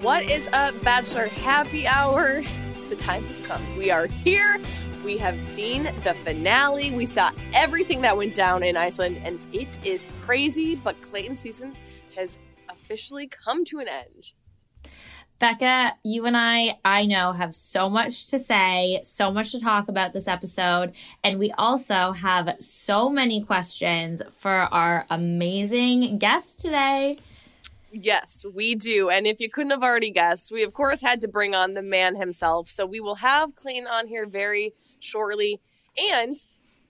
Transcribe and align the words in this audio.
What 0.00 0.22
is 0.22 0.48
up, 0.52 0.80
Bachelor 0.84 1.26
Happy 1.26 1.84
Hour? 1.84 2.42
The 2.88 2.94
time 2.94 3.24
has 3.24 3.40
come. 3.40 3.76
We 3.76 3.90
are 3.90 4.06
here. 4.06 4.60
We 5.04 5.18
have 5.18 5.40
seen 5.40 5.92
the 6.04 6.14
finale. 6.14 6.92
We 6.92 7.04
saw 7.04 7.32
everything 7.52 8.02
that 8.02 8.16
went 8.16 8.36
down 8.36 8.62
in 8.62 8.76
Iceland, 8.76 9.20
and 9.24 9.40
it 9.52 9.76
is 9.84 10.06
crazy, 10.24 10.76
but 10.76 11.02
Clayton 11.02 11.36
season 11.36 11.76
has 12.14 12.38
officially 12.68 13.26
come 13.26 13.64
to 13.64 13.80
an 13.80 13.88
end. 13.88 14.34
Becca, 15.40 15.96
you 16.04 16.26
and 16.26 16.36
I, 16.36 16.78
I 16.84 17.02
know, 17.02 17.32
have 17.32 17.52
so 17.52 17.90
much 17.90 18.28
to 18.28 18.38
say, 18.38 19.00
so 19.02 19.32
much 19.32 19.50
to 19.50 19.60
talk 19.60 19.88
about 19.88 20.12
this 20.12 20.28
episode. 20.28 20.92
And 21.24 21.40
we 21.40 21.50
also 21.58 22.12
have 22.12 22.54
so 22.60 23.08
many 23.08 23.42
questions 23.42 24.22
for 24.36 24.52
our 24.52 25.06
amazing 25.10 26.18
guest 26.18 26.60
today. 26.60 27.16
Yes, 27.90 28.44
we 28.54 28.74
do. 28.74 29.08
And 29.08 29.26
if 29.26 29.40
you 29.40 29.48
couldn't 29.48 29.70
have 29.70 29.82
already 29.82 30.10
guessed, 30.10 30.52
we 30.52 30.62
of 30.62 30.74
course 30.74 31.00
had 31.00 31.20
to 31.22 31.28
bring 31.28 31.54
on 31.54 31.74
the 31.74 31.82
man 31.82 32.16
himself. 32.16 32.68
So 32.68 32.84
we 32.84 33.00
will 33.00 33.16
have 33.16 33.54
Clayton 33.54 33.86
on 33.86 34.08
here 34.08 34.26
very 34.26 34.74
shortly. 35.00 35.60
And 36.12 36.36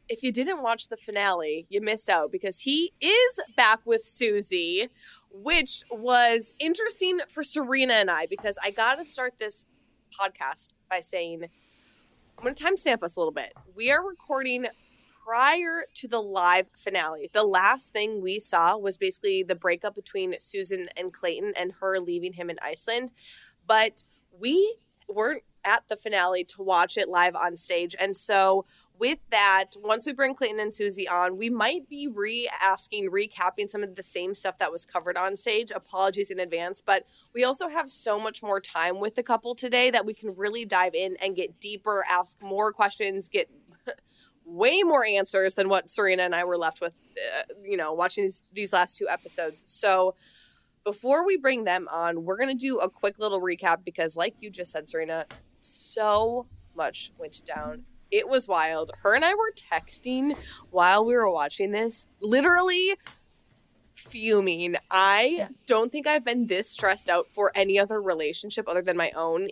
if 0.08 0.22
you 0.22 0.32
didn't 0.32 0.62
watch 0.62 0.88
the 0.88 0.97
finale, 0.97 1.66
you 1.69 1.81
missed 1.81 2.08
out 2.08 2.32
because 2.32 2.60
he 2.60 2.92
is 3.00 3.41
back 3.56 3.81
with 3.84 4.04
Susie, 4.04 4.88
which 5.31 5.84
was 5.91 6.53
interesting 6.58 7.20
for 7.28 7.44
Serena 7.44 7.94
and 7.94 8.10
I 8.10 8.26
because 8.26 8.58
I 8.62 8.70
got 8.70 8.97
to 8.97 9.04
start 9.04 9.34
this 9.38 9.64
podcast 10.19 10.70
by 10.91 11.00
saying, 11.00 11.44
I'm 12.38 12.42
going 12.42 12.54
to 12.54 12.64
timestamp 12.64 13.03
us 13.03 13.16
a 13.16 13.20
little 13.20 13.32
bit. 13.32 13.53
We 13.76 13.91
are 13.91 14.04
recording 14.04 14.66
prior 15.28 15.84
to 15.92 16.08
the 16.08 16.22
live 16.22 16.70
finale, 16.74 17.28
the 17.34 17.44
last 17.44 17.92
thing 17.92 18.22
we 18.22 18.38
saw 18.38 18.78
was 18.78 18.96
basically 18.96 19.42
the 19.42 19.54
breakup 19.54 19.94
between 19.94 20.34
Susan 20.40 20.88
and 20.96 21.12
Clayton 21.12 21.52
and 21.54 21.72
her 21.80 22.00
leaving 22.00 22.32
him 22.32 22.48
in 22.48 22.56
Iceland. 22.62 23.12
But 23.66 24.04
we 24.40 24.76
weren't 25.06 25.42
at 25.64 25.86
the 25.88 25.96
finale 25.96 26.44
to 26.44 26.62
watch 26.62 26.96
it 26.96 27.10
live 27.10 27.36
on 27.36 27.56
stage. 27.56 27.94
And 28.00 28.16
so 28.16 28.64
with 28.98 29.18
that, 29.30 29.72
once 29.82 30.06
we 30.06 30.14
bring 30.14 30.34
Clayton 30.34 30.60
and 30.60 30.72
Susie 30.72 31.06
on, 31.06 31.36
we 31.36 31.50
might 31.50 31.90
be 31.90 32.08
re 32.08 32.48
asking, 32.62 33.10
recapping 33.10 33.68
some 33.68 33.82
of 33.82 33.96
the 33.96 34.02
same 34.02 34.34
stuff 34.34 34.56
that 34.58 34.72
was 34.72 34.86
covered 34.86 35.18
on 35.18 35.36
stage. 35.36 35.70
Apologies 35.70 36.30
in 36.30 36.40
advance, 36.40 36.82
but 36.84 37.04
we 37.34 37.44
also 37.44 37.68
have 37.68 37.90
so 37.90 38.18
much 38.18 38.42
more 38.42 38.60
time 38.60 38.98
with 38.98 39.14
the 39.14 39.22
couple 39.22 39.54
today 39.54 39.90
that 39.90 40.06
we 40.06 40.14
can 40.14 40.34
really 40.36 40.64
dive 40.64 40.94
in 40.94 41.16
and 41.22 41.36
get 41.36 41.60
deeper, 41.60 42.02
ask 42.08 42.40
more 42.40 42.72
questions, 42.72 43.28
get 43.28 43.50
way 44.48 44.82
more 44.82 45.04
answers 45.04 45.54
than 45.54 45.69
what 45.69 45.91
Serena 45.91 46.22
and 46.22 46.34
I 46.34 46.44
were 46.44 46.56
left 46.56 46.81
with, 46.81 46.94
uh, 47.16 47.54
you 47.62 47.76
know, 47.76 47.92
watching 47.92 48.25
these, 48.25 48.42
these 48.53 48.72
last 48.72 48.97
two 48.97 49.09
episodes. 49.09 49.62
So 49.66 50.14
before 50.84 51.25
we 51.26 51.36
bring 51.36 51.64
them 51.64 51.86
on, 51.92 52.25
we're 52.25 52.38
going 52.38 52.56
to 52.56 52.60
do 52.60 52.78
a 52.78 52.88
quick 52.88 53.19
little 53.19 53.41
recap 53.41 53.84
because, 53.84 54.16
like 54.16 54.37
you 54.41 54.50
just 54.50 54.72
said, 54.72 54.88
Serena, 54.88 55.26
so 55.60 56.47
much 56.75 57.12
went 57.19 57.44
down. 57.44 57.84
It 58.10 58.26
was 58.26 58.48
wild. 58.48 58.91
Her 59.03 59.14
and 59.14 59.25
I 59.25 59.34
were 59.34 59.53
texting 59.53 60.34
while 60.70 61.04
we 61.04 61.14
were 61.14 61.31
watching 61.31 61.72
this, 61.72 62.06
literally 62.20 62.94
fuming. 63.92 64.76
I 64.91 65.37
yeah. 65.38 65.48
don't 65.66 65.92
think 65.92 66.06
I've 66.06 66.25
been 66.25 66.47
this 66.47 66.70
stressed 66.70 67.10
out 67.10 67.26
for 67.31 67.53
any 67.54 67.78
other 67.78 68.00
relationship 68.00 68.66
other 68.66 68.81
than 68.81 68.97
my 68.97 69.10
own 69.14 69.48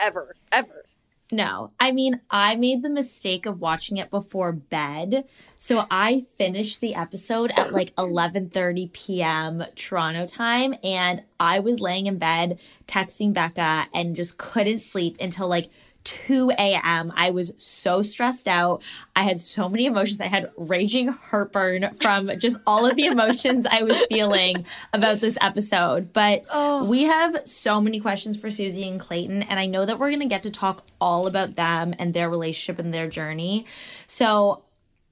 ever, 0.00 0.36
ever. 0.52 0.84
No. 1.32 1.70
I 1.80 1.92
mean, 1.92 2.20
I 2.30 2.56
made 2.56 2.82
the 2.82 2.90
mistake 2.90 3.46
of 3.46 3.58
watching 3.58 3.96
it 3.96 4.10
before 4.10 4.52
bed. 4.52 5.24
So 5.56 5.86
I 5.90 6.20
finished 6.20 6.82
the 6.82 6.94
episode 6.94 7.50
at 7.56 7.72
like 7.72 7.94
11:30 7.96 8.92
p.m. 8.92 9.64
Toronto 9.74 10.26
time 10.26 10.74
and 10.84 11.22
I 11.40 11.58
was 11.60 11.80
laying 11.80 12.04
in 12.06 12.18
bed 12.18 12.60
texting 12.86 13.32
Becca 13.32 13.86
and 13.94 14.14
just 14.14 14.36
couldn't 14.36 14.82
sleep 14.82 15.16
until 15.20 15.48
like 15.48 15.70
2 16.04 16.52
a.m. 16.58 17.12
I 17.16 17.30
was 17.30 17.52
so 17.58 18.02
stressed 18.02 18.48
out. 18.48 18.82
I 19.16 19.22
had 19.22 19.38
so 19.38 19.68
many 19.68 19.86
emotions. 19.86 20.20
I 20.20 20.26
had 20.26 20.50
raging 20.56 21.08
heartburn 21.08 21.92
from 22.00 22.30
just 22.38 22.58
all 22.66 22.86
of 22.86 22.96
the 22.96 23.06
emotions 23.06 23.66
I 23.66 23.82
was 23.82 23.96
feeling 24.06 24.64
about 24.92 25.20
this 25.20 25.36
episode. 25.40 26.12
But 26.12 26.44
oh. 26.52 26.84
we 26.84 27.02
have 27.02 27.36
so 27.44 27.80
many 27.80 28.00
questions 28.00 28.36
for 28.36 28.50
Susie 28.50 28.88
and 28.88 29.00
Clayton, 29.00 29.42
and 29.42 29.58
I 29.58 29.66
know 29.66 29.84
that 29.84 29.98
we're 29.98 30.10
going 30.10 30.20
to 30.20 30.26
get 30.26 30.42
to 30.44 30.50
talk 30.50 30.86
all 31.00 31.26
about 31.26 31.54
them 31.54 31.94
and 31.98 32.14
their 32.14 32.30
relationship 32.30 32.78
and 32.78 32.92
their 32.92 33.08
journey. 33.08 33.66
So 34.06 34.62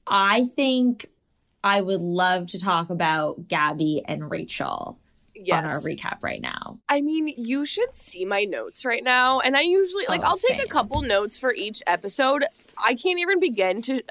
I 0.07 0.45
think 0.45 1.07
I 1.63 1.81
would 1.81 2.01
love 2.01 2.47
to 2.49 2.59
talk 2.61 2.91
about 2.91 3.49
Gabby 3.49 4.03
and 4.07 4.31
Rachel 4.31 5.00
yes. 5.47 5.65
on 5.65 5.71
our 5.71 5.81
recap 5.81 6.23
right 6.23 6.41
now. 6.41 6.79
I 6.89 7.01
mean, 7.01 7.33
you 7.37 7.65
should 7.65 7.95
see 7.95 8.25
my 8.25 8.45
notes 8.45 8.85
right 8.85 9.03
now. 9.03 9.41
And 9.41 9.57
I 9.57 9.63
usually, 9.63 10.05
like, 10.09 10.21
oh, 10.23 10.29
I'll 10.29 10.39
take 10.39 10.63
a 10.63 10.69
couple 10.69 11.03
notes 11.03 11.39
for 11.39 11.53
each 11.53 11.83
episode. 11.87 12.45
I 12.79 12.95
can't 12.95 13.19
even 13.19 13.41
begin 13.41 13.83
to 13.83 14.03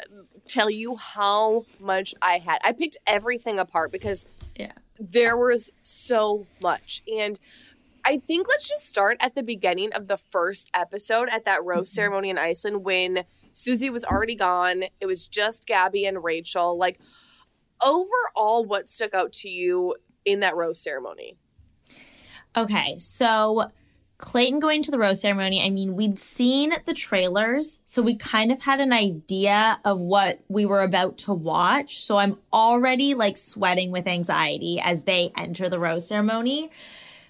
tell 0.48 0.70
you 0.70 0.96
how 0.96 1.66
much 1.80 2.16
I 2.22 2.40
had. 2.40 2.60
I 2.64 2.74
picked 2.74 2.98
everything 3.08 3.60
apart 3.60 3.92
because 3.92 4.26
yeah. 4.56 4.74
there 5.00 5.38
was 5.38 5.72
so 5.82 6.48
much. 6.62 7.04
And 7.08 7.40
I 8.06 8.18
think 8.18 8.48
let's 8.48 8.68
just 8.68 8.88
start 8.88 9.18
at 9.20 9.36
the 9.36 9.44
beginning 9.44 9.94
of 9.94 10.08
the 10.08 10.18
first 10.18 10.70
episode 10.74 11.30
at 11.30 11.46
that 11.46 11.64
rose 11.64 11.90
mm-hmm. 11.90 11.96
ceremony 11.96 12.30
in 12.30 12.38
Iceland 12.38 12.84
when 12.84 13.24
Susie 13.54 13.90
was 13.90 14.04
already 14.04 14.36
gone. 14.36 14.86
It 15.00 15.06
was 15.06 15.28
just 15.28 15.68
Gabby 15.68 16.06
and 16.06 16.24
Rachel. 16.24 16.78
Like, 16.78 17.00
overall, 17.84 18.66
what 18.66 18.90
stuck 18.90 19.14
out 19.14 19.34
to 19.34 19.50
you 19.50 19.96
in 20.26 20.42
that 20.42 20.56
rose 20.56 20.80
ceremony? 20.80 21.38
Okay, 22.56 22.98
so 22.98 23.70
Clayton 24.20 24.60
going 24.60 24.84
to 24.84 24.92
the 24.92 25.00
rose 25.00 25.22
ceremony, 25.22 25.62
I 25.64 25.70
mean, 25.70 25.96
we'd 25.96 26.20
seen 26.20 26.74
the 26.86 26.94
trailers, 26.94 27.80
so 27.86 28.02
we 28.02 28.16
kind 28.16 28.52
of 28.52 28.62
had 28.62 28.82
an 28.82 28.92
idea 28.92 29.80
of 29.86 30.00
what 30.02 30.42
we 30.50 30.66
were 30.66 30.82
about 30.82 31.18
to 31.20 31.34
watch. 31.34 32.04
So 32.04 32.18
I'm 32.18 32.38
already 32.52 33.14
like 33.14 33.38
sweating 33.38 33.92
with 33.92 34.08
anxiety 34.08 34.80
as 34.84 35.04
they 35.04 35.32
enter 35.38 35.70
the 35.70 35.80
rose 35.80 36.08
ceremony. 36.08 36.70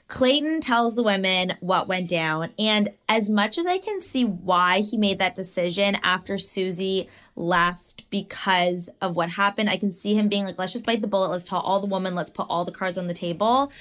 Clayton 0.10 0.60
tells 0.60 0.96
the 0.96 1.04
women 1.04 1.54
what 1.60 1.88
went 1.88 2.10
down. 2.10 2.50
And 2.58 2.90
as 3.08 3.30
much 3.30 3.60
as 3.60 3.68
I 3.68 3.78
can 3.78 4.02
see 4.02 4.26
why 4.26 4.82
he 4.82 4.98
made 4.98 5.20
that 5.20 5.36
decision 5.36 5.98
after 6.02 6.40
Susie 6.40 7.08
left 7.36 8.10
because 8.10 8.90
of 9.02 9.16
what 9.16 9.30
happened, 9.30 9.70
I 9.70 9.78
can 9.78 9.92
see 9.92 10.16
him 10.16 10.28
being 10.28 10.46
like, 10.46 10.58
let's 10.58 10.74
just 10.74 10.86
bite 10.86 11.02
the 11.02 11.08
bullet. 11.08 11.30
Let's 11.30 11.46
tell 11.46 11.60
all 11.60 11.80
the 11.80 11.86
women. 11.86 12.16
Let's 12.16 12.32
put 12.32 12.48
all 12.50 12.66
the 12.66 12.72
cards 12.72 12.98
on 12.98 13.06
the 13.06 13.14
table. 13.14 13.72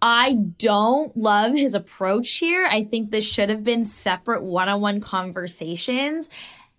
I 0.00 0.34
don't 0.58 1.16
love 1.16 1.54
his 1.54 1.74
approach 1.74 2.30
here. 2.34 2.64
I 2.70 2.84
think 2.84 3.10
this 3.10 3.28
should 3.28 3.50
have 3.50 3.64
been 3.64 3.82
separate 3.82 4.44
one 4.44 4.68
on 4.68 4.80
one 4.80 5.00
conversations. 5.00 6.28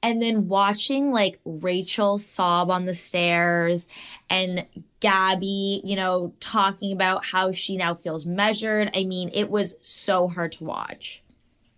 And 0.02 0.22
then 0.22 0.48
watching 0.48 1.12
like 1.12 1.40
Rachel 1.44 2.18
sob 2.18 2.72
on 2.72 2.86
the 2.86 2.96
stairs 2.96 3.86
and 4.30 4.66
Gabby, 5.02 5.82
you 5.84 5.96
know, 5.96 6.34
talking 6.40 6.94
about 6.94 7.26
how 7.26 7.52
she 7.52 7.76
now 7.76 7.94
feels 7.94 8.26
measured. 8.26 8.92
I 8.96 9.04
mean, 9.04 9.30
it 9.34 9.50
was 9.50 9.76
so 9.82 10.28
hard 10.28 10.54
to 10.54 10.64
watch. 10.64 11.24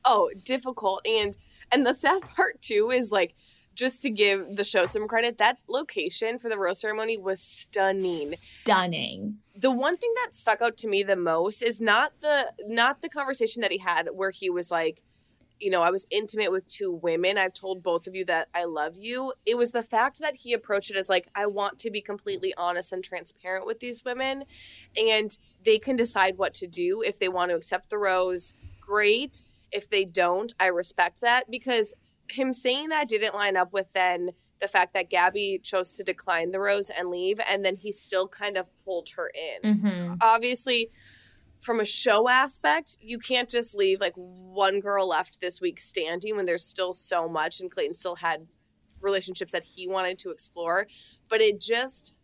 Oh, 0.05 0.31
difficult. 0.43 1.05
And 1.05 1.37
and 1.71 1.85
the 1.85 1.93
sad 1.93 2.21
part 2.35 2.61
too 2.61 2.91
is 2.91 3.11
like 3.11 3.33
just 3.73 4.01
to 4.01 4.09
give 4.09 4.55
the 4.55 4.63
show 4.63 4.85
some 4.85 5.07
credit, 5.07 5.37
that 5.37 5.57
location 5.67 6.37
for 6.39 6.49
the 6.49 6.57
rose 6.57 6.79
ceremony 6.79 7.17
was 7.17 7.41
stunning. 7.41 8.33
Stunning. 8.63 9.37
The 9.55 9.71
one 9.71 9.97
thing 9.97 10.13
that 10.23 10.35
stuck 10.35 10.61
out 10.61 10.77
to 10.77 10.87
me 10.87 11.03
the 11.03 11.15
most 11.15 11.63
is 11.63 11.81
not 11.81 12.11
the 12.21 12.51
not 12.67 13.01
the 13.01 13.09
conversation 13.09 13.61
that 13.61 13.71
he 13.71 13.77
had 13.77 14.09
where 14.13 14.31
he 14.31 14.49
was 14.49 14.71
like, 14.71 15.03
you 15.61 15.69
know, 15.69 15.83
I 15.83 15.91
was 15.91 16.07
intimate 16.09 16.51
with 16.51 16.67
two 16.67 16.91
women. 16.91 17.37
I've 17.37 17.53
told 17.53 17.83
both 17.83 18.07
of 18.07 18.15
you 18.15 18.25
that 18.25 18.49
I 18.53 18.65
love 18.65 18.97
you. 18.97 19.33
It 19.45 19.57
was 19.57 19.71
the 19.71 19.83
fact 19.83 20.19
that 20.19 20.35
he 20.35 20.53
approached 20.53 20.89
it 20.89 20.97
as 20.97 21.07
like, 21.07 21.27
I 21.35 21.45
want 21.45 21.77
to 21.79 21.91
be 21.91 22.01
completely 22.01 22.53
honest 22.57 22.91
and 22.91 23.03
transparent 23.03 23.65
with 23.65 23.79
these 23.79 24.03
women, 24.03 24.45
and 24.97 25.37
they 25.63 25.77
can 25.77 25.95
decide 25.95 26.37
what 26.37 26.55
to 26.55 26.67
do. 26.67 27.03
If 27.05 27.19
they 27.19 27.29
want 27.29 27.51
to 27.51 27.55
accept 27.55 27.89
the 27.89 27.99
rose, 27.99 28.53
great. 28.79 29.43
If 29.71 29.89
they 29.89 30.03
don't, 30.03 30.53
I 30.59 30.67
respect 30.67 31.21
that 31.21 31.49
because 31.49 31.93
him 32.29 32.51
saying 32.51 32.89
that 32.89 33.07
didn't 33.07 33.35
line 33.35 33.55
up 33.55 33.71
with 33.71 33.93
then 33.93 34.31
the 34.59 34.67
fact 34.67 34.93
that 34.93 35.09
Gabby 35.09 35.59
chose 35.63 35.91
to 35.93 36.03
decline 36.03 36.51
the 36.51 36.59
rose 36.59 36.89
and 36.89 37.09
leave, 37.09 37.39
and 37.49 37.65
then 37.65 37.75
he 37.75 37.91
still 37.91 38.27
kind 38.27 38.57
of 38.57 38.67
pulled 38.83 39.09
her 39.15 39.31
in. 39.33 39.75
Mm-hmm. 39.75 40.13
Obviously, 40.21 40.89
from 41.61 41.79
a 41.79 41.85
show 41.85 42.27
aspect, 42.27 42.97
you 42.99 43.19
can't 43.19 43.49
just 43.49 43.75
leave 43.75 44.01
like 44.01 44.13
one 44.15 44.79
girl 44.79 45.07
left 45.07 45.39
this 45.39 45.61
week 45.61 45.79
standing 45.79 46.35
when 46.35 46.45
there's 46.45 46.65
still 46.65 46.93
so 46.93 47.29
much, 47.29 47.61
and 47.61 47.71
Clayton 47.71 47.93
still 47.93 48.15
had 48.15 48.47
relationships 48.99 49.53
that 49.53 49.63
he 49.63 49.87
wanted 49.87 50.19
to 50.19 50.31
explore. 50.31 50.87
But 51.29 51.41
it 51.41 51.61
just 51.61 52.15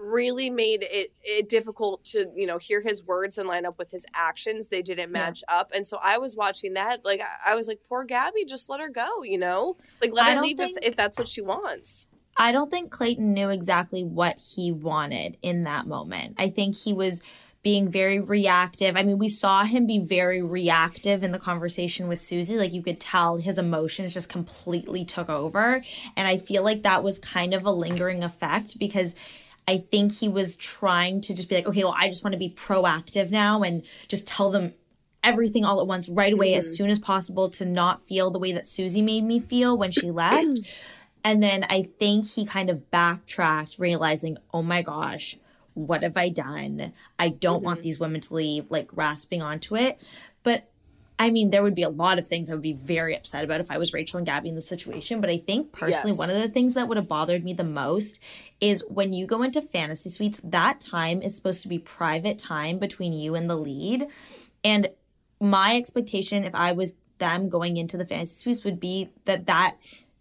really 0.00 0.50
made 0.50 0.82
it, 0.82 1.12
it 1.22 1.48
difficult 1.48 2.04
to 2.04 2.26
you 2.34 2.46
know 2.46 2.58
hear 2.58 2.80
his 2.80 3.04
words 3.04 3.38
and 3.38 3.48
line 3.48 3.64
up 3.64 3.78
with 3.78 3.90
his 3.90 4.04
actions. 4.14 4.68
They 4.68 4.82
didn't 4.82 5.12
match 5.12 5.42
yeah. 5.48 5.58
up. 5.58 5.72
And 5.74 5.86
so 5.86 5.98
i 6.02 6.18
was 6.18 6.36
watching 6.36 6.74
that 6.74 7.04
like 7.04 7.20
I, 7.20 7.52
I, 7.52 7.54
was 7.54 7.68
like 7.68 7.80
poor 7.88 8.04
gabby 8.04 8.44
just 8.44 8.68
let 8.68 8.80
her 8.80 8.88
go 8.88 9.22
you 9.22 9.38
know? 9.38 9.76
Like 10.00 10.12
let 10.12 10.26
I 10.26 10.34
her 10.34 10.42
leave 10.42 10.56
think, 10.56 10.78
if, 10.78 10.90
if 10.90 10.96
that's 10.96 11.18
what 11.18 11.28
she 11.28 11.42
wants. 11.42 12.06
I 12.36 12.52
don't 12.52 12.70
think 12.70 12.90
clayton 12.90 13.34
knew 13.34 13.50
exactly 13.50 14.02
what 14.04 14.38
he 14.38 14.72
wanted 14.72 15.36
in 15.42 15.64
that 15.64 15.86
moment. 15.86 16.36
I 16.38 16.48
think 16.48 16.76
he 16.76 16.92
was 16.92 17.22
being 17.62 17.88
very 17.88 18.20
reactive. 18.20 18.96
I 18.96 19.02
mean, 19.02 19.18
we 19.18 19.28
saw 19.28 19.64
him 19.64 19.86
be 19.86 19.98
very 19.98 20.40
reactive 20.40 21.22
in 21.22 21.30
the 21.30 21.38
conversation 21.38 22.08
with 22.08 22.18
Susie. 22.18 22.56
Like 22.56 22.72
you 22.72 22.82
could 22.82 23.00
tell 23.00 23.36
his 23.36 23.58
emotions 23.58 24.14
just 24.14 24.30
completely 24.30 25.04
took 25.04 25.28
over. 25.28 25.82
And 26.16 26.26
I 26.26 26.38
feel 26.38 26.62
like 26.62 26.82
that 26.82 27.02
was 27.02 27.18
kind 27.18 27.52
of 27.52 27.66
a 27.66 27.70
lingering 27.70 28.22
effect 28.22 28.78
because 28.78 29.14
I 29.68 29.76
think 29.76 30.12
he 30.12 30.28
was 30.28 30.56
trying 30.56 31.20
to 31.22 31.34
just 31.34 31.48
be 31.48 31.54
like, 31.54 31.68
okay, 31.68 31.84
well, 31.84 31.94
I 31.96 32.08
just 32.08 32.24
want 32.24 32.32
to 32.32 32.38
be 32.38 32.50
proactive 32.50 33.30
now 33.30 33.62
and 33.62 33.84
just 34.08 34.26
tell 34.26 34.50
them 34.50 34.72
everything 35.22 35.66
all 35.66 35.80
at 35.80 35.86
once 35.86 36.08
right 36.08 36.32
away 36.32 36.52
mm-hmm. 36.52 36.58
as 36.58 36.74
soon 36.74 36.88
as 36.88 36.98
possible 36.98 37.50
to 37.50 37.66
not 37.66 38.00
feel 38.00 38.30
the 38.30 38.38
way 38.38 38.52
that 38.52 38.66
Susie 38.66 39.02
made 39.02 39.22
me 39.24 39.38
feel 39.38 39.76
when 39.76 39.90
she 39.90 40.10
left. 40.10 40.60
and 41.24 41.42
then 41.42 41.66
I 41.68 41.82
think 41.82 42.26
he 42.26 42.46
kind 42.46 42.70
of 42.70 42.90
backtracked, 42.90 43.78
realizing, 43.78 44.38
oh 44.54 44.62
my 44.62 44.80
gosh, 44.80 45.36
what 45.86 46.02
have 46.02 46.16
I 46.16 46.28
done? 46.28 46.92
I 47.18 47.28
don't 47.28 47.58
mm-hmm. 47.58 47.64
want 47.66 47.82
these 47.82 48.00
women 48.00 48.20
to 48.22 48.34
leave, 48.34 48.70
like 48.70 48.86
grasping 48.86 49.42
onto 49.42 49.76
it. 49.76 50.02
But 50.42 50.70
I 51.20 51.28
mean, 51.28 51.50
there 51.50 51.62
would 51.62 51.74
be 51.74 51.82
a 51.82 51.90
lot 51.90 52.18
of 52.18 52.26
things 52.26 52.48
I 52.48 52.54
would 52.54 52.62
be 52.62 52.72
very 52.72 53.14
upset 53.14 53.44
about 53.44 53.60
if 53.60 53.70
I 53.70 53.76
was 53.76 53.92
Rachel 53.92 54.16
and 54.16 54.26
Gabby 54.26 54.48
in 54.48 54.54
the 54.54 54.62
situation. 54.62 55.20
But 55.20 55.28
I 55.28 55.36
think 55.36 55.70
personally, 55.70 56.12
yes. 56.12 56.18
one 56.18 56.30
of 56.30 56.36
the 56.36 56.48
things 56.48 56.72
that 56.72 56.88
would 56.88 56.96
have 56.96 57.08
bothered 57.08 57.44
me 57.44 57.52
the 57.52 57.62
most 57.62 58.18
is 58.58 58.82
when 58.88 59.12
you 59.12 59.26
go 59.26 59.42
into 59.42 59.60
fantasy 59.60 60.08
suites, 60.08 60.40
that 60.42 60.80
time 60.80 61.20
is 61.20 61.36
supposed 61.36 61.60
to 61.60 61.68
be 61.68 61.78
private 61.78 62.38
time 62.38 62.78
between 62.78 63.12
you 63.12 63.34
and 63.34 63.50
the 63.50 63.56
lead. 63.56 64.06
And 64.64 64.88
my 65.40 65.76
expectation, 65.76 66.44
if 66.44 66.54
I 66.54 66.72
was 66.72 66.96
them 67.18 67.50
going 67.50 67.76
into 67.76 67.98
the 67.98 68.06
fantasy 68.06 68.40
suites, 68.40 68.64
would 68.64 68.80
be 68.80 69.10
that 69.26 69.44
that 69.44 69.76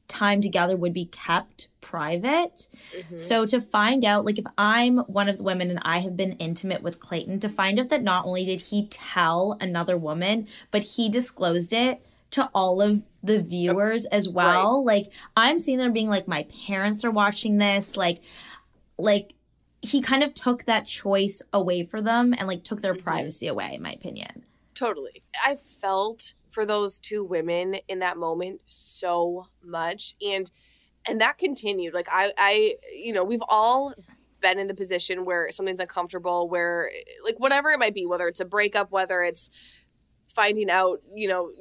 time 0.10 0.42
together 0.42 0.76
would 0.76 0.92
be 0.92 1.06
kept 1.06 1.70
private. 1.80 2.68
Mm-hmm. 2.98 3.18
So 3.18 3.46
to 3.46 3.62
find 3.62 4.04
out, 4.04 4.26
like 4.26 4.38
if 4.38 4.46
I'm 4.58 4.98
one 5.00 5.30
of 5.30 5.38
the 5.38 5.44
women 5.44 5.70
and 5.70 5.80
I 5.84 6.00
have 6.00 6.18
been 6.18 6.34
intimate 6.34 6.84
with 6.84 7.00
Clayton, 7.00 7.40
to 7.40 7.50
find 7.50 7.80
out 7.80 7.90
that 7.90 8.04
not 8.04 8.26
only 8.26 8.44
did 8.44 8.60
he 8.60 8.88
tell 8.88 9.58
another 9.62 9.98
woman, 9.98 10.48
but 10.72 10.84
he 10.84 11.08
disclosed 11.08 11.72
it 11.72 12.02
to 12.32 12.50
all 12.54 12.82
of 12.82 13.04
the 13.24 13.40
viewers 13.40 14.06
as 14.08 14.28
well. 14.28 14.84
Right. 14.84 14.98
Like 14.98 15.14
I'm 15.38 15.60
seeing 15.60 15.78
them 15.78 15.94
being 15.94 16.10
like, 16.10 16.28
my 16.28 16.46
parents 16.68 17.06
are 17.06 17.12
watching 17.12 17.58
this, 17.58 17.96
like, 17.96 18.22
like 18.98 19.34
he 19.82 20.02
kind 20.02 20.24
of 20.24 20.34
took 20.34 20.66
that 20.66 20.86
choice 20.86 21.42
away 21.54 21.84
for 21.84 22.02
them 22.02 22.34
and 22.38 22.48
like 22.48 22.64
took 22.64 22.82
their 22.82 22.94
mm-hmm. 22.94 23.04
privacy 23.04 23.48
away, 23.48 23.76
in 23.76 23.82
my 23.82 23.94
opinion. 23.94 24.44
Totally. 24.76 25.24
I 25.46 25.56
felt 25.56 26.34
for 26.50 26.66
those 26.66 27.00
two 27.00 27.24
women 27.24 27.76
in 27.88 28.00
that 28.00 28.18
moment 28.18 28.62
so 28.68 29.48
much. 29.64 30.16
And 30.22 30.50
and 31.08 31.22
that 31.22 31.38
continued. 31.38 31.94
Like 31.94 32.08
i 32.12 32.32
i 32.38 32.76
you 32.94 33.14
know 33.14 33.24
we've 33.24 33.44
all 33.48 33.94
been 34.42 34.60
in 34.60 34.68
the 34.68 34.74
position 34.74 35.26
where 35.26 35.52
something's 35.52 35.80
uncomfortable 35.80 36.50
where 36.50 36.90
like 37.24 37.36
whatever 37.40 37.72
it 37.72 37.80
might 37.80 37.94
be 37.94 38.06
whether 38.06 38.28
it's 38.28 38.40
a 38.40 38.46
breakup 38.46 38.90
whether 38.92 39.22
it's 39.22 39.50
finding 40.34 40.70
out 40.70 41.02
you 41.14 41.28
know 41.28 41.52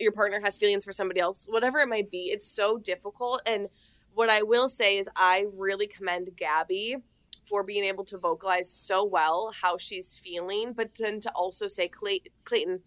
your 0.00 0.12
partner 0.12 0.40
has 0.40 0.56
feelings 0.56 0.84
for 0.84 0.92
somebody 0.92 1.20
else 1.20 1.46
whatever 1.50 1.78
it 1.80 1.88
might 1.88 2.10
be 2.10 2.30
it's 2.30 2.46
so 2.46 2.78
difficult. 2.78 3.42
And 3.46 3.68
what 4.14 4.28
i 4.28 4.42
will 4.42 4.68
say 4.68 4.98
is 4.98 5.08
i 5.16 5.46
really 5.54 5.86
commend 5.86 6.30
gabby 6.36 6.96
for 7.44 7.64
being 7.64 7.84
able 7.84 8.04
to 8.04 8.18
vocalize 8.18 8.70
so 8.70 9.04
well 9.04 9.52
how 9.62 9.76
she's 9.76 10.16
feeling 10.16 10.72
but 10.72 10.94
then 10.94 11.20
to 11.20 11.30
also 11.32 11.66
say 11.66 11.88
Clay- 11.88 12.22
clayton 12.44 12.80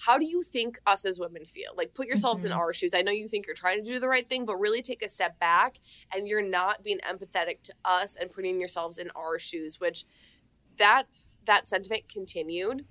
how 0.00 0.16
do 0.16 0.24
you 0.24 0.42
think 0.42 0.78
us 0.86 1.04
as 1.04 1.20
women 1.20 1.44
feel? 1.44 1.72
Like 1.76 1.94
put 1.94 2.06
yourselves 2.06 2.42
mm-hmm. 2.42 2.52
in 2.52 2.58
our 2.58 2.72
shoes. 2.72 2.94
I 2.94 3.02
know 3.02 3.12
you 3.12 3.28
think 3.28 3.46
you're 3.46 3.54
trying 3.54 3.84
to 3.84 3.90
do 3.90 4.00
the 4.00 4.08
right 4.08 4.26
thing, 4.26 4.46
but 4.46 4.56
really 4.56 4.80
take 4.80 5.02
a 5.02 5.08
step 5.08 5.38
back 5.38 5.78
and 6.14 6.26
you're 6.26 6.42
not 6.42 6.82
being 6.82 7.00
empathetic 7.00 7.62
to 7.64 7.74
us 7.84 8.16
and 8.16 8.30
putting 8.30 8.58
yourselves 8.58 8.96
in 8.96 9.10
our 9.14 9.38
shoes, 9.38 9.78
which 9.78 10.06
that 10.78 11.04
that 11.44 11.66
sentiment 11.66 12.08
continued 12.08 12.86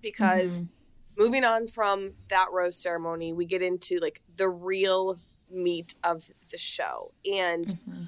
because 0.00 0.62
mm-hmm. 0.62 1.22
moving 1.22 1.44
on 1.44 1.66
from 1.66 2.12
that 2.28 2.48
rose 2.52 2.76
ceremony, 2.76 3.32
we 3.32 3.44
get 3.44 3.60
into 3.60 3.98
like 3.98 4.22
the 4.36 4.48
real 4.48 5.18
meat 5.50 5.94
of 6.02 6.30
the 6.50 6.58
show. 6.58 7.12
And 7.30 7.66
mm-hmm. 7.66 8.04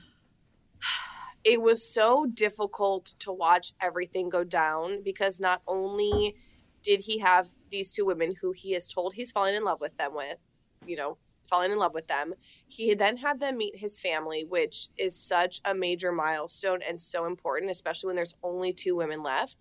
it 1.44 1.60
was 1.60 1.86
so 1.86 2.24
difficult 2.24 3.14
to 3.20 3.30
watch 3.30 3.72
everything 3.78 4.30
go 4.30 4.42
down 4.42 5.02
because 5.02 5.38
not 5.38 5.60
only 5.66 6.34
did 6.82 7.00
he 7.00 7.18
have 7.18 7.48
these 7.70 7.92
two 7.92 8.04
women 8.04 8.34
who 8.40 8.52
he 8.52 8.74
is 8.74 8.88
told 8.88 9.14
he's 9.14 9.32
falling 9.32 9.54
in 9.54 9.64
love 9.64 9.80
with 9.80 9.96
them 9.96 10.14
with, 10.14 10.38
you 10.84 10.96
know, 10.96 11.18
falling 11.48 11.72
in 11.72 11.78
love 11.78 11.94
with 11.94 12.08
them. 12.08 12.34
He 12.66 12.94
then 12.94 13.18
had 13.18 13.40
them 13.40 13.58
meet 13.58 13.76
his 13.76 14.00
family, 14.00 14.44
which 14.44 14.88
is 14.96 15.14
such 15.14 15.60
a 15.64 15.74
major 15.74 16.12
milestone 16.12 16.80
and 16.86 17.00
so 17.00 17.26
important, 17.26 17.70
especially 17.70 18.08
when 18.08 18.16
there's 18.16 18.34
only 18.42 18.72
two 18.72 18.96
women 18.96 19.22
left. 19.22 19.58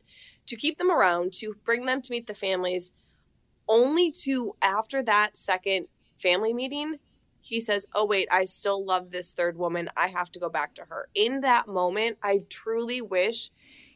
To 0.47 0.55
keep 0.55 0.77
them 0.77 0.91
around, 0.91 1.33
to 1.33 1.55
bring 1.65 1.85
them 1.85 2.01
to 2.01 2.11
meet 2.11 2.27
the 2.27 2.33
families, 2.33 2.91
only 3.67 4.11
to 4.23 4.53
after 4.61 5.03
that 5.03 5.37
second 5.37 5.87
family 6.17 6.53
meeting, 6.53 6.97
he 7.41 7.59
says, 7.59 7.87
Oh, 7.93 8.05
wait, 8.05 8.27
I 8.31 8.45
still 8.45 8.85
love 8.85 9.11
this 9.11 9.33
third 9.33 9.57
woman. 9.57 9.89
I 9.97 10.07
have 10.07 10.31
to 10.31 10.39
go 10.39 10.49
back 10.49 10.75
to 10.75 10.85
her. 10.85 11.09
In 11.15 11.41
that 11.41 11.67
moment, 11.67 12.17
I 12.23 12.41
truly 12.49 13.01
wish 13.01 13.49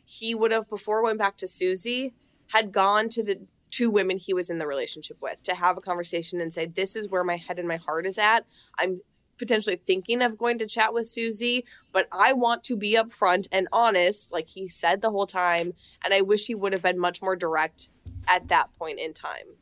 he 0.03 0.35
would 0.35 0.51
have, 0.51 0.67
before 0.67 1.03
went 1.03 1.19
back 1.19 1.37
to 1.37 1.47
Susie, 1.47 2.13
had 2.47 2.71
gone 2.71 3.09
to 3.09 3.23
the 3.23 3.39
two 3.71 3.89
women 3.89 4.17
he 4.17 4.33
was 4.33 4.49
in 4.49 4.57
the 4.57 4.67
relationship 4.67 5.17
with 5.21 5.43
to 5.43 5.55
have 5.55 5.77
a 5.77 5.81
conversation 5.81 6.39
and 6.41 6.53
say, 6.53 6.65
This 6.65 6.95
is 6.95 7.09
where 7.09 7.23
my 7.23 7.37
head 7.37 7.59
and 7.59 7.67
my 7.67 7.77
heart 7.77 8.05
is 8.05 8.17
at. 8.17 8.45
I'm 8.77 8.99
potentially 9.37 9.81
thinking 9.85 10.21
of 10.21 10.37
going 10.37 10.57
to 10.59 10.65
chat 10.65 10.93
with 10.93 11.09
Susie, 11.09 11.65
but 11.91 12.07
I 12.11 12.33
want 12.33 12.63
to 12.63 12.77
be 12.77 12.95
upfront 12.95 13.47
and 13.51 13.67
honest, 13.71 14.31
like 14.31 14.47
he 14.47 14.67
said 14.67 15.01
the 15.01 15.11
whole 15.11 15.27
time. 15.27 15.73
And 16.03 16.13
I 16.13 16.21
wish 16.21 16.47
he 16.47 16.55
would 16.55 16.71
have 16.71 16.81
been 16.81 16.99
much 16.99 17.21
more 17.21 17.35
direct 17.35 17.89
at 18.27 18.47
that 18.47 18.73
point 18.73 18.99
in 18.99 19.13
time. 19.13 19.57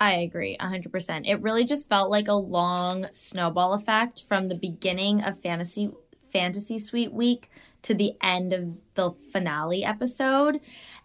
I 0.00 0.12
agree 0.12 0.56
100%. 0.60 1.26
It 1.26 1.42
really 1.42 1.64
just 1.64 1.88
felt 1.88 2.08
like 2.08 2.28
a 2.28 2.34
long 2.34 3.08
snowball 3.12 3.74
effect 3.74 4.22
from 4.22 4.46
the 4.48 4.54
beginning 4.54 5.22
of 5.24 5.40
fantasy 5.40 5.90
fantasy 6.32 6.78
suite 6.78 7.12
week 7.12 7.50
to 7.82 7.94
the 7.94 8.12
end 8.22 8.52
of 8.52 8.80
the 8.94 9.10
finale 9.32 9.84
episode. 9.84 10.60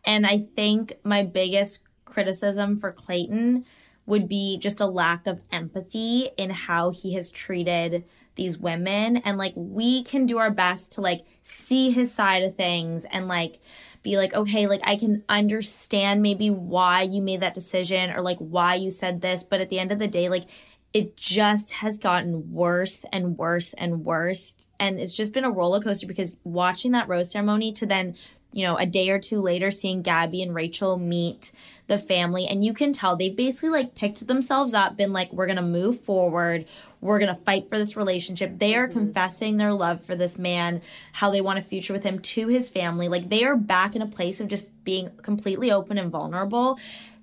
And 0.05 0.25
I 0.25 0.37
think 0.37 0.93
my 1.03 1.23
biggest 1.23 1.81
criticism 2.05 2.77
for 2.77 2.91
Clayton 2.91 3.65
would 4.05 4.27
be 4.27 4.57
just 4.57 4.81
a 4.81 4.85
lack 4.85 5.27
of 5.27 5.41
empathy 5.51 6.29
in 6.37 6.49
how 6.49 6.91
he 6.91 7.13
has 7.13 7.29
treated 7.29 8.03
these 8.35 8.57
women 8.57 9.17
and 9.17 9.37
like 9.37 9.53
we 9.55 10.03
can 10.03 10.25
do 10.25 10.39
our 10.39 10.49
best 10.49 10.93
to 10.93 11.01
like 11.01 11.21
see 11.43 11.91
his 11.91 12.11
side 12.11 12.43
of 12.43 12.55
things 12.55 13.05
and 13.11 13.27
like 13.27 13.59
be 14.01 14.17
like 14.17 14.33
okay 14.33 14.65
like 14.65 14.81
I 14.83 14.95
can 14.95 15.23
understand 15.29 16.21
maybe 16.21 16.49
why 16.49 17.03
you 17.03 17.21
made 17.21 17.41
that 17.41 17.53
decision 17.53 18.09
or 18.09 18.21
like 18.21 18.39
why 18.39 18.75
you 18.75 18.89
said 18.89 19.21
this 19.21 19.43
but 19.43 19.61
at 19.61 19.69
the 19.69 19.79
end 19.79 19.91
of 19.91 19.99
the 19.99 20.07
day 20.07 20.29
like 20.29 20.45
it 20.93 21.15
just 21.15 21.71
has 21.73 21.97
gotten 21.97 22.51
worse 22.51 23.05
and 23.11 23.37
worse 23.37 23.73
and 23.73 24.03
worse 24.03 24.55
and 24.79 24.99
it's 24.99 25.13
just 25.13 25.33
been 25.33 25.45
a 25.45 25.51
roller 25.51 25.79
coaster 25.79 26.07
because 26.07 26.37
watching 26.43 26.91
that 26.91 27.07
rose 27.07 27.31
ceremony 27.31 27.71
to 27.73 27.85
then 27.85 28.15
you 28.53 28.63
know, 28.63 28.77
a 28.77 28.85
day 28.85 29.09
or 29.09 29.19
two 29.19 29.41
later, 29.41 29.71
seeing 29.71 30.03
Gabby 30.03 30.41
and 30.43 30.53
Rachel 30.53 30.97
meet 30.97 31.51
the 31.87 31.97
family. 31.97 32.45
And 32.45 32.63
you 32.63 32.73
can 32.73 32.93
tell 32.93 33.15
they've 33.15 33.35
basically 33.35 33.69
like 33.69 33.95
picked 33.95 34.25
themselves 34.27 34.75
up, 34.75 34.95
been 34.95 35.11
like, 35.11 35.33
we're 35.33 35.47
going 35.47 35.57
to 35.57 35.63
move 35.63 35.99
forward. 35.99 36.65
We're 37.01 37.19
going 37.19 37.33
to 37.33 37.41
fight 37.41 37.67
for 37.67 37.79
this 37.79 37.97
relationship. 37.97 38.59
They 38.59 38.75
are 38.75 38.87
mm-hmm. 38.87 38.99
confessing 38.99 39.57
their 39.57 39.73
love 39.73 40.05
for 40.05 40.15
this 40.15 40.37
man, 40.37 40.81
how 41.13 41.31
they 41.31 41.41
want 41.41 41.59
a 41.59 41.63
future 41.63 41.93
with 41.93 42.03
him 42.03 42.19
to 42.19 42.47
his 42.47 42.69
family. 42.69 43.07
Like 43.07 43.29
they 43.29 43.43
are 43.43 43.57
back 43.57 43.95
in 43.95 44.03
a 44.03 44.07
place 44.07 44.39
of 44.39 44.47
just 44.47 44.67
being 44.83 45.09
completely 45.23 45.71
open 45.71 45.97
and 45.97 46.11
vulnerable 46.11 46.77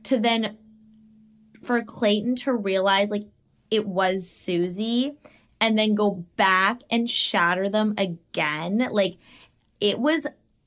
to 0.05 0.19
then 0.19 0.59
for 1.63 1.81
Clayton 1.83 2.35
to 2.35 2.53
realize 2.53 3.11
like 3.11 3.29
it 3.71 3.87
was 3.87 4.29
Susie 4.29 5.17
and 5.61 5.79
then 5.79 5.95
go 5.95 6.25
back 6.37 6.81
and 6.91 7.09
shatter 7.09 7.69
them 7.69 7.95
again. 7.99 8.89
Like 8.91 9.17
it 9.81 9.99
was 9.99 10.27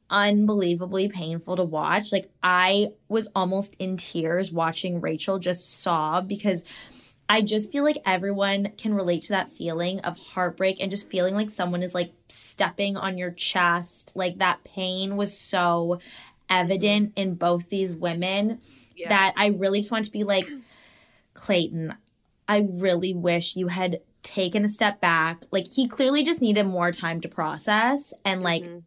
unbelievably 0.09 1.09
painful 1.09 1.55
to 1.55 1.63
watch. 1.63 2.11
Like 2.11 2.29
I 2.41 2.89
was 3.07 3.27
almost 3.35 3.75
in 3.79 3.97
tears 3.97 4.51
watching 4.51 5.01
Rachel 5.01 5.39
just 5.39 5.81
sob 5.81 6.27
because 6.27 6.63
I 7.29 7.41
just 7.41 7.71
feel 7.71 7.83
like 7.83 7.97
everyone 8.05 8.73
can 8.77 8.93
relate 8.93 9.23
to 9.23 9.29
that 9.29 9.49
feeling 9.49 10.01
of 10.01 10.17
heartbreak 10.17 10.79
and 10.79 10.91
just 10.91 11.09
feeling 11.09 11.33
like 11.33 11.49
someone 11.49 11.81
is 11.81 11.95
like 11.95 12.13
stepping 12.29 12.95
on 12.97 13.17
your 13.17 13.31
chest. 13.31 14.11
Like 14.15 14.37
that 14.37 14.63
pain 14.63 15.15
was 15.15 15.35
so 15.35 15.99
evident 16.49 17.13
in 17.15 17.35
both 17.35 17.69
these 17.69 17.95
women 17.95 18.59
yeah. 18.95 19.09
that 19.09 19.33
I 19.37 19.47
really 19.47 19.79
just 19.79 19.91
want 19.91 20.05
to 20.05 20.11
be 20.11 20.23
like, 20.23 20.47
Clayton, 21.33 21.95
I 22.47 22.67
really 22.69 23.13
wish 23.13 23.55
you 23.55 23.67
had 23.67 24.01
taken 24.23 24.65
a 24.65 24.69
step 24.69 24.99
back. 24.99 25.43
Like 25.51 25.67
he 25.67 25.87
clearly 25.87 26.23
just 26.23 26.41
needed 26.41 26.63
more 26.63 26.91
time 26.91 27.21
to 27.21 27.29
process 27.29 28.13
and 28.25 28.41
like 28.41 28.63
mm-hmm 28.63 28.79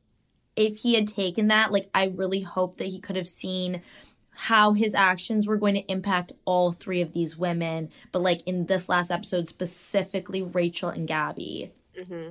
if 0.57 0.79
he 0.79 0.95
had 0.95 1.07
taken 1.07 1.49
that, 1.49 1.71
like 1.71 1.89
I 1.95 2.07
really 2.07 2.41
hope 2.41 2.79
that 2.79 2.89
he 2.89 2.99
could 2.99 3.17
have 3.17 3.29
seen 3.29 3.83
how 4.31 4.73
his 4.73 4.95
actions 4.95 5.47
were 5.47 5.57
going 5.57 5.75
to 5.75 5.93
impact 5.93 6.33
all 6.45 6.73
three 6.73 7.01
of 7.01 7.13
these 7.13 7.37
women, 7.37 7.91
but 8.13 8.23
like 8.23 8.43
in 8.47 8.67
this 8.67 8.89
last 8.89 9.11
episode, 9.11 9.49
specifically 9.49 10.43
Rachel 10.43 10.89
and 10.89 11.07
Gabby. 11.07 11.73
Mm-hmm. 11.99 12.31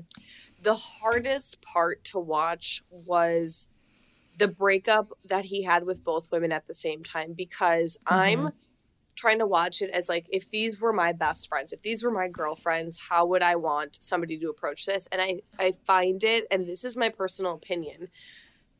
The 0.61 0.75
hardest 0.75 1.61
part 1.61 2.03
to 2.05 2.19
watch 2.19 2.83
was 2.89 3.69
the 4.37 4.47
breakup 4.47 5.13
that 5.25 5.45
he 5.45 5.63
had 5.63 5.85
with 5.85 6.03
both 6.03 6.31
women 6.31 6.51
at 6.51 6.67
the 6.67 6.75
same 6.75 7.03
time 7.03 7.33
because 7.33 7.97
mm-hmm. 8.05 8.13
I'm 8.13 8.51
trying 9.15 9.39
to 9.39 9.47
watch 9.47 9.81
it 9.81 9.89
as 9.91 10.09
like 10.09 10.27
if 10.31 10.49
these 10.51 10.79
were 10.79 10.93
my 10.93 11.11
best 11.11 11.47
friends 11.47 11.73
if 11.73 11.81
these 11.81 12.03
were 12.03 12.11
my 12.11 12.27
girlfriends 12.27 12.99
how 13.09 13.25
would 13.25 13.41
i 13.41 13.55
want 13.55 13.97
somebody 14.01 14.37
to 14.37 14.49
approach 14.49 14.85
this 14.85 15.07
and 15.11 15.21
i 15.21 15.39
i 15.59 15.71
find 15.85 16.23
it 16.23 16.45
and 16.51 16.67
this 16.67 16.83
is 16.83 16.97
my 16.97 17.09
personal 17.09 17.53
opinion 17.53 18.09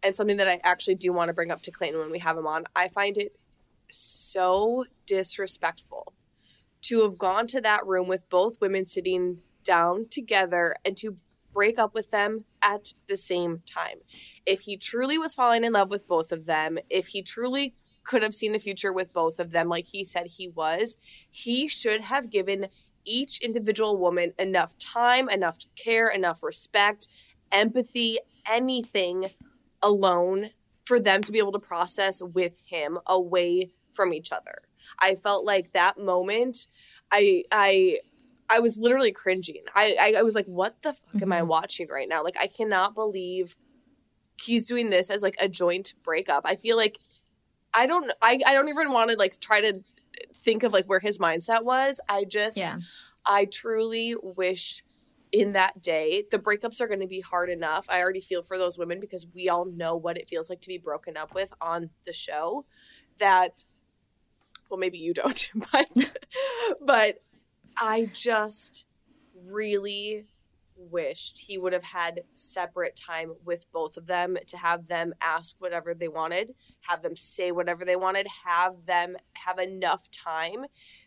and 0.04 0.16
something 0.16 0.38
that 0.38 0.48
i 0.48 0.60
actually 0.64 0.96
do 0.96 1.12
want 1.14 1.30
to 1.30 1.34
bring 1.34 1.52
up 1.52 1.62
to 1.62 1.72
clayton 1.72 2.00
when 2.00 2.12
we 2.12 2.20
have 2.20 2.38
him 2.38 2.48
on 2.48 2.64
i 2.76 2.88
find 2.88 3.18
it 3.18 3.36
so 3.90 4.86
disrespectful 5.06 6.14
to 6.82 7.02
have 7.02 7.18
gone 7.18 7.48
to 7.48 7.62
that 7.62 7.86
room 7.86 8.08
with 8.08 8.30
both 8.30 8.62
women 8.62 8.86
sitting 8.86 9.40
down 9.64 10.06
together 10.10 10.76
and 10.86 10.96
to 10.98 11.18
break 11.52 11.80
up 11.80 11.96
with 11.96 12.12
them 12.12 12.46
at 12.62 12.94
the 13.08 13.18
same 13.18 13.64
time. 13.66 13.98
If 14.46 14.62
he 14.62 14.78
truly 14.78 15.18
was 15.18 15.34
falling 15.34 15.64
in 15.64 15.74
love 15.74 15.90
with 15.90 16.06
both 16.06 16.32
of 16.32 16.46
them, 16.46 16.78
if 16.90 17.08
he 17.08 17.24
truly 17.24 17.74
could 18.06 18.24
have 18.24 18.34
seen 18.34 18.56
a 18.56 18.60
future 18.60 18.94
with 18.94 19.12
both 19.14 19.40
of 19.40 19.52
them, 19.52 19.68
like 19.68 19.88
he 19.88 20.06
said 20.06 20.28
he 20.28 20.48
was, 20.48 20.98
he 21.30 21.68
should 21.68 22.02
have 22.02 22.30
given 22.30 22.68
each 23.04 23.42
individual 23.42 23.98
woman 23.98 24.34
enough 24.40 24.78
time, 24.78 25.30
enough 25.30 25.58
care, 25.76 26.08
enough 26.08 26.42
respect, 26.44 27.08
empathy, 27.52 28.18
anything 28.50 29.26
alone 29.82 30.52
for 30.86 31.00
them 31.00 31.22
to 31.24 31.32
be 31.32 31.40
able 31.40 31.52
to 31.52 31.60
process 31.60 32.22
with 32.22 32.58
him 32.66 32.98
away 33.08 33.72
from 33.94 34.14
each 34.14 34.32
other. 34.32 34.62
I 35.00 35.16
felt 35.16 35.46
like 35.46 35.72
that 35.74 36.00
moment, 36.00 36.68
I, 37.12 37.44
I, 37.52 38.00
I 38.50 38.60
was 38.60 38.78
literally 38.78 39.12
cringing. 39.12 39.64
I, 39.74 39.96
I, 40.00 40.20
I 40.20 40.22
was 40.24 40.36
like, 40.36 40.46
what 40.46 40.82
the 40.84 40.94
fuck 40.94 41.08
mm-hmm. 41.08 41.24
am 41.24 41.34
I 41.34 41.40
mm-hmm. 41.40 41.48
watching 41.48 41.88
right 41.90 42.10
now? 42.10 42.24
Like, 42.24 42.38
I 42.40 42.48
cannot 42.48 42.94
believe 42.94 43.56
he's 44.42 44.68
doing 44.68 44.90
this 44.90 45.10
as 45.10 45.24
like 45.24 45.38
a 45.40 45.48
joint 45.48 45.96
breakup. 46.04 46.44
I 46.46 46.56
feel 46.56 46.78
like 46.78 47.00
I 47.76 47.86
don't 47.88 48.12
I, 48.22 48.40
I 48.46 48.54
don't 48.54 48.70
even 48.70 48.92
want 48.92 49.12
to 49.12 49.18
like 49.18 49.40
try 49.40 49.62
to 49.62 49.82
think 50.36 50.64
of 50.64 50.74
like 50.74 50.86
where 50.86 51.00
his 51.00 51.20
mindset 51.20 51.64
was. 51.64 52.00
I 52.08 52.24
just 52.24 52.58
yeah. 52.58 52.80
I 53.26 53.46
truly 53.46 54.16
wish 54.22 54.84
in 55.32 55.54
that 55.54 55.82
day 55.82 56.24
the 56.32 56.40
breakups 56.40 56.80
are 56.80 56.88
going 56.88 57.00
to 57.02 57.08
be 57.08 57.20
hard 57.20 57.50
enough. 57.50 57.88
I 57.90 58.00
already 58.00 58.22
feel 58.22 58.42
for 58.42 58.58
those 58.58 58.78
women 58.78 59.00
because 59.00 59.28
we 59.34 59.50
all 59.50 59.66
know 59.66 59.96
what 59.96 60.18
it 60.18 60.30
feels 60.30 60.50
like 60.50 60.62
to 60.62 60.68
be 60.68 60.78
broken 60.78 61.18
up 61.18 61.34
with 61.34 61.54
on 61.60 61.90
the 62.06 62.14
show 62.14 62.66
that 63.18 63.66
well 64.70 64.78
maybe 64.78 64.98
you 64.98 65.14
don't 65.14 65.50
but 65.72 66.12
but 66.82 67.22
I 67.78 68.10
just 68.14 68.86
really 69.46 70.26
wished 70.76 71.40
he 71.40 71.58
would 71.58 71.74
have 71.74 71.84
had 71.84 72.22
separate 72.36 72.96
time 72.96 73.34
with 73.44 73.72
both 73.72 73.98
of 73.98 74.08
them 74.08 74.38
to 74.48 74.58
have 74.58 74.88
them 74.88 75.14
ask 75.22 75.56
whatever 75.60 75.94
they 75.94 76.08
wanted, 76.08 76.54
have 76.82 77.02
them 77.02 77.16
say 77.16 77.52
whatever 77.52 77.86
they 77.86 77.96
wanted, 77.96 78.28
have 78.46 78.86
them 78.86 79.16
have 79.34 79.60
enough 79.60 80.10
time 80.12 80.66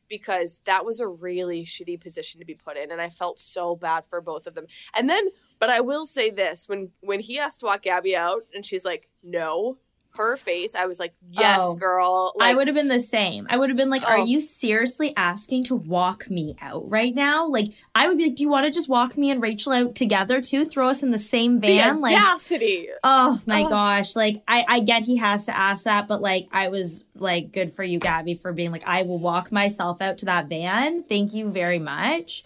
because 0.08 0.60
that 0.64 0.84
was 0.84 1.00
a 1.00 1.08
really 1.08 1.64
shitty 1.64 2.00
position 2.00 2.40
to 2.40 2.46
be 2.46 2.54
put 2.54 2.76
in 2.76 2.90
and 2.90 3.00
I 3.00 3.10
felt 3.10 3.38
so 3.38 3.76
bad 3.76 4.06
for 4.06 4.20
both 4.20 4.46
of 4.46 4.54
them. 4.54 4.66
And 4.94 5.08
then 5.08 5.28
but 5.58 5.70
I 5.70 5.80
will 5.80 6.06
say 6.06 6.30
this 6.30 6.68
when 6.68 6.90
when 7.00 7.20
he 7.20 7.38
asked 7.38 7.60
to 7.60 7.66
walk 7.66 7.82
Gabby 7.82 8.16
out 8.16 8.42
and 8.54 8.64
she's 8.64 8.84
like 8.84 9.08
no 9.22 9.78
her 10.16 10.36
face, 10.36 10.74
I 10.74 10.86
was 10.86 10.98
like, 10.98 11.14
yes, 11.22 11.60
oh, 11.62 11.74
girl. 11.74 12.32
Like, 12.36 12.50
I 12.50 12.54
would 12.54 12.66
have 12.66 12.74
been 12.74 12.88
the 12.88 13.00
same. 13.00 13.46
I 13.48 13.56
would 13.56 13.70
have 13.70 13.76
been 13.76 13.90
like, 13.90 14.02
oh. 14.04 14.10
are 14.10 14.18
you 14.18 14.40
seriously 14.40 15.12
asking 15.16 15.64
to 15.64 15.76
walk 15.76 16.28
me 16.28 16.56
out 16.60 16.90
right 16.90 17.14
now? 17.14 17.46
Like, 17.46 17.68
I 17.94 18.08
would 18.08 18.18
be 18.18 18.24
like, 18.24 18.34
do 18.34 18.42
you 18.42 18.48
want 18.48 18.66
to 18.66 18.72
just 18.72 18.88
walk 18.88 19.16
me 19.16 19.30
and 19.30 19.40
Rachel 19.40 19.72
out 19.72 19.94
together 19.94 20.40
too? 20.40 20.64
Throw 20.64 20.88
us 20.88 21.02
in 21.02 21.10
the 21.10 21.18
same 21.18 21.60
van? 21.60 22.00
The 22.00 22.08
audacity. 22.08 22.88
Like, 22.88 22.98
oh 23.04 23.40
my 23.46 23.62
oh. 23.62 23.68
gosh. 23.68 24.16
Like, 24.16 24.42
I, 24.48 24.64
I 24.68 24.80
get 24.80 25.04
he 25.04 25.18
has 25.18 25.46
to 25.46 25.56
ask 25.56 25.84
that, 25.84 26.08
but 26.08 26.20
like, 26.20 26.48
I 26.52 26.68
was 26.68 27.04
like, 27.14 27.52
good 27.52 27.70
for 27.70 27.84
you, 27.84 27.98
Gabby, 27.98 28.34
for 28.34 28.52
being 28.52 28.72
like, 28.72 28.86
I 28.86 29.02
will 29.02 29.18
walk 29.18 29.52
myself 29.52 30.00
out 30.00 30.18
to 30.18 30.26
that 30.26 30.48
van. 30.48 31.02
Thank 31.04 31.34
you 31.34 31.50
very 31.50 31.78
much. 31.78 32.44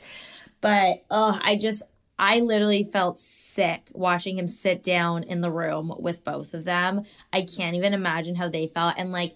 But, 0.61 1.03
oh, 1.11 1.39
I 1.43 1.57
just, 1.57 1.83
I 2.19 2.41
literally 2.41 2.85
felt 2.85 3.19
sick 3.19 3.91
watching 3.93 4.39
him 4.39 4.49
sit 4.49 4.83
down 4.83 5.25
in 5.25 5.41
the 5.41 5.51
room 5.51 5.93
with 5.99 6.25
both 6.25 6.55
of 6.55 6.65
them. 6.65 7.03
I 7.33 7.43
can't 7.43 7.75
even 7.75 7.95
imagine 7.95 8.35
how 8.35 8.49
they 8.49 8.69
felt. 8.69 8.95
And 8.97 9.13
like, 9.13 9.35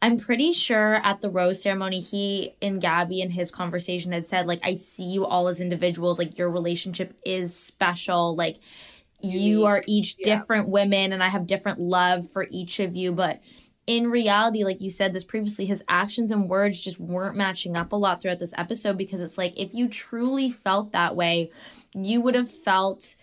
I'm 0.00 0.18
pretty 0.18 0.52
sure 0.52 0.96
at 0.96 1.20
the 1.20 1.30
rose 1.30 1.62
ceremony, 1.62 2.00
he 2.00 2.56
and 2.60 2.80
Gabby 2.80 3.20
in 3.20 3.30
his 3.30 3.52
conversation 3.52 4.10
had 4.10 4.26
said, 4.26 4.46
like, 4.48 4.58
I 4.64 4.74
see 4.74 5.04
you 5.04 5.24
all 5.24 5.46
as 5.46 5.60
individuals. 5.60 6.18
Like, 6.18 6.36
your 6.36 6.50
relationship 6.50 7.16
is 7.24 7.56
special. 7.56 8.34
Like, 8.34 8.56
you 9.20 9.66
are 9.66 9.84
each 9.86 10.16
yeah. 10.18 10.38
different 10.38 10.68
women, 10.70 11.12
and 11.12 11.22
I 11.22 11.28
have 11.28 11.46
different 11.46 11.78
love 11.78 12.28
for 12.28 12.48
each 12.50 12.80
of 12.80 12.96
you. 12.96 13.12
But 13.12 13.40
in 13.86 14.10
reality, 14.10 14.64
like 14.64 14.80
you 14.80 14.90
said 14.90 15.12
this 15.12 15.24
previously, 15.24 15.66
his 15.66 15.82
actions 15.88 16.32
and 16.32 16.48
words 16.48 16.80
just 16.80 16.98
weren't 16.98 17.36
matching 17.36 17.76
up 17.76 17.92
a 17.92 17.96
lot 17.96 18.20
throughout 18.20 18.38
this 18.38 18.54
episode 18.56 18.96
because 18.96 19.20
it's 19.20 19.38
like 19.38 19.58
if 19.58 19.72
you 19.72 19.88
truly 19.88 20.50
felt 20.50 20.92
that 20.92 21.14
way, 21.14 21.50
you 21.94 22.20
would 22.20 22.34
have 22.34 22.50
felt 22.50 23.16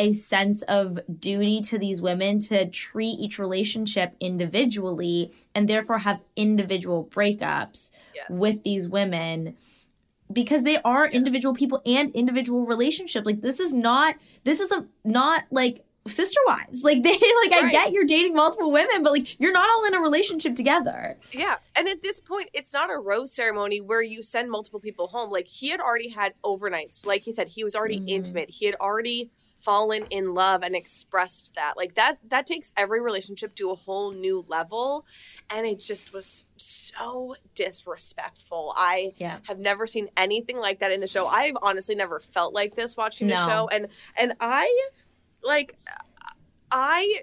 a 0.00 0.12
sense 0.12 0.62
of 0.62 0.98
duty 1.18 1.60
to 1.60 1.78
these 1.78 2.00
women 2.00 2.38
to 2.38 2.66
treat 2.70 3.18
each 3.18 3.38
relationship 3.38 4.14
individually 4.20 5.32
and 5.54 5.68
therefore 5.68 5.98
have 5.98 6.20
individual 6.36 7.04
breakups 7.04 7.90
Yes. 8.14 8.26
with 8.30 8.62
these 8.62 8.88
women 8.88 9.56
because 10.32 10.62
they 10.62 10.76
are 10.82 11.06
individual 11.08 11.54
people 11.54 11.80
and 11.86 12.10
individual 12.14 12.64
relationship 12.66 13.24
like 13.26 13.40
this 13.40 13.58
is 13.60 13.72
not 13.72 14.14
this 14.44 14.60
is 14.60 14.70
a 14.70 14.86
not 15.04 15.44
like 15.50 15.84
sister 16.06 16.40
wives 16.46 16.82
like 16.82 17.02
they 17.02 17.10
like 17.10 17.52
i 17.52 17.68
get 17.70 17.92
you're 17.92 18.04
dating 18.04 18.32
multiple 18.32 18.70
women 18.72 19.02
but 19.02 19.12
like 19.12 19.38
you're 19.40 19.52
not 19.52 19.68
all 19.68 19.84
in 19.84 19.94
a 19.94 20.00
relationship 20.00 20.54
together 20.56 21.18
Yeah. 21.32 21.56
And 21.76 21.86
at 21.86 22.00
this 22.02 22.18
point, 22.20 22.48
it's 22.54 22.72
not 22.72 22.90
a 22.90 22.98
rose 22.98 23.32
ceremony 23.32 23.80
where 23.80 24.02
you 24.02 24.22
send 24.22 24.50
multiple 24.50 24.80
people 24.80 25.06
home. 25.08 25.30
Like 25.30 25.46
he 25.46 25.68
had 25.68 25.80
already 25.80 26.08
had 26.08 26.32
overnights. 26.44 27.06
Like 27.06 27.22
he 27.22 27.32
said, 27.32 27.46
he 27.48 27.62
was 27.62 27.76
already 27.76 28.00
Mhm. 28.00 28.08
intimate. 28.08 28.50
He 28.50 28.66
had 28.66 28.74
already 28.80 29.30
fallen 29.58 30.04
in 30.10 30.34
love 30.34 30.62
and 30.64 30.74
expressed 30.74 31.54
that. 31.54 31.76
Like 31.76 31.94
that 31.94 32.18
that 32.28 32.46
takes 32.46 32.72
every 32.76 33.00
relationship 33.00 33.54
to 33.56 33.70
a 33.70 33.74
whole 33.76 34.10
new 34.10 34.44
level. 34.48 35.06
And 35.50 35.66
it 35.66 35.78
just 35.78 36.12
was 36.12 36.46
so 36.56 37.36
disrespectful. 37.54 38.72
I 38.76 39.12
yeah 39.18 39.38
have 39.46 39.58
never 39.58 39.86
seen 39.86 40.08
anything 40.16 40.58
like 40.58 40.80
that 40.80 40.90
in 40.92 41.00
the 41.00 41.06
show. 41.08 41.26
I've 41.26 41.56
honestly 41.62 41.94
never 41.94 42.18
felt 42.20 42.54
like 42.54 42.74
this 42.74 42.96
watching 42.96 43.28
the 43.28 43.36
show. 43.36 43.68
And 43.68 43.86
and 44.16 44.32
I 44.40 44.88
like 45.42 45.76
I 46.70 47.22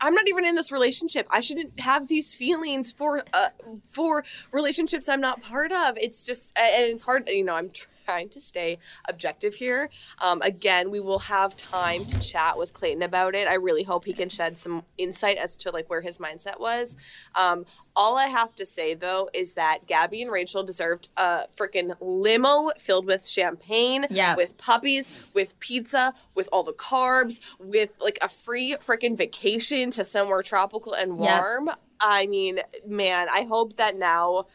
I'm 0.00 0.14
not 0.14 0.28
even 0.28 0.46
in 0.46 0.54
this 0.54 0.72
relationship. 0.72 1.26
I 1.30 1.40
shouldn't 1.40 1.78
have 1.80 2.08
these 2.08 2.34
feelings 2.34 2.90
for 2.90 3.22
uh, 3.34 3.50
for 3.86 4.24
relationships 4.52 5.08
I'm 5.08 5.20
not 5.20 5.42
part 5.42 5.72
of. 5.72 5.98
It's 5.98 6.24
just 6.24 6.52
and 6.58 6.92
it's 6.92 7.02
hard, 7.02 7.28
you 7.28 7.44
know, 7.44 7.54
I'm 7.54 7.70
trying 8.04 8.28
to 8.30 8.40
stay 8.40 8.78
objective 9.08 9.54
here. 9.54 9.90
Um, 10.20 10.40
again, 10.42 10.90
we 10.90 11.00
will 11.00 11.18
have 11.20 11.56
time 11.56 12.04
to 12.06 12.18
chat 12.20 12.56
with 12.58 12.72
Clayton 12.72 13.02
about 13.02 13.34
it. 13.34 13.46
I 13.48 13.54
really 13.54 13.82
hope 13.82 14.04
he 14.04 14.12
can 14.12 14.28
shed 14.28 14.58
some 14.58 14.84
insight 14.98 15.36
as 15.38 15.56
to 15.58 15.70
like 15.70 15.88
where 15.90 16.00
his 16.00 16.18
mindset 16.18 16.60
was. 16.60 16.96
Um, 17.34 17.64
all 17.96 18.16
I 18.16 18.26
have 18.26 18.54
to 18.56 18.64
say 18.66 18.94
though 18.94 19.28
is 19.34 19.54
that 19.54 19.86
Gabby 19.86 20.22
and 20.22 20.30
Rachel 20.30 20.62
deserved 20.62 21.08
a 21.16 21.42
freaking 21.56 21.94
limo 22.00 22.70
filled 22.78 23.06
with 23.06 23.26
champagne, 23.26 24.06
Yeah. 24.10 24.36
with 24.36 24.56
puppies, 24.56 25.28
with 25.34 25.58
pizza, 25.60 26.14
with 26.34 26.48
all 26.52 26.62
the 26.62 26.72
carbs, 26.72 27.40
with 27.58 27.90
like 28.00 28.18
a 28.22 28.28
free 28.28 28.74
freaking 28.80 29.16
vacation 29.16 29.90
to 29.92 30.04
somewhere 30.04 30.42
tropical 30.42 30.92
and 30.94 31.18
warm. 31.18 31.70
I 32.00 32.26
mean, 32.26 32.60
man, 32.86 33.28
I 33.30 33.42
hope 33.42 33.76
that 33.76 33.96
now 33.96 34.46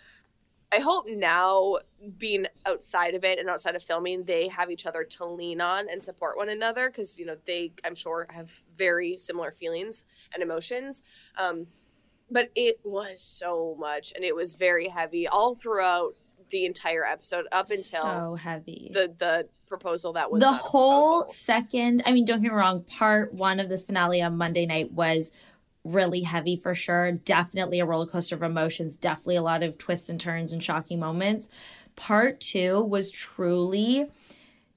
I 0.75 0.79
hope 0.79 1.05
now 1.07 1.77
being 2.17 2.47
outside 2.65 3.15
of 3.15 3.23
it 3.23 3.39
and 3.39 3.49
outside 3.49 3.75
of 3.75 3.83
filming, 3.83 4.25
they 4.25 4.49
have 4.49 4.69
each 4.69 4.85
other 4.85 5.05
to 5.05 5.25
lean 5.25 5.61
on 5.61 5.85
and 5.89 6.03
support 6.03 6.35
one 6.35 6.49
another 6.49 6.89
because 6.89 7.17
you 7.17 7.25
know 7.25 7.37
they, 7.45 7.71
I'm 7.85 7.95
sure, 7.95 8.27
have 8.31 8.51
very 8.77 9.17
similar 9.17 9.51
feelings 9.51 10.03
and 10.33 10.43
emotions. 10.43 11.01
Um, 11.37 11.67
but 12.29 12.49
it 12.55 12.79
was 12.83 13.21
so 13.21 13.75
much, 13.79 14.11
and 14.13 14.25
it 14.25 14.35
was 14.35 14.55
very 14.55 14.89
heavy 14.89 15.27
all 15.27 15.55
throughout 15.55 16.15
the 16.49 16.65
entire 16.65 17.05
episode 17.05 17.45
up 17.51 17.69
until 17.69 18.01
so 18.01 18.37
heavy 18.39 18.91
the 18.93 19.11
the 19.17 19.47
proposal 19.67 20.13
that 20.13 20.29
was 20.29 20.41
the 20.41 20.51
whole 20.51 21.21
proposal. 21.21 21.33
second 21.33 22.03
i 22.05 22.11
mean 22.11 22.23
don't 22.23 22.39
get 22.39 22.51
me 22.51 22.55
wrong 22.55 22.83
part 22.83 23.33
one 23.33 23.59
of 23.59 23.67
this 23.67 23.83
finale 23.83 24.21
on 24.21 24.37
monday 24.37 24.67
night 24.67 24.91
was 24.91 25.31
really 25.85 26.21
heavy 26.21 26.57
for 26.57 26.75
sure. 26.75 27.13
Definitely 27.13 27.79
a 27.79 27.85
roller 27.85 28.07
coaster 28.07 28.35
of 28.35 28.43
emotions. 28.43 28.97
Definitely 28.97 29.37
a 29.37 29.41
lot 29.41 29.63
of 29.63 29.77
twists 29.77 30.09
and 30.09 30.19
turns 30.19 30.51
and 30.51 30.61
shocking 30.61 30.99
moments. 30.99 31.47
Part 31.95 32.41
two 32.41 32.81
was 32.81 33.11
truly 33.11 34.07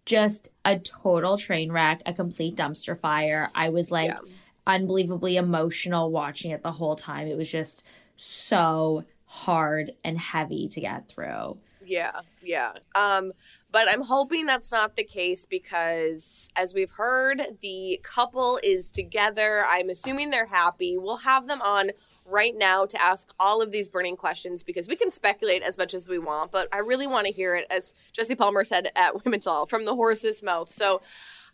just 0.04 0.48
a 0.64 0.78
total 0.78 1.36
train 1.36 1.72
wreck 1.72 2.02
a 2.06 2.12
complete 2.12 2.54
dumpster 2.56 2.96
fire. 2.96 3.50
I 3.54 3.70
was 3.70 3.90
like 3.90 4.10
Yeah. 4.10 4.18
unbelievably 4.66 5.36
emotional 5.36 6.10
watching 6.10 6.50
it 6.52 6.62
the 6.62 6.72
whole 6.72 6.94
time. 6.96 7.26
It 7.26 7.36
was 7.36 7.50
just 7.50 7.82
so 8.16 9.04
hard 9.24 9.92
and 10.04 10.18
heavy 10.18 10.68
to 10.68 10.80
get 10.80 11.08
through 11.08 11.58
Yeah, 11.88 12.20
yeah. 12.42 12.74
Um, 12.94 13.32
but 13.72 13.88
I'm 13.88 14.02
hoping 14.02 14.44
that's 14.44 14.70
not 14.70 14.94
the 14.94 15.04
case 15.04 15.46
because, 15.46 16.48
as 16.54 16.74
we've 16.74 16.90
heard, 16.90 17.40
the 17.62 17.98
couple 18.02 18.60
is 18.62 18.92
together. 18.92 19.64
I'm 19.66 19.88
assuming 19.88 20.30
they're 20.30 20.46
happy. 20.46 20.98
We'll 20.98 21.16
have 21.18 21.46
them 21.48 21.62
on 21.62 21.90
right 22.26 22.52
now 22.54 22.84
to 22.84 23.02
ask 23.02 23.32
all 23.40 23.62
of 23.62 23.70
these 23.70 23.88
burning 23.88 24.16
questions 24.16 24.62
because 24.62 24.86
we 24.86 24.96
can 24.96 25.10
speculate 25.10 25.62
as 25.62 25.78
much 25.78 25.94
as 25.94 26.08
we 26.08 26.18
want, 26.18 26.52
but 26.52 26.68
I 26.74 26.78
really 26.78 27.06
want 27.06 27.26
to 27.26 27.32
hear 27.32 27.54
it, 27.54 27.66
as 27.70 27.94
Jesse 28.12 28.34
Palmer 28.34 28.64
said 28.64 28.90
at 28.94 29.24
Women 29.24 29.40
Tell 29.40 29.54
All, 29.54 29.66
from 29.66 29.86
the 29.86 29.94
horse's 29.94 30.42
mouth. 30.42 30.70
So 30.70 31.00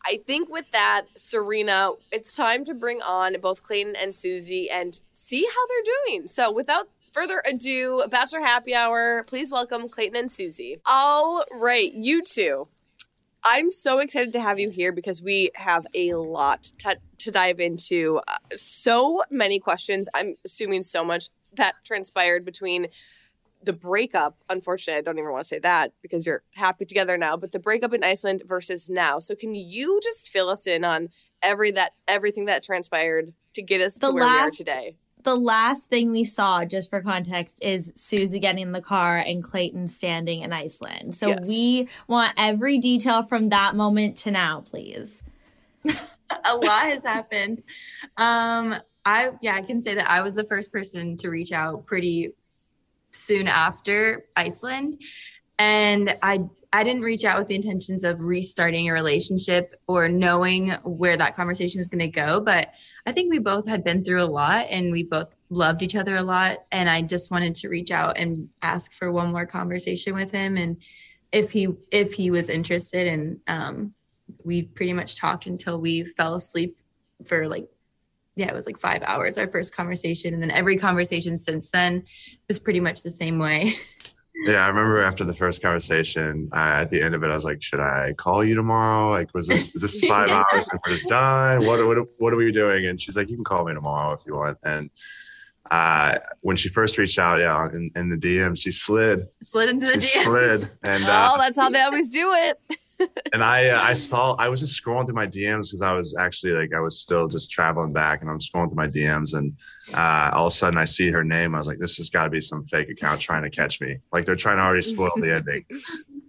I 0.05 0.20
think 0.27 0.49
with 0.49 0.68
that, 0.73 1.07
Serena, 1.16 1.90
it's 2.11 2.35
time 2.35 2.64
to 2.64 2.75
bring 2.75 3.01
on 3.03 3.37
both 3.40 3.62
Clayton 3.62 3.94
and 3.94 4.12
Susie 4.12 4.68
and 4.68 5.01
see 5.12 5.47
how 5.47 5.66
they're 5.68 5.94
doing. 6.09 6.27
So 6.27 6.53
without 6.53 6.88
further 7.14 7.40
ado, 7.48 8.03
Bachelor 8.11 8.40
Happy 8.40 8.74
Hour, 8.74 9.22
please 9.29 9.53
welcome 9.53 9.88
Clayton 9.88 10.16
and 10.16 10.31
Susie. 10.31 10.81
All 10.85 11.44
right, 11.53 11.92
you 11.94 12.22
two. 12.22 12.66
I'm 13.44 13.70
so 13.70 14.00
excited 14.00 14.33
to 14.33 14.40
have 14.40 14.59
you 14.59 14.68
here 14.68 14.90
because 14.90 15.22
we 15.22 15.50
have 15.55 15.87
a 15.94 16.14
lot 16.14 16.64
to, 16.79 16.96
to 17.18 17.31
dive 17.31 17.61
into. 17.61 18.20
Uh, 18.27 18.38
so 18.57 19.22
many 19.31 19.61
questions. 19.61 20.09
I'm 20.12 20.35
assuming 20.44 20.83
so 20.83 21.05
much 21.05 21.29
that 21.53 21.74
transpired 21.85 22.44
between 22.44 22.88
the 23.62 23.72
breakup. 23.72 24.37
Unfortunately, 24.50 24.98
I 24.98 25.03
don't 25.03 25.18
even 25.18 25.31
want 25.31 25.44
to 25.44 25.48
say 25.48 25.59
that 25.61 25.92
because 26.03 26.27
you're 26.27 26.42
happy 26.55 26.85
together 26.85 27.16
now, 27.16 27.37
but 27.37 27.53
the 27.53 27.61
breakup 27.61 27.94
in 27.94 28.03
Iceland 28.03 28.42
versus 28.44 28.90
now. 28.90 29.20
So 29.20 29.37
can 29.37 29.55
you 29.55 30.00
just 30.03 30.31
fill 30.31 30.48
us 30.48 30.66
in 30.66 30.85
on 30.85 31.11
every 31.42 31.70
that 31.72 31.92
everything 32.09 32.46
that 32.46 32.64
transpired 32.64 33.33
to 33.53 33.62
get 33.62 33.81
us 33.81 33.94
The 33.94 34.09
to 34.09 34.14
where 34.14 34.24
we 34.24 34.31
are 34.31 34.50
today? 34.50 34.96
The 35.25 35.35
last 35.35 35.89
thing 35.89 36.11
we 36.11 36.23
saw, 36.25 36.65
just 36.65 36.91
for 36.91 37.01
context, 37.01 37.59
is 37.63 37.93
Susie 37.97 38.39
getting 38.39 38.63
in 38.63 38.73
the 38.73 38.81
car 38.83 39.19
and 39.19 39.43
Clayton 39.43 39.89
standing 39.89 40.43
in 40.43 40.53
Iceland. 40.53 41.15
So 41.15 41.29
Yes. 41.29 41.49
we 41.49 41.89
want 42.07 42.33
every 42.37 42.79
detail 42.79 43.23
from 43.23 43.49
that 43.49 43.75
moment 43.75 44.17
to 44.19 44.31
now, 44.31 44.61
please. 44.61 45.21
a 45.85 46.57
lot 46.57 46.85
has 46.85 47.05
happened. 47.05 47.65
Um, 48.17 48.77
I 49.05 49.31
yeah, 49.43 49.55
I 49.55 49.63
can 49.63 49.81
say 49.81 49.95
that 49.95 50.11
I 50.11 50.23
was 50.23 50.35
the 50.35 50.45
first 50.45 50.73
person 50.73 51.17
to 51.19 51.29
reach 51.29 51.53
out 51.53 51.85
pretty 51.85 52.33
soon 53.11 53.49
after 53.49 54.25
Iceland, 54.37 55.01
and 55.59 56.17
I 56.23 56.49
I 56.75 56.83
didn't 56.83 57.03
reach 57.03 57.25
out 57.25 57.39
with 57.39 57.47
the 57.47 57.55
intentions 57.55 58.03
of 58.03 58.21
restarting 58.21 58.89
a 58.89 58.93
relationship 58.93 59.81
or 59.87 60.09
knowing 60.09 60.71
where 60.83 61.17
that 61.17 61.37
conversation 61.37 61.79
was 61.79 61.89
going 61.89 62.01
to 62.01 62.09
go. 62.09 62.41
But 62.41 62.75
I 63.07 63.13
think 63.13 63.31
we 63.31 63.39
both 63.39 63.69
had 63.69 63.85
been 63.85 64.03
through 64.03 64.23
a 64.23 64.27
lot, 64.27 64.67
and 64.69 64.91
we 64.91 65.05
both 65.05 65.37
loved 65.51 65.83
each 65.83 65.95
other 65.95 66.17
a 66.17 66.23
lot, 66.23 66.65
and 66.73 66.91
I 66.91 67.03
just 67.03 67.31
wanted 67.31 67.55
to 67.57 67.69
reach 67.69 67.93
out 67.93 68.19
and 68.19 68.49
ask 68.61 68.93
for 68.93 69.13
one 69.13 69.31
more 69.31 69.47
conversation 69.47 70.17
with 70.17 70.33
him, 70.33 70.57
and 70.57 70.77
if 71.31 71.51
he 71.51 71.69
if 71.91 72.13
he 72.13 72.31
was 72.31 72.49
interested 72.49 73.09
and 73.09 73.41
um 73.49 73.93
we 74.45 74.63
pretty 74.63 74.93
much 74.93 75.17
talked 75.17 75.47
until 75.47 75.81
we 75.81 76.05
fell 76.05 76.37
asleep 76.37 76.79
for 77.25 77.49
like 77.49 77.67
yeah 78.37 78.47
it 78.47 78.55
was 78.55 78.67
like 78.67 78.79
five 78.79 79.03
hours 79.03 79.37
our 79.37 79.49
first 79.49 79.75
conversation 79.75 80.33
and 80.33 80.41
then 80.41 80.53
every 80.53 80.77
conversation 80.77 81.37
since 81.37 81.73
then 81.73 82.05
is 82.49 82.61
pretty 82.61 82.79
much 82.79 83.03
the 83.03 83.11
same 83.11 83.41
way 83.41 83.73
Yeah, 84.37 84.64
I 84.64 84.68
remember 84.68 85.01
after 85.01 85.25
the 85.25 85.33
first 85.35 85.62
conversation, 85.62 86.49
uh, 86.53 86.83
at 86.83 86.90
the 86.90 87.01
end 87.01 87.14
of 87.14 87.23
it, 87.23 87.29
I 87.31 87.35
was 87.35 87.44
like, 87.44 87.62
"Should 87.62 87.81
I 87.81 88.14
call 88.14 88.44
you 88.44 88.55
tomorrow? 88.57 89.11
Like, 89.11 89.33
was 89.33 89.47
this 89.47 89.75
is 89.75 89.81
this 89.83 90.01
five 90.01 90.29
Yeah. 90.29 90.42
hours 90.53 90.68
and 90.68 90.81
we're 90.85 90.92
just 90.92 91.07
done? 91.07 91.64
What 91.64 91.87
what 91.87 91.99
what 92.18 92.33
are 92.33 92.37
we 92.37 92.51
doing?" 92.51 92.85
And 92.87 93.01
she's 93.01 93.16
like, 93.16 93.31
"You 93.31 93.37
can 93.37 93.44
call 93.44 93.64
me 93.64 93.73
tomorrow 93.75 94.12
if 94.12 94.20
you 94.27 94.35
want." 94.35 94.59
And 94.64 94.90
uh, 95.70 96.18
when 96.42 96.57
she 96.57 96.68
first 96.68 96.99
reached 96.99 97.18
out, 97.18 97.38
yeah, 97.38 97.68
in, 97.73 97.90
in 97.97 98.11
the 98.11 98.16
DM, 98.16 98.59
she 98.61 98.70
slid, 98.70 99.23
slid 99.42 99.68
into 99.70 99.87
the 99.87 100.01
she 100.01 100.18
DMs. 100.18 100.25
slid, 100.59 100.70
and 100.83 101.05
uh, 101.09 101.31
oh, 101.33 101.38
that's 101.38 101.57
how 101.57 101.70
they 101.70 101.81
always 101.81 102.09
do 102.09 102.33
it. 102.35 102.59
And 103.33 103.43
I 103.43 103.69
uh, 103.69 103.81
I 103.81 103.93
saw 103.93 104.35
I 104.35 104.49
was 104.49 104.61
just 104.61 104.83
scrolling 104.83 105.07
through 105.07 105.14
my 105.14 105.27
DMs 105.27 105.69
because 105.69 105.83
I 105.83 105.93
was 105.93 106.17
actually 106.17 106.53
like 106.53 106.73
I 106.75 106.81
was 106.81 107.01
still 107.01 107.29
just 107.29 107.51
traveling 107.51 107.93
back 107.93 108.21
and 108.21 108.31
I'm 108.31 108.38
scrolling 108.38 108.69
through 108.69 108.77
my 108.77 108.88
DMs 108.88 109.37
and 109.37 109.57
uh, 109.95 110.31
all 110.35 110.47
of 110.47 110.53
a 110.53 110.55
sudden 110.55 110.79
I 110.79 110.85
see 110.85 111.11
her 111.11 111.25
name. 111.25 111.55
I 111.55 111.59
was 111.59 111.67
like 111.67 111.79
this 111.79 111.97
has 111.99 112.11
got 112.11 112.25
to 112.25 112.31
be 112.31 112.40
some 112.40 112.67
fake 112.67 112.90
account 112.90 113.21
trying 113.21 113.43
to 113.43 113.51
catch 113.51 113.81
me. 113.81 113.99
Like 114.12 114.27
they're 114.27 114.37
trying 114.37 114.59
to 114.59 114.62
already 114.62 114.83
spoil 114.83 115.12
the 115.17 115.35
ending. 115.35 115.64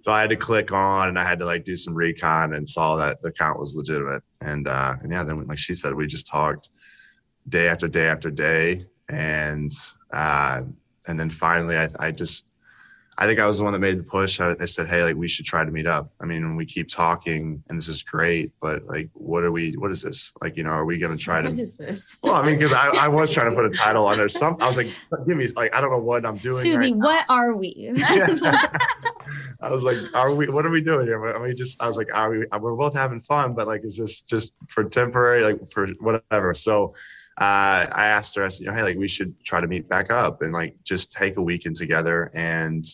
So 0.01 0.13
I 0.13 0.21
had 0.21 0.29
to 0.29 0.35
click 0.35 0.71
on 0.71 1.07
and 1.07 1.17
I 1.17 1.23
had 1.23 1.39
to 1.39 1.45
like 1.45 1.65
do 1.65 1.75
some 1.75 1.95
recon 1.95 2.53
and 2.53 2.69
saw 2.69 2.95
that 2.97 3.23
the 3.23 3.29
account 3.29 3.57
was 3.57 3.75
legitimate. 3.75 4.21
And 4.39 4.67
uh, 4.67 4.93
and 5.01 5.11
yeah 5.11 5.23
then 5.23 5.47
like 5.47 5.57
she 5.57 5.73
said 5.73 5.95
we 5.95 6.05
just 6.05 6.27
talked 6.27 6.69
day 7.49 7.67
after 7.67 7.87
day 7.87 8.05
after 8.05 8.29
day 8.29 8.85
and 9.09 9.71
uh, 10.11 10.61
and 11.07 11.19
then 11.19 11.31
finally 11.31 11.75
I 11.75 11.89
I 11.99 12.11
just 12.11 12.47
I 13.17 13.27
think 13.27 13.39
I 13.39 13.45
was 13.45 13.59
the 13.59 13.63
one 13.63 13.71
that 13.71 13.79
made 13.79 13.99
the 13.99 14.03
push. 14.03 14.41
I, 14.41 14.55
I 14.59 14.65
said, 14.65 14.89
"Hey, 14.89 15.03
like 15.03 15.15
we 15.15 15.29
should 15.29 15.45
try 15.45 15.63
to 15.63 15.71
meet 15.71 15.87
up." 15.87 16.11
I 16.21 16.25
mean, 16.25 16.57
we 16.57 16.65
keep 16.65 16.89
talking, 16.89 17.63
and 17.69 17.77
this 17.77 17.87
is 17.87 18.03
great, 18.03 18.51
but 18.59 18.83
like, 18.83 19.09
what 19.13 19.43
are 19.43 19.51
we? 19.51 19.71
What 19.73 19.91
is 19.91 20.01
this? 20.01 20.33
Like, 20.41 20.57
you 20.57 20.63
know, 20.63 20.71
are 20.71 20.83
we 20.83 20.97
going 20.97 21.17
to 21.17 21.23
try 21.23 21.41
to? 21.41 21.49
is 21.49 21.77
this 21.77 22.17
Well, 22.21 22.35
I 22.35 22.43
mean, 22.43 22.59
because 22.59 22.73
I, 22.73 22.89
I 22.89 23.07
was 23.07 23.31
trying 23.31 23.49
to 23.49 23.55
put 23.55 23.65
a 23.65 23.69
title 23.75 24.05
on 24.07 24.13
under 24.13 24.27
some. 24.27 24.57
I 24.59 24.67
was 24.67 24.75
like, 24.75 24.87
"Give 25.25 25.37
me 25.37 25.47
like 25.55 25.73
I 25.73 25.79
don't 25.79 25.91
know 25.91 25.99
what 25.99 26.25
I'm 26.25 26.37
doing." 26.37 26.61
Susie, 26.61 26.77
right 26.77 26.95
what 26.95 27.25
are 27.29 27.55
we? 27.55 27.89
now." 27.93 28.59
I 29.61 29.71
was 29.71 29.83
like, 29.83 29.97
"Are 30.13 30.33
we? 30.33 30.49
What 30.49 30.65
are 30.65 30.69
we 30.69 30.81
doing 30.81 31.07
here? 31.07 31.23
Are 31.25 31.41
we 31.41 31.53
just?" 31.53 31.81
I 31.81 31.87
was 31.87 31.95
like, 31.95 32.13
"Are 32.13 32.29
we? 32.29 32.45
We're 32.59 32.75
both 32.75 32.95
having 32.95 33.21
fun, 33.21 33.53
but 33.53 33.65
like, 33.65 33.85
is 33.85 33.95
this 33.95 34.21
just 34.21 34.55
for 34.67 34.83
temporary? 34.83 35.43
Like 35.43 35.65
for 35.71 35.87
whatever?" 36.01 36.53
So, 36.53 36.95
uh, 37.39 37.87
I 37.91 38.07
asked 38.07 38.35
her. 38.35 38.43
I 38.43 38.49
said, 38.49 38.65
"You 38.65 38.71
know, 38.71 38.77
hey, 38.77 38.83
like, 38.83 38.97
we 38.97 39.07
should 39.07 39.41
try 39.45 39.61
to 39.61 39.67
meet 39.67 39.87
back 39.87 40.11
up 40.11 40.41
and 40.41 40.51
like 40.51 40.75
just 40.83 41.13
take 41.13 41.37
a 41.37 41.41
weekend 41.41 41.77
together, 41.77 42.29
and 42.33 42.85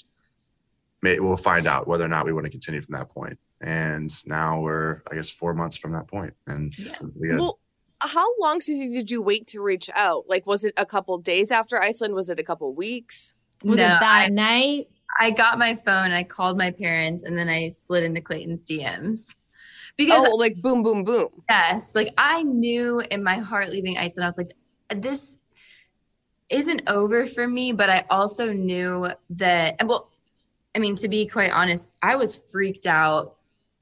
may, 1.01 1.19
we'll 1.19 1.37
find 1.37 1.67
out 1.67 1.87
whether 1.87 2.05
or 2.05 2.09
not 2.09 2.25
we 2.25 2.33
want 2.33 2.45
to 2.45 2.51
continue 2.51 2.81
from 2.81 2.93
that 2.93 3.09
point." 3.09 3.37
And 3.61 4.11
now 4.25 4.59
we're, 4.59 5.01
I 5.11 5.15
guess, 5.15 5.29
four 5.29 5.53
months 5.53 5.75
from 5.75 5.91
that 5.93 6.07
point. 6.07 6.33
point, 6.47 6.73
and 6.73 7.13
we 7.15 7.27
got 7.29 7.39
Well, 7.39 7.59
how 8.01 8.27
long 8.39 8.59
Susie 8.61 8.89
did 8.89 9.11
you 9.11 9.21
wait 9.21 9.45
to 9.47 9.61
reach 9.61 9.89
out? 9.93 10.25
Like, 10.27 10.47
was 10.47 10.63
it 10.65 10.73
a 10.77 10.85
couple 10.85 11.17
days 11.19 11.51
after 11.51 11.79
Iceland? 11.81 12.15
Was 12.15 12.29
it 12.31 12.39
a 12.39 12.43
couple 12.43 12.73
weeks? 12.73 13.33
Was 13.63 13.77
No, 13.77 13.85
it 13.85 13.99
that 13.99 14.03
I- 14.03 14.27
night? 14.27 14.87
I 15.19 15.29
got 15.29 15.59
my 15.59 15.75
phone, 15.75 16.11
I 16.11 16.23
called 16.23 16.57
my 16.57 16.71
parents, 16.71 17.23
and 17.23 17.37
then 17.37 17.49
I 17.49 17.67
slid 17.67 18.03
into 18.05 18.21
Clayton's 18.21 18.63
DMs. 18.63 19.35
Because 19.97 20.25
oh, 20.25 20.35
like 20.37 20.55
boom, 20.61 20.83
boom, 20.83 21.03
boom. 21.03 21.27
yes, 21.49 21.93
like 21.95 22.13
I 22.17 22.43
knew 22.43 23.01
in 23.11 23.21
my 23.21 23.35
heart 23.37 23.69
leaving 23.69 23.97
Iceland, 23.97 24.23
I 24.23 24.27
was 24.27 24.37
like, 24.37 24.53
this 24.95 25.37
isn't 26.49 26.81
over 26.87 27.25
for 27.25 27.45
me, 27.47 27.71
but 27.73 27.89
I 27.89 28.05
also 28.09 28.51
knew 28.53 29.09
that 29.31 29.75
and 29.79 29.89
well, 29.89 30.09
I 30.75 30.79
mean, 30.79 30.95
to 30.97 31.07
be 31.07 31.25
quite 31.25 31.51
honest, 31.51 31.89
I 32.01 32.15
was 32.15 32.35
freaked 32.35 32.85
out 32.85 33.37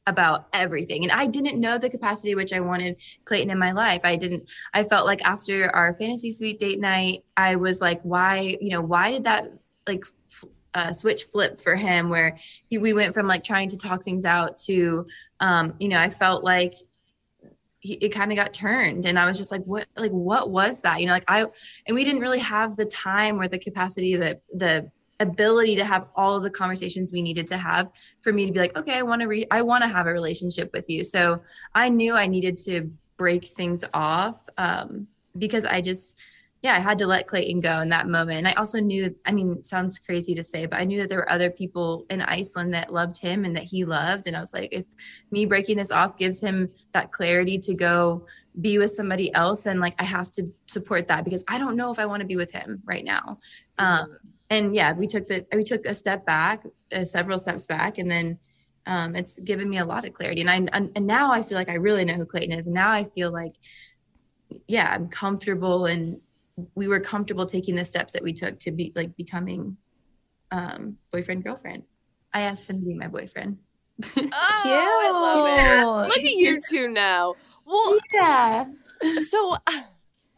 about 0.07 0.47
everything. 0.53 1.03
And 1.03 1.11
I 1.11 1.27
didn't 1.27 1.59
know 1.59 1.77
the 1.77 1.89
capacity 1.89 2.33
which 2.35 2.51
I 2.51 2.59
wanted 2.59 2.99
Clayton 3.25 3.51
in 3.51 3.59
my 3.59 3.71
life. 3.71 4.01
I 4.03 4.15
didn't, 4.15 4.49
I 4.73 4.83
felt 4.83 5.05
like 5.05 5.23
after 5.23 5.73
our 5.75 5.93
fantasy 5.93 6.31
suite 6.31 6.59
date 6.59 6.79
night, 6.79 7.23
I 7.37 7.55
was 7.55 7.79
like, 7.79 8.01
why, 8.01 8.57
you 8.59 8.71
know, 8.71 8.81
why 8.81 9.11
did 9.11 9.23
that 9.25 9.49
like 9.87 10.03
f- 10.27 10.45
uh, 10.73 10.93
switch 10.93 11.25
flip 11.25 11.61
for 11.61 11.75
him 11.75 12.09
where 12.09 12.37
he, 12.69 12.79
we 12.79 12.93
went 12.93 13.13
from 13.13 13.27
like 13.27 13.43
trying 13.43 13.69
to 13.69 13.77
talk 13.77 14.03
things 14.03 14.25
out 14.25 14.57
to, 14.57 15.05
um, 15.39 15.75
you 15.79 15.87
know, 15.89 15.99
I 15.99 16.09
felt 16.09 16.43
like 16.43 16.73
he, 17.79 17.93
it 17.93 18.09
kind 18.09 18.31
of 18.31 18.37
got 18.37 18.53
turned 18.53 19.05
and 19.05 19.17
I 19.19 19.25
was 19.25 19.37
just 19.37 19.51
like, 19.51 19.63
what, 19.63 19.87
like, 19.95 20.11
what 20.11 20.49
was 20.49 20.81
that? 20.81 20.99
You 21.01 21.07
know, 21.07 21.13
like 21.13 21.25
I, 21.27 21.45
and 21.85 21.95
we 21.95 22.03
didn't 22.03 22.21
really 22.21 22.39
have 22.39 22.75
the 22.75 22.85
time 22.85 23.39
or 23.39 23.47
the 23.47 23.59
capacity, 23.59 24.15
that 24.15 24.41
the, 24.51 24.91
ability 25.19 25.75
to 25.75 25.83
have 25.83 26.07
all 26.15 26.35
of 26.35 26.43
the 26.43 26.49
conversations 26.49 27.11
we 27.11 27.21
needed 27.21 27.45
to 27.47 27.57
have 27.57 27.89
for 28.21 28.31
me 28.31 28.45
to 28.45 28.51
be 28.51 28.59
like 28.59 28.75
okay 28.77 28.97
i 28.97 29.01
want 29.01 29.21
to 29.21 29.27
re- 29.27 29.47
i 29.51 29.61
want 29.61 29.83
to 29.83 29.87
have 29.87 30.07
a 30.07 30.11
relationship 30.11 30.69
with 30.73 30.85
you. 30.89 31.03
So 31.03 31.41
i 31.75 31.89
knew 31.89 32.15
i 32.15 32.27
needed 32.27 32.57
to 32.57 32.89
break 33.17 33.45
things 33.45 33.83
off 33.93 34.47
um, 34.57 35.07
because 35.37 35.65
i 35.65 35.81
just 35.81 36.15
yeah 36.61 36.73
i 36.73 36.79
had 36.79 36.97
to 36.97 37.07
let 37.07 37.27
clayton 37.27 37.59
go 37.59 37.81
in 37.81 37.89
that 37.89 38.07
moment. 38.07 38.39
And 38.39 38.47
i 38.47 38.53
also 38.53 38.79
knew 38.79 39.13
i 39.25 39.31
mean 39.31 39.51
it 39.51 39.65
sounds 39.65 39.99
crazy 39.99 40.33
to 40.35 40.43
say 40.43 40.65
but 40.65 40.79
i 40.79 40.85
knew 40.85 40.99
that 40.99 41.09
there 41.09 41.19
were 41.19 41.31
other 41.31 41.49
people 41.49 42.05
in 42.09 42.21
iceland 42.21 42.73
that 42.73 42.93
loved 42.93 43.19
him 43.19 43.43
and 43.43 43.55
that 43.55 43.63
he 43.63 43.83
loved. 43.83 44.27
And 44.27 44.37
i 44.37 44.39
was 44.39 44.53
like 44.53 44.69
if 44.71 44.93
me 45.31 45.45
breaking 45.45 45.77
this 45.77 45.91
off 45.91 46.17
gives 46.17 46.39
him 46.39 46.69
that 46.93 47.11
clarity 47.11 47.57
to 47.59 47.73
go 47.73 48.25
be 48.61 48.77
with 48.77 48.91
somebody 48.91 49.33
else 49.33 49.65
and 49.65 49.79
like 49.79 49.95
i 49.99 50.03
have 50.03 50.31
to 50.31 50.49
support 50.67 51.07
that 51.09 51.23
because 51.23 51.43
i 51.49 51.57
don't 51.57 51.75
know 51.75 51.91
if 51.91 51.99
i 51.99 52.05
want 52.05 52.21
to 52.21 52.25
be 52.25 52.37
with 52.37 52.51
him 52.51 52.81
right 52.85 53.03
now. 53.03 53.37
Um, 53.77 54.17
and 54.49 54.75
yeah 54.75 54.93
we 54.93 55.07
took 55.07 55.27
the 55.27 55.45
we 55.53 55.63
took 55.63 55.85
a 55.85 55.93
step 55.93 56.25
back 56.25 56.63
uh, 56.95 57.05
several 57.05 57.37
steps 57.37 57.65
back 57.65 57.97
and 57.97 58.09
then 58.09 58.37
um, 58.85 59.15
it's 59.15 59.39
given 59.39 59.69
me 59.69 59.77
a 59.77 59.85
lot 59.85 60.03
of 60.05 60.13
clarity. 60.13 60.41
And 60.41 60.49
i 60.49 60.55
and, 60.75 60.91
and 60.95 61.05
now 61.05 61.31
i 61.31 61.41
feel 61.41 61.57
like 61.57 61.69
i 61.69 61.75
really 61.75 62.05
know 62.05 62.15
who 62.15 62.25
clayton 62.25 62.57
is. 62.57 62.67
And 62.67 62.73
now 62.73 62.91
i 62.91 63.03
feel 63.03 63.31
like 63.31 63.53
yeah 64.67 64.91
i'm 64.91 65.07
comfortable. 65.07 65.85
And 65.85 66.19
we 66.75 66.87
were 66.87 66.99
comfortable 66.99 67.45
taking 67.45 67.75
the 67.75 67.85
steps 67.85 68.13
that 68.13 68.23
we 68.23 68.33
took 68.33 68.59
to 68.59 68.71
be 68.71 68.91
like 68.95 69.15
becoming 69.15 69.77
um, 70.51 70.97
boyfriend 71.11 71.43
girlfriend. 71.43 71.83
I 72.33 72.41
asked 72.41 72.69
him 72.69 72.79
to 72.79 72.85
be 72.85 72.95
my 72.95 73.07
boyfriend. 73.07 73.59
Oh, 74.03 74.29
I 74.33 75.11
love 75.11 76.07
it. 76.07 76.07
Look 76.09 76.17
at 76.17 76.23
you 76.23 76.59
two 76.69 76.89
now. 76.89 77.35
Well, 77.65 77.97
yeah. 78.13 78.65
so 79.27 79.57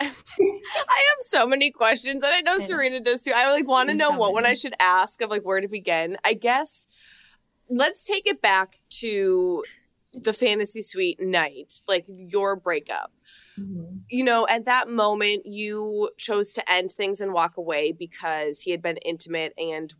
I 0.01 1.03
have 1.09 1.19
so 1.19 1.45
many 1.47 1.71
questions, 1.71 2.23
and 2.23 2.33
I 2.33 2.41
know 2.41 2.53
I 2.53 2.57
know. 2.57 2.65
Serena 2.65 2.99
does 2.99 3.23
too. 3.23 3.33
I 3.35 3.51
like 3.51 3.67
want 3.67 3.89
to 3.89 3.95
know 3.95 4.09
so 4.09 4.17
what 4.17 4.33
one. 4.33 4.45
I 4.45 4.53
should 4.53 4.73
ask 4.79 5.21
of 5.21 5.29
like 5.29 5.43
where 5.43 5.61
to 5.61 5.67
begin. 5.67 6.17
I 6.23 6.33
guess 6.33 6.87
let's 7.69 8.03
take 8.03 8.27
it 8.27 8.41
back 8.41 8.79
to 8.89 9.63
the 10.13 10.33
fantasy 10.33 10.81
suite 10.81 11.21
night, 11.21 11.83
like 11.87 12.05
your 12.07 12.55
breakup. 12.55 13.13
Mm-hmm. 13.57 13.99
You 14.09 14.23
know, 14.25 14.45
at 14.49 14.65
that 14.65 14.89
moment, 14.89 15.45
you 15.45 16.09
chose 16.17 16.53
to 16.53 16.71
end 16.71 16.91
things 16.91 17.21
and 17.21 17.33
walk 17.33 17.57
away 17.57 17.91
because 17.91 18.61
he 18.61 18.71
had 18.71 18.81
been 18.81 18.97
intimate 18.97 19.53
and 19.57 19.93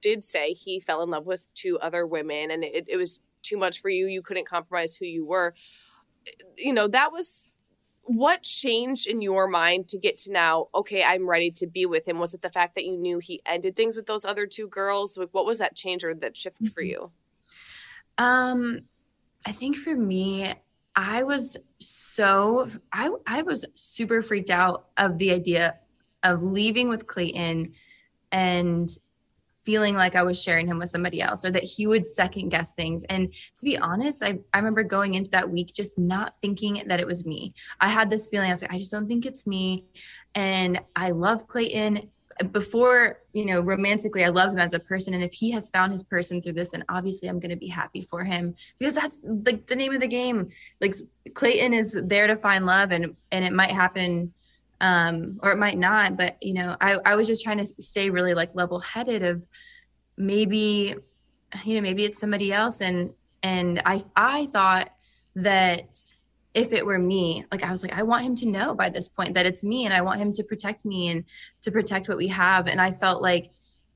did 0.00 0.24
say 0.24 0.52
he 0.52 0.80
fell 0.80 1.02
in 1.02 1.10
love 1.10 1.26
with 1.26 1.52
two 1.54 1.78
other 1.80 2.06
women, 2.06 2.50
and 2.50 2.64
it, 2.64 2.86
it 2.88 2.96
was 2.96 3.20
too 3.42 3.56
much 3.56 3.80
for 3.80 3.88
you. 3.88 4.06
You 4.06 4.22
couldn't 4.22 4.46
compromise 4.46 4.96
who 4.96 5.06
you 5.06 5.26
were. 5.26 5.54
You 6.56 6.72
know, 6.72 6.88
that 6.88 7.12
was 7.12 7.44
what 8.08 8.42
changed 8.42 9.06
in 9.06 9.20
your 9.20 9.48
mind 9.48 9.86
to 9.86 9.98
get 9.98 10.16
to 10.16 10.32
now 10.32 10.68
okay 10.74 11.04
i'm 11.04 11.28
ready 11.28 11.50
to 11.50 11.66
be 11.66 11.84
with 11.84 12.08
him 12.08 12.18
was 12.18 12.32
it 12.32 12.40
the 12.40 12.50
fact 12.50 12.74
that 12.74 12.84
you 12.84 12.96
knew 12.96 13.18
he 13.18 13.40
ended 13.46 13.76
things 13.76 13.96
with 13.96 14.06
those 14.06 14.24
other 14.24 14.46
two 14.46 14.68
girls? 14.68 15.16
Like 15.16 15.30
what 15.32 15.46
was 15.46 15.58
that 15.58 15.74
change 15.74 16.04
or 16.04 16.14
that 16.14 16.36
shift 16.36 16.56
for 16.68 16.82
you? 16.82 17.10
Um, 18.18 18.80
I 19.46 19.52
think 19.52 19.76
for 19.76 19.94
me, 19.94 20.52
I 20.96 21.22
was 21.22 21.56
so 21.78 22.68
I 22.92 23.10
I 23.26 23.42
was 23.42 23.64
super 23.74 24.22
freaked 24.22 24.50
out 24.50 24.88
of 24.96 25.18
the 25.18 25.32
idea 25.32 25.76
of 26.24 26.42
leaving 26.42 26.88
with 26.88 27.06
Clayton 27.06 27.72
and 28.32 28.90
feeling 29.68 29.96
like 29.96 30.16
I 30.16 30.22
was 30.22 30.42
sharing 30.42 30.66
him 30.66 30.78
with 30.78 30.88
somebody 30.88 31.20
else 31.20 31.44
or 31.44 31.50
that 31.50 31.62
he 31.62 31.86
would 31.86 32.06
second 32.06 32.48
guess 32.48 32.74
things. 32.74 33.04
And 33.10 33.30
to 33.30 33.64
be 33.66 33.76
honest, 33.76 34.24
I, 34.24 34.38
I 34.54 34.58
remember 34.60 34.82
going 34.82 35.12
into 35.12 35.30
that 35.32 35.50
week 35.50 35.74
just 35.74 35.98
not 35.98 36.32
thinking 36.40 36.82
that 36.86 37.00
it 37.00 37.06
was 37.06 37.26
me. 37.26 37.52
I 37.78 37.88
had 37.88 38.08
this 38.08 38.28
feeling, 38.28 38.48
I 38.48 38.54
was 38.54 38.62
like, 38.62 38.72
I 38.72 38.78
just 38.78 38.90
don't 38.90 39.06
think 39.06 39.26
it's 39.26 39.46
me. 39.46 39.84
And 40.34 40.80
I 40.96 41.10
love 41.10 41.46
Clayton 41.46 42.08
before 42.52 43.18
you 43.32 43.44
know 43.44 43.58
romantically 43.58 44.24
i 44.24 44.28
love 44.28 44.52
him 44.52 44.60
as 44.60 44.72
a 44.72 44.78
person 44.78 45.12
and 45.12 45.24
if 45.24 45.32
he 45.32 45.50
has 45.50 45.70
found 45.70 45.90
his 45.90 46.04
person 46.04 46.40
through 46.40 46.52
this 46.52 46.70
then 46.70 46.84
obviously 46.88 47.28
i'm 47.28 47.40
going 47.40 47.50
to 47.50 47.56
be 47.56 47.66
happy 47.66 48.00
for 48.00 48.22
him 48.22 48.54
because 48.78 48.94
that's 48.94 49.26
like 49.44 49.66
the 49.66 49.74
name 49.74 49.92
of 49.92 49.98
the 49.98 50.06
game 50.06 50.48
like 50.80 50.94
clayton 51.34 51.74
is 51.74 51.98
there 52.04 52.28
to 52.28 52.36
find 52.36 52.64
love 52.64 52.92
and 52.92 53.16
and 53.32 53.44
it 53.44 53.52
might 53.52 53.72
happen 53.72 54.32
um 54.80 55.40
or 55.42 55.50
it 55.50 55.58
might 55.58 55.78
not 55.78 56.16
but 56.16 56.36
you 56.40 56.54
know 56.54 56.76
i 56.80 56.96
i 57.04 57.16
was 57.16 57.26
just 57.26 57.42
trying 57.42 57.58
to 57.58 57.66
stay 57.66 58.10
really 58.10 58.34
like 58.34 58.54
level 58.54 58.78
headed 58.78 59.22
of 59.22 59.46
maybe 60.16 60.94
you 61.64 61.74
know 61.74 61.80
maybe 61.80 62.04
it's 62.04 62.18
somebody 62.18 62.52
else. 62.52 62.80
And 62.80 63.12
and 63.42 63.80
i 63.86 64.02
i 64.16 64.46
thought 64.46 64.90
that 65.36 65.96
if 66.54 66.72
it 66.72 66.84
were 66.84 66.98
me 66.98 67.44
like 67.52 67.62
i 67.62 67.70
was 67.70 67.82
like 67.82 67.92
i 67.92 68.02
want 68.02 68.24
him 68.24 68.34
to 68.34 68.48
know 68.48 68.74
by 68.74 68.88
this 68.88 69.08
point 69.08 69.34
that 69.34 69.46
it's 69.46 69.62
me 69.62 69.84
and 69.84 69.94
i 69.94 70.00
want 70.00 70.18
him 70.18 70.32
to 70.32 70.42
protect 70.42 70.84
me 70.84 71.08
and 71.08 71.24
to 71.62 71.70
protect 71.70 72.08
what 72.08 72.18
we 72.18 72.28
have. 72.28 72.66
And 72.66 72.80
i 72.80 72.90
felt 72.90 73.22
like 73.22 73.50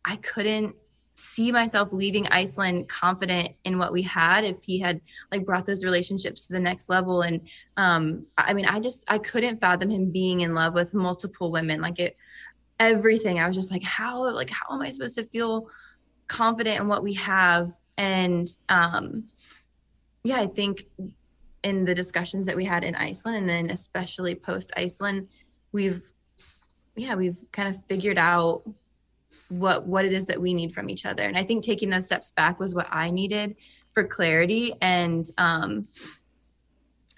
i 0.05 0.17
couldn't 0.17 0.75
see 1.15 1.53
myself 1.53 1.93
leaving 1.93 2.27
iceland 2.29 2.89
confident 2.89 3.51
in 3.65 3.79
what 3.79 3.93
we 3.93 4.03
had 4.03 4.45
if 4.45 4.63
he 4.63 4.79
had 4.79 5.01
like 5.31 5.45
brought 5.45 5.67
those 5.67 5.85
relationships 5.85 6.47
to 6.47 6.53
the 6.53 6.61
next 6.61 6.89
level. 6.89 7.23
And 7.23 7.41
um 7.77 8.27
i 8.39 8.55
mean 8.55 8.67
i 8.67 8.81
just 8.81 9.05
i 9.09 9.19
couldn't 9.19 9.61
fathom 9.61 9.91
him 9.91 10.11
being 10.11 10.41
in 10.41 10.55
love 10.55 10.75
with 10.75 10.95
multiple 10.95 11.51
women. 11.51 11.81
Like 11.81 11.99
it 11.99 12.17
everything 12.81 13.39
i 13.39 13.47
was 13.47 13.55
just 13.55 13.71
like 13.71 13.85
how 13.85 14.33
like 14.33 14.51
how 14.51 14.75
am 14.75 14.83
i 14.83 14.91
supposed 14.91 15.15
to 15.17 15.27
feel 15.27 15.69
confident 16.29 16.81
in 16.81 16.89
what 16.89 17.03
we 17.03 17.15
have? 17.15 17.71
And 17.99 18.49
um 18.69 19.25
yeah 20.25 20.37
i 20.37 20.47
think 20.47 20.87
in 21.63 21.85
the 21.85 21.95
discussions 21.95 22.47
that 22.47 22.57
we 22.57 22.65
had 22.65 22.85
in 22.85 22.95
iceland 22.95 23.37
and 23.37 23.49
then 23.49 23.71
especially 23.71 24.35
post 24.35 24.73
iceland 24.77 25.29
we've 25.73 26.13
yeah 26.97 27.15
we've 27.15 27.39
kind 27.53 27.69
of 27.69 27.85
figured 27.87 28.19
out 28.19 28.63
what 29.53 29.87
what 29.87 30.05
it 30.05 30.13
is 30.13 30.27
that 30.27 30.41
we 30.41 30.55
need 30.55 30.73
from 30.73 30.89
each 30.89 31.05
other. 31.07 31.23
And 31.23 31.37
i 31.37 31.43
think 31.43 31.63
taking 31.63 31.91
those 31.91 32.07
steps 32.07 32.31
back 32.31 32.59
was 32.59 32.75
what 32.75 32.89
i 32.91 33.11
needed 33.11 33.57
for 33.91 34.05
clarity. 34.05 34.73
And 34.81 35.29
um 35.39 35.89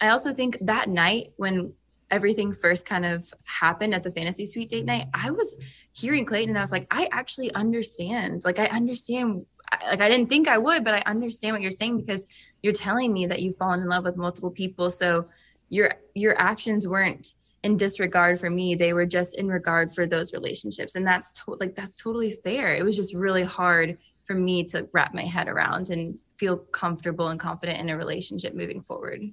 i 0.01 0.09
also 0.09 0.33
think 0.33 0.57
that 0.61 0.89
night 0.89 1.31
when 1.37 1.73
everything 2.11 2.53
first 2.53 2.85
kind 2.85 3.05
of 3.05 3.33
happened 3.45 3.95
at 3.95 4.03
the 4.03 4.11
fantasy 4.11 4.45
suite 4.45 4.69
date 4.69 4.85
night 4.85 5.07
i 5.15 5.31
was 5.31 5.55
hearing 5.91 6.23
clayton 6.23 6.49
and 6.49 6.57
i 6.57 6.61
was 6.61 6.71
like 6.71 6.87
i 6.91 7.09
actually 7.11 7.51
understand. 7.53 8.43
Like 8.45 8.59
i 8.59 8.65
understand 8.65 9.45
like 9.89 10.01
i 10.01 10.09
didn't 10.09 10.29
think 10.29 10.47
i 10.47 10.57
would 10.57 10.83
but 10.83 10.93
i 10.93 11.01
understand 11.07 11.53
what 11.53 11.61
you're 11.61 11.71
saying 11.71 11.97
because 11.97 12.27
you're 12.65 12.73
telling 12.73 13.13
me 13.13 13.27
that 13.27 13.43
you've 13.43 13.55
fallen 13.55 13.81
in 13.81 13.87
love 13.87 14.05
with 14.05 14.17
multiple 14.17 14.49
people. 14.49 14.89
So 14.89 15.27
your 15.69 15.93
your 16.15 16.37
actions 16.39 16.87
weren't 16.87 17.35
in 17.65 17.77
disregard 17.77 18.39
for 18.39 18.49
me 18.49 18.75
they 18.75 18.93
were 18.93 19.07
just 19.07 19.35
in 19.35 19.47
regard 19.47 19.91
for 19.91 20.05
those 20.05 20.33
relationships. 20.33 20.95
And 20.95 21.05
that's 21.05 21.33
to- 21.33 21.57
like 21.59 21.73
that's 21.73 21.99
totally 21.99 22.31
fair. 22.31 22.75
It 22.75 22.85
was 22.85 22.95
just 22.95 23.15
really 23.15 23.43
hard 23.43 23.97
for 24.23 24.35
me 24.35 24.63
to 24.65 24.87
wrap 24.93 25.15
my 25.15 25.23
head 25.23 25.47
around 25.47 25.89
and 25.89 26.19
feel 26.37 26.57
comfortable 26.57 27.29
and 27.29 27.39
confident 27.39 27.79
in 27.79 27.89
a 27.89 27.97
relationship 27.97 28.53
moving 28.53 28.81
forward. 28.81 29.23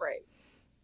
Right. 0.00 0.22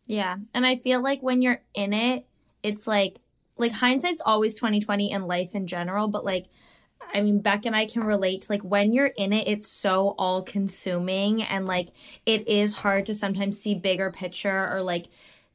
Yeah. 0.06 0.36
And 0.52 0.66
I 0.66 0.76
feel 0.76 1.02
like 1.02 1.22
when 1.22 1.40
you're 1.40 1.62
in 1.74 1.94
it, 1.94 2.26
it's 2.62 2.86
like 2.86 3.20
like 3.56 3.72
hindsight's 3.72 4.22
always 4.24 4.54
2020 4.54 5.10
in 5.10 5.26
life 5.26 5.54
in 5.54 5.66
general, 5.66 6.08
but 6.08 6.26
like 6.26 6.46
I 7.14 7.22
mean, 7.22 7.40
Beck 7.40 7.64
and 7.64 7.74
I 7.74 7.86
can 7.86 8.04
relate 8.04 8.42
to 8.42 8.52
like 8.52 8.62
when 8.62 8.92
you're 8.92 9.06
in 9.06 9.32
it, 9.32 9.48
it's 9.48 9.72
so 9.72 10.14
all 10.18 10.42
consuming 10.42 11.42
and 11.42 11.64
like 11.64 11.88
it 12.26 12.46
is 12.48 12.74
hard 12.74 13.06
to 13.06 13.14
sometimes 13.14 13.58
see 13.58 13.74
bigger 13.74 14.10
picture 14.10 14.68
or 14.70 14.82
like 14.82 15.06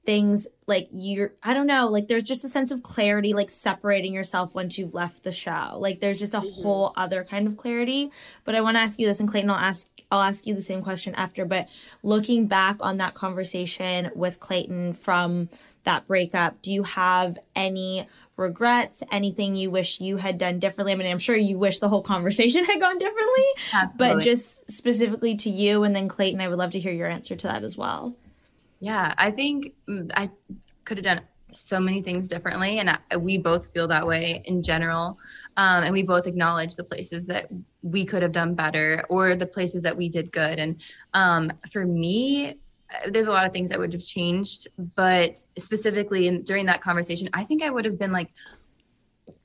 things 0.06 0.48
like 0.68 0.88
you're 0.92 1.34
I 1.44 1.54
don't 1.54 1.68
know, 1.68 1.88
like 1.88 2.08
there's 2.08 2.24
just 2.24 2.44
a 2.44 2.50
sense 2.50 2.72
of 2.72 2.84
clarity 2.84 3.34
like 3.34 3.50
separating 3.50 4.14
yourself 4.14 4.54
once 4.54 4.78
you've 4.78 4.94
left 4.94 5.24
the 5.24 5.32
show. 5.32 5.78
Like 5.78 6.00
there's 6.00 6.20
just 6.20 6.34
a 6.34 6.40
mm-hmm. 6.40 6.62
whole 6.62 6.94
other 6.96 7.24
kind 7.24 7.48
of 7.48 7.58
clarity. 7.58 8.12
But 8.44 8.56
I 8.56 8.62
want 8.62 8.76
to 8.76 8.82
ask 8.82 9.00
you 9.00 9.08
this 9.08 9.20
and 9.20 9.30
Clayton 9.30 9.50
I'll 9.50 9.58
ask 9.58 9.90
I'll 10.12 10.22
ask 10.22 10.46
you 10.46 10.54
the 10.54 10.62
same 10.62 10.82
question 10.82 11.16
after, 11.16 11.46
but 11.46 11.70
looking 12.04 12.48
back 12.48 12.78
on 12.82 12.98
that 12.98 13.14
conversation 13.14 14.12
with 14.16 14.40
Clayton 14.40 14.94
from 14.94 15.50
that 15.86 16.08
breakup, 16.08 16.62
do 16.62 16.72
you 16.72 16.84
have 16.84 17.38
any 17.56 18.08
regrets, 18.38 19.04
anything 19.12 19.56
you 19.56 19.70
wish 19.70 20.00
you 20.00 20.18
had 20.18 20.38
done 20.38 20.60
differently? 20.60 20.94
I 20.94 20.96
mean, 20.96 21.08
I'm 21.08 21.18
sure 21.18 21.36
you 21.36 21.58
wish 21.58 21.80
the 21.80 21.90
whole 21.90 22.04
conversation 22.04 22.64
had 22.66 22.80
gone 22.80 22.98
differently, 22.98 23.44
Absolutely. 23.74 24.16
but 24.16 24.24
just 24.24 24.70
specifically 24.72 25.36
to 25.38 25.50
you 25.50 25.84
and 25.84 25.96
then 25.96 26.08
Clayton, 26.08 26.42
I 26.42 26.48
would 26.48 26.60
love 26.60 26.72
to 26.72 26.80
hear 26.80 26.94
your 26.94 27.08
answer 27.08 27.36
to 27.36 27.48
that 27.48 27.64
as 27.64 27.76
well. 27.78 28.16
Yeah, 28.84 29.14
I 29.18 29.32
think 29.32 29.76
mm, 29.88 30.12
I 30.14 30.30
could 30.84 30.98
have 30.98 31.06
done 31.06 31.22
so 31.54 31.80
many 31.80 32.02
things 32.02 32.28
differently, 32.28 32.80
and 32.80 32.90
I, 32.90 33.16
we 33.16 33.38
both 33.38 33.72
feel 33.72 33.88
that 33.88 34.06
way 34.06 34.44
in 34.44 34.62
general. 34.62 35.18
Um, 35.56 35.86
and 35.86 35.94
we 35.94 36.04
both 36.04 36.28
acknowledge 36.28 36.76
the 36.76 36.84
places 36.84 37.26
that 37.28 37.48
we 37.82 38.04
could 38.04 38.22
have 38.22 38.34
done 38.34 38.56
better 38.56 39.06
or 39.08 39.38
the 39.38 39.46
places 39.46 39.84
that 39.84 39.96
we 39.96 40.10
did 40.10 40.34
good. 40.34 40.60
And 40.60 40.82
um, 41.14 41.54
for 41.72 41.86
me, 41.86 42.50
uh, 42.50 43.10
there's 43.10 43.28
a 43.28 43.32
lot 43.32 43.46
of 43.46 43.54
things 43.54 43.70
that 43.70 43.80
would 43.80 43.94
have 43.94 44.04
changed, 44.04 44.68
but 44.98 45.38
specifically 45.58 46.28
in, 46.28 46.44
during 46.44 46.66
that 46.66 46.82
conversation, 46.82 47.30
I 47.32 47.46
think 47.46 47.64
I 47.64 47.70
would 47.70 47.86
have 47.86 47.98
been 47.98 48.12
like, 48.12 48.32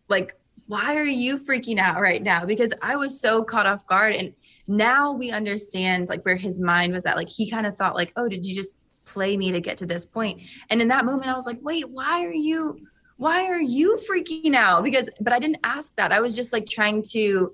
like, 0.09 0.35
why 0.67 0.97
are 0.97 1.05
you 1.05 1.37
freaking 1.37 1.79
out 1.79 2.01
right 2.01 2.25
now? 2.25 2.45
Because 2.45 2.75
I 2.83 2.97
was 2.97 3.21
so 3.21 3.45
caught 3.45 3.67
off 3.67 3.87
guard, 3.87 4.17
and 4.17 4.35
now 4.67 5.13
we 5.13 5.31
understand 5.31 6.09
like 6.09 6.25
where 6.25 6.35
his 6.35 6.59
mind 6.59 6.93
was 6.93 7.07
at. 7.07 7.15
Like 7.15 7.29
he 7.29 7.49
kind 7.49 7.69
of 7.69 7.77
thought 7.77 7.95
like, 7.95 8.13
oh, 8.17 8.29
did 8.29 8.45
you 8.45 8.57
just 8.57 8.75
play 9.09 9.37
me 9.37 9.51
to 9.53 9.61
get 9.61 9.79
to 9.79 9.87
this 9.87 10.05
point. 10.05 10.43
And 10.71 10.81
in 10.83 10.89
that 10.89 11.05
moment, 11.05 11.29
I 11.29 11.35
was 11.35 11.47
like, 11.47 11.59
wait, 11.63 11.89
why 11.89 12.25
are 12.25 12.33
you, 12.33 12.87
why 13.17 13.47
are 13.47 13.61
you 13.61 13.99
freaking 14.09 14.55
out? 14.55 14.85
Because, 14.85 15.09
but 15.21 15.33
I 15.33 15.39
didn't 15.39 15.61
ask 15.65 15.97
that. 15.97 16.13
I 16.13 16.21
was 16.21 16.37
just 16.37 16.53
like 16.53 16.67
trying 16.67 17.03
to 17.11 17.53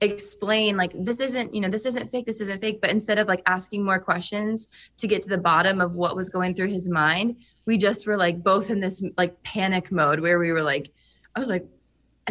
explain, 0.00 0.76
like, 0.76 0.92
this 0.94 1.20
isn't, 1.20 1.54
you 1.54 1.60
know, 1.60 1.68
this 1.68 1.86
isn't 1.86 2.10
fake, 2.10 2.26
this 2.26 2.40
isn't 2.40 2.60
fake. 2.60 2.80
But 2.80 2.90
instead 2.90 3.18
of 3.18 3.28
like 3.28 3.42
asking 3.46 3.84
more 3.84 3.98
questions 3.98 4.68
to 4.98 5.06
get 5.06 5.22
to 5.22 5.28
the 5.28 5.38
bottom 5.38 5.80
of 5.80 5.94
what 5.94 6.16
was 6.16 6.28
going 6.28 6.54
through 6.54 6.68
his 6.68 6.88
mind, 6.88 7.36
we 7.64 7.78
just 7.78 8.06
were 8.06 8.16
like 8.16 8.42
both 8.42 8.70
in 8.70 8.80
this 8.80 9.02
like 9.16 9.42
panic 9.42 9.90
mode 9.90 10.20
where 10.20 10.38
we 10.38 10.52
were 10.52 10.62
like, 10.62 10.90
I 11.34 11.40
was 11.40 11.48
like, 11.48 11.64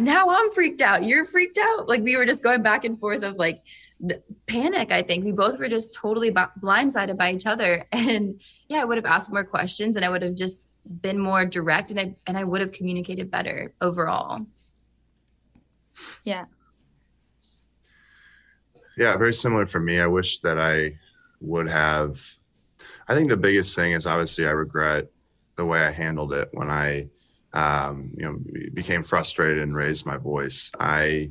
now 0.00 0.26
I'm 0.28 0.50
freaked 0.52 0.80
out. 0.80 1.02
You're 1.04 1.24
freaked 1.24 1.58
out. 1.58 1.88
Like 1.88 2.02
we 2.02 2.16
were 2.16 2.26
just 2.26 2.44
going 2.44 2.62
back 2.62 2.84
and 2.84 2.98
forth 2.98 3.24
of 3.24 3.36
like, 3.36 3.62
panic 4.46 4.92
i 4.92 5.02
think. 5.02 5.24
We 5.24 5.32
both 5.32 5.58
were 5.58 5.68
just 5.68 5.92
totally 5.92 6.30
b- 6.30 6.40
blindsided 6.60 7.16
by 7.16 7.32
each 7.32 7.46
other. 7.46 7.86
And 7.92 8.40
yeah 8.68 8.80
i 8.80 8.84
would 8.84 8.96
have 8.96 9.06
asked 9.06 9.32
more 9.32 9.44
questions 9.44 9.96
and 9.96 10.04
i 10.04 10.08
would 10.08 10.22
have 10.22 10.34
just 10.34 10.70
been 11.02 11.18
more 11.18 11.44
direct 11.44 11.90
and 11.90 12.00
i 12.00 12.14
and 12.26 12.38
i 12.38 12.44
would 12.44 12.60
have 12.60 12.72
communicated 12.72 13.30
better 13.30 13.74
overall. 13.80 14.46
Yeah. 16.24 16.44
Yeah 18.96 19.16
very 19.16 19.34
similar 19.34 19.66
for 19.66 19.80
me. 19.80 20.00
I 20.00 20.06
wish 20.06 20.40
that 20.40 20.58
i 20.58 20.98
would 21.40 21.68
have 21.68 22.20
i 23.08 23.14
think 23.14 23.28
the 23.28 23.36
biggest 23.36 23.76
thing 23.76 23.92
is 23.92 24.06
obviously 24.06 24.44
i 24.44 24.50
regret 24.50 25.06
the 25.54 25.64
way 25.64 25.80
i 25.86 25.90
handled 25.92 26.32
it 26.32 26.48
when 26.50 26.68
i 26.68 27.08
um, 27.52 28.10
you 28.16 28.24
know 28.24 28.38
became 28.74 29.02
frustrated 29.02 29.62
and 29.62 29.74
raised 29.74 30.06
my 30.06 30.16
voice. 30.16 30.70
I 30.78 31.30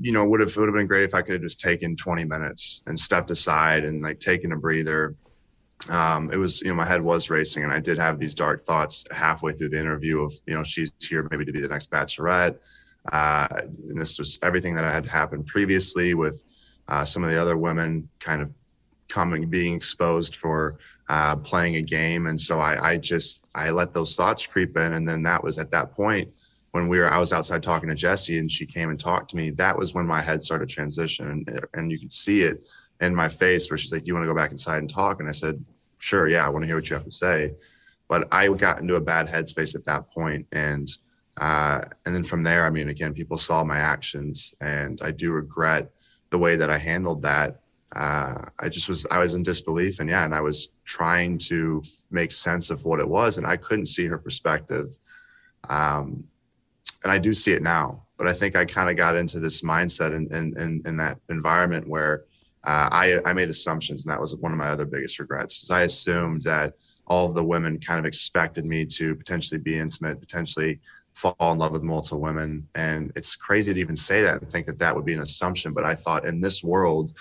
you 0.00 0.12
know, 0.12 0.24
would 0.26 0.40
have 0.40 0.56
would 0.56 0.68
have 0.68 0.74
been 0.74 0.86
great 0.86 1.04
if 1.04 1.14
I 1.14 1.22
could 1.22 1.34
have 1.34 1.42
just 1.42 1.60
taken 1.60 1.96
20 1.96 2.24
minutes 2.24 2.82
and 2.86 2.98
stepped 2.98 3.30
aside 3.30 3.84
and 3.84 4.02
like 4.02 4.20
taken 4.20 4.52
a 4.52 4.56
breather. 4.56 5.14
Um, 5.88 6.30
it 6.32 6.36
was, 6.36 6.62
you 6.62 6.68
know, 6.68 6.74
my 6.74 6.86
head 6.86 7.02
was 7.02 7.30
racing, 7.30 7.64
and 7.64 7.72
I 7.72 7.80
did 7.80 7.98
have 7.98 8.18
these 8.18 8.34
dark 8.34 8.62
thoughts 8.62 9.04
halfway 9.10 9.52
through 9.52 9.70
the 9.70 9.80
interview 9.80 10.22
of, 10.22 10.32
you 10.46 10.54
know, 10.54 10.64
she's 10.64 10.92
here 11.00 11.26
maybe 11.30 11.44
to 11.44 11.52
be 11.52 11.60
the 11.60 11.68
next 11.68 11.90
Bachelorette. 11.90 12.56
Uh, 13.12 13.48
and 13.50 14.00
this 14.00 14.18
was 14.18 14.38
everything 14.42 14.74
that 14.74 14.90
had 14.90 15.04
happened 15.04 15.46
previously 15.46 16.14
with 16.14 16.42
uh, 16.88 17.04
some 17.04 17.22
of 17.22 17.30
the 17.30 17.40
other 17.40 17.58
women 17.58 18.08
kind 18.18 18.40
of 18.40 18.52
coming, 19.08 19.48
being 19.50 19.74
exposed 19.74 20.36
for 20.36 20.78
uh, 21.08 21.36
playing 21.36 21.76
a 21.76 21.82
game, 21.82 22.26
and 22.26 22.40
so 22.40 22.60
I, 22.60 22.92
I 22.92 22.96
just 22.96 23.44
I 23.54 23.70
let 23.70 23.92
those 23.92 24.16
thoughts 24.16 24.46
creep 24.46 24.76
in, 24.76 24.94
and 24.94 25.06
then 25.06 25.22
that 25.24 25.42
was 25.44 25.58
at 25.58 25.70
that 25.70 25.92
point 25.92 26.30
when 26.74 26.88
we 26.88 26.98
were 26.98 27.08
I 27.08 27.18
was 27.18 27.32
outside 27.32 27.62
talking 27.62 27.88
to 27.88 27.94
Jesse 27.94 28.36
and 28.36 28.50
she 28.50 28.66
came 28.66 28.90
and 28.90 28.98
talked 28.98 29.30
to 29.30 29.36
me, 29.36 29.50
that 29.50 29.78
was 29.78 29.94
when 29.94 30.08
my 30.08 30.20
head 30.20 30.42
started 30.42 30.68
transition 30.68 31.30
and, 31.30 31.66
and 31.72 31.92
you 31.92 32.00
could 32.00 32.12
see 32.12 32.42
it 32.42 32.68
in 33.00 33.14
my 33.14 33.28
face 33.28 33.70
where 33.70 33.78
she's 33.78 33.92
like, 33.92 34.02
"Do 34.02 34.08
you 34.08 34.14
want 34.14 34.24
to 34.24 34.28
go 34.28 34.34
back 34.34 34.50
inside 34.50 34.78
and 34.78 34.90
talk?" 34.90 35.20
And 35.20 35.28
I 35.28 35.32
said, 35.32 35.64
"Sure, 35.98 36.26
yeah, 36.28 36.44
I 36.44 36.48
want 36.48 36.64
to 36.64 36.66
hear 36.66 36.74
what 36.74 36.90
you 36.90 36.96
have 36.96 37.04
to 37.04 37.12
say." 37.12 37.52
But 38.08 38.26
I 38.32 38.48
got 38.48 38.80
into 38.80 38.96
a 38.96 39.00
bad 39.00 39.28
headspace 39.28 39.76
at 39.76 39.84
that 39.84 40.10
point, 40.10 40.48
and 40.50 40.88
uh, 41.36 41.82
and 42.06 42.12
then 42.12 42.24
from 42.24 42.42
there, 42.42 42.66
I 42.66 42.70
mean, 42.70 42.88
again, 42.88 43.14
people 43.14 43.38
saw 43.38 43.62
my 43.62 43.78
actions, 43.78 44.52
and 44.60 45.00
I 45.00 45.12
do 45.12 45.30
regret 45.30 45.92
the 46.30 46.38
way 46.38 46.56
that 46.56 46.70
I 46.70 46.78
handled 46.78 47.22
that. 47.22 47.60
Uh, 47.94 48.46
I 48.58 48.68
just 48.68 48.88
was 48.88 49.06
I 49.12 49.18
was 49.18 49.34
in 49.34 49.44
disbelief, 49.44 50.00
and 50.00 50.10
yeah, 50.10 50.24
and 50.24 50.34
I 50.34 50.40
was 50.40 50.70
trying 50.84 51.38
to 51.50 51.84
make 52.10 52.32
sense 52.32 52.68
of 52.70 52.84
what 52.84 52.98
it 52.98 53.08
was, 53.08 53.38
and 53.38 53.46
I 53.46 53.58
couldn't 53.58 53.86
see 53.86 54.06
her 54.06 54.18
perspective. 54.18 54.98
Um, 55.70 56.24
and 57.02 57.12
I 57.12 57.18
do 57.18 57.32
see 57.32 57.52
it 57.52 57.62
now. 57.62 58.02
But 58.16 58.28
I 58.28 58.32
think 58.32 58.56
I 58.56 58.64
kind 58.64 58.88
of 58.88 58.96
got 58.96 59.16
into 59.16 59.40
this 59.40 59.62
mindset 59.62 60.14
and 60.14 60.32
in, 60.32 60.58
in, 60.58 60.82
in, 60.86 60.96
that 60.98 61.18
environment 61.28 61.88
where 61.88 62.24
uh, 62.64 62.88
I, 62.90 63.18
I 63.24 63.32
made 63.32 63.50
assumptions, 63.50 64.04
and 64.04 64.12
that 64.12 64.20
was 64.20 64.36
one 64.36 64.52
of 64.52 64.58
my 64.58 64.68
other 64.68 64.84
biggest 64.84 65.18
regrets. 65.18 65.62
Is 65.64 65.70
I 65.70 65.82
assumed 65.82 66.44
that 66.44 66.74
all 67.06 67.28
of 67.28 67.34
the 67.34 67.44
women 67.44 67.78
kind 67.80 67.98
of 67.98 68.06
expected 68.06 68.64
me 68.64 68.86
to 68.86 69.14
potentially 69.14 69.60
be 69.60 69.78
intimate, 69.78 70.20
potentially 70.20 70.80
fall 71.12 71.34
in 71.52 71.58
love 71.58 71.72
with 71.72 71.82
multiple 71.82 72.20
women, 72.20 72.66
and 72.74 73.12
it's 73.16 73.34
crazy 73.34 73.74
to 73.74 73.80
even 73.80 73.96
say 73.96 74.22
that 74.22 74.40
and 74.40 74.50
think 74.50 74.66
that 74.66 74.78
that 74.78 74.94
would 74.94 75.04
be 75.04 75.14
an 75.14 75.20
assumption. 75.20 75.72
But 75.72 75.84
I 75.84 75.94
thought 75.94 76.26
in 76.26 76.40
this 76.40 76.62
world, 76.64 77.12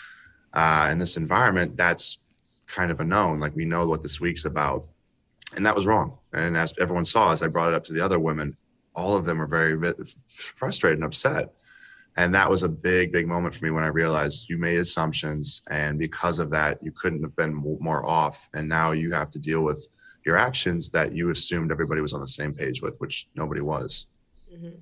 uh, 0.54 0.90
in 0.92 1.00
this 1.00 1.18
environment, 1.18 1.76
that's 1.76 2.20
kind 2.68 2.92
of 2.92 3.00
a 3.00 3.04
known. 3.04 3.40
Like 3.40 3.56
we 3.56 3.66
know 3.66 3.88
what 3.88 4.04
this 4.04 4.22
week's 4.22 4.46
about, 4.46 4.88
and 5.56 5.66
that 5.66 5.76
was 5.76 5.88
wrong. 5.88 6.18
And 6.34 6.56
as 6.56 6.74
everyone 6.80 7.06
saw, 7.06 7.32
as 7.32 7.44
I 7.44 7.48
brought 7.48 7.70
it 7.70 7.76
up 7.76 7.84
to 7.86 7.94
the 7.94 8.02
other 8.02 8.20
women, 8.20 8.56
all 8.96 9.16
of 9.16 9.26
them 9.26 9.40
were 9.40 9.48
very 9.48 9.78
frustrated 10.28 10.98
and 10.98 11.06
upset. 11.06 11.54
And 12.16 12.36
that 12.36 12.50
was 12.50 12.62
a 12.62 12.70
big, 12.70 13.12
big 13.12 13.28
moment 13.28 13.56
for 13.56 13.66
me 13.66 13.72
when 13.72 13.84
I 13.84 13.88
realized 13.88 14.48
you 14.48 14.58
made 14.60 14.78
assumptions, 14.78 15.64
and 15.72 15.98
because 15.98 16.38
of 16.38 16.52
that, 16.52 16.78
you 16.84 16.92
couldn't 16.92 17.24
have 17.24 17.36
been 17.36 17.54
more 17.54 18.06
off. 18.06 18.48
And 18.54 18.70
now 18.70 18.92
you 18.92 19.12
have 19.14 19.32
to 19.32 19.40
deal 19.40 19.62
with 19.62 19.88
your 20.26 20.38
actions 20.38 20.92
that 20.92 21.14
you 21.14 21.32
assumed 21.32 21.72
everybody 21.72 22.02
was 22.02 22.14
on 22.14 22.22
the 22.22 22.28
same 22.28 22.54
page 22.54 22.82
with, 22.82 22.96
which 23.00 23.28
nobody 23.36 23.62
was. 23.62 24.06
Mm-hmm. 24.54 24.78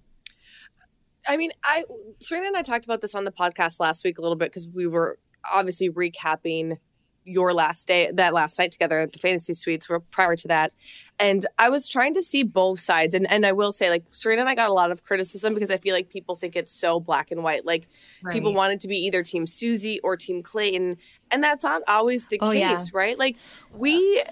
I 1.27 1.37
mean, 1.37 1.51
I 1.63 1.85
Serena 2.19 2.47
and 2.47 2.57
I 2.57 2.63
talked 2.63 2.85
about 2.85 3.01
this 3.01 3.15
on 3.15 3.23
the 3.23 3.31
podcast 3.31 3.79
last 3.79 4.03
week 4.03 4.17
a 4.17 4.21
little 4.21 4.35
bit 4.35 4.49
because 4.49 4.67
we 4.67 4.87
were 4.87 5.19
obviously 5.49 5.89
recapping 5.89 6.77
your 7.23 7.53
last 7.53 7.87
day 7.87 8.09
that 8.13 8.33
last 8.33 8.57
night 8.57 8.71
together 8.71 8.99
at 8.99 9.13
the 9.13 9.19
fantasy 9.19 9.53
suites 9.53 9.87
were 9.87 9.99
prior 9.99 10.35
to 10.35 10.47
that. 10.47 10.73
And 11.19 11.45
i 11.59 11.69
was 11.69 11.87
trying 11.87 12.15
to 12.15 12.23
see 12.23 12.43
both 12.43 12.79
sides. 12.79 13.13
And 13.13 13.29
and 13.31 13.45
i 13.45 13.51
will 13.51 13.71
say 13.71 13.89
like 13.89 14.03
serena 14.11 14.41
and 14.41 14.49
i 14.49 14.55
got 14.55 14.69
a 14.69 14.73
lot 14.73 14.91
of 14.91 15.03
criticism 15.03 15.53
because 15.53 15.69
i 15.69 15.77
feel 15.77 15.93
like 15.95 16.09
people 16.09 16.35
think 16.35 16.55
it's 16.55 16.71
so 16.71 16.99
black 16.99 17.31
and 17.31 17.43
white. 17.43 17.65
Like 17.65 17.87
right. 18.23 18.33
people 18.33 18.53
wanted 18.53 18.79
to 18.81 18.87
be 18.87 18.97
either 18.97 19.23
team 19.23 19.45
susie 19.45 19.99
or 19.99 20.17
team 20.17 20.41
clayton. 20.41 20.97
And 21.29 21.43
that's 21.43 21.63
not 21.63 21.81
always 21.87 22.27
the 22.27 22.39
oh, 22.41 22.51
case 22.51 22.59
yeah. 22.59 22.77
right? 22.93 23.17
Like 23.17 23.37
we 23.73 24.23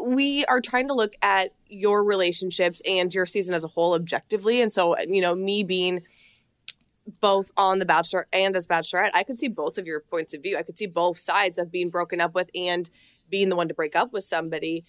we 0.00 0.44
are 0.46 0.60
trying 0.60 0.88
to 0.88 0.94
look 0.94 1.14
at 1.22 1.52
your 1.68 2.02
relationships 2.04 2.82
and 2.86 3.14
your 3.14 3.26
season 3.26 3.54
as 3.54 3.64
a 3.64 3.68
whole 3.68 3.94
objectively. 3.94 4.60
And 4.60 4.72
so 4.72 4.98
you 5.00 5.20
know 5.20 5.34
me 5.34 5.62
being 5.62 6.02
both 7.20 7.50
on 7.56 7.78
The 7.78 7.86
Bachelor 7.86 8.26
and 8.32 8.56
as 8.56 8.66
Bachelorette, 8.66 9.10
I 9.14 9.22
could 9.22 9.38
see 9.38 9.48
both 9.48 9.78
of 9.78 9.86
your 9.86 10.00
points 10.00 10.34
of 10.34 10.42
view. 10.42 10.56
I 10.56 10.62
could 10.62 10.78
see 10.78 10.86
both 10.86 11.18
sides 11.18 11.58
of 11.58 11.70
being 11.70 11.90
broken 11.90 12.20
up 12.20 12.34
with 12.34 12.50
and 12.54 12.88
being 13.28 13.48
the 13.48 13.56
one 13.56 13.68
to 13.68 13.74
break 13.74 13.96
up 13.96 14.12
with 14.12 14.24
somebody. 14.24 14.84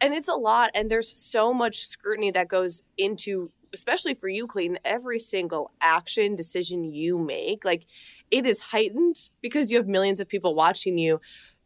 And 0.00 0.14
it's 0.14 0.28
a 0.28 0.34
lot. 0.34 0.70
And 0.74 0.90
there's 0.90 1.18
so 1.18 1.52
much 1.52 1.80
scrutiny 1.80 2.30
that 2.30 2.48
goes 2.48 2.82
into, 2.96 3.50
especially 3.74 4.14
for 4.14 4.28
you, 4.28 4.46
Clayton, 4.46 4.78
every 4.84 5.18
single 5.18 5.72
action, 5.80 6.36
decision 6.36 6.84
you 6.84 7.18
make. 7.18 7.64
Like 7.64 7.86
it 8.30 8.46
is 8.46 8.60
heightened 8.60 9.28
because 9.42 9.70
you 9.70 9.78
have 9.78 9.88
millions 9.88 10.20
of 10.20 10.28
people 10.28 10.54
watching 10.54 10.96
you 10.96 11.20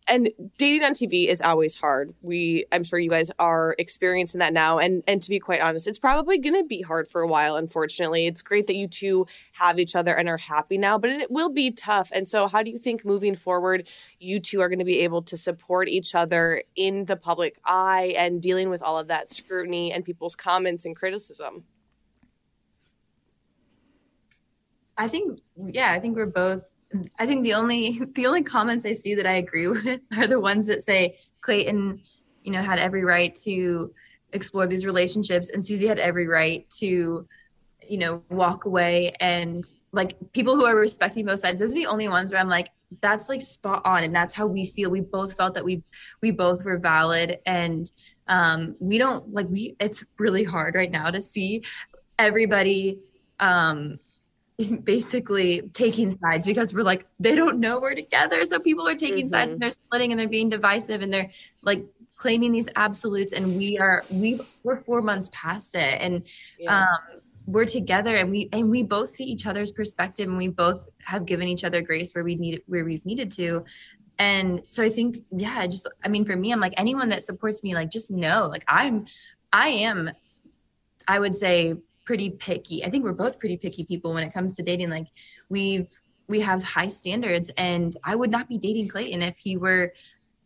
and 0.08 0.30
dating 0.58 0.82
on 0.82 0.92
TV 0.92 1.28
is 1.28 1.40
always 1.40 1.76
hard. 1.76 2.14
We 2.22 2.66
I'm 2.72 2.82
sure 2.82 2.98
you 2.98 3.10
guys 3.10 3.30
are 3.38 3.74
experiencing 3.78 4.40
that 4.40 4.52
now 4.52 4.78
and 4.78 5.02
and 5.06 5.22
to 5.22 5.28
be 5.28 5.38
quite 5.38 5.60
honest, 5.60 5.86
it's 5.86 5.98
probably 5.98 6.38
going 6.38 6.60
to 6.60 6.66
be 6.66 6.82
hard 6.82 7.08
for 7.08 7.20
a 7.20 7.26
while 7.26 7.56
unfortunately. 7.56 8.26
It's 8.26 8.42
great 8.42 8.66
that 8.66 8.76
you 8.76 8.88
two 8.88 9.26
have 9.52 9.78
each 9.78 9.94
other 9.94 10.14
and 10.14 10.28
are 10.28 10.38
happy 10.38 10.76
now, 10.76 10.98
but 10.98 11.10
it 11.10 11.30
will 11.30 11.50
be 11.50 11.70
tough. 11.70 12.10
And 12.12 12.26
so 12.26 12.48
how 12.48 12.62
do 12.62 12.70
you 12.70 12.78
think 12.78 13.04
moving 13.04 13.34
forward 13.34 13.88
you 14.18 14.40
two 14.40 14.60
are 14.60 14.68
going 14.68 14.80
to 14.80 14.84
be 14.84 15.00
able 15.00 15.22
to 15.22 15.36
support 15.36 15.88
each 15.88 16.14
other 16.14 16.62
in 16.74 17.04
the 17.04 17.16
public 17.16 17.58
eye 17.64 18.14
and 18.18 18.42
dealing 18.42 18.70
with 18.70 18.82
all 18.82 18.98
of 18.98 19.08
that 19.08 19.28
scrutiny 19.30 19.92
and 19.92 20.04
people's 20.04 20.34
comments 20.34 20.84
and 20.84 20.96
criticism? 20.96 21.64
I 24.98 25.08
think 25.08 25.40
yeah, 25.56 25.92
I 25.92 26.00
think 26.00 26.16
we're 26.16 26.26
both 26.26 26.74
I 27.18 27.26
think 27.26 27.42
the 27.42 27.55
only 27.55 28.00
the 28.14 28.26
only 28.26 28.42
comments 28.42 28.85
I 28.85 28.92
see 28.92 29.14
that 29.14 29.26
I 29.26 29.35
agree 29.35 29.66
with 29.68 30.00
are 30.16 30.26
the 30.26 30.40
ones 30.40 30.66
that 30.66 30.83
say 30.83 31.18
Clayton, 31.40 32.00
you 32.42 32.52
know, 32.52 32.62
had 32.62 32.78
every 32.78 33.05
right 33.05 33.35
to 33.44 33.92
explore 34.33 34.66
these 34.66 34.87
relationships 34.87 35.50
and 35.50 35.64
Susie 35.64 35.87
had 35.87 35.98
every 35.98 36.26
right 36.26 36.68
to 36.78 37.26
you 37.88 37.98
know 37.98 38.22
walk 38.31 38.64
away. 38.64 39.12
And 39.20 39.64
like 39.92 40.16
people 40.33 40.57
who 40.57 40.64
are 40.64 40.76
respecting 40.76 41.26
both 41.26 41.40
sides 41.40 41.61
those 41.61 41.72
are 41.72 41.74
the 41.74 41.87
only 41.87 42.09
ones 42.09 42.33
where 42.33 42.40
i'm 42.40 42.48
like 42.48 42.68
that's 43.00 43.28
like 43.28 43.40
spot 43.40 43.83
on. 43.85 44.05
And 44.05 44.14
that's 44.14 44.35
how 44.35 44.46
we 44.46 44.64
feel. 44.64 44.90
We 44.90 45.00
both 45.00 45.35
felt 45.37 45.55
that 45.55 45.64
we 45.64 45.83
we 46.20 46.31
both 46.31 46.64
were 46.64 46.78
valid. 46.78 47.38
And 47.46 47.90
um 48.28 48.76
we 48.81 48.98
don't 48.98 49.33
like 49.33 49.48
we 49.48 49.76
it's 49.81 50.05
really 50.18 50.44
hard 50.44 50.74
right 50.74 50.90
now 50.90 51.11
to 51.11 51.20
see 51.20 51.62
everybody 52.18 52.98
um 53.40 53.98
basically 54.84 55.62
taking 55.72 56.16
sides 56.18 56.46
because 56.46 56.74
we're 56.74 56.82
like 56.82 57.06
they 57.18 57.34
don't 57.34 57.58
know 57.58 57.80
we're 57.80 57.94
together 57.94 58.44
so 58.44 58.58
people 58.58 58.86
are 58.86 58.94
taking 58.94 59.24
mm-hmm. 59.24 59.28
sides 59.28 59.52
and 59.52 59.60
they're 59.60 59.70
splitting 59.70 60.12
and 60.12 60.20
they're 60.20 60.28
being 60.28 60.48
divisive 60.48 61.02
and 61.02 61.12
they're 61.12 61.30
like 61.62 61.82
claiming 62.16 62.52
these 62.52 62.68
absolutes 62.76 63.32
and 63.32 63.56
we 63.56 63.78
are 63.78 64.04
we 64.10 64.38
we're 64.62 64.76
four 64.76 65.02
months 65.02 65.30
past 65.32 65.74
it 65.74 66.00
and 66.00 66.26
yeah. 66.58 66.80
um 66.80 67.20
we're 67.46 67.64
together 67.64 68.16
and 68.16 68.30
we 68.30 68.48
and 68.52 68.70
we 68.70 68.82
both 68.82 69.08
see 69.08 69.24
each 69.24 69.46
other's 69.46 69.72
perspective 69.72 70.28
and 70.28 70.36
we 70.36 70.48
both 70.48 70.88
have 70.98 71.26
given 71.26 71.48
each 71.48 71.64
other 71.64 71.80
grace 71.80 72.14
where 72.14 72.24
we 72.24 72.36
need 72.36 72.62
where 72.66 72.84
we've 72.84 73.04
needed 73.04 73.30
to 73.30 73.64
and 74.18 74.62
so 74.66 74.82
i 74.82 74.90
think 74.90 75.16
yeah 75.32 75.56
I 75.58 75.66
just 75.66 75.88
i 76.04 76.08
mean 76.08 76.24
for 76.24 76.36
me 76.36 76.52
i'm 76.52 76.60
like 76.60 76.74
anyone 76.76 77.08
that 77.08 77.22
supports 77.22 77.64
me 77.64 77.74
like 77.74 77.90
just 77.90 78.10
know 78.10 78.48
like 78.50 78.64
i'm 78.68 79.06
i 79.52 79.68
am 79.68 80.10
i 81.08 81.18
would 81.18 81.34
say 81.34 81.74
pretty 82.04 82.30
picky. 82.30 82.84
I 82.84 82.90
think 82.90 83.04
we're 83.04 83.12
both 83.12 83.38
pretty 83.38 83.56
picky 83.56 83.84
people 83.84 84.14
when 84.14 84.24
it 84.24 84.32
comes 84.32 84.56
to 84.56 84.62
dating. 84.62 84.90
Like 84.90 85.08
we've 85.48 85.88
we 86.28 86.40
have 86.40 86.62
high 86.62 86.88
standards 86.88 87.50
and 87.58 87.96
i 88.04 88.14
would 88.14 88.30
not 88.30 88.48
be 88.48 88.56
dating 88.56 88.88
clayton 88.88 89.20
if 89.22 89.36
he 89.38 89.56
were 89.56 89.92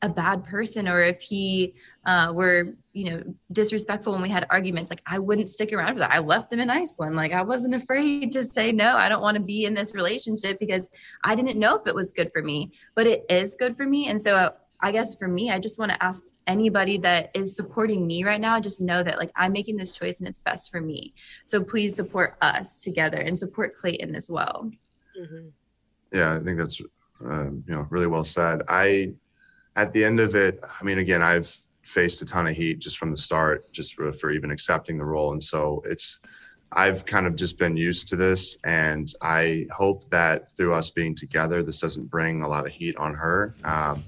a 0.02 0.08
bad 0.08 0.44
person 0.44 0.86
or 0.88 1.00
if 1.00 1.20
he 1.20 1.74
uh, 2.04 2.30
were 2.32 2.74
you 2.92 3.10
know 3.10 3.22
disrespectful 3.52 4.12
when 4.12 4.22
we 4.22 4.28
had 4.28 4.46
arguments. 4.50 4.90
Like 4.90 5.02
i 5.06 5.18
wouldn't 5.18 5.48
stick 5.48 5.72
around 5.72 5.94
for 5.94 6.00
that. 6.00 6.12
I 6.12 6.18
left 6.18 6.52
him 6.52 6.60
in 6.60 6.70
iceland. 6.70 7.16
Like 7.16 7.32
i 7.32 7.42
wasn't 7.42 7.74
afraid 7.74 8.30
to 8.32 8.44
say 8.44 8.72
no 8.72 8.96
i 8.96 9.08
don't 9.08 9.22
want 9.22 9.36
to 9.36 9.42
be 9.42 9.64
in 9.64 9.74
this 9.74 9.94
relationship 9.94 10.58
because 10.60 10.90
i 11.24 11.34
didn't 11.34 11.58
know 11.58 11.76
if 11.76 11.86
it 11.86 11.94
was 11.94 12.10
good 12.10 12.30
for 12.32 12.42
me 12.42 12.72
but 12.94 13.06
it 13.06 13.24
is 13.30 13.56
good 13.58 13.76
for 13.76 13.86
me. 13.86 14.08
And 14.08 14.20
so 14.20 14.36
uh, 14.36 14.50
i 14.80 14.92
guess 14.92 15.16
for 15.16 15.28
me 15.28 15.50
i 15.50 15.58
just 15.58 15.78
want 15.78 15.90
to 15.90 16.02
ask 16.02 16.22
anybody 16.46 16.98
that 16.98 17.30
is 17.34 17.54
supporting 17.54 18.06
me 18.06 18.24
right 18.24 18.40
now 18.40 18.60
just 18.60 18.80
know 18.80 19.02
that 19.02 19.18
like 19.18 19.30
i'm 19.36 19.52
making 19.52 19.76
this 19.76 19.92
choice 19.92 20.20
and 20.20 20.28
it's 20.28 20.38
best 20.38 20.70
for 20.70 20.80
me 20.80 21.12
so 21.44 21.62
please 21.62 21.94
support 21.94 22.36
us 22.42 22.82
together 22.82 23.18
and 23.18 23.38
support 23.38 23.74
clayton 23.74 24.14
as 24.14 24.30
well 24.30 24.70
mm-hmm. 25.18 25.48
yeah 26.12 26.34
i 26.34 26.40
think 26.40 26.58
that's 26.58 26.80
uh, 27.24 27.44
you 27.44 27.62
know 27.66 27.86
really 27.90 28.06
well 28.06 28.24
said 28.24 28.62
i 28.68 29.12
at 29.76 29.92
the 29.92 30.02
end 30.02 30.18
of 30.18 30.34
it, 30.34 30.58
I 30.80 30.84
mean, 30.84 30.98
again, 30.98 31.22
I've 31.22 31.54
faced 31.82 32.22
a 32.22 32.24
ton 32.24 32.46
of 32.46 32.56
heat 32.56 32.78
just 32.78 32.98
from 32.98 33.10
the 33.10 33.16
start, 33.16 33.70
just 33.72 33.94
for, 33.94 34.12
for 34.12 34.30
even 34.30 34.50
accepting 34.50 34.98
the 34.98 35.04
role. 35.04 35.32
And 35.32 35.42
so 35.42 35.82
it's, 35.84 36.18
I've 36.72 37.04
kind 37.04 37.26
of 37.26 37.36
just 37.36 37.58
been 37.58 37.76
used 37.76 38.08
to 38.08 38.16
this. 38.16 38.58
And 38.64 39.12
I 39.22 39.66
hope 39.70 40.10
that 40.10 40.50
through 40.56 40.74
us 40.74 40.90
being 40.90 41.14
together, 41.14 41.62
this 41.62 41.78
doesn't 41.78 42.06
bring 42.06 42.42
a 42.42 42.48
lot 42.48 42.66
of 42.66 42.72
heat 42.72 42.96
on 42.96 43.14
her. 43.14 43.54
Um, 43.64 44.02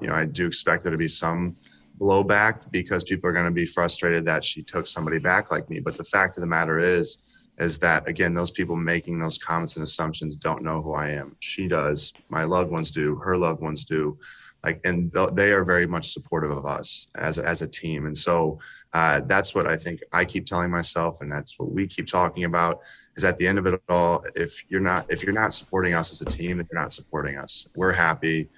you 0.00 0.08
know, 0.08 0.14
I 0.14 0.26
do 0.26 0.46
expect 0.46 0.84
there 0.84 0.92
to 0.92 0.98
be 0.98 1.08
some 1.08 1.56
blowback 2.00 2.70
because 2.70 3.04
people 3.04 3.28
are 3.28 3.32
going 3.32 3.44
to 3.44 3.50
be 3.50 3.66
frustrated 3.66 4.24
that 4.26 4.44
she 4.44 4.62
took 4.62 4.86
somebody 4.86 5.18
back 5.18 5.50
like 5.50 5.68
me. 5.68 5.80
But 5.80 5.96
the 5.96 6.04
fact 6.04 6.36
of 6.36 6.40
the 6.40 6.46
matter 6.46 6.78
is, 6.80 7.18
is 7.58 7.78
that 7.80 8.08
again, 8.08 8.32
those 8.32 8.50
people 8.50 8.76
making 8.76 9.18
those 9.18 9.38
comments 9.38 9.76
and 9.76 9.82
assumptions 9.82 10.36
don't 10.36 10.62
know 10.62 10.80
who 10.80 10.94
I 10.94 11.10
am. 11.10 11.36
She 11.40 11.68
does. 11.68 12.12
My 12.30 12.44
loved 12.44 12.70
ones 12.70 12.90
do. 12.90 13.16
Her 13.16 13.36
loved 13.36 13.60
ones 13.60 13.84
do 13.84 14.18
like 14.64 14.80
and 14.84 15.12
th- 15.12 15.30
they 15.32 15.52
are 15.52 15.64
very 15.64 15.86
much 15.86 16.12
supportive 16.12 16.50
of 16.50 16.66
us 16.66 17.08
as 17.16 17.38
as 17.38 17.62
a 17.62 17.68
team 17.68 18.06
and 18.06 18.16
so 18.16 18.58
uh, 18.92 19.20
that's 19.26 19.54
what 19.54 19.66
i 19.66 19.76
think 19.76 20.00
i 20.12 20.24
keep 20.24 20.46
telling 20.46 20.70
myself 20.70 21.20
and 21.20 21.30
that's 21.30 21.58
what 21.58 21.70
we 21.70 21.86
keep 21.86 22.06
talking 22.06 22.44
about 22.44 22.80
is 23.16 23.24
at 23.24 23.38
the 23.38 23.46
end 23.46 23.58
of 23.58 23.66
it 23.66 23.80
all 23.88 24.24
if 24.34 24.64
you're 24.68 24.80
not 24.80 25.06
if 25.08 25.22
you're 25.22 25.32
not 25.32 25.54
supporting 25.54 25.94
us 25.94 26.12
as 26.12 26.20
a 26.20 26.24
team 26.24 26.60
if 26.60 26.66
you're 26.70 26.80
not 26.80 26.92
supporting 26.92 27.36
us 27.36 27.66
we're 27.74 27.92
happy 27.92 28.48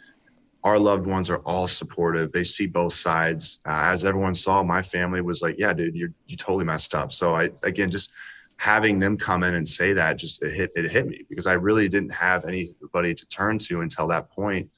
our 0.64 0.78
loved 0.78 1.06
ones 1.06 1.28
are 1.28 1.38
all 1.38 1.66
supportive 1.66 2.32
they 2.32 2.44
see 2.44 2.66
both 2.66 2.92
sides 2.92 3.60
uh, 3.66 3.90
as 3.92 4.04
everyone 4.04 4.34
saw 4.34 4.62
my 4.62 4.82
family 4.82 5.20
was 5.20 5.42
like 5.42 5.56
yeah 5.58 5.72
dude 5.72 5.94
you're 5.94 6.12
you 6.26 6.36
totally 6.36 6.64
messed 6.64 6.94
up 6.94 7.12
so 7.12 7.34
i 7.34 7.50
again 7.64 7.90
just 7.90 8.12
having 8.56 8.98
them 8.98 9.16
come 9.16 9.42
in 9.42 9.54
and 9.54 9.66
say 9.66 9.92
that 9.92 10.16
just 10.16 10.42
it 10.42 10.54
hit 10.54 10.70
it 10.76 10.90
hit 10.90 11.06
me 11.06 11.24
because 11.28 11.46
i 11.46 11.52
really 11.52 11.88
didn't 11.88 12.12
have 12.12 12.44
anybody 12.44 13.14
to 13.14 13.26
turn 13.28 13.58
to 13.58 13.80
until 13.80 14.06
that 14.06 14.30
point 14.30 14.68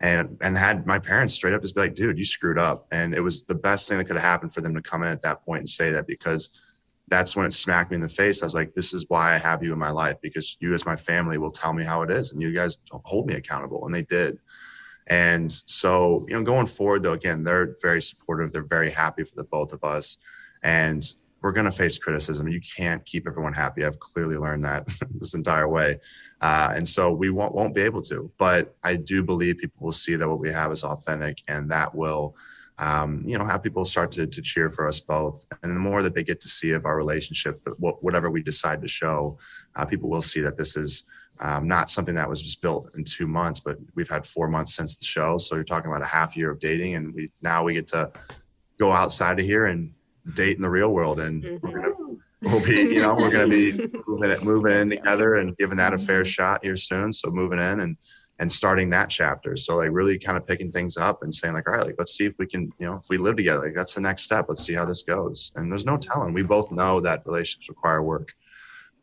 and 0.00 0.36
and 0.42 0.56
had 0.56 0.86
my 0.86 0.98
parents 0.98 1.34
straight 1.34 1.54
up 1.54 1.62
just 1.62 1.74
be 1.74 1.82
like, 1.82 1.94
dude, 1.94 2.18
you 2.18 2.24
screwed 2.24 2.58
up. 2.58 2.86
And 2.92 3.14
it 3.14 3.20
was 3.20 3.44
the 3.44 3.54
best 3.54 3.88
thing 3.88 3.98
that 3.98 4.04
could 4.04 4.16
have 4.16 4.24
happened 4.24 4.52
for 4.52 4.60
them 4.60 4.74
to 4.74 4.82
come 4.82 5.02
in 5.02 5.08
at 5.08 5.22
that 5.22 5.44
point 5.44 5.60
and 5.60 5.68
say 5.68 5.90
that 5.92 6.06
because 6.06 6.50
that's 7.08 7.36
when 7.36 7.46
it 7.46 7.52
smacked 7.52 7.90
me 7.90 7.96
in 7.96 8.00
the 8.00 8.08
face. 8.08 8.42
I 8.42 8.46
was 8.46 8.54
like, 8.54 8.74
this 8.74 8.92
is 8.92 9.06
why 9.08 9.34
I 9.34 9.38
have 9.38 9.62
you 9.62 9.72
in 9.72 9.78
my 9.78 9.90
life 9.90 10.16
because 10.22 10.56
you 10.60 10.72
as 10.74 10.86
my 10.86 10.96
family 10.96 11.38
will 11.38 11.50
tell 11.50 11.72
me 11.72 11.84
how 11.84 12.02
it 12.02 12.10
is 12.10 12.32
and 12.32 12.42
you 12.42 12.52
guys 12.52 12.80
hold 12.90 13.26
me 13.26 13.34
accountable. 13.34 13.86
And 13.86 13.94
they 13.94 14.02
did. 14.02 14.38
And 15.06 15.52
so, 15.52 16.24
you 16.28 16.34
know, 16.34 16.42
going 16.42 16.66
forward 16.66 17.02
though, 17.02 17.12
again, 17.12 17.44
they're 17.44 17.76
very 17.82 18.00
supportive. 18.00 18.52
They're 18.52 18.62
very 18.62 18.90
happy 18.90 19.24
for 19.24 19.34
the 19.34 19.44
both 19.44 19.72
of 19.72 19.84
us. 19.84 20.18
And 20.62 21.04
we're 21.44 21.52
going 21.52 21.66
to 21.66 21.72
face 21.72 21.98
criticism. 21.98 22.48
You 22.48 22.60
can't 22.60 23.04
keep 23.04 23.26
everyone 23.26 23.52
happy. 23.52 23.84
I've 23.84 24.00
clearly 24.00 24.38
learned 24.38 24.64
that 24.64 24.88
this 25.10 25.34
entire 25.34 25.68
way. 25.68 26.00
Uh, 26.40 26.72
and 26.74 26.88
so 26.88 27.12
we 27.12 27.28
won't, 27.28 27.54
won't 27.54 27.74
be 27.74 27.82
able 27.82 28.00
to. 28.02 28.32
But 28.38 28.74
I 28.82 28.96
do 28.96 29.22
believe 29.22 29.58
people 29.58 29.84
will 29.84 29.92
see 29.92 30.16
that 30.16 30.26
what 30.26 30.38
we 30.38 30.50
have 30.50 30.72
is 30.72 30.84
authentic 30.84 31.42
and 31.46 31.70
that 31.70 31.94
will. 31.94 32.34
Um, 32.78 33.22
you 33.26 33.38
know, 33.38 33.44
have 33.44 33.62
people 33.62 33.84
start 33.84 34.10
to, 34.12 34.26
to 34.26 34.42
cheer 34.42 34.70
for 34.70 34.88
us 34.88 34.98
both. 35.00 35.44
And 35.62 35.76
the 35.76 35.80
more 35.80 36.02
that 36.02 36.14
they 36.14 36.24
get 36.24 36.40
to 36.40 36.48
see 36.48 36.70
of 36.72 36.86
our 36.86 36.96
relationship, 36.96 37.60
whatever 37.78 38.30
we 38.30 38.42
decide 38.42 38.80
to 38.80 38.88
show, 38.88 39.38
uh, 39.76 39.84
people 39.84 40.08
will 40.08 40.22
see 40.22 40.40
that 40.40 40.56
this 40.56 40.76
is 40.76 41.04
um, 41.40 41.66
not 41.66 41.90
something 41.90 42.14
that 42.14 42.28
was 42.28 42.40
just 42.40 42.62
built 42.62 42.90
in 42.96 43.04
two 43.04 43.26
months, 43.26 43.60
but 43.60 43.78
we've 43.94 44.08
had 44.08 44.24
four 44.24 44.48
months 44.48 44.74
since 44.74 44.96
the 44.96 45.04
show. 45.04 45.38
So 45.38 45.56
you're 45.56 45.64
talking 45.64 45.90
about 45.90 46.02
a 46.02 46.06
half 46.06 46.36
year 46.36 46.50
of 46.50 46.60
dating, 46.60 46.94
and 46.94 47.14
we 47.14 47.28
now 47.42 47.64
we 47.64 47.74
get 47.74 47.88
to 47.88 48.10
go 48.78 48.92
outside 48.92 49.38
of 49.40 49.46
here 49.46 49.66
and 49.66 49.92
date 50.34 50.56
in 50.56 50.62
the 50.62 50.70
real 50.70 50.92
world, 50.92 51.20
and 51.20 51.42
mm-hmm. 51.42 51.66
we're 51.66 51.80
gonna 51.80 51.94
we'll 52.42 52.64
be 52.64 52.94
you 52.94 53.02
know 53.02 53.14
we're 53.14 53.30
gonna 53.30 53.48
be 53.48 53.72
moving 54.06 54.30
it, 54.30 54.44
moving 54.44 54.72
in 54.72 54.90
together 54.90 55.36
and 55.36 55.56
giving 55.56 55.76
that 55.78 55.92
a 55.92 55.98
fair 55.98 56.24
shot 56.24 56.64
here 56.64 56.76
soon. 56.76 57.12
So 57.12 57.30
moving 57.30 57.58
in 57.58 57.80
and 57.80 57.96
and 58.38 58.50
starting 58.50 58.90
that 58.90 59.10
chapter. 59.10 59.56
So 59.56 59.76
like 59.76 59.90
really 59.92 60.18
kind 60.18 60.36
of 60.36 60.46
picking 60.46 60.72
things 60.72 60.96
up 60.96 61.22
and 61.22 61.34
saying 61.34 61.54
like, 61.54 61.68
all 61.68 61.76
right, 61.76 61.86
like 61.86 61.94
let's 61.98 62.16
see 62.16 62.26
if 62.26 62.34
we 62.38 62.46
can, 62.46 62.72
you 62.78 62.86
know, 62.86 62.94
if 62.96 63.08
we 63.08 63.16
live 63.16 63.36
together, 63.36 63.64
like 63.64 63.74
that's 63.74 63.94
the 63.94 64.00
next 64.00 64.22
step. 64.22 64.46
Let's 64.48 64.64
see 64.64 64.74
how 64.74 64.84
this 64.84 65.02
goes. 65.02 65.52
And 65.54 65.70
there's 65.70 65.84
no 65.84 65.96
telling. 65.96 66.34
We 66.34 66.42
both 66.42 66.72
know 66.72 67.00
that 67.00 67.24
relationships 67.26 67.68
require 67.68 68.02
work. 68.02 68.34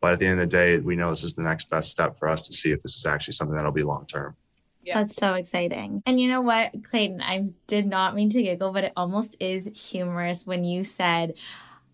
But 0.02 0.12
at 0.12 0.18
the 0.18 0.26
end 0.26 0.40
of 0.40 0.50
the 0.50 0.56
day, 0.56 0.78
we 0.78 0.96
know 0.96 1.10
this 1.10 1.22
is 1.22 1.34
the 1.34 1.42
next 1.42 1.70
best 1.70 1.92
step 1.92 2.18
for 2.18 2.28
us 2.28 2.42
to 2.48 2.52
see 2.52 2.72
if 2.72 2.82
this 2.82 2.96
is 2.96 3.06
actually 3.06 3.34
something 3.34 3.54
that'll 3.54 3.70
be 3.70 3.84
long 3.84 4.04
term. 4.04 4.36
Yeah. 4.82 4.98
That's 4.98 5.14
so 5.14 5.34
exciting. 5.34 6.02
And 6.04 6.20
you 6.20 6.28
know 6.28 6.40
what, 6.40 6.72
Clayton, 6.82 7.22
I 7.22 7.52
did 7.68 7.86
not 7.86 8.16
mean 8.16 8.28
to 8.30 8.42
giggle, 8.42 8.72
but 8.72 8.82
it 8.82 8.92
almost 8.96 9.36
is 9.38 9.70
humorous 9.74 10.44
when 10.44 10.64
you 10.64 10.82
said, 10.82 11.34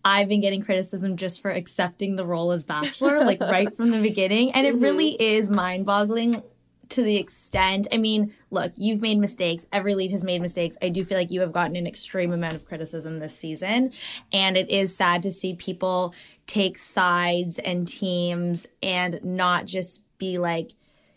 I've 0.03 0.27
been 0.27 0.41
getting 0.41 0.63
criticism 0.63 1.17
just 1.17 1.39
for 1.39 1.51
accepting 1.51 2.15
the 2.15 2.25
role 2.25 2.51
as 2.51 2.63
bachelor, 2.63 3.23
like 3.23 3.41
right 3.41 3.71
from 3.77 3.91
the 3.91 4.01
beginning. 4.01 4.51
And 4.53 4.65
it 4.65 4.73
mm-hmm. 4.73 4.83
really 4.83 5.21
is 5.21 5.51
mind 5.51 5.85
boggling 5.85 6.41
to 6.89 7.03
the 7.03 7.17
extent 7.17 7.87
I 7.91 7.97
mean, 7.97 8.33
look, 8.51 8.73
you've 8.75 9.01
made 9.01 9.19
mistakes. 9.19 9.65
Every 9.71 9.95
lead 9.95 10.11
has 10.11 10.23
made 10.23 10.41
mistakes. 10.41 10.77
I 10.81 10.89
do 10.89 11.05
feel 11.05 11.17
like 11.17 11.31
you 11.31 11.41
have 11.41 11.51
gotten 11.51 11.75
an 11.75 11.87
extreme 11.87 12.33
amount 12.33 12.55
of 12.55 12.65
criticism 12.65 13.17
this 13.17 13.37
season. 13.37 13.91
And 14.33 14.57
it 14.57 14.69
is 14.69 14.95
sad 14.95 15.23
to 15.23 15.31
see 15.31 15.53
people 15.53 16.13
take 16.47 16.77
sides 16.77 17.59
and 17.59 17.87
teams 17.87 18.65
and 18.81 19.23
not 19.23 19.65
just 19.65 20.01
be 20.17 20.37
like, 20.37 20.71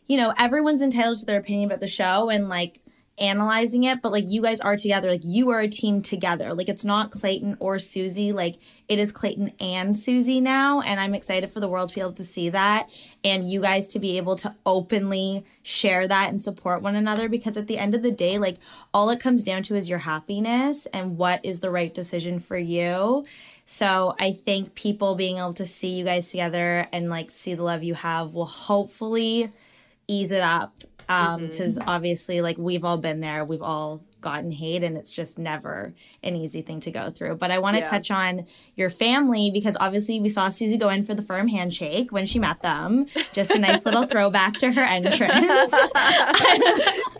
you 0.06 0.16
know, 0.16 0.34
everyone's 0.38 0.82
entitled 0.82 1.18
to 1.18 1.26
their 1.26 1.38
opinion 1.38 1.70
about 1.70 1.80
the 1.80 1.88
show 1.88 2.28
and 2.28 2.48
like 2.48 2.80
analyzing 3.18 3.84
it, 3.84 4.02
but 4.02 4.12
like 4.12 4.24
you 4.26 4.42
guys 4.42 4.60
are 4.60 4.76
together, 4.76 5.08
like 5.08 5.24
you 5.24 5.50
are 5.50 5.60
a 5.60 5.68
team 5.68 6.02
together. 6.02 6.54
Like 6.54 6.68
it's 6.68 6.84
not 6.84 7.10
Clayton 7.10 7.56
or 7.60 7.78
Susie, 7.78 8.32
like 8.32 8.56
it 8.92 8.98
is 8.98 9.10
Clayton 9.10 9.52
and 9.58 9.96
Susie 9.96 10.38
now. 10.38 10.82
And 10.82 11.00
I'm 11.00 11.14
excited 11.14 11.50
for 11.50 11.60
the 11.60 11.68
world 11.68 11.88
to 11.88 11.94
be 11.94 12.02
able 12.02 12.12
to 12.12 12.24
see 12.24 12.50
that 12.50 12.90
and 13.24 13.48
you 13.50 13.62
guys 13.62 13.86
to 13.88 13.98
be 13.98 14.18
able 14.18 14.36
to 14.36 14.54
openly 14.66 15.46
share 15.62 16.06
that 16.06 16.28
and 16.28 16.42
support 16.42 16.82
one 16.82 16.94
another 16.94 17.30
because 17.30 17.56
at 17.56 17.68
the 17.68 17.78
end 17.78 17.94
of 17.94 18.02
the 18.02 18.10
day, 18.10 18.36
like 18.36 18.58
all 18.92 19.08
it 19.08 19.18
comes 19.18 19.44
down 19.44 19.62
to 19.62 19.76
is 19.76 19.88
your 19.88 20.00
happiness 20.00 20.84
and 20.92 21.16
what 21.16 21.42
is 21.42 21.60
the 21.60 21.70
right 21.70 21.94
decision 21.94 22.38
for 22.38 22.58
you. 22.58 23.24
So 23.64 24.14
I 24.20 24.32
think 24.32 24.74
people 24.74 25.14
being 25.14 25.38
able 25.38 25.54
to 25.54 25.64
see 25.64 25.94
you 25.94 26.04
guys 26.04 26.30
together 26.30 26.86
and 26.92 27.08
like 27.08 27.30
see 27.30 27.54
the 27.54 27.62
love 27.62 27.82
you 27.82 27.94
have 27.94 28.34
will 28.34 28.44
hopefully 28.44 29.48
ease 30.06 30.32
it 30.32 30.42
up 30.42 30.74
um 31.08 31.46
because 31.48 31.78
obviously 31.86 32.40
like 32.40 32.56
we've 32.58 32.84
all 32.84 32.96
been 32.98 33.20
there 33.20 33.44
we've 33.44 33.62
all 33.62 34.02
gotten 34.20 34.52
hate 34.52 34.84
and 34.84 34.96
it's 34.96 35.10
just 35.10 35.36
never 35.36 35.92
an 36.22 36.36
easy 36.36 36.62
thing 36.62 36.78
to 36.78 36.90
go 36.92 37.10
through 37.10 37.34
but 37.34 37.50
i 37.50 37.58
want 37.58 37.74
to 37.76 37.82
Yeah. 37.82 37.88
touch 37.88 38.10
on 38.10 38.46
your 38.76 38.88
family 38.88 39.50
because 39.50 39.76
obviously 39.80 40.20
we 40.20 40.28
saw 40.28 40.48
susie 40.48 40.76
go 40.76 40.88
in 40.90 41.02
for 41.02 41.12
the 41.14 41.22
firm 41.22 41.48
handshake 41.48 42.12
when 42.12 42.24
she 42.26 42.38
met 42.38 42.62
them 42.62 43.06
just 43.32 43.50
a 43.50 43.58
nice 43.58 43.84
little 43.84 44.06
throwback 44.06 44.54
to 44.58 44.70
her 44.70 44.82
entrance 44.82 45.32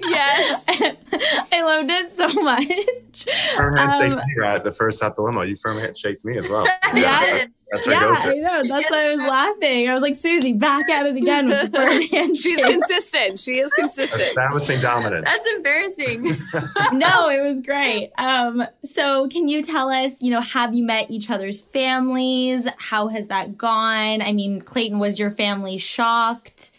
yes. 0.01 0.64
i 1.53 1.62
loved 1.64 1.91
it 1.91 2.11
so 2.11 2.28
much 2.43 3.26
Firm 3.57 3.76
handshake 3.76 4.12
Um, 4.12 4.16
me 4.18 4.35
right 4.39 4.55
at 4.57 4.64
the 4.64 4.72
first 4.72 4.99
stop 4.99 5.14
the 5.16 5.22
limo. 5.22 5.43
You 5.43 5.57
firm 5.57 5.78
handshake 5.78 6.24
me 6.24 6.39
as 6.39 6.49
well. 6.49 6.66
Yeah. 6.95 7.20
that's, 7.20 7.51
that's 7.73 7.87
yeah, 7.87 8.01
go-to. 8.01 8.29
I 8.29 8.35
know. 8.35 8.62
That's 8.68 8.91
why 8.91 9.07
I 9.07 9.14
was 9.14 9.18
laughing. 9.20 9.89
I 9.89 9.95
was 9.95 10.03
like, 10.03 10.14
Susie, 10.14 10.53
back 10.53 10.91
at 10.91 11.07
it 11.07 11.16
again 11.16 11.49
with 11.49 11.73
the 11.73 11.79
firm 11.79 12.03
handshake. 12.03 12.37
She's 12.37 12.62
consistent. 12.62 13.39
She 13.39 13.61
is 13.61 13.73
consistent. 13.73 14.29
Establishing 14.29 14.81
dominance. 14.81 15.25
That's 15.25 15.51
embarrassing. 15.55 16.23
no, 16.93 17.31
it 17.31 17.43
was 17.43 17.62
great. 17.62 18.11
Um, 18.18 18.62
so 18.85 19.27
can 19.29 19.49
you 19.49 19.62
tell 19.62 19.89
us, 19.89 20.20
you 20.20 20.31
know, 20.31 20.43
have 20.43 20.75
you 20.75 20.85
met 20.85 21.11
each 21.11 21.31
other's 21.31 21.62
families? 21.62 22.68
How 22.77 23.09
has 23.09 23.29
that 23.29 23.57
gone? 23.57 24.20
I 24.20 24.33
mean, 24.33 24.61
Clayton, 24.61 24.99
was 24.99 25.18
your 25.18 25.31
family 25.31 25.79
shocked? 25.79 26.73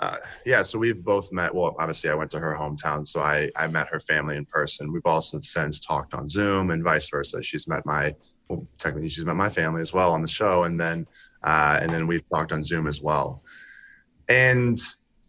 Uh, 0.00 0.16
yeah, 0.44 0.62
so 0.62 0.76
we've 0.76 1.04
both 1.04 1.30
met. 1.30 1.54
Well, 1.54 1.76
obviously, 1.78 2.10
I 2.10 2.14
went 2.14 2.32
to 2.32 2.40
her 2.40 2.56
hometown, 2.58 3.06
so 3.06 3.20
I 3.20 3.50
I 3.54 3.66
met 3.66 3.86
her 3.88 4.00
family 4.00 4.36
in 4.36 4.46
person. 4.46 4.90
We've 4.92 5.04
also 5.04 5.38
since 5.40 5.78
talked 5.78 6.14
on 6.14 6.26
Zoom 6.26 6.70
and 6.70 6.82
vice 6.82 7.08
versa. 7.10 7.42
She's 7.42 7.68
met 7.68 7.84
my 7.84 8.14
well, 8.50 8.66
technically 8.78 9.08
she's 9.08 9.24
met 9.24 9.36
my 9.36 9.48
family 9.48 9.80
as 9.80 9.92
well 9.92 10.12
on 10.12 10.22
the 10.22 10.28
show, 10.28 10.64
and 10.64 10.78
then 10.78 11.06
uh, 11.42 11.78
and 11.80 11.90
then 11.90 12.06
we've 12.06 12.28
talked 12.28 12.52
on 12.52 12.62
Zoom 12.62 12.86
as 12.86 13.00
well. 13.00 13.42
And 14.28 14.78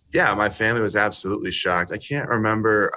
yeah, 0.10 0.34
my 0.34 0.50
family 0.50 0.82
was 0.82 0.96
absolutely 0.96 1.52
shocked. 1.52 1.92
I 1.92 1.98
can't 1.98 2.28
remember. 2.28 2.92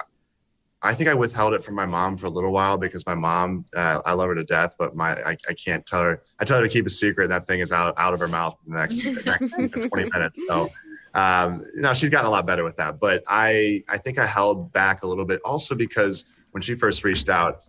I 0.81 0.93
think 0.93 1.09
I 1.09 1.13
withheld 1.13 1.53
it 1.53 1.63
from 1.63 1.75
my 1.75 1.85
mom 1.85 2.17
for 2.17 2.25
a 2.25 2.29
little 2.29 2.51
while 2.51 2.77
because 2.77 3.05
my 3.05 3.15
mom, 3.15 3.65
uh, 3.75 4.01
I 4.05 4.13
love 4.13 4.27
her 4.27 4.35
to 4.35 4.43
death, 4.43 4.75
but 4.77 4.95
my 4.95 5.13
I, 5.23 5.37
I 5.47 5.53
can't 5.53 5.85
tell 5.85 6.01
her. 6.01 6.23
I 6.39 6.45
tell 6.45 6.57
her 6.57 6.63
to 6.63 6.69
keep 6.69 6.85
a 6.85 6.89
secret, 6.89 7.25
and 7.25 7.33
that 7.33 7.45
thing 7.45 7.59
is 7.59 7.71
out 7.71 7.93
out 7.97 8.13
of 8.13 8.19
her 8.19 8.27
mouth 8.27 8.55
in 8.65 8.73
the 8.73 8.79
next 8.79 9.05
next 9.25 9.49
twenty 9.89 10.09
minutes. 10.11 10.43
So 10.47 10.69
um, 11.15 11.61
she's 11.93 12.09
gotten 12.09 12.25
a 12.25 12.29
lot 12.29 12.45
better 12.45 12.63
with 12.63 12.75
that. 12.75 12.99
But 12.99 13.23
I, 13.27 13.83
I 13.87 13.97
think 13.97 14.19
I 14.19 14.25
held 14.25 14.73
back 14.73 15.03
a 15.03 15.07
little 15.07 15.25
bit 15.25 15.39
also 15.45 15.73
because 15.73 16.25
when 16.51 16.61
she 16.61 16.75
first 16.75 17.03
reached 17.03 17.29
out, 17.29 17.63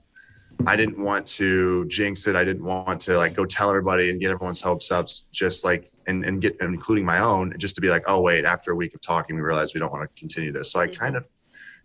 I 0.64 0.76
didn't 0.76 0.98
want 0.98 1.26
to 1.26 1.84
jinx 1.86 2.26
it. 2.26 2.36
I 2.36 2.44
didn't 2.44 2.64
want 2.64 3.00
to 3.02 3.16
like 3.16 3.34
go 3.34 3.44
tell 3.44 3.68
everybody 3.68 4.10
and 4.10 4.20
get 4.20 4.30
everyone's 4.30 4.60
hopes 4.60 4.90
up, 4.90 5.08
just 5.32 5.64
like 5.64 5.90
and, 6.06 6.24
and 6.24 6.40
get 6.40 6.56
including 6.60 7.04
my 7.04 7.18
own, 7.18 7.54
just 7.58 7.74
to 7.74 7.80
be 7.80 7.88
like, 7.88 8.04
oh 8.06 8.20
wait, 8.20 8.44
after 8.44 8.72
a 8.72 8.74
week 8.74 8.94
of 8.94 9.00
talking, 9.00 9.36
we 9.36 9.42
realized 9.42 9.74
we 9.74 9.80
don't 9.80 9.92
want 9.92 10.08
to 10.08 10.20
continue 10.20 10.52
this. 10.52 10.72
So 10.72 10.80
I 10.80 10.86
kind 10.86 11.16
of 11.16 11.28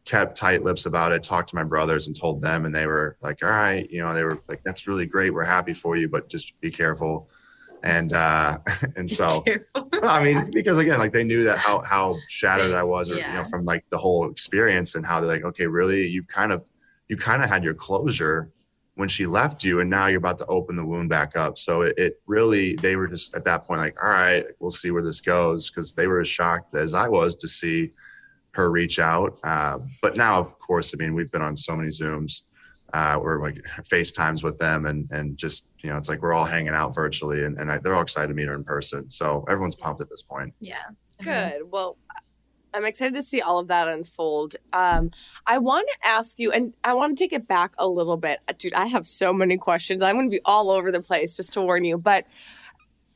kept 0.05 0.37
tight 0.37 0.63
lips 0.63 0.85
about 0.85 1.11
it, 1.11 1.23
talked 1.23 1.49
to 1.49 1.55
my 1.55 1.63
brothers 1.63 2.07
and 2.07 2.19
told 2.19 2.41
them, 2.41 2.65
and 2.65 2.73
they 2.73 2.87
were 2.87 3.17
like, 3.21 3.43
all 3.43 3.49
right, 3.49 3.89
you 3.89 4.01
know, 4.01 4.13
they 4.13 4.23
were 4.23 4.39
like, 4.47 4.63
that's 4.63 4.87
really 4.87 5.05
great. 5.05 5.33
We're 5.33 5.43
happy 5.43 5.73
for 5.73 5.95
you, 5.95 6.09
but 6.09 6.29
just 6.29 6.59
be 6.61 6.71
careful. 6.71 7.29
And 7.83 8.13
uh, 8.13 8.57
and 8.95 9.09
so 9.09 9.43
I 10.03 10.23
mean, 10.23 10.51
because 10.51 10.77
again, 10.77 10.99
like 10.99 11.13
they 11.13 11.23
knew 11.23 11.43
that 11.43 11.57
how 11.57 11.79
how 11.81 12.15
shattered 12.27 12.73
I 12.73 12.83
was, 12.83 13.09
or 13.09 13.15
you 13.15 13.33
know, 13.33 13.43
from 13.43 13.65
like 13.65 13.85
the 13.89 13.97
whole 13.97 14.29
experience, 14.29 14.95
and 14.95 15.05
how 15.05 15.19
they're 15.19 15.29
like, 15.29 15.43
okay, 15.43 15.67
really, 15.67 16.07
you've 16.07 16.27
kind 16.27 16.51
of 16.51 16.67
you 17.07 17.17
kind 17.17 17.43
of 17.43 17.49
had 17.49 17.63
your 17.63 17.73
closure 17.73 18.51
when 18.95 19.07
she 19.07 19.25
left 19.25 19.63
you, 19.63 19.79
and 19.79 19.89
now 19.89 20.07
you're 20.07 20.17
about 20.17 20.37
to 20.37 20.45
open 20.47 20.75
the 20.75 20.85
wound 20.85 21.09
back 21.09 21.35
up. 21.35 21.57
So 21.57 21.81
it, 21.81 21.97
it 21.97 22.21
really, 22.27 22.75
they 22.75 22.95
were 22.95 23.07
just 23.07 23.35
at 23.35 23.43
that 23.45 23.65
point 23.65 23.79
like, 23.79 23.97
all 24.03 24.09
right, 24.09 24.45
we'll 24.59 24.71
see 24.71 24.91
where 24.91 25.01
this 25.01 25.21
goes, 25.21 25.69
because 25.69 25.95
they 25.95 26.07
were 26.07 26.19
as 26.19 26.27
shocked 26.27 26.75
as 26.75 26.93
I 26.93 27.07
was 27.07 27.35
to 27.35 27.47
see 27.47 27.91
her 28.51 28.69
reach 28.69 28.99
out. 28.99 29.39
Uh, 29.43 29.79
but 30.01 30.17
now, 30.17 30.37
of 30.39 30.59
course, 30.59 30.93
I 30.93 30.97
mean, 30.97 31.15
we've 31.15 31.31
been 31.31 31.41
on 31.41 31.55
so 31.55 31.75
many 31.75 31.89
Zooms. 31.89 32.43
Uh, 32.93 33.17
we're 33.21 33.41
like 33.41 33.55
FaceTimes 33.83 34.43
with 34.43 34.57
them, 34.57 34.85
and 34.85 35.09
and 35.11 35.37
just 35.37 35.67
you 35.79 35.89
know, 35.89 35.95
it's 35.95 36.09
like 36.09 36.21
we're 36.21 36.33
all 36.33 36.43
hanging 36.43 36.73
out 36.73 36.93
virtually, 36.93 37.45
and, 37.45 37.57
and 37.57 37.71
I, 37.71 37.77
they're 37.77 37.95
all 37.95 38.01
excited 38.01 38.27
to 38.27 38.33
meet 38.33 38.49
her 38.49 38.53
in 38.55 38.65
person. 38.65 39.09
So 39.09 39.45
everyone's 39.49 39.75
pumped 39.75 40.01
at 40.01 40.09
this 40.09 40.21
point. 40.21 40.53
yeah. 40.59 40.83
Good. 41.23 41.71
Well, 41.71 41.97
I'm 42.73 42.85
excited 42.85 43.13
to 43.15 43.23
see 43.23 43.41
all 43.41 43.59
of 43.59 43.67
that 43.67 43.87
unfold. 43.87 44.55
Um, 44.73 45.11
I 45.45 45.57
want 45.57 45.87
to 45.87 46.07
ask 46.07 46.39
you, 46.39 46.51
and 46.51 46.73
I 46.83 46.93
want 46.93 47.17
to 47.17 47.23
take 47.23 47.33
it 47.33 47.47
back 47.47 47.73
a 47.77 47.87
little 47.87 48.17
bit. 48.17 48.39
Uh, 48.47 48.53
Dude, 48.57 48.73
I 48.73 48.87
have 48.87 49.05
so 49.05 49.33
many 49.33 49.57
questions. 49.57 50.01
I'm 50.01 50.15
going 50.15 50.29
to 50.29 50.35
be 50.37 50.41
all 50.45 50.69
over 50.71 50.91
the 50.91 51.01
place, 51.01 51.35
just 51.35 51.53
to 51.53 51.61
warn 51.61 51.83
you. 51.83 51.97
But 51.97 52.25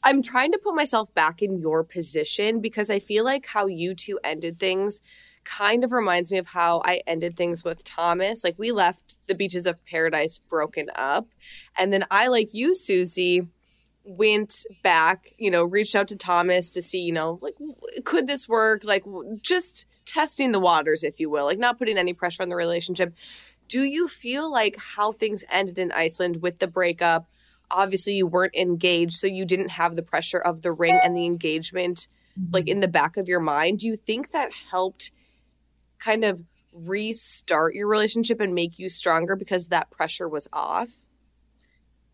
I'm 0.04 0.22
trying 0.22 0.52
to 0.52 0.58
put 0.58 0.76
myself 0.76 1.14
back 1.14 1.42
in 1.42 1.60
your 1.60 1.84
position 1.84 2.60
because 2.60 2.90
I 2.90 3.00
feel 3.00 3.24
like 3.24 3.48
how 3.48 3.68
you 3.68 3.96
two 3.96 4.20
ended 4.24 4.60
things 4.60 5.02
kind 5.46 5.84
of 5.84 5.92
reminds 5.92 6.32
me 6.32 6.40
of 6.40 6.48
how 6.48 6.82
I 6.84 7.02
ended 7.08 7.38
things 7.38 7.64
with 7.64 7.84
Thomas. 7.84 8.44
Like 8.44 8.56
we 8.58 8.72
left 8.72 9.20
the 9.28 9.36
beaches 9.36 9.66
of 9.66 9.84
paradise 9.86 10.40
broken 10.40 10.88
up. 10.96 11.28
And 11.78 11.94
then 11.94 12.04
I, 12.12 12.28
like 12.28 12.54
you, 12.54 12.74
Susie, 12.74 13.48
went 14.06 14.66
back, 14.84 15.34
you 15.38 15.50
know, 15.50 15.64
reached 15.64 15.96
out 15.96 16.08
to 16.10 16.16
Thomas 16.16 16.72
to 16.72 16.82
see, 16.82 17.02
you 17.02 17.12
know, 17.12 17.40
like, 17.42 17.56
could 18.04 18.28
this 18.28 18.48
work? 18.48 18.84
Like, 18.84 19.04
just 19.42 19.86
testing 20.06 20.52
the 20.52 20.60
waters, 20.60 21.04
if 21.04 21.20
you 21.20 21.30
will, 21.30 21.46
like, 21.46 21.58
not 21.58 21.80
putting 21.80 21.98
any 21.98 22.14
pressure 22.14 22.44
on 22.44 22.50
the 22.50 22.56
relationship. 22.56 23.14
Do 23.68 23.84
you 23.84 24.08
feel 24.08 24.52
like 24.52 24.78
how 24.78 25.12
things 25.12 25.44
ended 25.52 25.80
in 25.80 25.92
Iceland 25.92 26.42
with 26.44 26.60
the 26.60 26.68
breakup? 26.68 27.28
Obviously, 27.72 28.14
you 28.14 28.28
weren't 28.28 28.56
engaged, 28.56 29.14
so 29.14 29.26
you 29.26 29.44
didn't 29.44 29.70
have 29.70 29.96
the 29.96 30.04
pressure 30.04 30.38
of 30.38 30.62
the 30.62 30.72
ring 30.72 31.00
and 31.04 31.18
the 31.18 31.26
engagement, 31.26 32.08
like, 32.52 32.68
in 32.68 32.80
the 32.80 32.88
back 32.88 33.18
of 33.18 33.28
your 33.28 33.40
mind. 33.40 33.80
Do 33.80 33.88
you 33.88 33.96
think 33.96 34.32
that 34.32 34.54
helped 34.70 35.12
kind 35.98 36.24
of 36.24 36.44
restart 36.72 37.74
your 37.74 37.88
relationship 37.88 38.40
and 38.40 38.54
make 38.54 38.78
you 38.78 38.90
stronger 38.90 39.36
because 39.36 39.70
that 39.70 39.90
pressure 39.90 40.30
was 40.30 40.48
off? 40.54 41.00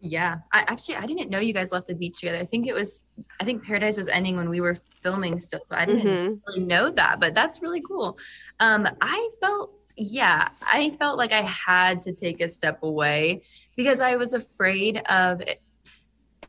Yeah. 0.01 0.39
I 0.51 0.61
actually 0.67 0.95
I 0.95 1.05
didn't 1.05 1.29
know 1.29 1.39
you 1.39 1.53
guys 1.53 1.71
left 1.71 1.87
the 1.87 1.93
beach 1.95 2.19
together. 2.19 2.39
I 2.39 2.45
think 2.45 2.67
it 2.67 2.73
was 2.73 3.05
I 3.39 3.45
think 3.45 3.63
Paradise 3.63 3.97
was 3.97 4.07
ending 4.07 4.35
when 4.35 4.49
we 4.49 4.59
were 4.59 4.75
filming 5.01 5.37
still. 5.37 5.61
So 5.63 5.75
I 5.75 5.85
didn't 5.85 6.07
Mhm. 6.07 6.41
really 6.47 6.59
know 6.65 6.89
that, 6.89 7.19
but 7.19 7.35
that's 7.35 7.61
really 7.61 7.81
cool. 7.87 8.17
Um 8.59 8.87
I 9.01 9.29
felt 9.39 9.73
yeah, 9.97 10.47
I 10.63 10.91
felt 10.99 11.17
like 11.19 11.31
I 11.31 11.41
had 11.41 12.01
to 12.03 12.13
take 12.13 12.41
a 12.41 12.49
step 12.49 12.81
away 12.81 13.41
because 13.75 14.01
I 14.01 14.15
was 14.15 14.33
afraid 14.33 14.97
of 15.09 15.41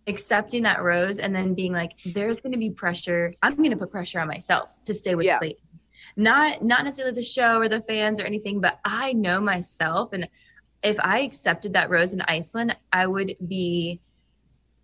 accepting 0.07 0.63
that 0.63 0.83
rose 0.83 1.19
and 1.19 1.35
then 1.35 1.55
being 1.55 1.73
like 1.73 1.93
there's 2.07 2.41
going 2.41 2.53
to 2.53 2.59
be 2.59 2.71
pressure. 2.71 3.35
I'm 3.43 3.55
going 3.57 3.71
to 3.71 3.77
put 3.77 3.91
pressure 3.91 4.19
on 4.21 4.29
myself 4.29 4.83
to 4.85 4.95
stay 4.95 5.15
with 5.15 5.27
Yeah. 5.27 5.39
Clayton. 5.39 5.63
Not 6.17 6.63
not 6.63 6.85
necessarily 6.85 7.15
the 7.15 7.23
show 7.23 7.61
or 7.61 7.69
the 7.69 7.81
fans 7.83 8.19
or 8.21 8.25
anything, 8.25 8.61
but 8.61 8.79
I 8.85 9.13
know 9.13 9.41
myself 9.41 10.13
and 10.13 10.29
if 10.83 10.99
I 11.01 11.21
accepted 11.21 11.73
that 11.75 11.91
rose 11.91 12.15
in 12.15 12.23
Iceland, 12.23 12.77
I 12.93 13.07
would 13.07 13.37
be 13.47 14.01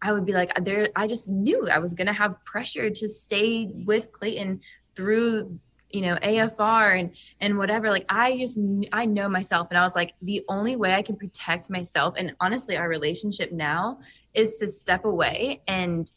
I 0.01 0.13
would 0.13 0.25
be 0.25 0.33
like 0.33 0.53
there 0.65 0.89
I 0.95 1.07
just 1.07 1.29
knew 1.29 1.69
I 1.69 1.79
was 1.79 1.95
going 1.95 2.07
to 2.07 2.13
have 2.13 2.43
pressure 2.45 2.89
to 2.89 3.09
stay 3.09 3.69
with 3.73 4.13
Clayton 4.13 4.61
through 4.95 5.59
you 5.91 6.03
know 6.03 6.17
AFR 6.17 7.01
and 7.01 7.17
and 7.41 7.59
whatever. 7.59 7.91
Like 7.91 8.07
I 8.09 8.37
just 8.37 8.61
I 8.93 9.07
know 9.07 9.29
myself 9.29 9.69
and 9.71 9.79
I 9.79 9.83
was 9.83 9.97
like 9.97 10.15
the 10.23 10.45
only 10.49 10.77
way 10.77 10.95
I 10.95 11.03
can 11.03 11.17
protect 11.17 11.71
myself 11.71 12.15
and 12.17 12.35
honestly 12.41 12.77
our 12.77 12.89
relationship 12.89 13.53
now 13.53 13.99
is 14.35 14.59
to 14.59 14.69
step 14.69 15.05
away 15.05 15.63
and 15.67 16.11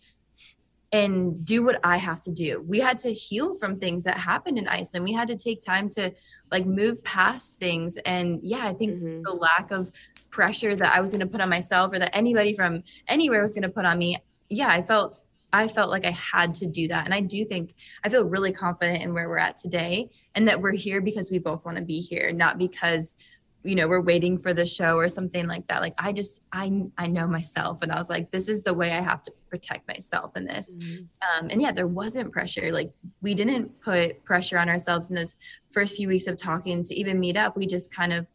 and 0.92 1.46
do 1.46 1.64
what 1.64 1.80
I 1.84 1.98
have 1.98 2.20
to 2.22 2.32
do. 2.32 2.62
We 2.68 2.80
had 2.80 2.98
to 3.00 3.14
heal 3.14 3.56
from 3.56 3.80
things 3.80 4.04
that 4.04 4.18
happened 4.18 4.58
in 4.58 4.68
Iceland. 4.68 5.06
We 5.06 5.14
had 5.14 5.28
to 5.30 5.38
take 5.38 5.62
time 5.62 5.88
to 5.90 6.12
like 6.52 6.66
move 6.66 7.02
past 7.04 7.60
things 7.60 7.98
and 8.06 8.40
yeah, 8.44 8.66
I 8.66 8.74
think 8.74 8.96
Mhm. 9.02 9.24
the 9.24 9.32
lack 9.32 9.72
of 9.72 9.90
pressure 10.30 10.76
that 10.76 10.94
I 10.96 11.00
was 11.00 11.12
going 11.12 11.22
to 11.22 11.28
put 11.28 11.42
on 11.42 11.50
myself 11.50 11.94
or 11.94 12.00
that 12.00 12.16
anybody 12.16 12.54
from 12.54 12.84
anywhere 13.08 13.42
was 13.42 13.54
going 13.54 13.64
to 13.64 13.70
put 13.70 13.86
on 13.86 13.98
me. 13.98 14.18
Yeah, 14.50 14.68
I 14.70 14.82
felt 14.82 15.22
I 15.54 15.68
felt 15.68 15.90
like 15.90 16.06
I 16.06 16.12
had 16.12 16.54
to 16.56 16.66
do 16.66 16.88
that. 16.88 17.04
And 17.04 17.14
I 17.14 17.20
do 17.20 17.44
think 17.44 17.74
I 18.06 18.10
feel 18.10 18.24
really 18.24 18.54
confident 18.54 19.04
in 19.04 19.14
where 19.14 19.28
we're 19.28 19.38
at 19.38 19.58
today 19.58 20.10
and 20.34 20.48
that 20.48 20.62
we're 20.62 20.72
here 20.72 21.02
because 21.02 21.30
we 21.30 21.40
both 21.40 21.66
want 21.66 21.76
to 21.78 21.84
be 21.84 22.00
here, 22.00 22.32
not 22.32 22.58
because 22.58 23.16
you 23.64 23.76
know, 23.76 23.88
we're 23.88 24.02
waiting 24.02 24.38
for 24.38 24.54
the 24.54 24.66
show 24.66 24.96
or 24.96 25.08
something 25.08 25.48
like 25.48 25.68
that. 25.68 25.82
Like 25.82 25.94
I 25.98 26.12
just 26.14 26.42
I 26.52 26.84
I 26.98 27.08
know 27.08 27.28
myself 27.28 27.80
and 27.82 27.92
I 27.92 27.96
was 27.96 28.10
like 28.10 28.32
this 28.32 28.48
is 28.48 28.64
the 28.64 28.74
way 28.74 28.92
I 28.92 29.02
have 29.02 29.22
to 29.24 29.32
protect 29.50 29.88
myself 29.88 30.36
in 30.36 30.46
this. 30.46 30.76
Um, 31.22 31.50
and 31.50 31.62
yeah, 31.62 31.72
there 31.72 31.88
wasn't 31.88 32.32
pressure. 32.32 32.72
Like 32.72 32.92
we 33.22 33.34
didn't 33.34 33.80
put 33.82 34.24
pressure 34.24 34.58
on 34.58 34.70
ourselves 34.70 35.10
in 35.10 35.16
those 35.16 35.36
first 35.70 35.96
few 35.96 36.08
weeks 36.08 36.28
of 36.28 36.38
talking 36.38 36.84
to 36.84 36.96
even 36.96 37.20
meet 37.20 37.38
up. 37.38 37.56
We 37.56 37.68
just 37.68 37.94
kind 37.94 38.14
of, 38.14 38.26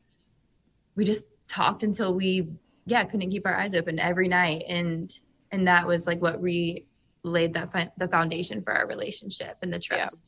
we 0.95 1.05
just 1.05 1.27
talked 1.49 1.83
until 1.83 2.15
we, 2.15 2.49
yeah, 2.87 3.03
couldn't 3.05 3.31
keep 3.31 3.47
our 3.47 3.57
eyes 3.57 3.75
open 3.75 3.99
every 3.99 4.29
night, 4.29 4.65
and 4.69 5.11
and 5.51 5.67
that 5.67 5.87
was 5.87 6.07
like 6.07 6.21
what 6.23 6.41
we 6.41 6.87
laid 7.27 7.53
that 7.55 7.73
fi- 7.73 7.91
the 7.99 8.09
foundation 8.09 8.63
for 8.63 8.73
our 8.73 8.87
relationship 8.87 9.57
and 9.63 9.73
the 9.73 9.79
trust. 9.79 10.23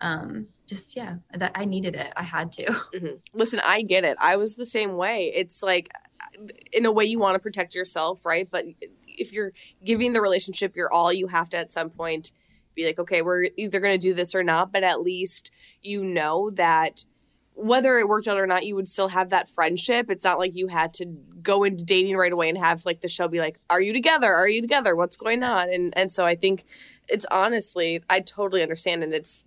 Um, 0.00 0.46
just 0.66 0.96
yeah, 0.96 1.16
that 1.34 1.52
I 1.54 1.64
needed 1.64 1.94
it. 1.94 2.12
I 2.16 2.22
had 2.22 2.52
to. 2.52 2.64
Mhm. 2.94 3.18
Listen, 3.34 3.60
I 3.64 3.82
get 3.82 4.04
it. 4.04 4.16
I 4.20 4.36
was 4.36 4.54
the 4.54 4.64
same 4.64 4.96
way. 4.96 5.32
It's 5.34 5.62
like, 5.62 5.90
in 6.72 6.86
a 6.86 6.92
way, 6.92 7.04
you 7.04 7.18
want 7.18 7.34
to 7.34 7.38
protect 7.40 7.74
yourself, 7.74 8.24
right? 8.24 8.48
But 8.50 8.64
if 9.06 9.32
you're 9.32 9.52
giving 9.84 10.12
the 10.12 10.20
relationship 10.20 10.74
your 10.76 10.92
all, 10.92 11.12
you 11.12 11.26
have 11.28 11.50
to 11.50 11.58
at 11.58 11.70
some 11.70 11.90
point 11.90 12.32
be 12.74 12.86
like, 12.86 12.98
okay, 12.98 13.20
we're 13.22 13.48
either 13.56 13.80
going 13.80 13.98
to 13.98 14.08
do 14.08 14.14
this 14.14 14.34
or 14.34 14.42
not, 14.42 14.72
but 14.72 14.82
at 14.84 15.00
least 15.02 15.50
you 15.82 16.02
know 16.04 16.50
that 16.50 17.04
whether 17.60 17.98
it 17.98 18.08
worked 18.08 18.28
out 18.28 18.38
or 18.38 18.46
not, 18.46 18.64
you 18.64 18.74
would 18.74 18.88
still 18.88 19.08
have 19.08 19.30
that 19.30 19.48
friendship. 19.48 20.10
It's 20.10 20.24
not 20.24 20.38
like 20.38 20.56
you 20.56 20.68
had 20.68 20.94
to 20.94 21.06
go 21.42 21.64
into 21.64 21.84
dating 21.84 22.16
right 22.16 22.32
away 22.32 22.48
and 22.48 22.58
have 22.58 22.84
like 22.84 23.00
the 23.00 23.08
show 23.08 23.28
be 23.28 23.38
like, 23.38 23.58
"Are 23.68 23.80
you 23.80 23.92
together? 23.92 24.32
Are 24.32 24.48
you 24.48 24.60
together? 24.60 24.96
What's 24.96 25.16
going 25.16 25.42
on?" 25.42 25.72
And 25.72 25.96
and 25.96 26.10
so 26.10 26.24
I 26.24 26.36
think 26.36 26.64
it's 27.08 27.26
honestly, 27.30 28.02
I 28.08 28.20
totally 28.20 28.62
understand, 28.62 29.02
and 29.02 29.12
it's 29.12 29.44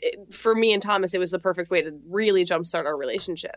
it, 0.00 0.32
for 0.32 0.54
me 0.54 0.72
and 0.72 0.82
Thomas, 0.82 1.14
it 1.14 1.18
was 1.18 1.30
the 1.30 1.38
perfect 1.38 1.70
way 1.70 1.82
to 1.82 1.98
really 2.08 2.44
jumpstart 2.44 2.84
our 2.84 2.96
relationship. 2.96 3.56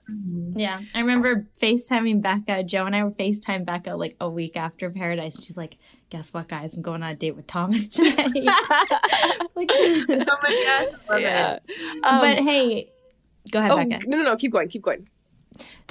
Yeah, 0.54 0.80
I 0.94 1.00
remember 1.00 1.48
FaceTiming 1.62 2.22
Becca. 2.22 2.64
Joe 2.64 2.86
and 2.86 2.96
I 2.96 3.04
were 3.04 3.12
FaceTime 3.12 3.66
Becca 3.66 3.96
like 3.96 4.16
a 4.20 4.30
week 4.30 4.58
after 4.58 4.89
Paradise. 4.89 5.36
And 5.36 5.44
she's 5.44 5.58
like, 5.58 5.78
"Guess 6.10 6.34
what, 6.34 6.48
guys? 6.48 6.74
I'm 6.74 6.82
going 6.82 7.04
on 7.04 7.12
a 7.12 7.16
date 7.16 7.36
with 7.36 7.48
Thomas 7.48 7.88
today." 7.89 8.26
like, 9.56 9.70
oh 9.72 10.38
my 10.42 10.89
god, 11.08 11.22
yeah. 11.22 11.60
Um, 12.04 12.22
but 12.22 12.39
hey, 12.39 12.92
go 13.50 13.60
ahead, 13.60 13.72
oh, 13.72 13.78
Becca. 13.78 14.08
No, 14.08 14.18
no, 14.18 14.24
no. 14.24 14.36
Keep 14.36 14.52
going. 14.52 14.68
Keep 14.68 14.84
going. 14.84 15.08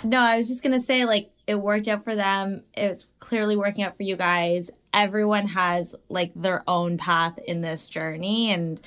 No, 0.04 0.20
I 0.20 0.36
was 0.36 0.48
just 0.48 0.62
gonna 0.62 0.80
say 0.80 1.04
like 1.04 1.30
it 1.46 1.56
worked 1.56 1.88
out 1.88 2.04
for 2.04 2.14
them. 2.14 2.62
It's 2.74 3.06
clearly 3.18 3.56
working 3.56 3.84
out 3.84 3.96
for 3.96 4.02
you 4.02 4.16
guys. 4.16 4.70
Everyone 4.92 5.46
has 5.48 5.94
like 6.08 6.32
their 6.34 6.62
own 6.68 6.98
path 6.98 7.38
in 7.46 7.60
this 7.60 7.88
journey, 7.88 8.52
and 8.52 8.80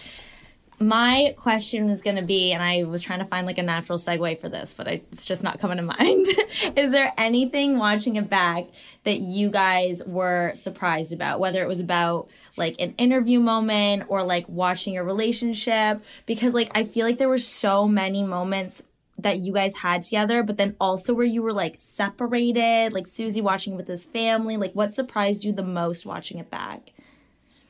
my 0.87 1.33
question 1.37 1.87
was 1.87 2.01
going 2.01 2.15
to 2.15 2.21
be, 2.21 2.51
and 2.51 2.61
I 2.61 2.83
was 2.83 3.01
trying 3.01 3.19
to 3.19 3.25
find 3.25 3.47
like 3.47 3.57
a 3.57 3.63
natural 3.63 3.97
segue 3.97 4.39
for 4.39 4.49
this, 4.49 4.73
but 4.73 4.87
it's 4.87 5.25
just 5.25 5.43
not 5.43 5.59
coming 5.59 5.77
to 5.77 5.83
mind. 5.99 6.27
Is 6.75 6.91
there 6.91 7.13
anything 7.17 7.77
watching 7.77 8.15
it 8.15 8.29
back 8.29 8.65
that 9.03 9.19
you 9.19 9.49
guys 9.49 10.01
were 10.05 10.53
surprised 10.55 11.13
about, 11.13 11.39
whether 11.39 11.61
it 11.61 11.67
was 11.67 11.79
about 11.79 12.27
like 12.57 12.79
an 12.79 12.93
interview 12.97 13.39
moment 13.39 14.03
or 14.07 14.23
like 14.23 14.47
watching 14.47 14.93
your 14.93 15.03
relationship? 15.03 16.01
Because 16.25 16.53
like 16.53 16.71
I 16.75 16.83
feel 16.83 17.05
like 17.05 17.17
there 17.17 17.29
were 17.29 17.37
so 17.37 17.87
many 17.87 18.23
moments 18.23 18.83
that 19.17 19.39
you 19.39 19.53
guys 19.53 19.77
had 19.77 20.01
together, 20.01 20.43
but 20.43 20.57
then 20.57 20.75
also 20.79 21.13
where 21.13 21.25
you 21.25 21.41
were 21.41 21.53
like 21.53 21.75
separated, 21.79 22.93
like 22.93 23.07
Susie 23.07 23.41
watching 23.41 23.75
with 23.75 23.87
his 23.87 24.05
family. 24.05 24.57
Like, 24.57 24.73
what 24.73 24.93
surprised 24.93 25.43
you 25.43 25.51
the 25.51 25.63
most 25.63 26.05
watching 26.05 26.39
it 26.39 26.49
back? 26.49 26.91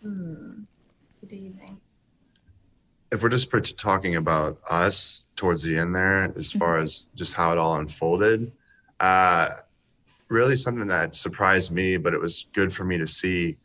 Hmm. 0.01 0.64
What 1.20 1.30
do 1.30 1.36
you 1.36 1.53
think? 1.53 1.80
If 3.14 3.22
we're 3.22 3.30
just 3.30 3.51
talking 3.78 4.16
about 4.16 4.57
us 4.72 5.24
towards 5.36 5.61
the 5.61 5.78
end 5.78 5.95
there, 5.95 6.34
as 6.36 6.51
far 6.51 6.76
Mm-hmm. 6.78 6.84
as 6.84 7.09
just 7.14 7.36
how 7.36 7.51
it 7.51 7.59
all 7.59 7.76
unfolded, 7.76 8.51
uh, 8.99 9.49
really 10.30 10.55
something 10.55 10.88
that 10.88 11.16
surprised 11.16 11.72
me, 11.72 11.95
but 11.95 12.16
it 12.16 12.20
was 12.20 12.47
good 12.53 12.74
for 12.74 12.84
me 12.84 12.97
to 12.97 13.05
see 13.05 13.57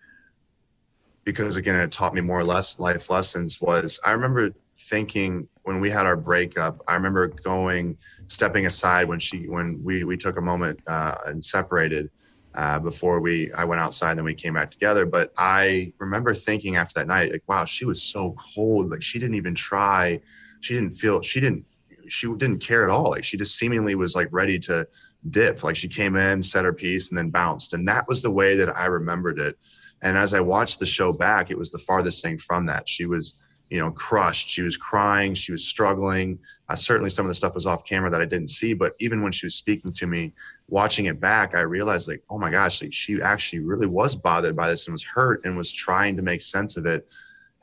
because 1.24 1.56
again, 1.56 1.74
it 1.76 1.90
taught 1.92 2.14
me 2.14 2.20
more 2.20 2.40
or 2.40 2.44
less 2.44 2.78
life 2.78 3.10
lessons. 3.10 3.60
Was 3.60 4.00
I 4.04 4.12
remember 4.12 4.50
thinking 4.78 5.48
when 5.64 5.80
we 5.80 5.90
had 5.90 6.06
our 6.06 6.16
breakup, 6.16 6.80
I 6.86 6.94
remember 6.94 7.28
going, 7.28 7.98
stepping 8.28 8.66
aside 8.66 9.08
when 9.08 9.18
she, 9.18 9.48
when 9.48 9.82
we 9.82 10.04
we 10.04 10.16
took 10.16 10.36
a 10.38 10.42
moment 10.42 10.80
uh, 10.86 11.16
and 11.26 11.44
separated. 11.44 12.10
Uh, 12.54 12.78
before 12.78 13.20
we 13.20 13.52
I 13.52 13.64
went 13.64 13.80
outside 13.80 14.12
and 14.12 14.18
then 14.18 14.24
we 14.24 14.34
came 14.34 14.54
back 14.54 14.70
together. 14.70 15.06
But 15.06 15.32
I 15.36 15.92
remember 15.98 16.34
thinking 16.34 16.76
after 16.76 16.94
that 16.98 17.06
night, 17.06 17.30
like, 17.30 17.44
wow, 17.46 17.64
she 17.64 17.84
was 17.84 18.02
so 18.02 18.34
cold. 18.54 18.90
Like 18.90 19.02
she 19.02 19.18
didn't 19.18 19.36
even 19.36 19.54
try. 19.54 20.20
She 20.60 20.74
didn't 20.74 20.92
feel. 20.92 21.20
She 21.22 21.40
didn't. 21.40 21.64
She 22.08 22.26
didn't 22.26 22.60
care 22.60 22.84
at 22.84 22.90
all. 22.90 23.10
Like 23.10 23.22
she 23.22 23.36
just 23.36 23.56
seemingly 23.56 23.94
was 23.94 24.14
like 24.14 24.28
ready 24.32 24.58
to 24.60 24.88
dip. 25.30 25.62
Like 25.62 25.76
she 25.76 25.88
came 25.88 26.16
in, 26.16 26.42
said 26.42 26.64
her 26.64 26.72
piece, 26.72 27.10
and 27.10 27.18
then 27.18 27.30
bounced. 27.30 27.74
And 27.74 27.86
that 27.86 28.08
was 28.08 28.22
the 28.22 28.30
way 28.30 28.56
that 28.56 28.74
I 28.74 28.86
remembered 28.86 29.38
it. 29.38 29.56
And 30.02 30.16
as 30.16 30.32
I 30.32 30.40
watched 30.40 30.78
the 30.78 30.86
show 30.86 31.12
back, 31.12 31.50
it 31.50 31.58
was 31.58 31.70
the 31.70 31.78
farthest 31.78 32.22
thing 32.22 32.38
from 32.38 32.66
that. 32.66 32.88
She 32.88 33.04
was, 33.04 33.34
you 33.70 33.78
know, 33.78 33.90
crushed. 33.90 34.50
She 34.50 34.62
was 34.62 34.76
crying. 34.76 35.34
She 35.34 35.52
was 35.52 35.66
struggling. 35.66 36.38
Uh, 36.68 36.74
certainly, 36.74 37.10
some 37.10 37.26
of 37.26 37.28
the 37.28 37.34
stuff 37.34 37.54
was 37.54 37.66
off 37.66 37.84
camera 37.84 38.10
that 38.10 38.20
I 38.20 38.24
didn't 38.24 38.48
see. 38.48 38.72
But 38.72 38.92
even 38.98 39.22
when 39.22 39.32
she 39.32 39.46
was 39.46 39.54
speaking 39.54 39.92
to 39.94 40.06
me, 40.06 40.32
watching 40.68 41.06
it 41.06 41.20
back, 41.20 41.54
I 41.54 41.60
realized 41.60 42.08
like, 42.08 42.22
oh 42.30 42.38
my 42.38 42.50
gosh, 42.50 42.82
like 42.82 42.94
she 42.94 43.20
actually 43.20 43.60
really 43.60 43.86
was 43.86 44.14
bothered 44.14 44.56
by 44.56 44.70
this 44.70 44.86
and 44.86 44.92
was 44.92 45.02
hurt 45.02 45.44
and 45.44 45.56
was 45.56 45.72
trying 45.72 46.16
to 46.16 46.22
make 46.22 46.40
sense 46.40 46.76
of 46.76 46.86
it. 46.86 47.08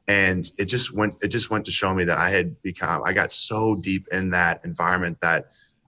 And 0.08 0.50
it 0.60 0.66
just 0.66 0.94
went, 0.94 1.16
it 1.24 1.30
just 1.30 1.50
went 1.50 1.66
to 1.66 1.72
show 1.72 1.94
me 1.94 2.06
that 2.06 2.20
I 2.20 2.30
had 2.30 2.62
become, 2.62 3.02
I 3.04 3.12
got 3.12 3.32
so 3.32 3.74
deep 3.76 4.08
in 4.12 4.30
that 4.30 4.62
environment 4.64 5.18
that 5.22 5.48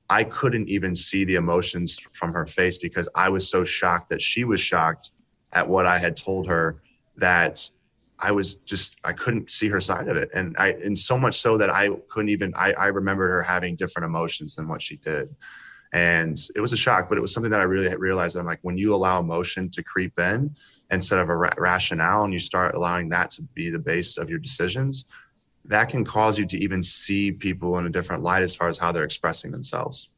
I 0.09 0.24
couldn't 0.24 0.70
even 0.70 0.95
see 0.95 1.26
the 1.26 1.36
emotions 1.36 1.99
from 2.13 2.34
her 2.34 2.47
face 2.47 2.80
because 2.80 3.07
I 3.13 3.30
was 3.30 3.47
so 3.47 3.63
shocked 3.63 4.09
that 4.09 4.22
she 4.22 4.43
was 4.43 4.59
shocked 4.59 5.11
at 5.53 5.68
what 5.68 5.86
I 5.86 5.99
had 5.99 6.18
told 6.18 6.47
her 6.47 6.82
that 7.18 7.70
I 8.20 8.32
was 8.32 8.55
just 8.55 8.95
I 9.03 9.13
couldn't 9.13 9.49
see 9.49 9.68
her 9.70 9.82
side 9.82 10.07
of 10.07 10.18
it, 10.18 10.30
and 10.34 10.55
I 10.57 10.70
and 10.84 10.97
so 10.97 11.18
much 11.18 11.39
so 11.39 11.57
that 11.57 11.70
I 11.70 11.89
couldn't 12.07 12.30
even 12.30 12.53
I 12.55 12.74
I 12.74 12.88
remembered 12.88 13.30
her 13.30 13.43
having 13.43 13.76
different 13.76 14.05
emotions 14.05 14.55
than 14.55 14.68
what 14.68 14.82
she 14.82 14.97
did, 14.97 15.36
and 15.93 16.39
it 16.55 16.61
was 16.61 16.74
a 16.74 16.78
shock, 16.78 17.09
but 17.09 17.18
it 17.18 17.22
was 17.22 17.34
something 17.34 17.51
that 17.51 17.59
I 17.59 17.63
really 17.63 17.95
realized. 17.97 18.36
That 18.36 18.41
I'm 18.41 18.45
like 18.45 18.59
when 18.63 18.78
you 18.78 18.93
allow 18.95 19.20
emotion 19.20 19.70
to 19.72 19.84
creep 19.84 20.20
in 20.20 20.55
instead 20.89 21.20
of 21.20 21.30
a 21.30 21.36
ra- 21.36 21.53
rationale, 21.57 22.24
and 22.24 22.34
you 22.34 22.39
start 22.39 22.76
allowing 22.76 23.09
that 23.09 23.30
to 23.32 23.41
be 23.41 23.70
the 23.70 23.80
base 23.80 24.18
of 24.18 24.30
your 24.30 24.39
decisions, 24.39 25.07
that 25.65 25.89
can 25.89 26.03
cause 26.03 26.39
you 26.39 26.45
to 26.47 26.57
even 26.57 26.82
see 26.82 27.32
people 27.32 27.78
in 27.78 27.86
a 27.86 27.89
different 27.89 28.24
light 28.24 28.41
as 28.41 28.55
far 28.55 28.68
as 28.68 28.78
how 28.78 28.91
they're 28.91 29.03
expressing 29.03 29.51
themselves. 29.51 30.09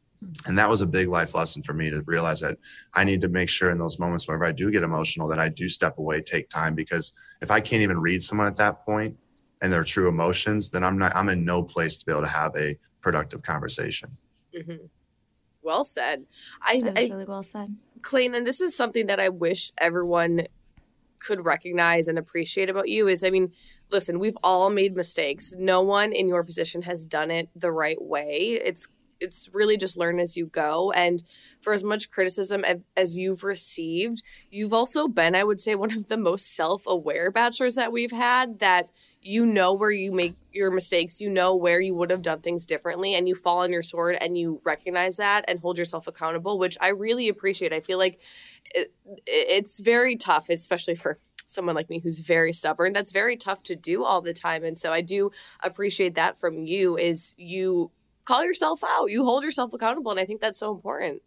And 0.45 0.57
that 0.57 0.69
was 0.69 0.81
a 0.81 0.85
big 0.85 1.07
life 1.07 1.33
lesson 1.33 1.63
for 1.63 1.73
me 1.73 1.89
to 1.89 2.01
realize 2.01 2.41
that 2.41 2.57
I 2.93 3.03
need 3.03 3.21
to 3.21 3.29
make 3.29 3.47
sure 3.47 3.71
in 3.71 3.77
those 3.77 3.99
moments 3.99 4.27
whenever 4.27 4.45
I 4.45 4.51
do 4.51 4.69
get 4.69 4.83
emotional 4.83 5.27
that 5.29 5.39
I 5.39 5.47
do 5.47 5.69
step 5.69 5.97
away, 5.97 6.21
take 6.21 6.49
time 6.49 6.75
because 6.75 7.13
if 7.41 7.51
I 7.51 7.61
can't 7.61 7.81
even 7.81 7.99
read 7.99 8.21
someone 8.21 8.47
at 8.47 8.57
that 8.57 8.85
point 8.85 9.15
and 9.61 9.71
their 9.71 9.83
true 9.83 10.09
emotions, 10.09 10.71
then 10.71 10.83
I'm 10.83 10.97
not 10.97 11.15
I'm 11.15 11.29
in 11.29 11.45
no 11.45 11.63
place 11.63 11.97
to 11.97 12.05
be 12.05 12.11
able 12.11 12.23
to 12.23 12.27
have 12.27 12.55
a 12.57 12.77
productive 13.01 13.43
conversation. 13.43 14.17
Mm-hmm. 14.53 14.85
Well 15.61 15.85
said. 15.85 16.25
I, 16.61 16.81
That 16.81 16.97
I 16.97 17.07
really 17.07 17.25
well 17.25 17.43
said. 17.43 17.75
Clayton, 18.01 18.35
and 18.35 18.47
this 18.47 18.61
is 18.61 18.75
something 18.75 19.07
that 19.07 19.19
I 19.19 19.29
wish 19.29 19.71
everyone 19.77 20.43
could 21.19 21.45
recognize 21.45 22.07
and 22.07 22.17
appreciate 22.17 22.69
about 22.69 22.89
you 22.89 23.07
is 23.07 23.23
I 23.23 23.29
mean, 23.29 23.51
listen, 23.91 24.19
we've 24.19 24.37
all 24.43 24.69
made 24.69 24.95
mistakes. 24.95 25.55
No 25.57 25.81
one 25.81 26.11
in 26.11 26.27
your 26.27 26.43
position 26.43 26.81
has 26.83 27.05
done 27.05 27.29
it 27.29 27.49
the 27.55 27.71
right 27.71 28.01
way. 28.01 28.59
It's 28.63 28.87
it's 29.19 29.49
really 29.53 29.77
just 29.77 29.97
learn 29.97 30.19
as 30.19 30.37
you 30.37 30.47
go. 30.47 30.91
And 30.91 31.21
for 31.61 31.73
as 31.73 31.83
much 31.83 32.09
criticism 32.11 32.63
as, 32.63 32.77
as 32.95 33.17
you've 33.17 33.43
received 33.43 34.23
you've 34.49 34.73
also 34.73 35.07
been 35.07 35.35
i 35.35 35.43
would 35.43 35.59
say 35.59 35.75
one 35.75 35.91
of 35.91 36.07
the 36.07 36.17
most 36.17 36.55
self-aware 36.55 37.31
bachelors 37.31 37.75
that 37.75 37.91
we've 37.91 38.11
had 38.11 38.59
that 38.59 38.89
you 39.21 39.45
know 39.45 39.73
where 39.73 39.91
you 39.91 40.11
make 40.11 40.35
your 40.51 40.71
mistakes 40.71 41.19
you 41.19 41.29
know 41.29 41.55
where 41.55 41.81
you 41.81 41.93
would 41.93 42.09
have 42.09 42.21
done 42.21 42.39
things 42.39 42.65
differently 42.65 43.13
and 43.13 43.27
you 43.27 43.35
fall 43.35 43.59
on 43.59 43.71
your 43.71 43.81
sword 43.81 44.17
and 44.19 44.37
you 44.37 44.61
recognize 44.63 45.17
that 45.17 45.45
and 45.47 45.59
hold 45.59 45.77
yourself 45.77 46.07
accountable 46.07 46.57
which 46.57 46.77
i 46.81 46.89
really 46.89 47.27
appreciate. 47.27 47.73
I 47.73 47.81
feel 47.81 47.97
like 47.97 48.19
it, 48.73 48.93
it's 49.25 49.79
very 49.79 50.15
tough 50.15 50.49
especially 50.49 50.95
for 50.95 51.19
someone 51.47 51.75
like 51.75 51.89
me 51.89 51.99
who's 51.99 52.19
very 52.19 52.53
stubborn. 52.53 52.93
That's 52.93 53.11
very 53.11 53.35
tough 53.35 53.63
to 53.63 53.75
do 53.75 54.03
all 54.03 54.21
the 54.21 54.33
time. 54.33 54.63
And 54.63 54.77
so 54.77 54.91
i 54.91 55.01
do 55.01 55.31
appreciate 55.63 56.15
that 56.15 56.39
from 56.39 56.65
you 56.65 56.97
is 56.97 57.33
you 57.37 57.91
call 58.29 58.43
yourself 58.49 58.79
out 58.93 59.09
you 59.13 59.23
hold 59.29 59.43
yourself 59.43 59.73
accountable 59.73 60.11
and 60.11 60.19
i 60.19 60.25
think 60.25 60.39
that's 60.41 60.59
so 60.65 60.71
important 60.77 61.21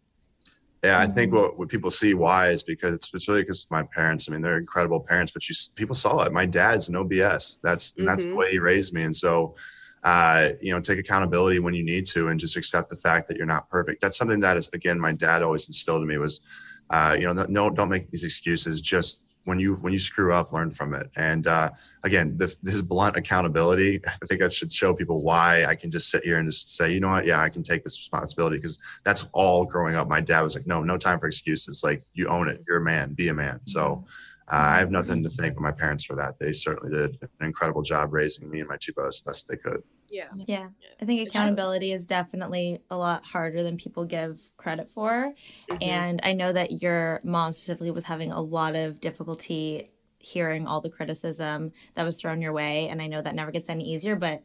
Yeah, 0.83 0.99
I 0.99 1.07
think 1.07 1.31
what, 1.37 1.57
what 1.57 1.69
people 1.69 1.89
see 1.89 2.13
why 2.13 2.41
is 2.55 2.61
because 2.73 2.93
it's, 2.97 3.07
it's 3.13 3.27
really 3.29 3.43
because 3.43 3.65
my 3.77 3.83
parents. 3.97 4.27
I 4.27 4.33
mean, 4.33 4.41
they're 4.41 4.57
incredible 4.65 4.99
parents, 4.99 5.31
but 5.31 5.47
you 5.47 5.55
people 5.75 5.95
saw 5.95 6.23
it. 6.25 6.33
My 6.33 6.45
dad's 6.45 6.89
no 6.89 7.05
BS. 7.11 7.57
That's 7.63 7.93
that's 8.09 8.25
the 8.27 8.33
Mhm. 8.33 8.37
way 8.39 8.47
he 8.51 8.59
raised 8.59 8.91
me, 8.93 9.03
and 9.03 9.15
so 9.15 9.55
uh, 10.03 10.49
you 10.61 10.71
know, 10.73 10.81
take 10.81 10.99
accountability 10.99 11.59
when 11.59 11.73
you 11.73 11.85
need 11.93 12.05
to, 12.07 12.27
and 12.29 12.37
just 12.39 12.57
accept 12.57 12.87
the 12.89 12.97
fact 12.97 13.23
that 13.29 13.37
you're 13.37 13.53
not 13.55 13.69
perfect. 13.69 14.01
That's 14.01 14.17
something 14.17 14.41
that 14.41 14.57
is 14.57 14.69
again, 14.73 14.99
my 14.99 15.13
dad 15.13 15.41
always 15.41 15.67
instilled 15.67 16.01
in 16.01 16.07
me 16.09 16.17
was, 16.17 16.41
uh, 16.89 17.15
you 17.17 17.25
know, 17.25 17.45
no, 17.47 17.69
don't 17.69 17.87
make 17.95 18.11
these 18.11 18.25
excuses. 18.25 18.81
Just 18.81 19.21
when 19.45 19.59
you 19.59 19.75
when 19.75 19.93
you 19.93 19.99
screw 19.99 20.33
up, 20.33 20.53
learn 20.53 20.71
from 20.71 20.93
it. 20.93 21.09
And 21.15 21.47
uh, 21.47 21.71
again, 22.03 22.37
the, 22.37 22.55
this 22.63 22.81
blunt 22.81 23.17
accountability. 23.17 24.01
I 24.05 24.25
think 24.25 24.41
that 24.41 24.53
should 24.53 24.71
show 24.71 24.93
people 24.93 25.21
why 25.21 25.65
I 25.65 25.75
can 25.75 25.91
just 25.91 26.09
sit 26.09 26.23
here 26.23 26.37
and 26.37 26.49
just 26.49 26.75
say, 26.75 26.91
you 26.91 26.99
know 26.99 27.09
what, 27.09 27.25
yeah, 27.25 27.41
I 27.41 27.49
can 27.49 27.63
take 27.63 27.83
this 27.83 27.99
responsibility 27.99 28.57
because 28.57 28.79
that's 29.03 29.27
all 29.33 29.65
growing 29.65 29.95
up. 29.95 30.07
My 30.07 30.21
dad 30.21 30.41
was 30.41 30.55
like, 30.55 30.67
no, 30.67 30.83
no 30.83 30.97
time 30.97 31.19
for 31.19 31.27
excuses. 31.27 31.83
Like 31.83 32.03
you 32.13 32.27
own 32.27 32.47
it. 32.47 32.63
You're 32.67 32.77
a 32.77 32.81
man. 32.81 33.13
Be 33.13 33.29
a 33.29 33.33
man. 33.33 33.59
So. 33.65 34.05
Uh, 34.51 34.55
I 34.55 34.77
have 34.79 34.91
nothing 34.91 35.23
to 35.23 35.29
thank 35.29 35.57
my 35.57 35.71
parents 35.71 36.03
for 36.03 36.17
that. 36.17 36.37
They 36.37 36.51
certainly 36.51 36.93
did 36.93 37.17
an 37.21 37.45
incredible 37.45 37.81
job 37.81 38.11
raising 38.11 38.49
me 38.49 38.59
and 38.59 38.67
my 38.67 38.75
two 38.77 38.91
brothers 38.91 39.21
the 39.21 39.29
best 39.29 39.47
they 39.47 39.55
could. 39.55 39.81
Yeah 40.13 40.27
Yeah. 40.47 40.67
I 41.01 41.05
think 41.05 41.19
It 41.21 41.25
shows. 41.25 41.35
accountability 41.35 41.91
is 41.91 42.05
definitely 42.05 42.79
a 42.89 42.95
lot 42.97 43.25
harder 43.25 43.63
than 43.63 43.77
people 43.77 44.05
give 44.05 44.39
credit 44.57 44.89
for. 44.89 45.33
Mhm. 45.69 45.77
And 45.83 46.19
I 46.23 46.33
know 46.33 46.53
that 46.53 46.81
your 46.83 47.19
mom 47.23 47.51
specifically 47.53 47.91
was 47.91 48.03
having 48.05 48.31
a 48.31 48.39
lot 48.41 48.75
of 48.75 49.01
difficulty 49.01 49.89
hearing 50.19 50.65
all 50.67 50.79
the 50.81 50.89
criticism 50.89 51.71
that 51.95 52.03
was 52.03 52.15
thrown 52.21 52.41
your 52.41 52.53
way. 52.53 52.87
And 52.87 53.01
I 53.01 53.07
know 53.07 53.21
that 53.21 53.35
never 53.35 53.51
gets 53.51 53.67
any 53.69 53.83
easier, 53.93 54.15
but 54.15 54.43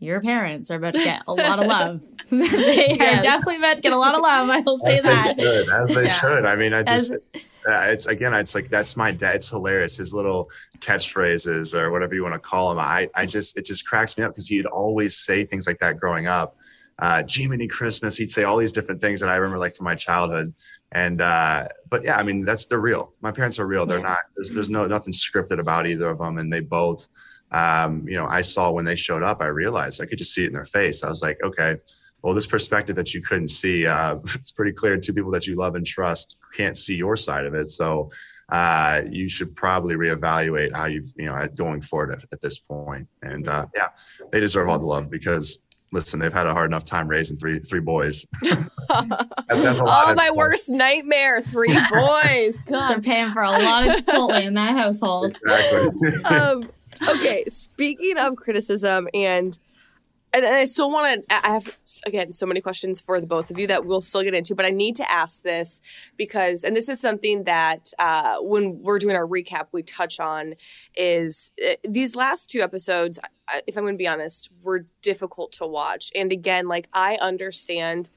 your 0.00 0.20
parents 0.20 0.70
are 0.70 0.76
about 0.76 0.94
to 0.94 1.04
get 1.04 1.22
a 1.28 1.32
lot 1.32 1.58
of 1.60 1.66
love. 1.68 2.02
they 2.30 2.96
Yes. 2.98 3.20
are 3.20 3.22
definitely 3.22 3.56
about 3.56 3.76
to 3.76 3.82
get 3.82 3.92
a 3.92 3.96
lot 3.98 4.14
of 4.14 4.22
love. 4.22 4.48
I 4.48 4.60
will 4.60 4.78
say 4.78 4.96
As 4.98 5.02
that. 5.04 5.36
They 5.36 5.42
should, 5.44 5.68
as 5.68 5.88
they 5.94 6.02
Yeah. 6.04 6.08
should. 6.14 6.46
I 6.46 6.56
mean, 6.56 6.72
I 6.74 6.82
just, 6.82 7.12
As- 7.12 7.18
uh, 7.68 7.90
it's 7.92 8.06
again, 8.06 8.32
it's 8.34 8.54
like 8.54 8.70
that's 8.70 8.96
my 8.96 9.12
dad. 9.12 9.36
It's 9.36 9.48
hilarious. 9.50 9.96
His 9.98 10.12
little 10.14 10.50
catchphrases 10.78 11.74
or 11.74 11.90
whatever 11.90 12.14
you 12.14 12.22
want 12.22 12.34
to 12.34 12.40
call 12.40 12.70
them. 12.70 12.78
I, 12.78 13.08
I 13.14 13.26
just, 13.26 13.56
it 13.56 13.64
just 13.64 13.86
cracks 13.86 14.16
me 14.18 14.24
up 14.24 14.32
because 14.32 14.46
he'd 14.48 14.66
always 14.66 15.16
say 15.18 15.44
things 15.44 15.66
like 15.66 15.78
that 15.80 15.98
growing 15.98 16.26
up. 16.26 16.56
Uh, 16.98 17.22
Jiminy 17.28 17.66
Christmas. 17.68 18.16
He'd 18.16 18.30
say 18.30 18.44
all 18.44 18.56
these 18.58 18.72
different 18.72 19.00
things 19.00 19.20
that 19.20 19.28
I 19.30 19.36
remember 19.36 19.58
like 19.58 19.74
from 19.74 19.84
my 19.84 19.94
childhood. 19.94 20.52
And, 20.92 21.20
uh, 21.20 21.66
but 21.88 22.02
yeah, 22.04 22.16
I 22.16 22.22
mean, 22.22 22.42
that's, 22.42 22.66
they're 22.66 22.78
real. 22.80 23.14
My 23.20 23.30
parents 23.30 23.58
are 23.58 23.66
real. 23.66 23.86
They're 23.86 23.98
Yes. 23.98 24.04
not, 24.08 24.18
there's, 24.36 24.50
there's 24.50 24.70
no, 24.70 24.86
nothing 24.86 25.12
scripted 25.12 25.60
about 25.60 25.86
either 25.86 26.10
of 26.10 26.18
them. 26.18 26.38
And 26.38 26.52
they 26.52 26.60
both, 26.60 27.08
um, 27.52 28.06
you 28.08 28.16
know, 28.16 28.26
I 28.26 28.42
saw 28.42 28.70
when 28.70 28.84
they 28.84 28.96
showed 28.96 29.22
up, 29.22 29.40
I 29.40 29.46
realized 29.46 30.00
I 30.00 30.06
could 30.06 30.18
just 30.18 30.34
see 30.34 30.44
it 30.44 30.48
in 30.48 30.52
their 30.52 30.64
face. 30.64 31.02
I 31.02 31.08
was 31.08 31.22
like, 31.22 31.38
okay, 31.42 31.76
well, 32.22 32.34
this 32.34 32.46
perspective 32.46 32.96
that 32.96 33.14
you 33.14 33.22
couldn't 33.22 33.48
see, 33.48 33.86
uh, 33.86 34.16
it's 34.34 34.50
pretty 34.50 34.72
clear. 34.72 34.96
Two 34.98 35.14
people 35.14 35.30
that 35.32 35.46
you 35.46 35.56
love 35.56 35.74
and 35.74 35.86
trust 35.86 36.36
can't 36.56 36.76
see 36.76 36.94
your 36.94 37.16
side 37.16 37.46
of 37.46 37.54
it. 37.54 37.70
So 37.70 38.10
uh, 38.50 39.02
you 39.08 39.28
should 39.28 39.54
probably 39.54 39.94
reevaluate 39.94 40.74
how 40.74 40.86
you've, 40.86 41.12
you 41.16 41.26
know, 41.26 41.46
going 41.54 41.80
forward 41.80 42.12
at, 42.12 42.24
at 42.32 42.40
this 42.40 42.58
point. 42.58 43.06
And 43.22 43.48
uh, 43.48 43.66
yeah, 43.74 43.88
they 44.32 44.40
deserve 44.40 44.68
all 44.68 44.78
the 44.78 44.86
love 44.86 45.10
because 45.10 45.58
listen, 45.92 46.20
they've 46.20 46.32
had 46.32 46.46
a 46.46 46.52
hard 46.52 46.70
enough 46.70 46.84
time 46.84 47.08
raising 47.08 47.36
three 47.36 47.60
three 47.60 47.80
boys. 47.80 48.26
that's 48.42 48.68
oh, 48.90 50.14
my 50.16 50.26
fun. 50.28 50.36
worst 50.36 50.68
nightmare. 50.68 51.42
Three 51.42 51.78
boys. 51.92 52.60
They're 52.66 53.00
paying 53.00 53.30
for 53.30 53.42
a 53.42 53.50
lot 53.50 53.88
of 53.88 54.04
Chipotle 54.04 54.42
in 54.42 54.54
that 54.54 54.76
household. 54.76 55.36
Exactly. 55.42 56.24
um, 56.24 56.68
okay, 57.08 57.44
speaking 57.46 58.18
of 58.18 58.36
criticism 58.36 59.08
and 59.14 59.58
and, 60.32 60.46
I 60.46 60.64
still 60.64 60.90
want 60.90 61.28
to. 61.28 61.34
I 61.34 61.50
have 61.50 61.78
again 62.06 62.32
so 62.32 62.46
many 62.46 62.60
questions 62.60 63.00
for 63.00 63.20
the 63.20 63.26
both 63.26 63.50
of 63.50 63.58
you 63.58 63.66
that 63.66 63.84
we'll 63.84 64.00
still 64.00 64.22
get 64.22 64.34
into, 64.34 64.54
but 64.54 64.64
I 64.64 64.70
need 64.70 64.96
to 64.96 65.10
ask 65.10 65.42
this 65.42 65.80
because, 66.16 66.64
and 66.64 66.76
this 66.76 66.88
is 66.88 67.00
something 67.00 67.44
that 67.44 67.92
uh, 67.98 68.36
when 68.40 68.80
we're 68.82 68.98
doing 68.98 69.16
our 69.16 69.26
recap, 69.26 69.68
we 69.72 69.82
touch 69.82 70.20
on 70.20 70.54
is 70.94 71.50
uh, 71.64 71.74
these 71.88 72.14
last 72.14 72.50
two 72.50 72.60
episodes. 72.60 73.18
If 73.66 73.76
I'm 73.76 73.82
going 73.82 73.94
to 73.94 73.98
be 73.98 74.06
honest, 74.06 74.50
were 74.62 74.86
difficult 75.02 75.52
to 75.52 75.66
watch, 75.66 76.12
and 76.14 76.30
again, 76.30 76.68
like 76.68 76.88
I 76.92 77.18
understand 77.20 78.10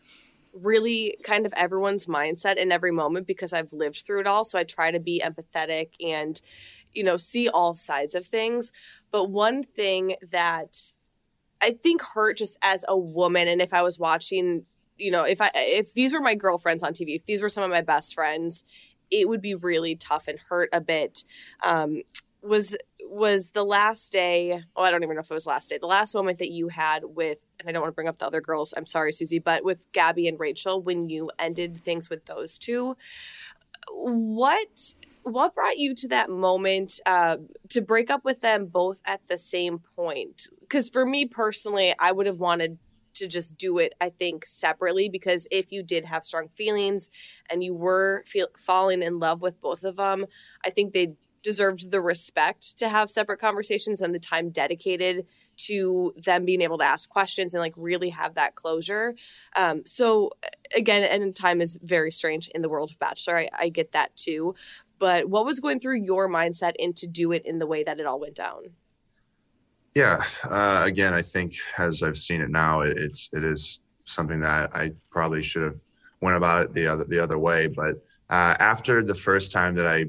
really 0.53 1.17
kind 1.23 1.47
of 1.47 1.53
everyone's 1.57 2.05
mindset 2.05 2.57
in 2.57 2.71
every 2.71 2.91
moment 2.91 3.25
because 3.25 3.53
I've 3.53 3.73
lived 3.73 4.03
through 4.05 4.19
it 4.19 4.27
all. 4.27 4.43
So 4.43 4.59
I 4.59 4.63
try 4.63 4.91
to 4.91 4.99
be 4.99 5.19
empathetic 5.25 5.93
and, 5.99 6.39
you 6.93 7.03
know, 7.03 7.17
see 7.17 7.49
all 7.49 7.75
sides 7.75 8.15
of 8.15 8.25
things. 8.25 8.71
But 9.11 9.29
one 9.29 9.63
thing 9.63 10.15
that 10.31 10.77
I 11.61 11.71
think 11.71 12.01
hurt 12.01 12.37
just 12.37 12.57
as 12.61 12.83
a 12.87 12.97
woman, 12.97 13.47
and 13.47 13.61
if 13.61 13.73
I 13.73 13.81
was 13.81 13.99
watching, 13.99 14.65
you 14.97 15.11
know, 15.11 15.23
if 15.23 15.41
I 15.41 15.51
if 15.53 15.93
these 15.93 16.13
were 16.13 16.21
my 16.21 16.35
girlfriends 16.35 16.83
on 16.83 16.93
TV, 16.93 17.15
if 17.15 17.25
these 17.25 17.41
were 17.41 17.49
some 17.49 17.63
of 17.63 17.69
my 17.69 17.81
best 17.81 18.13
friends, 18.13 18.63
it 19.11 19.27
would 19.29 19.41
be 19.41 19.55
really 19.55 19.95
tough 19.95 20.27
and 20.27 20.39
hurt 20.39 20.69
a 20.73 20.81
bit. 20.81 21.23
Um, 21.61 22.03
was 22.43 22.75
was 23.05 23.51
the 23.51 23.63
last 23.63 24.11
day 24.11 24.61
oh 24.75 24.83
i 24.83 24.91
don't 24.91 25.03
even 25.03 25.15
know 25.15 25.21
if 25.21 25.31
it 25.31 25.33
was 25.33 25.47
last 25.47 25.69
day 25.69 25.77
the 25.77 25.87
last 25.87 26.13
moment 26.13 26.39
that 26.39 26.51
you 26.51 26.67
had 26.67 27.03
with 27.05 27.37
and 27.59 27.69
i 27.69 27.71
don't 27.71 27.81
want 27.81 27.91
to 27.91 27.95
bring 27.95 28.07
up 28.07 28.17
the 28.17 28.25
other 28.25 28.41
girls 28.41 28.73
i'm 28.75 28.85
sorry 28.85 29.13
susie 29.13 29.39
but 29.39 29.63
with 29.63 29.89
gabby 29.93 30.27
and 30.27 30.39
rachel 30.39 30.81
when 30.81 31.09
you 31.09 31.31
ended 31.39 31.77
things 31.77 32.09
with 32.09 32.25
those 32.25 32.57
two 32.57 32.97
what 33.91 34.93
what 35.23 35.53
brought 35.53 35.77
you 35.77 35.95
to 35.95 36.07
that 36.09 36.29
moment 36.29 36.99
uh, 37.05 37.37
to 37.69 37.81
break 37.81 38.09
up 38.09 38.23
with 38.23 38.41
them 38.41 38.65
both 38.65 39.01
at 39.05 39.25
the 39.27 39.37
same 39.37 39.79
point 39.95 40.47
because 40.61 40.89
for 40.89 41.05
me 41.05 41.25
personally 41.25 41.93
i 41.99 42.11
would 42.11 42.27
have 42.27 42.39
wanted 42.39 42.77
to 43.13 43.27
just 43.27 43.57
do 43.57 43.77
it 43.77 43.93
i 44.01 44.09
think 44.09 44.45
separately 44.45 45.09
because 45.09 45.47
if 45.51 45.71
you 45.71 45.83
did 45.83 46.05
have 46.05 46.23
strong 46.23 46.47
feelings 46.49 47.09
and 47.49 47.63
you 47.63 47.73
were 47.73 48.23
feel, 48.25 48.47
falling 48.57 49.01
in 49.01 49.19
love 49.19 49.41
with 49.41 49.59
both 49.61 49.83
of 49.83 49.95
them 49.95 50.25
i 50.65 50.69
think 50.69 50.93
they 50.93 51.13
deserved 51.43 51.91
the 51.91 52.01
respect 52.01 52.77
to 52.79 52.89
have 52.89 53.09
separate 53.09 53.39
conversations 53.39 54.01
and 54.01 54.15
the 54.15 54.19
time 54.19 54.49
dedicated 54.49 55.27
to 55.55 56.13
them 56.17 56.45
being 56.45 56.61
able 56.61 56.77
to 56.77 56.83
ask 56.83 57.09
questions 57.09 57.53
and 57.53 57.61
like 57.61 57.73
really 57.75 58.09
have 58.09 58.35
that 58.35 58.55
closure. 58.55 59.13
Um, 59.55 59.83
so 59.85 60.31
again, 60.75 61.03
and 61.03 61.35
time 61.35 61.61
is 61.61 61.77
very 61.83 62.09
strange 62.09 62.47
in 62.55 62.61
the 62.61 62.69
world 62.69 62.89
of 62.89 62.97
Bachelor. 62.97 63.39
I, 63.39 63.49
I 63.59 63.69
get 63.69 63.91
that 63.91 64.15
too. 64.15 64.55
But 64.99 65.29
what 65.29 65.45
was 65.45 65.59
going 65.59 65.79
through 65.79 66.01
your 66.03 66.29
mindset 66.29 66.73
and 66.79 66.95
to 66.97 67.07
do 67.07 67.31
it 67.31 67.45
in 67.45 67.59
the 67.59 67.67
way 67.67 67.83
that 67.83 67.99
it 67.99 68.05
all 68.05 68.19
went 68.19 68.35
down? 68.35 68.63
Yeah. 69.95 70.23
Uh, 70.43 70.83
again, 70.85 71.13
I 71.13 71.21
think 71.21 71.55
as 71.77 72.01
I've 72.01 72.17
seen 72.17 72.41
it 72.41 72.49
now, 72.49 72.81
it, 72.81 72.97
it's 72.97 73.29
it 73.33 73.43
is 73.43 73.79
something 74.05 74.39
that 74.39 74.75
I 74.75 74.91
probably 75.11 75.43
should 75.43 75.63
have 75.63 75.81
went 76.21 76.37
about 76.37 76.63
it 76.63 76.73
the 76.73 76.87
other 76.87 77.03
the 77.03 77.19
other 77.19 77.37
way. 77.37 77.67
But 77.67 77.95
uh, 78.29 78.55
after 78.59 79.03
the 79.03 79.15
first 79.15 79.51
time 79.51 79.75
that 79.75 79.85
I 79.85 80.05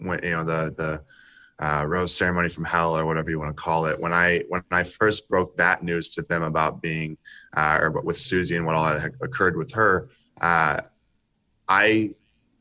went, 0.00 0.24
you 0.24 0.30
know, 0.30 0.44
the 0.44 0.74
the 0.76 1.64
uh, 1.64 1.84
rose 1.86 2.16
ceremony 2.16 2.48
from 2.48 2.64
hell 2.64 2.98
or 2.98 3.06
whatever 3.06 3.30
you 3.30 3.38
want 3.38 3.56
to 3.56 3.62
call 3.62 3.86
it, 3.86 4.00
when 4.00 4.12
I 4.12 4.42
when 4.48 4.62
I 4.72 4.82
first 4.82 5.28
broke 5.28 5.56
that 5.58 5.84
news 5.84 6.12
to 6.14 6.22
them 6.22 6.42
about 6.42 6.82
being 6.82 7.16
uh, 7.56 7.78
or 7.80 7.90
with 7.90 8.16
Susie 8.16 8.56
and 8.56 8.66
what 8.66 8.74
all 8.74 8.86
had 8.86 9.12
occurred 9.22 9.56
with 9.56 9.70
her, 9.72 10.08
uh, 10.40 10.80
I 11.68 12.14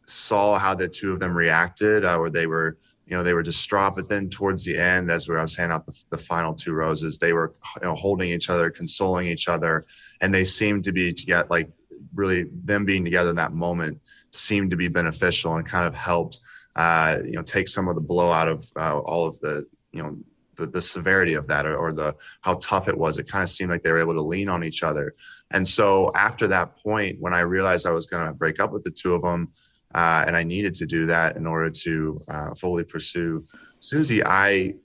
saw 0.06 0.58
how 0.58 0.76
the 0.76 0.88
two 0.88 1.14
of 1.14 1.20
them 1.20 1.36
reacted, 1.36 2.06
uh, 2.06 2.18
where 2.18 2.30
they 2.30 2.48
were 2.48 2.78
you 3.06 3.18
know 3.18 3.24
they 3.24 3.34
were 3.34 3.44
distraught 3.44 3.96
but 3.96 4.08
then 4.08 4.30
towards 4.30 4.64
the 4.64 4.78
end 4.78 5.12
as 5.12 5.30
i 5.30 5.42
was 5.42 5.56
handing 5.56 5.76
out 5.76 5.86
the, 5.86 6.04
the 6.10 6.18
final 6.18 6.54
two 6.54 6.74
roses 6.74 7.20
they 7.20 7.34
were 7.34 7.54
you 7.82 7.88
know 7.88 7.96
holding 7.96 8.30
each 8.30 8.50
other 8.50 8.70
consoling 8.70 9.28
each 9.28 9.48
other 9.48 9.86
and 10.22 10.34
they 10.34 10.46
seemed 10.46 10.84
to 10.84 10.92
be 10.92 11.14
to 11.14 11.26
get 11.26 11.50
like 11.52 11.70
really 12.16 12.46
them 12.64 12.86
being 12.86 13.04
together 13.04 13.30
in 13.30 13.36
that 13.36 13.54
moment 13.54 14.00
seemed 14.32 14.70
to 14.70 14.78
be 14.78 14.88
beneficial 14.88 15.56
and 15.56 15.68
kind 15.68 15.86
of 15.86 15.94
helped 15.94 16.40
uh, 16.76 17.18
you 17.24 17.34
know 17.34 17.44
take 17.44 17.68
some 17.68 17.88
of 17.88 17.96
the 17.96 18.02
blow 18.02 18.32
out 18.32 18.48
of 18.48 18.66
uh, 18.78 18.98
all 19.00 19.28
of 19.28 19.40
the 19.42 19.66
you 19.92 20.02
know 20.02 20.18
the, 20.56 20.68
the 20.68 20.82
severity 20.82 21.34
of 21.34 21.48
that 21.48 21.66
or, 21.66 21.78
or 21.78 21.94
the 21.94 22.16
how 22.42 22.56
tough 22.56 22.88
it 22.88 22.98
was. 22.98 23.18
It 23.18 23.28
kind 23.28 23.44
of 23.44 23.50
seemed 23.50 23.72
like 23.72 23.84
they 23.84 23.92
were 23.92 24.00
able 24.00 24.14
to 24.14 24.22
lean 24.22 24.50
on 24.50 24.64
each 24.64 24.84
other. 24.84 25.16
And 25.52 25.68
so 25.68 26.12
after 26.16 26.48
that 26.48 26.78
point 26.78 27.20
when 27.20 27.34
i 27.34 27.40
realized 27.40 27.86
i 27.86 27.92
was 27.92 28.08
going 28.08 28.26
to 28.26 28.34
break 28.34 28.60
up 28.60 28.72
with 28.72 28.84
the 28.84 28.92
two 28.92 29.14
of 29.14 29.22
them 29.22 29.52
uh, 29.94 30.24
and 30.26 30.36
I 30.36 30.44
needed 30.44 30.76
to 30.76 30.86
do 30.86 31.06
that 31.08 31.36
in 31.36 31.46
order 31.46 31.70
to 31.70 32.22
uh, 32.28 32.56
fully 32.56 32.84
pursue 32.84 33.46
Susie. 33.80 34.24
I 34.24 34.76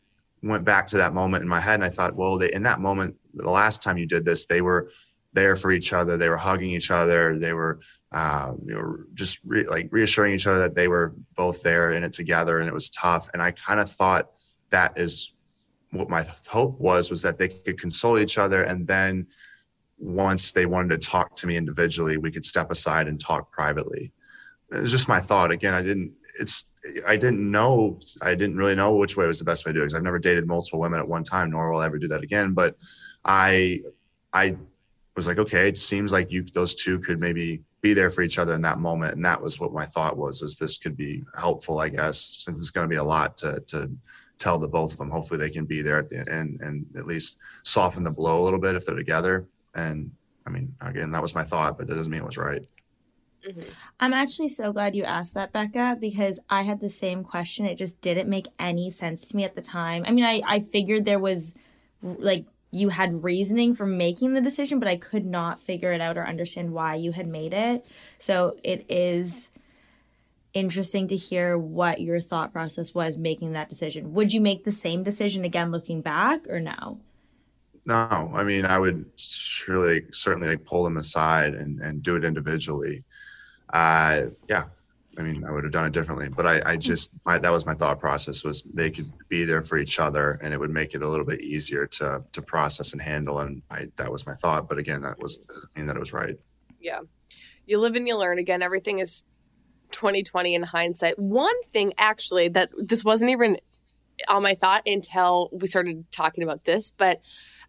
went 0.43 0.65
back 0.65 0.87
to 0.89 0.99
that 0.99 1.15
moment 1.15 1.43
in 1.43 1.49
my 1.49 1.61
head 1.61 1.75
and 1.75 1.85
I 1.85 1.89
thought, 1.89 2.15
well, 2.15 2.39
they, 2.39 2.53
in 2.53 2.63
that 2.65 2.81
moment, 2.81 3.17
the 3.35 3.51
last 3.51 3.83
time 3.83 3.99
you 3.99 4.07
did 4.07 4.25
this, 4.25 4.47
they 4.47 4.61
were 4.61 4.91
there 5.33 5.57
for 5.57 5.71
each 5.71 5.93
other. 5.93 6.17
They 6.17 6.29
were 6.29 6.37
hugging 6.37 6.71
each 6.71 6.91
other. 6.91 7.39
They 7.39 7.53
were, 7.53 7.81
um, 8.13 8.61
you 8.65 8.75
know, 8.75 8.97
just 9.15 9.39
re- 9.45 9.67
like 9.67 9.89
reassuring 9.91 10.35
each 10.35 10.47
other 10.47 10.59
that 10.61 10.75
they 10.75 10.89
were 10.89 11.15
both 11.37 11.63
there 11.63 11.93
in 11.93 12.03
it 12.03 12.13
together, 12.13 12.59
and 12.59 12.69
it 12.69 12.75
was 12.75 12.91
tough. 12.91 13.29
And 13.33 13.43
I 13.43 13.51
kind 13.51 13.81
of 13.81 13.91
thought 13.91 14.31
that 14.71 14.99
is 14.99 15.33
what 15.91 16.09
my 16.09 16.27
hope 16.49 16.79
was 16.81 17.11
was 17.11 17.23
that 17.23 17.39
they 17.39 17.49
could 17.49 17.81
console 17.81 18.19
each 18.19 18.39
other, 18.39 18.63
and 18.63 18.87
then 18.87 19.27
once 19.99 20.53
they 20.53 20.67
wanted 20.67 21.01
to 21.01 21.09
talk 21.09 21.37
to 21.37 21.47
me 21.47 21.57
individually, 21.57 22.17
we 22.17 22.31
could 22.31 22.45
step 22.45 22.71
aside 22.71 23.09
and 23.09 23.21
talk 23.21 23.51
privately 23.53 24.13
it 24.71 24.81
was 24.81 24.91
just 24.91 25.09
my 25.09 25.21
thought. 25.21 25.51
Again 25.51 25.75
i 25.75 25.83
didn't 25.83 26.13
it's 26.39 26.67
i 27.07 27.17
didn't 27.17 27.51
know 27.51 27.99
i 28.23 28.35
didn't 28.35 28.57
really 28.57 28.75
know 28.75 28.95
which 28.95 29.17
way 29.17 29.27
was 29.27 29.39
the 29.39 29.45
best 29.45 29.67
way 29.67 29.73
to 29.73 29.79
do 29.79 29.83
it 29.83 29.87
because 29.87 29.95
i've 29.95 30.03
never 30.03 30.19
dated 30.19 30.47
multiple 30.47 30.79
women 30.79 31.01
at 31.01 31.09
one 31.09 31.25
time 31.25 31.51
nor 31.51 31.71
will 31.71 31.81
i 31.81 31.87
ever 31.87 31.99
do 31.99 32.09
that 32.09 32.23
again. 32.23 32.53
But 32.53 32.77
i 33.25 33.81
i 34.33 34.57
was 35.17 35.27
like 35.27 35.39
okay 35.39 35.69
it 35.69 35.79
seems 35.79 36.13
like 36.13 36.31
you 36.31 36.45
those 36.55 36.75
two 36.75 37.01
could 37.01 37.21
maybe 37.21 37.63
be 37.81 37.95
there 37.95 38.11
for 38.11 38.23
each 38.23 38.39
other 38.39 38.55
in 38.55 38.63
that 38.63 38.81
moment. 38.81 39.15
And 39.15 39.25
that 39.25 39.41
was 39.41 39.61
what 39.61 39.73
my 39.73 39.87
thought 39.87 40.17
was 40.17 40.43
was 40.43 40.57
this 40.57 40.79
could 40.79 40.97
be 40.97 41.23
helpful 41.39 41.81
i 41.81 41.89
guess 41.89 42.37
since 42.41 42.59
it's 42.59 42.71
going 42.71 42.87
to 42.87 42.93
be 42.93 42.97
a 42.97 43.05
lot 43.05 43.37
to 43.39 43.61
to 43.69 43.91
tell 44.39 44.59
the 44.59 44.69
both 44.69 44.93
of 44.93 44.99
them. 44.99 45.11
Hopefully 45.11 45.39
they 45.39 45.51
can 45.51 45.65
be 45.65 45.83
there 45.83 45.99
at 45.99 46.09
the 46.09 46.19
end 46.31 46.61
and 46.61 46.87
at 46.97 47.07
least 47.07 47.39
soften 47.65 48.05
the 48.05 48.11
blow 48.11 48.41
a 48.41 48.45
little 48.45 48.61
bit 48.61 48.77
if 48.77 48.87
they're 48.87 48.95
together. 48.95 49.47
And 49.75 50.11
i 50.49 50.51
mean 50.51 50.75
again 50.81 51.11
that 51.11 51.21
was 51.21 51.35
my 51.35 51.45
thought 51.45 51.77
but 51.77 51.87
that 51.87 51.95
doesn't 51.95 52.11
mean 52.11 52.23
it 52.23 52.27
was 52.27 52.39
right 52.39 52.65
Mm-hmm. 53.47 53.71
I'm 54.01 54.13
actually 54.13 54.49
so 54.49 54.73
glad 54.73 54.97
you 54.97 55.05
asked 55.05 55.35
that, 55.35 55.53
Becca, 55.53 55.99
because 56.01 56.41
I 56.51 56.63
had 56.63 56.81
the 56.81 56.91
same 56.91 57.23
question. 57.23 57.67
It 57.67 57.77
just 57.77 58.01
didn't 58.01 58.29
make 58.29 58.47
any 58.59 58.91
sense 58.91 59.27
to 59.27 59.37
me 59.37 59.45
at 59.45 59.55
the 59.55 59.63
time. 59.63 60.05
I 60.07 60.11
mean, 60.11 60.25
I, 60.25 60.43
I 60.47 60.61
figured 60.61 61.05
there 61.05 61.19
was 61.19 61.55
like 62.03 62.47
you 62.71 62.91
had 62.91 63.25
reasoning 63.25 63.75
for 63.75 63.87
making 63.87 64.35
the 64.35 64.41
decision, 64.41 64.79
but 64.79 64.89
I 64.89 64.97
could 64.97 65.25
not 65.25 65.61
figure 65.61 65.93
it 65.93 66.01
out 66.01 66.19
or 66.19 66.27
understand 66.27 66.73
why 66.73 66.97
you 66.97 67.13
had 67.13 67.27
made 67.27 67.55
it. 67.55 67.87
So 68.19 68.57
it 68.63 68.85
is 68.91 69.49
interesting 70.53 71.09
to 71.09 71.17
hear 71.17 71.57
what 71.57 72.01
your 72.01 72.21
thought 72.21 72.53
process 72.53 72.95
was 72.95 73.17
making 73.17 73.53
that 73.53 73.69
decision. 73.69 74.13
Would 74.15 74.33
you 74.33 74.41
make 74.41 74.65
the 74.65 74.73
same 74.73 75.03
decision 75.03 75.45
again 75.45 75.71
looking 75.71 76.03
back 76.03 76.49
or 76.49 76.61
no? 76.61 77.01
No, 77.87 78.31
I 78.35 78.45
mean, 78.45 78.67
I 78.67 78.79
would 78.79 79.07
surely, 79.17 80.03
certainly 80.13 80.49
like 80.49 80.65
pull 80.65 80.85
them 80.85 80.99
aside 80.99 81.55
and, 81.55 81.81
and 81.81 82.03
do 82.03 82.17
it 82.17 82.25
individually. 82.25 83.03
Uh, 83.73 84.27
yeah, 84.49 84.65
I 85.19 85.23
mean, 85.23 85.45
I 85.45 85.51
would 85.51 85.65
have 85.65 85.73
done 85.73 85.87
it 85.87 85.93
differently. 85.93 86.29
But 86.29 86.47
I, 86.47 86.63
I 86.65 86.77
just 86.77 87.13
my, 87.27 87.39
that 87.39 87.51
was 87.51 87.67
my 87.67 87.75
thought 87.75 87.99
process 87.99 88.45
was 88.45 88.63
they 88.73 88.91
could 88.91 89.07
be 89.29 89.45
there 89.45 89.63
for 89.63 89.77
each 89.79 89.99
other, 89.99 90.39
and 90.43 90.55
it 90.55 90.61
would 90.61 90.71
make 90.71 90.95
it 90.95 91.03
a 91.03 91.09
little 91.09 91.27
bit 91.27 91.41
easier 91.41 91.87
to 91.87 92.23
to 92.33 92.43
process 92.43 92.93
and 92.93 93.03
handle. 93.03 93.41
And 93.41 93.63
I 93.71 93.89
that 93.97 94.13
was 94.13 94.27
my 94.27 94.35
thought. 94.37 94.69
But 94.69 94.79
again, 94.79 95.03
that 95.03 95.19
was 95.19 95.45
I 95.51 95.79
mean 95.79 95.87
that 95.89 95.97
it 95.97 96.01
was 96.01 96.13
right. 96.13 96.37
Yeah, 96.81 97.01
you 97.67 97.79
live 97.79 97.97
and 97.97 98.07
you 98.07 98.17
learn. 98.17 98.39
Again, 98.39 98.63
everything 98.63 99.01
is 99.01 99.25
2020 99.91 100.55
in 100.55 100.63
hindsight. 100.63 101.19
One 101.19 101.63
thing 101.65 101.95
actually 101.99 102.49
that 102.49 102.71
this 102.79 103.05
wasn't 103.05 103.33
even 103.33 103.59
on 104.29 104.43
my 104.43 104.55
thought 104.55 104.83
until 104.87 105.49
we 105.53 105.67
started 105.67 106.11
talking 106.13 106.45
about 106.45 106.65
this, 106.65 106.91
but 106.91 107.21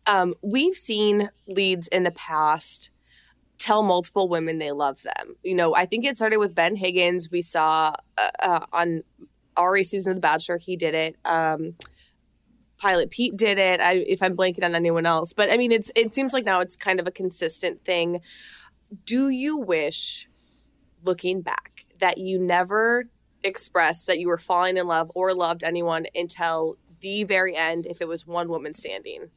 um, 0.05 0.33
we've 0.41 0.73
seen 0.73 1.29
leads 1.47 1.87
in 1.87 2.03
the 2.03 2.11
past 2.11 2.91
tell 3.59 3.83
multiple 3.83 4.27
women 4.27 4.57
they 4.57 4.71
love 4.71 5.01
them. 5.03 5.35
You 5.43 5.53
know, 5.53 5.75
I 5.75 5.85
think 5.85 6.05
it 6.05 6.15
started 6.15 6.37
with 6.37 6.55
Ben 6.55 6.75
Higgins. 6.75 7.29
We 7.29 7.41
saw 7.41 7.93
uh, 8.17 8.29
uh, 8.41 8.65
on 8.73 9.03
our 9.57 9.83
season 9.83 10.11
of 10.11 10.17
The 10.17 10.21
Bachelor, 10.21 10.57
he 10.57 10.75
did 10.75 10.95
it. 10.95 11.17
Um, 11.25 11.75
Pilot 12.77 13.09
Pete 13.09 13.35
did 13.35 13.57
it. 13.57 13.81
I, 13.81 13.95
if 14.07 14.23
I'm 14.23 14.37
blanking 14.37 14.63
on 14.63 14.73
anyone 14.73 15.05
else, 15.05 15.33
but 15.33 15.51
I 15.51 15.57
mean, 15.57 15.73
it's 15.73 15.91
it 15.95 16.13
seems 16.13 16.33
like 16.33 16.45
now 16.45 16.61
it's 16.61 16.77
kind 16.77 16.99
of 16.99 17.07
a 17.07 17.11
consistent 17.11 17.83
thing. 17.83 18.21
Do 19.03 19.27
you 19.29 19.57
wish, 19.57 20.29
looking 21.03 21.41
back, 21.41 21.85
that 21.99 22.17
you 22.17 22.39
never 22.39 23.09
expressed 23.43 24.07
that 24.07 24.19
you 24.19 24.29
were 24.29 24.37
falling 24.37 24.77
in 24.77 24.87
love 24.87 25.11
or 25.13 25.33
loved 25.33 25.63
anyone 25.63 26.05
until 26.15 26.77
the 27.01 27.25
very 27.25 27.55
end, 27.55 27.85
if 27.85 27.99
it 27.99 28.07
was 28.07 28.25
one 28.25 28.47
woman 28.47 28.73
standing? 28.73 29.29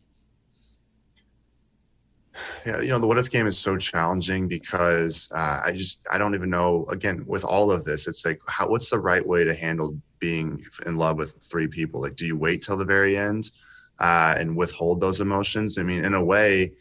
Yeah 2.64 2.80
you 2.80 2.88
know 2.88 2.98
the 2.98 3.06
what 3.06 3.18
if 3.18 3.30
game 3.30 3.46
is 3.46 3.58
so 3.58 3.76
challenging 3.76 4.48
because 4.48 5.28
uh, 5.34 5.60
i 5.64 5.72
just 5.72 6.00
i 6.10 6.16
don't 6.16 6.34
even 6.34 6.48
know 6.48 6.86
again 6.90 7.22
with 7.26 7.44
all 7.44 7.70
of 7.70 7.84
this 7.84 8.06
it's 8.06 8.24
like 8.24 8.40
how 8.46 8.68
what's 8.68 8.90
the 8.90 8.98
right 8.98 9.26
way 9.26 9.44
to 9.44 9.54
handle 9.54 9.96
being 10.22 10.64
in 10.86 10.96
love 10.96 11.18
with 11.18 11.34
three 11.42 11.66
people? 11.66 12.00
Like 12.00 12.14
do 12.14 12.24
you 12.24 12.38
wait 12.38 12.62
till 12.62 12.78
the 12.78 12.84
very 12.84 13.18
end 13.18 13.50
uh, 13.98 14.36
and 14.38 14.56
withhold 14.56 15.00
those 15.00 15.20
emotions? 15.20 15.76
I 15.76 15.82
mean 15.82 16.04
in 16.04 16.14
a 16.14 16.24
way 16.24 16.72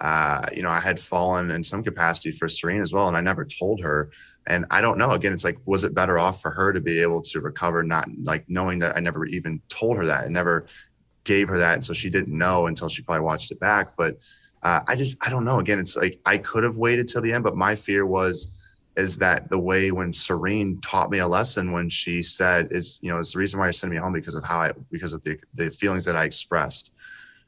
uh, 0.00 0.46
you 0.52 0.62
know 0.62 0.70
i 0.70 0.78
had 0.78 1.00
fallen 1.00 1.50
in 1.50 1.64
some 1.64 1.82
capacity 1.82 2.30
for 2.30 2.48
serene 2.48 2.82
as 2.82 2.92
well 2.92 3.08
and 3.08 3.16
i 3.16 3.20
never 3.20 3.44
told 3.44 3.80
her. 3.80 4.10
And 4.46 4.64
i 4.70 4.80
don't 4.80 4.98
know 4.98 5.10
again 5.12 5.32
it's 5.32 5.44
like 5.44 5.58
was 5.64 5.84
it 5.84 5.92
better 5.94 6.18
off 6.18 6.40
for 6.40 6.50
her 6.50 6.72
to 6.72 6.80
be 6.80 7.02
able 7.02 7.22
to 7.22 7.40
recover 7.40 7.82
not 7.82 8.08
like 8.22 8.44
knowing 8.48 8.78
that 8.78 8.96
i 8.96 9.00
never 9.00 9.26
even 9.26 9.60
told 9.68 9.96
her 9.96 10.06
that 10.06 10.24
and 10.24 10.32
never 10.32 10.66
gave 11.24 11.48
her 11.48 11.58
that 11.58 11.74
and 11.74 11.84
so 11.84 11.92
she 11.92 12.10
didn't 12.10 12.36
know 12.36 12.66
until 12.66 12.88
she 12.88 13.02
probably 13.02 13.24
watched 13.24 13.50
it 13.50 13.60
back 13.60 13.96
but 13.96 14.18
uh, 14.62 14.80
I 14.86 14.96
just 14.96 15.16
I 15.24 15.30
don't 15.30 15.44
know. 15.44 15.60
Again, 15.60 15.78
it's 15.78 15.96
like 15.96 16.20
I 16.24 16.38
could 16.38 16.64
have 16.64 16.76
waited 16.76 17.08
till 17.08 17.22
the 17.22 17.32
end, 17.32 17.44
but 17.44 17.56
my 17.56 17.76
fear 17.76 18.06
was 18.06 18.50
is 18.98 19.16
that 19.18 19.48
the 19.48 19.58
way 19.58 19.92
when 19.92 20.12
Serene 20.12 20.80
taught 20.80 21.08
me 21.08 21.18
a 21.18 21.28
lesson 21.28 21.70
when 21.70 21.88
she 21.88 22.20
said 22.20 22.68
is 22.72 22.98
you 23.00 23.08
know 23.08 23.18
is 23.18 23.32
the 23.32 23.38
reason 23.38 23.58
why 23.58 23.66
you're 23.66 23.72
sending 23.72 23.96
me 23.96 24.02
home 24.02 24.12
because 24.12 24.34
of 24.34 24.44
how 24.44 24.60
I 24.60 24.72
because 24.90 25.12
of 25.12 25.22
the 25.22 25.38
the 25.54 25.70
feelings 25.70 26.04
that 26.04 26.16
I 26.16 26.24
expressed 26.24 26.90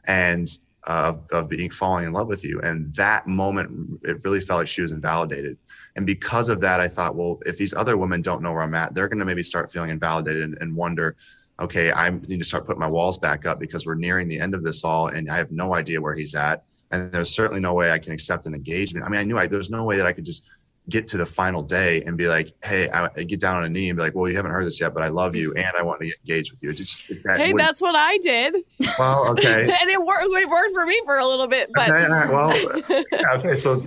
and 0.07 0.49
uh, 0.87 1.13
of, 1.13 1.21
of 1.31 1.49
being 1.49 1.71
falling 1.71 2.07
in 2.07 2.13
love 2.13 2.27
with 2.27 2.43
you. 2.43 2.59
And 2.63 2.95
that 2.95 3.27
moment 3.27 4.01
it 4.03 4.25
really 4.25 4.41
felt 4.41 4.61
like 4.61 4.69
she 4.69 4.81
was 4.81 4.93
invalidated. 4.93 5.59
And 5.97 6.07
because 6.07 6.49
of 6.49 6.61
that 6.61 6.81
I 6.81 6.89
thought 6.89 7.17
well 7.17 7.41
if 7.45 7.59
these 7.59 7.75
other 7.75 7.97
women 7.97 8.23
don't 8.23 8.43
know 8.43 8.53
where 8.53 8.63
I'm 8.63 8.75
at 8.75 8.95
they're 8.95 9.09
going 9.09 9.19
to 9.19 9.25
maybe 9.25 9.43
start 9.43 9.73
feeling 9.73 9.91
invalidated 9.91 10.45
and, 10.45 10.59
and 10.61 10.77
wonder 10.77 11.17
okay 11.59 11.93
I 11.93 12.11
need 12.11 12.39
to 12.39 12.45
start 12.45 12.65
putting 12.65 12.81
my 12.81 12.87
walls 12.87 13.19
back 13.19 13.45
up 13.45 13.59
because 13.59 13.85
we're 13.85 13.97
nearing 13.97 14.29
the 14.29 14.39
end 14.39 14.55
of 14.55 14.63
this 14.63 14.85
all 14.85 15.09
and 15.09 15.29
I 15.29 15.37
have 15.37 15.51
no 15.51 15.75
idea 15.75 16.01
where 16.01 16.15
he's 16.15 16.35
at 16.35 16.65
and 16.91 17.13
there's 17.13 17.31
certainly 17.31 17.61
no 17.61 17.75
way 17.75 17.91
I 17.91 17.99
can 17.99 18.13
accept 18.13 18.47
an 18.47 18.55
engagement. 18.55 19.07
I 19.07 19.09
mean, 19.09 19.21
I 19.21 19.25
knew 19.25 19.39
I, 19.39 19.47
there's 19.47 19.71
no 19.71 19.85
way 19.85 19.97
that 19.97 20.07
I 20.07 20.13
could 20.13 20.25
just 20.25 20.45
get 20.89 21.07
to 21.09 21.17
the 21.17 21.27
final 21.27 21.63
day 21.63 22.03
and 22.03 22.17
be 22.17 22.27
like, 22.27 22.53
hey, 22.65 22.89
I, 22.91 23.09
I, 23.17 23.23
get 23.23 23.41
down 23.41 23.57
on 23.57 23.65
a 23.65 23.69
knee 23.69 23.91
and 23.91 23.97
be 23.97 24.03
like, 24.03 24.15
well, 24.15 24.29
you 24.29 24.37
haven't 24.37 24.51
heard 24.51 24.67
this 24.67 24.81
yet, 24.81 24.93
but 24.93 25.03
I 25.03 25.09
love 25.09 25.37
you 25.37 25.55
and 25.55 25.69
I 25.79 25.83
want 25.83 26.01
to 26.01 26.13
engage 26.23 26.51
with 26.51 26.63
you. 26.63 26.71
It 26.71 26.75
just 26.75 27.07
that 27.25 27.39
hey, 27.39 27.53
that's 27.53 27.81
what 27.81 27.95
I 27.95 28.19
did. 28.19 28.57
Well, 28.99 29.29
okay, 29.29 29.63
and 29.81 29.91
it 29.91 30.03
worked. 30.03 30.25
It 30.25 30.49
worked 30.49 30.73
for 30.73 30.85
me 30.85 31.01
for 31.05 31.19
a 31.19 31.27
little 31.27 31.47
bit, 31.47 31.71
but 31.75 31.91
okay, 31.91 32.33
well, 32.33 33.05
okay. 33.39 33.57
So 33.57 33.85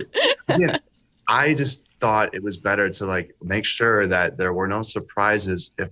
again, 0.48 0.80
I 1.28 1.54
just 1.54 1.82
thought 2.00 2.34
it 2.34 2.42
was 2.42 2.56
better 2.56 2.88
to 2.90 3.06
like 3.06 3.34
make 3.42 3.66
sure 3.66 4.06
that 4.06 4.36
there 4.36 4.52
were 4.52 4.66
no 4.66 4.82
surprises 4.82 5.72
if. 5.78 5.90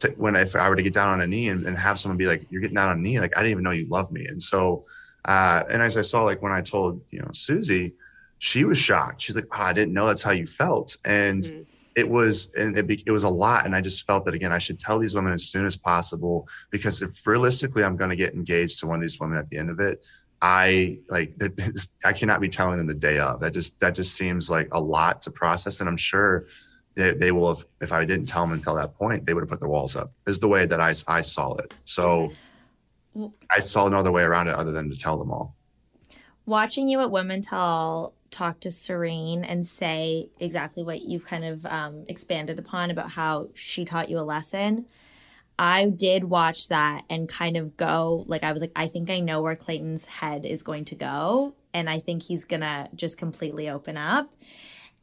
To, 0.00 0.08
when 0.16 0.34
if 0.34 0.56
I 0.56 0.66
were 0.70 0.76
to 0.76 0.82
get 0.82 0.94
down 0.94 1.12
on 1.12 1.20
a 1.20 1.26
knee 1.26 1.50
and, 1.50 1.66
and 1.66 1.76
have 1.76 1.98
someone 1.98 2.16
be 2.16 2.24
like, 2.24 2.46
"You're 2.48 2.62
getting 2.62 2.76
down 2.76 2.88
on 2.88 2.98
a 2.98 3.02
knee," 3.02 3.20
like 3.20 3.36
I 3.36 3.40
didn't 3.40 3.50
even 3.50 3.64
know 3.64 3.70
you 3.70 3.86
love 3.86 4.10
me, 4.10 4.24
and 4.24 4.42
so 4.42 4.86
uh, 5.24 5.64
and 5.70 5.82
as 5.82 5.96
I 5.96 6.02
saw, 6.02 6.22
like 6.22 6.42
when 6.42 6.52
I 6.52 6.60
told 6.60 7.00
you 7.10 7.20
know 7.20 7.30
Susie, 7.32 7.94
she 8.38 8.64
was 8.64 8.78
shocked. 8.78 9.22
She's 9.22 9.36
like, 9.36 9.46
oh, 9.52 9.62
"I 9.62 9.72
didn't 9.72 9.92
know 9.92 10.06
that's 10.06 10.22
how 10.22 10.32
you 10.32 10.46
felt," 10.46 10.96
and 11.04 11.44
mm-hmm. 11.44 11.62
it 11.94 12.08
was 12.08 12.50
and 12.56 12.76
it, 12.76 12.86
be, 12.86 13.02
it, 13.06 13.10
was 13.10 13.24
a 13.24 13.28
lot. 13.28 13.66
And 13.66 13.76
I 13.76 13.80
just 13.80 14.06
felt 14.06 14.24
that 14.24 14.34
again, 14.34 14.52
I 14.52 14.58
should 14.58 14.78
tell 14.78 14.98
these 14.98 15.14
women 15.14 15.32
as 15.32 15.44
soon 15.44 15.66
as 15.66 15.76
possible 15.76 16.48
because 16.70 17.02
if 17.02 17.26
realistically 17.26 17.84
I'm 17.84 17.96
going 17.96 18.10
to 18.10 18.16
get 18.16 18.34
engaged 18.34 18.80
to 18.80 18.86
one 18.86 18.96
of 18.96 19.02
these 19.02 19.20
women 19.20 19.38
at 19.38 19.48
the 19.50 19.58
end 19.58 19.70
of 19.70 19.78
it, 19.78 20.02
I 20.40 21.00
like 21.08 21.34
I 22.04 22.12
cannot 22.14 22.40
be 22.40 22.48
telling 22.48 22.78
them 22.78 22.86
the 22.86 22.94
day 22.94 23.18
of. 23.18 23.40
That 23.40 23.52
just 23.52 23.78
that 23.80 23.94
just 23.94 24.14
seems 24.14 24.48
like 24.48 24.68
a 24.72 24.80
lot 24.80 25.22
to 25.22 25.30
process, 25.30 25.80
and 25.80 25.88
I'm 25.88 25.98
sure. 25.98 26.46
They, 26.96 27.12
they 27.12 27.30
will 27.30 27.54
have, 27.54 27.64
if 27.80 27.92
I 27.92 28.04
didn't 28.04 28.26
tell 28.26 28.42
them 28.42 28.52
until 28.52 28.74
that 28.74 28.96
point, 28.96 29.24
they 29.24 29.32
would 29.32 29.42
have 29.42 29.48
put 29.48 29.60
their 29.60 29.68
walls 29.68 29.94
up. 29.94 30.12
Is 30.26 30.40
the 30.40 30.48
way 30.48 30.66
that 30.66 30.80
I, 30.80 30.92
I 31.06 31.20
saw 31.20 31.54
it. 31.54 31.72
So, 31.84 32.32
I 33.50 33.60
saw 33.60 33.88
no 33.88 33.98
other 33.98 34.12
way 34.12 34.22
around 34.22 34.48
it 34.48 34.54
other 34.54 34.72
than 34.72 34.90
to 34.90 34.96
tell 34.96 35.18
them 35.18 35.30
all. 35.30 35.56
Watching 36.46 36.88
you 36.88 37.00
at 37.00 37.10
Women 37.10 37.42
Tell 37.42 38.14
talk 38.30 38.60
to 38.60 38.70
Serene 38.70 39.44
and 39.44 39.66
say 39.66 40.30
exactly 40.38 40.82
what 40.82 41.02
you've 41.02 41.24
kind 41.24 41.44
of 41.44 41.66
um, 41.66 42.04
expanded 42.08 42.58
upon 42.58 42.90
about 42.90 43.10
how 43.10 43.48
she 43.54 43.84
taught 43.84 44.08
you 44.08 44.18
a 44.18 44.22
lesson. 44.22 44.86
I 45.58 45.86
did 45.86 46.24
watch 46.24 46.68
that 46.68 47.04
and 47.10 47.28
kind 47.28 47.56
of 47.56 47.76
go 47.76 48.24
like 48.26 48.42
I 48.44 48.52
was 48.52 48.62
like 48.62 48.72
I 48.74 48.88
think 48.88 49.10
I 49.10 49.20
know 49.20 49.42
where 49.42 49.56
Clayton's 49.56 50.06
head 50.06 50.46
is 50.46 50.62
going 50.62 50.86
to 50.86 50.94
go 50.94 51.54
and 51.74 51.90
I 51.90 51.98
think 51.98 52.22
he's 52.22 52.44
going 52.44 52.62
to 52.62 52.88
just 52.94 53.18
completely 53.18 53.68
open 53.68 53.98
up. 53.98 54.32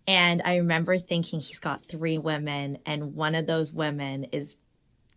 And 0.08 0.42
I 0.44 0.56
remember 0.56 0.98
thinking 0.98 1.42
he's 1.42 1.60
got 1.60 1.86
three 1.86 2.18
women 2.18 2.80
and 2.86 3.14
one 3.14 3.36
of 3.36 3.46
those 3.46 3.72
women 3.72 4.24
is 4.32 4.56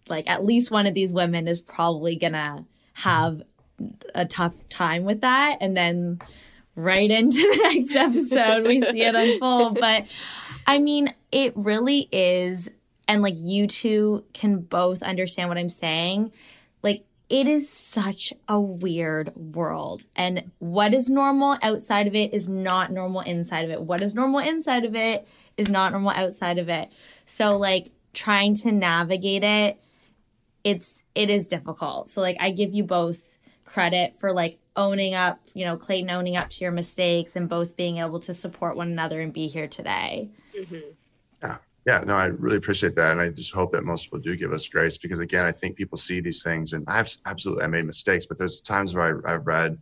like 0.08 0.28
at 0.28 0.44
least 0.44 0.70
one 0.70 0.86
of 0.86 0.94
these 0.94 1.12
women 1.12 1.48
is 1.48 1.60
probably 1.60 2.16
going 2.16 2.34
to 2.34 2.64
have 3.02 3.42
a 4.14 4.24
tough 4.26 4.54
time 4.68 5.04
with 5.04 5.22
that. 5.22 5.58
And 5.60 5.76
then 5.76 6.20
right 6.74 7.10
into 7.10 7.38
the 7.56 7.62
next 7.62 7.94
episode 7.94 8.66
we 8.66 8.80
see 8.80 9.02
it 9.02 9.14
unfold. 9.14 9.78
But 9.80 10.14
i 10.66 10.78
mean 10.78 11.14
it 11.32 11.52
really 11.56 12.08
is 12.12 12.68
and 13.08 13.22
like 13.22 13.34
you 13.36 13.66
two 13.66 14.24
can 14.32 14.60
both 14.60 15.02
understand 15.02 15.48
what 15.48 15.58
i'm 15.58 15.68
saying. 15.68 16.32
Like 16.82 17.04
it 17.28 17.46
is 17.46 17.68
such 17.68 18.32
a 18.48 18.60
weird 18.60 19.34
world. 19.36 20.02
And 20.16 20.50
what 20.58 20.92
is 20.94 21.08
normal 21.08 21.58
outside 21.62 22.06
of 22.06 22.14
it 22.14 22.34
is 22.34 22.48
not 22.48 22.90
normal 22.90 23.20
inside 23.20 23.64
of 23.64 23.70
it. 23.70 23.80
What 23.82 24.02
is 24.02 24.14
normal 24.14 24.40
inside 24.40 24.84
of 24.84 24.96
it 24.96 25.28
is 25.56 25.68
not 25.68 25.92
normal 25.92 26.10
outside 26.10 26.58
of 26.58 26.68
it. 26.68 26.90
So 27.26 27.56
like 27.56 27.92
trying 28.12 28.54
to 28.56 28.72
navigate 28.72 29.44
it 29.44 29.80
it's 30.64 31.02
it 31.14 31.30
is 31.30 31.48
difficult. 31.48 32.08
So 32.08 32.20
like 32.20 32.36
I 32.40 32.50
give 32.50 32.72
you 32.72 32.84
both 32.84 33.36
credit 33.64 34.14
for 34.18 34.32
like 34.32 34.58
owning 34.76 35.14
up, 35.14 35.40
you 35.54 35.64
know, 35.64 35.76
Clayton 35.76 36.10
owning 36.10 36.36
up 36.36 36.48
to 36.50 36.64
your 36.64 36.72
mistakes 36.72 37.36
and 37.36 37.48
both 37.48 37.76
being 37.76 37.98
able 37.98 38.20
to 38.20 38.34
support 38.34 38.76
one 38.76 38.90
another 38.90 39.20
and 39.20 39.32
be 39.32 39.46
here 39.46 39.68
today. 39.68 40.30
Mm-hmm. 40.58 40.90
Yeah. 41.42 41.58
Yeah, 41.86 42.04
no, 42.06 42.14
I 42.14 42.26
really 42.26 42.58
appreciate 42.58 42.94
that. 42.96 43.12
And 43.12 43.20
I 43.20 43.30
just 43.30 43.54
hope 43.54 43.72
that 43.72 43.84
most 43.84 44.04
people 44.04 44.18
do 44.18 44.36
give 44.36 44.52
us 44.52 44.68
grace 44.68 44.98
because 44.98 45.20
again, 45.20 45.46
I 45.46 45.52
think 45.52 45.76
people 45.76 45.96
see 45.96 46.20
these 46.20 46.42
things 46.42 46.74
and 46.74 46.84
I've 46.86 47.10
absolutely 47.24 47.64
I 47.64 47.68
made 47.68 47.86
mistakes, 47.86 48.26
but 48.26 48.36
there's 48.36 48.60
times 48.60 48.94
where 48.94 49.26
I, 49.26 49.34
I've 49.34 49.46
read 49.46 49.78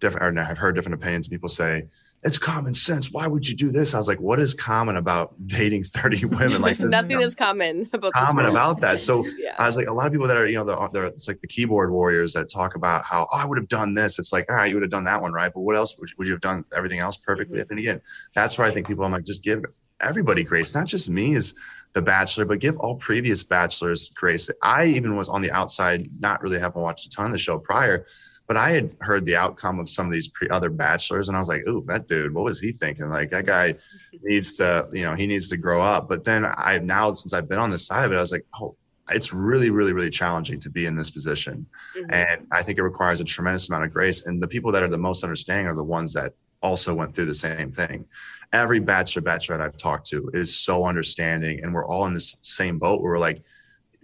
different 0.00 0.38
or 0.38 0.42
I've 0.42 0.56
heard 0.56 0.74
different 0.74 0.94
opinions. 0.94 1.28
People 1.28 1.50
say, 1.50 1.84
it's 2.24 2.38
common 2.38 2.72
sense. 2.72 3.10
Why 3.10 3.26
would 3.26 3.48
you 3.48 3.56
do 3.56 3.70
this? 3.70 3.94
I 3.94 3.98
was 3.98 4.06
like, 4.06 4.20
what 4.20 4.38
is 4.38 4.54
common 4.54 4.96
about 4.96 5.34
dating 5.46 5.84
30 5.84 6.24
women? 6.26 6.62
Like 6.62 6.78
nothing 6.78 7.20
is 7.20 7.34
common 7.34 7.90
about 7.92 8.12
common 8.12 8.46
about 8.46 8.80
that. 8.80 9.00
So 9.00 9.26
yeah. 9.38 9.56
I 9.58 9.66
was 9.66 9.76
like, 9.76 9.88
a 9.88 9.92
lot 9.92 10.06
of 10.06 10.12
people 10.12 10.28
that 10.28 10.36
are, 10.36 10.46
you 10.46 10.56
know, 10.56 10.64
they're, 10.64 10.88
they're, 10.92 11.06
it's 11.06 11.26
like 11.26 11.40
the 11.40 11.48
keyboard 11.48 11.90
warriors 11.90 12.32
that 12.34 12.48
talk 12.48 12.76
about 12.76 13.04
how, 13.04 13.26
oh, 13.32 13.38
I 13.38 13.44
would 13.44 13.58
have 13.58 13.68
done 13.68 13.94
this. 13.94 14.20
It's 14.20 14.32
like, 14.32 14.48
all 14.48 14.56
right, 14.56 14.68
you 14.68 14.76
would 14.76 14.82
have 14.82 14.90
done 14.90 15.04
that 15.04 15.20
one, 15.20 15.32
right? 15.32 15.52
But 15.52 15.62
what 15.62 15.74
else 15.74 15.98
would 15.98 16.10
you, 16.10 16.14
would 16.18 16.26
you 16.28 16.34
have 16.34 16.40
done 16.40 16.64
everything 16.76 17.00
else 17.00 17.16
perfectly? 17.16 17.58
Mm-hmm. 17.58 17.72
And 17.72 17.78
again, 17.80 18.00
that's 18.34 18.56
where 18.56 18.68
I 18.68 18.72
think 18.72 18.86
people, 18.86 19.04
I'm 19.04 19.12
like, 19.12 19.24
just 19.24 19.42
give 19.42 19.64
everybody 20.00 20.44
grace, 20.44 20.74
not 20.76 20.86
just 20.86 21.10
me 21.10 21.34
as 21.34 21.54
the 21.92 22.02
bachelor, 22.02 22.44
but 22.44 22.60
give 22.60 22.76
all 22.78 22.96
previous 22.96 23.42
bachelors 23.42 24.10
grace. 24.10 24.48
I 24.62 24.86
even 24.86 25.16
was 25.16 25.28
on 25.28 25.42
the 25.42 25.50
outside, 25.50 26.08
not 26.20 26.40
really 26.40 26.58
having 26.58 26.82
watched 26.82 27.06
a 27.06 27.10
ton 27.10 27.26
of 27.26 27.32
the 27.32 27.38
show 27.38 27.58
prior 27.58 28.06
but 28.52 28.60
I 28.60 28.72
had 28.72 28.94
heard 29.00 29.24
the 29.24 29.34
outcome 29.34 29.80
of 29.80 29.88
some 29.88 30.04
of 30.04 30.12
these 30.12 30.28
pre- 30.28 30.50
other 30.50 30.68
bachelors, 30.68 31.28
and 31.28 31.36
I 31.36 31.40
was 31.40 31.48
like, 31.48 31.66
"Ooh, 31.66 31.82
that 31.86 32.06
dude, 32.06 32.34
what 32.34 32.44
was 32.44 32.60
he 32.60 32.72
thinking? 32.72 33.08
Like 33.08 33.30
that 33.30 33.46
guy 33.46 33.76
needs 34.22 34.52
to, 34.58 34.90
you 34.92 35.04
know, 35.04 35.14
he 35.14 35.26
needs 35.26 35.48
to 35.48 35.56
grow 35.56 35.80
up." 35.80 36.06
But 36.06 36.24
then 36.24 36.44
I 36.44 36.76
now, 36.76 37.10
since 37.14 37.32
I've 37.32 37.48
been 37.48 37.58
on 37.58 37.70
this 37.70 37.86
side 37.86 38.04
of 38.04 38.12
it, 38.12 38.16
I 38.16 38.20
was 38.20 38.30
like, 38.30 38.44
"Oh, 38.60 38.76
it's 39.08 39.32
really, 39.32 39.70
really, 39.70 39.94
really 39.94 40.10
challenging 40.10 40.60
to 40.60 40.68
be 40.68 40.84
in 40.84 40.94
this 40.94 41.08
position, 41.08 41.64
mm-hmm. 41.96 42.12
and 42.12 42.46
I 42.52 42.62
think 42.62 42.76
it 42.76 42.82
requires 42.82 43.20
a 43.20 43.24
tremendous 43.24 43.70
amount 43.70 43.84
of 43.84 43.90
grace. 43.90 44.26
And 44.26 44.42
the 44.42 44.46
people 44.46 44.70
that 44.72 44.82
are 44.82 44.88
the 44.88 44.98
most 44.98 45.24
understanding 45.24 45.66
are 45.66 45.74
the 45.74 45.82
ones 45.82 46.12
that 46.12 46.34
also 46.60 46.92
went 46.92 47.14
through 47.14 47.26
the 47.26 47.34
same 47.34 47.72
thing. 47.72 48.04
Every 48.52 48.80
bachelor, 48.80 49.22
bachelorette 49.22 49.62
I've 49.62 49.78
talked 49.78 50.08
to 50.08 50.30
is 50.34 50.54
so 50.54 50.84
understanding, 50.84 51.60
and 51.62 51.72
we're 51.72 51.86
all 51.86 52.04
in 52.04 52.12
this 52.12 52.36
same 52.42 52.78
boat. 52.78 53.00
Where 53.00 53.12
we're 53.12 53.18
like, 53.18 53.42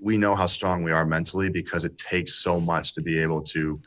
we 0.01 0.17
know 0.17 0.35
how 0.35 0.47
strong 0.47 0.83
we 0.83 0.93
are 0.93 1.05
mentally 1.05 1.51
because 1.51 1.85
it 1.85 1.99
takes 1.99 2.37
so 2.37 2.59
much 2.59 2.95
to 2.95 3.03
be 3.03 3.21
able 3.21 3.43
to 3.43 3.79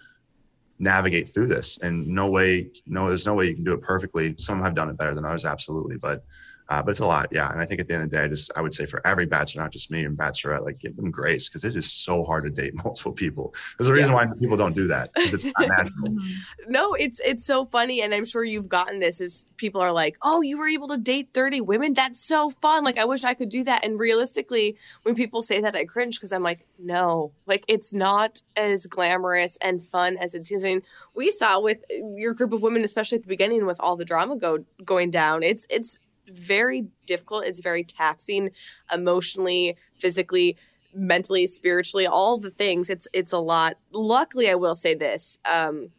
navigate 0.81 1.29
through 1.29 1.47
this. 1.47 1.77
And 1.81 2.05
no 2.07 2.29
way, 2.29 2.71
no, 2.87 3.07
there's 3.07 3.25
no 3.25 3.35
way 3.35 3.45
you 3.45 3.55
can 3.55 3.63
do 3.63 3.73
it 3.73 3.81
perfectly. 3.81 4.35
Some 4.37 4.61
have 4.61 4.75
done 4.75 4.89
it 4.89 4.97
better 4.97 5.13
than 5.13 5.23
others, 5.23 5.45
absolutely, 5.45 5.97
but 5.97 6.25
uh, 6.71 6.81
but 6.81 6.91
it's 6.91 7.01
a 7.01 7.05
lot, 7.05 7.27
yeah. 7.33 7.51
And 7.51 7.59
I 7.59 7.65
think 7.65 7.81
at 7.81 7.89
the 7.89 7.95
end 7.95 8.03
of 8.03 8.09
the 8.09 8.15
day, 8.15 8.23
I 8.23 8.27
just 8.29 8.49
I 8.55 8.61
would 8.61 8.73
say 8.73 8.85
for 8.85 9.05
every 9.05 9.25
bachelor, 9.25 9.61
not 9.61 9.73
just 9.73 9.91
me 9.91 10.05
and 10.05 10.17
bachelorette, 10.17 10.63
like 10.63 10.79
give 10.79 10.95
them 10.95 11.11
grace 11.11 11.49
because 11.49 11.65
it 11.65 11.75
is 11.75 11.91
so 11.91 12.23
hard 12.23 12.45
to 12.45 12.49
date 12.49 12.73
multiple 12.85 13.11
people. 13.11 13.53
There's 13.77 13.89
a 13.89 13.93
reason 13.93 14.13
yeah. 14.13 14.27
why 14.27 14.33
people 14.39 14.55
don't 14.55 14.71
do 14.71 14.87
that 14.87 15.13
because 15.13 15.33
it's 15.33 15.43
not 15.43 15.67
natural. 15.67 15.91
Mm-hmm. 16.01 16.71
no, 16.71 16.93
it's 16.93 17.19
it's 17.23 17.45
so 17.45 17.65
funny, 17.65 18.01
and 18.01 18.13
I'm 18.13 18.25
sure 18.25 18.43
you've 18.43 18.69
gotten 18.69 18.99
this. 18.99 19.21
Is 19.21 19.45
people 19.57 19.81
are 19.81 19.91
like, 19.91 20.17
"Oh, 20.21 20.41
you 20.41 20.57
were 20.57 20.67
able 20.67 20.87
to 20.89 20.97
date 20.97 21.29
30 21.33 21.61
women? 21.61 21.93
That's 21.93 22.19
so 22.19 22.49
fun! 22.49 22.83
Like, 22.83 22.97
I 22.97 23.05
wish 23.05 23.23
I 23.23 23.33
could 23.33 23.49
do 23.49 23.63
that." 23.65 23.85
And 23.85 23.99
realistically, 23.99 24.77
when 25.03 25.15
people 25.15 25.41
say 25.41 25.61
that, 25.61 25.75
I 25.75 25.85
cringe 25.85 26.17
because 26.17 26.31
I'm 26.31 26.43
like, 26.43 26.65
"No, 26.79 27.33
like 27.45 27.65
it's 27.67 27.93
not 27.93 28.41
as 28.55 28.87
glamorous 28.87 29.57
and 29.57 29.81
fun 29.81 30.17
as 30.17 30.33
it 30.33 30.47
seems." 30.47 30.63
I 30.63 30.69
mean, 30.69 30.83
we 31.13 31.31
saw 31.31 31.59
with 31.59 31.83
your 32.15 32.33
group 32.33 32.53
of 32.53 32.61
women, 32.61 32.83
especially 32.83 33.17
at 33.17 33.23
the 33.23 33.29
beginning, 33.29 33.65
with 33.65 33.79
all 33.79 33.95
the 33.95 34.05
drama 34.05 34.37
go 34.37 34.63
going 34.83 35.11
down. 35.11 35.43
It's 35.43 35.67
it's 35.69 35.99
very 36.31 36.87
difficult. 37.05 37.45
It's 37.45 37.59
very 37.59 37.83
taxing 37.83 38.51
emotionally, 38.93 39.77
physically, 39.97 40.57
mentally, 40.93 41.47
spiritually, 41.47 42.07
all 42.07 42.37
the 42.37 42.51
things. 42.51 42.89
It's 42.89 43.07
it's 43.13 43.31
a 43.31 43.39
lot. 43.39 43.77
Luckily, 43.91 44.49
I 44.49 44.55
will 44.55 44.75
say 44.75 44.93
this. 44.93 45.37
Um, 45.45 45.89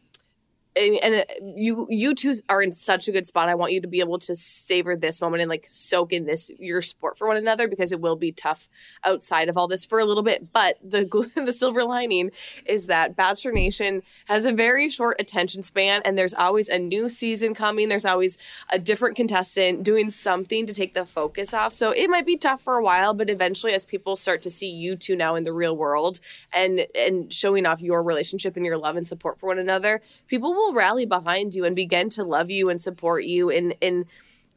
and, 0.75 1.15
uh, 1.15 1.23
you 1.55 1.87
you 1.89 2.15
two 2.15 2.35
are 2.49 2.61
in 2.61 2.71
such 2.71 3.07
a 3.07 3.11
good 3.11 3.27
spot. 3.27 3.49
I 3.49 3.55
want 3.55 3.73
you 3.73 3.81
to 3.81 3.87
be 3.87 3.99
able 3.99 4.19
to 4.19 4.35
savor 4.35 4.95
this 4.95 5.21
moment 5.21 5.41
and 5.41 5.49
like 5.49 5.67
soak 5.69 6.13
in 6.13 6.25
this 6.25 6.51
your 6.59 6.81
sport 6.81 7.17
for 7.17 7.27
one 7.27 7.37
another 7.37 7.67
because 7.67 7.91
it 7.91 8.01
will 8.01 8.15
be 8.15 8.31
tough 8.31 8.67
outside 9.03 9.49
of 9.49 9.57
all 9.57 9.67
this 9.67 9.85
for 9.85 9.99
a 9.99 10.05
little 10.05 10.23
bit. 10.23 10.51
But 10.51 10.77
the 10.83 11.03
the 11.45 11.53
silver 11.53 11.83
lining 11.83 12.31
is 12.65 12.87
that 12.87 13.15
Bachelor 13.15 13.51
Nation 13.51 14.01
has 14.25 14.45
a 14.45 14.51
very 14.51 14.89
short 14.89 15.17
attention 15.19 15.63
span, 15.63 16.01
and 16.05 16.17
there's 16.17 16.33
always 16.33 16.69
a 16.69 16.79
new 16.79 17.09
season 17.09 17.53
coming. 17.53 17.89
There's 17.89 18.05
always 18.05 18.37
a 18.69 18.79
different 18.79 19.15
contestant 19.15 19.83
doing 19.83 20.09
something 20.09 20.65
to 20.65 20.73
take 20.73 20.93
the 20.93 21.05
focus 21.05 21.53
off. 21.53 21.73
So 21.73 21.91
it 21.91 22.09
might 22.09 22.25
be 22.25 22.37
tough 22.37 22.61
for 22.61 22.77
a 22.77 22.83
while, 22.83 23.13
but 23.13 23.29
eventually, 23.29 23.73
as 23.73 23.85
people 23.85 24.15
start 24.15 24.41
to 24.43 24.49
see 24.49 24.69
you 24.69 24.95
two 24.95 25.15
now 25.15 25.35
in 25.35 25.43
the 25.43 25.53
real 25.53 25.77
world 25.77 26.19
and 26.51 26.87
and 26.95 27.31
showing 27.31 27.65
off 27.65 27.81
your 27.81 28.03
relationship 28.03 28.55
and 28.55 28.65
your 28.65 28.77
love 28.77 28.95
and 28.95 29.07
support 29.07 29.39
for 29.39 29.47
one 29.47 29.59
another, 29.59 30.01
people 30.27 30.53
will 30.53 30.62
will 30.63 30.73
rally 30.73 31.05
behind 31.05 31.53
you 31.53 31.65
and 31.65 31.75
begin 31.75 32.09
to 32.09 32.23
love 32.23 32.49
you 32.49 32.69
and 32.69 32.81
support 32.81 33.23
you 33.23 33.49
in 33.49 33.71
in 33.81 34.05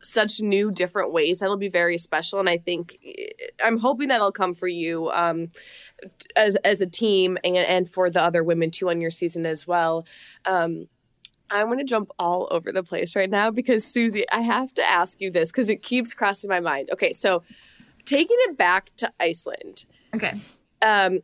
such 0.02 0.40
new 0.40 0.70
different 0.70 1.12
ways 1.12 1.40
that'll 1.40 1.57
be 1.57 1.68
very 1.68 1.98
special 1.98 2.38
and 2.38 2.48
i 2.48 2.57
think 2.57 2.98
i'm 3.64 3.78
hoping 3.78 4.09
that'll 4.09 4.30
come 4.30 4.54
for 4.54 4.68
you 4.68 5.11
um, 5.11 5.48
as 6.36 6.54
as 6.57 6.80
a 6.80 6.86
team 6.86 7.36
and 7.42 7.57
and 7.57 7.88
for 7.88 8.09
the 8.09 8.22
other 8.22 8.44
women 8.44 8.70
too 8.70 8.88
on 8.88 9.00
your 9.00 9.11
season 9.11 9.44
as 9.46 9.66
well 9.66 10.07
um, 10.44 10.86
I'm 11.50 11.66
going 11.66 11.78
to 11.78 11.84
jump 11.84 12.11
all 12.18 12.48
over 12.50 12.72
the 12.72 12.82
place 12.82 13.14
right 13.14 13.30
now 13.30 13.50
because 13.50 13.84
Susie, 13.84 14.28
I 14.30 14.40
have 14.40 14.74
to 14.74 14.82
ask 14.82 15.20
you 15.20 15.30
this 15.30 15.52
because 15.52 15.68
it 15.68 15.82
keeps 15.82 16.12
crossing 16.12 16.50
my 16.50 16.61
mind. 16.61 16.90
Okay, 16.92 17.12
so 17.12 17.42
taking 18.04 18.36
it 18.40 18.57
back 18.57 18.90
to 18.96 19.12
Iceland. 19.20 19.84
Okay. 20.14 20.34
Um, 20.82 21.20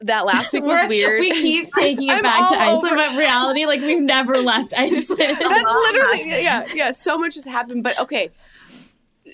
that 0.00 0.26
last 0.26 0.52
week 0.52 0.64
was 0.64 0.86
weird. 0.88 1.20
We 1.20 1.32
keep 1.32 1.72
taking 1.78 2.08
it 2.08 2.22
back 2.22 2.50
to 2.50 2.56
Iceland, 2.56 2.86
over. 2.86 2.96
but 2.96 3.16
reality, 3.16 3.66
like 3.66 3.80
we've 3.80 4.00
never 4.00 4.38
left 4.42 4.74
Iceland. 4.76 5.36
That's 5.38 5.40
literally 5.40 6.42
yeah, 6.42 6.66
yeah. 6.72 6.90
So 6.90 7.18
much 7.18 7.34
has 7.34 7.44
happened, 7.44 7.82
but 7.82 7.98
okay. 8.00 8.30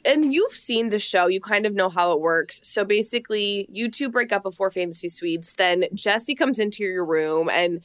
And 0.06 0.32
you've 0.32 0.52
seen 0.52 0.88
the 0.88 0.98
show, 0.98 1.26
you 1.26 1.40
kind 1.40 1.66
of 1.66 1.74
know 1.74 1.90
how 1.90 2.12
it 2.12 2.20
works. 2.20 2.60
So 2.64 2.84
basically, 2.84 3.66
you 3.70 3.90
two 3.90 4.08
break 4.08 4.32
up 4.32 4.42
before 4.42 4.70
Fantasy 4.70 5.08
Suites. 5.08 5.54
Then 5.54 5.84
Jesse 5.92 6.34
comes 6.34 6.58
into 6.58 6.82
your 6.82 7.04
room 7.04 7.50
and 7.50 7.82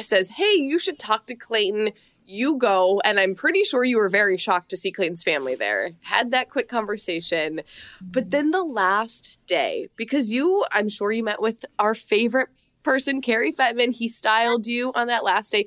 says, 0.00 0.30
Hey, 0.30 0.54
you 0.54 0.78
should 0.78 0.98
talk 0.98 1.26
to 1.26 1.34
Clayton 1.34 1.90
you 2.26 2.56
go, 2.56 3.00
and 3.04 3.18
I'm 3.18 3.34
pretty 3.34 3.64
sure 3.64 3.84
you 3.84 3.98
were 3.98 4.08
very 4.08 4.36
shocked 4.36 4.70
to 4.70 4.76
see 4.76 4.90
Clayton's 4.90 5.22
family 5.22 5.54
there. 5.54 5.90
Had 6.00 6.30
that 6.30 6.50
quick 6.50 6.68
conversation. 6.68 7.60
But 8.00 8.30
then 8.30 8.50
the 8.50 8.62
last 8.62 9.38
day, 9.46 9.88
because 9.96 10.30
you, 10.30 10.64
I'm 10.72 10.88
sure 10.88 11.12
you 11.12 11.24
met 11.24 11.42
with 11.42 11.64
our 11.78 11.94
favorite 11.94 12.48
person, 12.82 13.20
Cary 13.20 13.50
Fetman, 13.50 13.92
he 13.92 14.08
styled 14.08 14.66
you 14.66 14.92
on 14.94 15.06
that 15.08 15.24
last 15.24 15.50
day. 15.50 15.66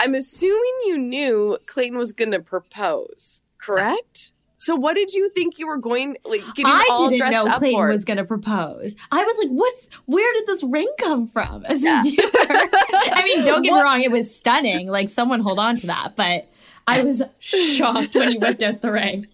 I'm 0.00 0.14
assuming 0.14 0.74
you 0.86 0.98
knew 0.98 1.58
Clayton 1.66 1.98
was 1.98 2.12
going 2.12 2.32
to 2.32 2.40
propose, 2.40 3.42
correct? 3.58 4.32
So 4.62 4.76
what 4.76 4.94
did 4.94 5.12
you 5.12 5.28
think 5.30 5.58
you 5.58 5.66
were 5.66 5.76
going 5.76 6.16
like 6.24 6.42
getting 6.54 6.66
I 6.66 6.86
all 6.88 7.08
didn't 7.08 7.18
dressed 7.18 7.32
know 7.32 7.50
up 7.50 7.58
Clayton 7.58 7.80
for? 7.80 7.88
was 7.88 8.04
going 8.04 8.18
to 8.18 8.24
propose. 8.24 8.94
I 9.10 9.24
was 9.24 9.36
like, 9.38 9.48
"What's? 9.48 9.90
Where 10.06 10.32
did 10.34 10.46
this 10.46 10.62
ring 10.62 10.86
come 11.00 11.26
from?" 11.26 11.64
As 11.68 11.82
yeah. 11.82 11.98
a 11.98 12.02
viewer, 12.04 12.22
I 12.22 13.22
mean, 13.24 13.44
don't 13.44 13.62
get 13.62 13.72
what? 13.72 13.78
me 13.78 13.82
wrong, 13.82 14.02
it 14.02 14.12
was 14.12 14.32
stunning. 14.32 14.86
Like 14.86 15.08
someone 15.08 15.40
hold 15.40 15.58
on 15.58 15.76
to 15.78 15.88
that, 15.88 16.14
but 16.14 16.48
I 16.86 17.02
was 17.02 17.22
shocked 17.40 18.14
when 18.14 18.30
you 18.30 18.38
whipped 18.38 18.62
out 18.62 18.82
the 18.82 18.92
ring. 18.92 19.26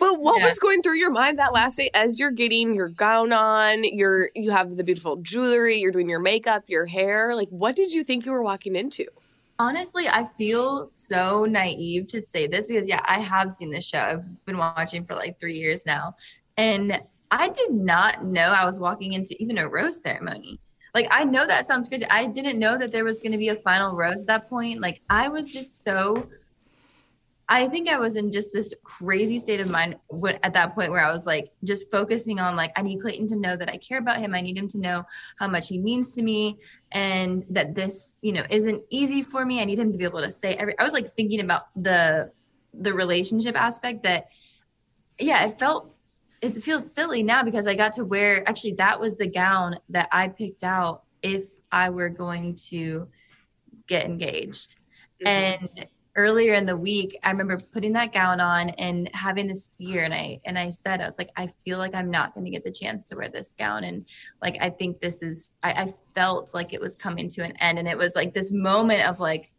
But 0.00 0.20
what 0.20 0.40
yeah. 0.40 0.48
was 0.48 0.58
going 0.58 0.82
through 0.82 0.96
your 0.96 1.12
mind 1.12 1.38
that 1.38 1.52
last 1.52 1.76
day 1.76 1.90
as 1.94 2.18
you're 2.18 2.32
getting 2.32 2.74
your 2.74 2.88
gown 2.88 3.32
on, 3.32 3.84
you're 3.84 4.30
you 4.34 4.50
have 4.50 4.76
the 4.76 4.82
beautiful 4.82 5.14
jewelry, 5.18 5.78
you're 5.78 5.92
doing 5.92 6.08
your 6.08 6.18
makeup, 6.18 6.64
your 6.66 6.86
hair. 6.86 7.36
Like 7.36 7.50
what 7.50 7.76
did 7.76 7.94
you 7.94 8.02
think 8.02 8.26
you 8.26 8.32
were 8.32 8.42
walking 8.42 8.74
into? 8.74 9.06
Honestly, 9.62 10.08
I 10.08 10.24
feel 10.24 10.88
so 10.88 11.44
naive 11.44 12.08
to 12.08 12.20
say 12.20 12.48
this 12.48 12.66
because, 12.66 12.88
yeah, 12.88 13.00
I 13.04 13.20
have 13.20 13.48
seen 13.48 13.70
this 13.70 13.88
show. 13.88 14.00
I've 14.00 14.44
been 14.44 14.58
watching 14.58 15.04
for 15.04 15.14
like 15.14 15.38
three 15.38 15.54
years 15.54 15.86
now. 15.86 16.16
And 16.56 17.00
I 17.30 17.48
did 17.48 17.70
not 17.70 18.24
know 18.24 18.50
I 18.50 18.64
was 18.64 18.80
walking 18.80 19.12
into 19.12 19.40
even 19.40 19.58
a 19.58 19.68
rose 19.68 20.02
ceremony. 20.02 20.58
Like, 20.96 21.06
I 21.12 21.22
know 21.22 21.46
that 21.46 21.64
sounds 21.64 21.88
crazy. 21.88 22.04
I 22.10 22.26
didn't 22.26 22.58
know 22.58 22.76
that 22.76 22.90
there 22.90 23.04
was 23.04 23.20
going 23.20 23.32
to 23.32 23.38
be 23.38 23.50
a 23.50 23.56
final 23.56 23.94
rose 23.94 24.22
at 24.22 24.26
that 24.26 24.50
point. 24.50 24.80
Like, 24.80 25.00
I 25.08 25.28
was 25.28 25.52
just 25.52 25.84
so 25.84 26.26
I 27.48 27.68
think 27.68 27.86
I 27.86 27.98
was 27.98 28.16
in 28.16 28.30
just 28.30 28.52
this 28.54 28.72
crazy 28.82 29.36
state 29.36 29.60
of 29.60 29.70
mind 29.70 29.96
at 30.42 30.54
that 30.54 30.74
point 30.74 30.90
where 30.90 31.04
I 31.04 31.12
was 31.12 31.26
like 31.26 31.50
just 31.64 31.90
focusing 31.90 32.40
on 32.40 32.56
like 32.56 32.72
I 32.76 32.82
need 32.82 33.00
Clayton 33.00 33.26
to 33.28 33.36
know 33.36 33.56
that 33.56 33.68
I 33.68 33.76
care 33.76 33.98
about 33.98 34.20
him. 34.20 34.34
I 34.34 34.40
need 34.40 34.56
him 34.56 34.68
to 34.68 34.78
know 34.78 35.04
how 35.38 35.48
much 35.48 35.68
he 35.68 35.76
means 35.76 36.14
to 36.14 36.22
me 36.22 36.58
and 36.92 37.44
that 37.50 37.74
this, 37.74 38.14
you 38.20 38.32
know, 38.32 38.44
isn't 38.50 38.82
easy 38.90 39.22
for 39.22 39.44
me. 39.44 39.60
I 39.60 39.64
need 39.64 39.78
him 39.78 39.92
to 39.92 39.98
be 39.98 40.04
able 40.04 40.20
to 40.20 40.30
say 40.30 40.54
every 40.54 40.78
I 40.78 40.84
was 40.84 40.92
like 40.92 41.10
thinking 41.10 41.40
about 41.40 41.62
the 41.76 42.30
the 42.74 42.92
relationship 42.92 43.56
aspect 43.56 44.02
that 44.04 44.28
yeah, 45.18 45.44
it 45.46 45.58
felt 45.58 45.94
it 46.40 46.52
feels 46.54 46.92
silly 46.92 47.22
now 47.22 47.42
because 47.42 47.66
I 47.66 47.74
got 47.74 47.92
to 47.92 48.04
wear 48.04 48.46
actually 48.48 48.74
that 48.74 48.98
was 48.98 49.16
the 49.16 49.26
gown 49.26 49.78
that 49.90 50.08
I 50.12 50.28
picked 50.28 50.64
out 50.64 51.04
if 51.22 51.44
I 51.70 51.90
were 51.90 52.08
going 52.08 52.56
to 52.70 53.08
get 53.86 54.04
engaged. 54.04 54.76
Mm-hmm. 55.24 55.26
And 55.28 55.86
earlier 56.16 56.54
in 56.54 56.66
the 56.66 56.76
week 56.76 57.18
i 57.22 57.30
remember 57.30 57.58
putting 57.72 57.92
that 57.92 58.12
gown 58.12 58.38
on 58.38 58.68
and 58.70 59.08
having 59.14 59.46
this 59.46 59.70
fear 59.78 60.04
and 60.04 60.12
i 60.12 60.38
and 60.44 60.58
i 60.58 60.68
said 60.68 61.00
i 61.00 61.06
was 61.06 61.18
like 61.18 61.30
i 61.36 61.46
feel 61.46 61.78
like 61.78 61.94
i'm 61.94 62.10
not 62.10 62.34
going 62.34 62.44
to 62.44 62.50
get 62.50 62.64
the 62.64 62.70
chance 62.70 63.08
to 63.08 63.16
wear 63.16 63.30
this 63.30 63.54
gown 63.58 63.84
and 63.84 64.06
like 64.42 64.56
i 64.60 64.68
think 64.68 65.00
this 65.00 65.22
is 65.22 65.52
I, 65.62 65.72
I 65.72 65.88
felt 66.14 66.52
like 66.52 66.74
it 66.74 66.80
was 66.80 66.96
coming 66.96 67.28
to 67.30 67.42
an 67.42 67.56
end 67.56 67.78
and 67.78 67.88
it 67.88 67.96
was 67.96 68.14
like 68.14 68.34
this 68.34 68.52
moment 68.52 69.08
of 69.08 69.20
like 69.20 69.50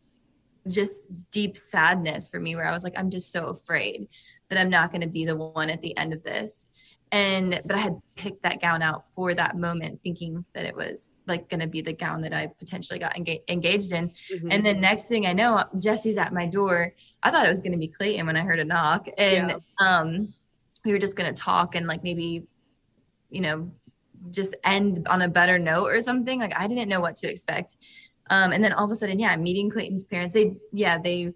just 0.68 1.08
deep 1.32 1.58
sadness 1.58 2.30
for 2.30 2.40
me 2.40 2.56
where 2.56 2.68
i 2.68 2.72
was 2.72 2.84
like 2.84 2.98
i'm 2.98 3.10
just 3.10 3.32
so 3.32 3.48
afraid 3.48 4.08
that 4.50 4.60
i'm 4.60 4.70
not 4.70 4.92
going 4.92 5.02
to 5.02 5.08
be 5.08 5.26
the 5.26 5.36
one 5.36 5.72
at 5.72 5.82
the 5.82 5.98
end 5.98 6.14
of 6.14 6.24
this 6.24 6.68
and 7.14 7.62
but 7.64 7.78
i 7.78 7.80
had 7.80 7.96
picked 8.16 8.42
that 8.42 8.60
gown 8.60 8.82
out 8.82 9.08
for 9.08 9.36
that 9.36 9.56
moment 9.56 10.02
thinking 10.02 10.44
that 10.56 10.66
it 10.66 10.76
was 10.76 11.12
like 11.28 11.48
going 11.48 11.60
to 11.60 11.68
be 11.68 11.80
the 11.80 11.94
gown 11.94 12.22
that 12.22 12.34
i 12.34 12.48
potentially 12.58 12.98
got 12.98 13.14
enga- 13.14 13.42
engaged 13.48 13.94
in. 13.94 14.10
Mm-hmm. 14.10 14.52
and 14.52 14.66
then 14.66 14.82
next 14.82 15.06
thing 15.06 15.28
i 15.28 15.32
know 15.32 15.64
jesse's 15.78 16.18
at 16.18 16.34
my 16.34 16.48
door. 16.48 16.92
I 17.22 17.32
thought 17.32 17.46
it 17.46 17.50
was 17.50 17.62
going 17.62 17.72
to 17.72 17.78
be 17.78 17.88
clayton 17.88 18.26
when 18.26 18.36
i 18.36 18.42
heard 18.42 18.60
a 18.60 18.66
knock. 18.66 19.08
And 19.18 19.50
yeah. 19.52 19.58
um 19.80 20.34
we 20.84 20.92
were 20.92 21.00
just 21.00 21.16
going 21.16 21.34
to 21.34 21.42
talk 21.42 21.76
and 21.76 21.88
like 21.88 22.04
maybe 22.04 22.46
you 23.30 23.42
know 23.42 23.72
just 24.32 24.56
end 24.64 25.06
on 25.08 25.22
a 25.22 25.28
better 25.28 25.60
note 25.60 25.88
or 25.88 26.02
something. 26.02 26.40
Like 26.40 26.54
i 26.58 26.68
didn't 26.68 26.90
know 26.90 27.00
what 27.00 27.16
to 27.18 27.30
expect. 27.30 27.78
Um 28.32 28.52
and 28.52 28.64
then 28.64 28.74
all 28.74 28.86
of 28.86 28.92
a 28.92 28.96
sudden 28.96 29.20
yeah 29.20 29.30
i'm 29.30 29.44
meeting 29.44 29.70
clayton's 29.70 30.04
parents 30.04 30.34
they 30.34 30.56
yeah 30.72 30.98
they 30.98 31.32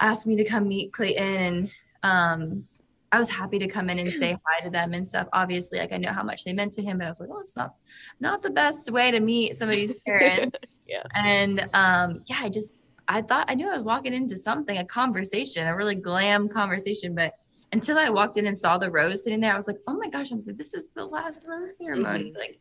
asked 0.00 0.26
me 0.26 0.34
to 0.36 0.44
come 0.44 0.66
meet 0.66 0.92
clayton 0.92 1.24
and 1.24 1.72
um 2.02 2.64
I 3.10 3.18
was 3.18 3.28
happy 3.28 3.58
to 3.58 3.66
come 3.66 3.88
in 3.88 3.98
and 3.98 4.12
say 4.12 4.36
hi 4.46 4.64
to 4.64 4.70
them 4.70 4.92
and 4.92 5.06
stuff. 5.06 5.28
Obviously, 5.32 5.78
like 5.78 5.92
I 5.92 5.96
know 5.96 6.12
how 6.12 6.22
much 6.22 6.44
they 6.44 6.52
meant 6.52 6.72
to 6.74 6.82
him, 6.82 6.98
but 6.98 7.06
I 7.06 7.08
was 7.08 7.20
like, 7.20 7.30
oh, 7.32 7.40
it's 7.40 7.56
not 7.56 7.74
not 8.20 8.42
the 8.42 8.50
best 8.50 8.90
way 8.90 9.10
to 9.10 9.20
meet 9.20 9.56
somebody's 9.56 9.94
parent. 10.06 10.56
yeah. 10.86 11.02
And 11.14 11.68
um, 11.72 12.22
yeah, 12.26 12.40
I 12.40 12.50
just 12.50 12.84
I 13.08 13.22
thought 13.22 13.46
I 13.48 13.54
knew 13.54 13.68
I 13.68 13.72
was 13.72 13.84
walking 13.84 14.12
into 14.12 14.36
something, 14.36 14.76
a 14.76 14.84
conversation, 14.84 15.66
a 15.66 15.74
really 15.74 15.94
glam 15.94 16.48
conversation, 16.48 17.14
but 17.14 17.34
until 17.72 17.98
I 17.98 18.10
walked 18.10 18.36
in 18.36 18.46
and 18.46 18.56
saw 18.56 18.78
the 18.78 18.90
rose 18.90 19.24
sitting 19.24 19.40
there, 19.40 19.52
I 19.52 19.56
was 19.56 19.66
like, 19.66 19.78
oh 19.86 19.94
my 19.94 20.08
gosh, 20.08 20.30
I'm 20.30 20.38
like, 20.38 20.56
this 20.56 20.74
is 20.74 20.90
the 20.90 21.04
last 21.04 21.46
rose 21.48 21.78
ceremony. 21.78 22.30
Mm-hmm. 22.30 22.38
Like 22.38 22.60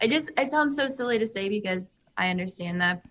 I 0.00 0.06
just 0.06 0.30
it 0.36 0.46
sounds 0.46 0.76
so 0.76 0.86
silly 0.86 1.18
to 1.18 1.26
say 1.26 1.48
because 1.48 2.00
I 2.16 2.30
understand 2.30 2.80
that 2.80 3.02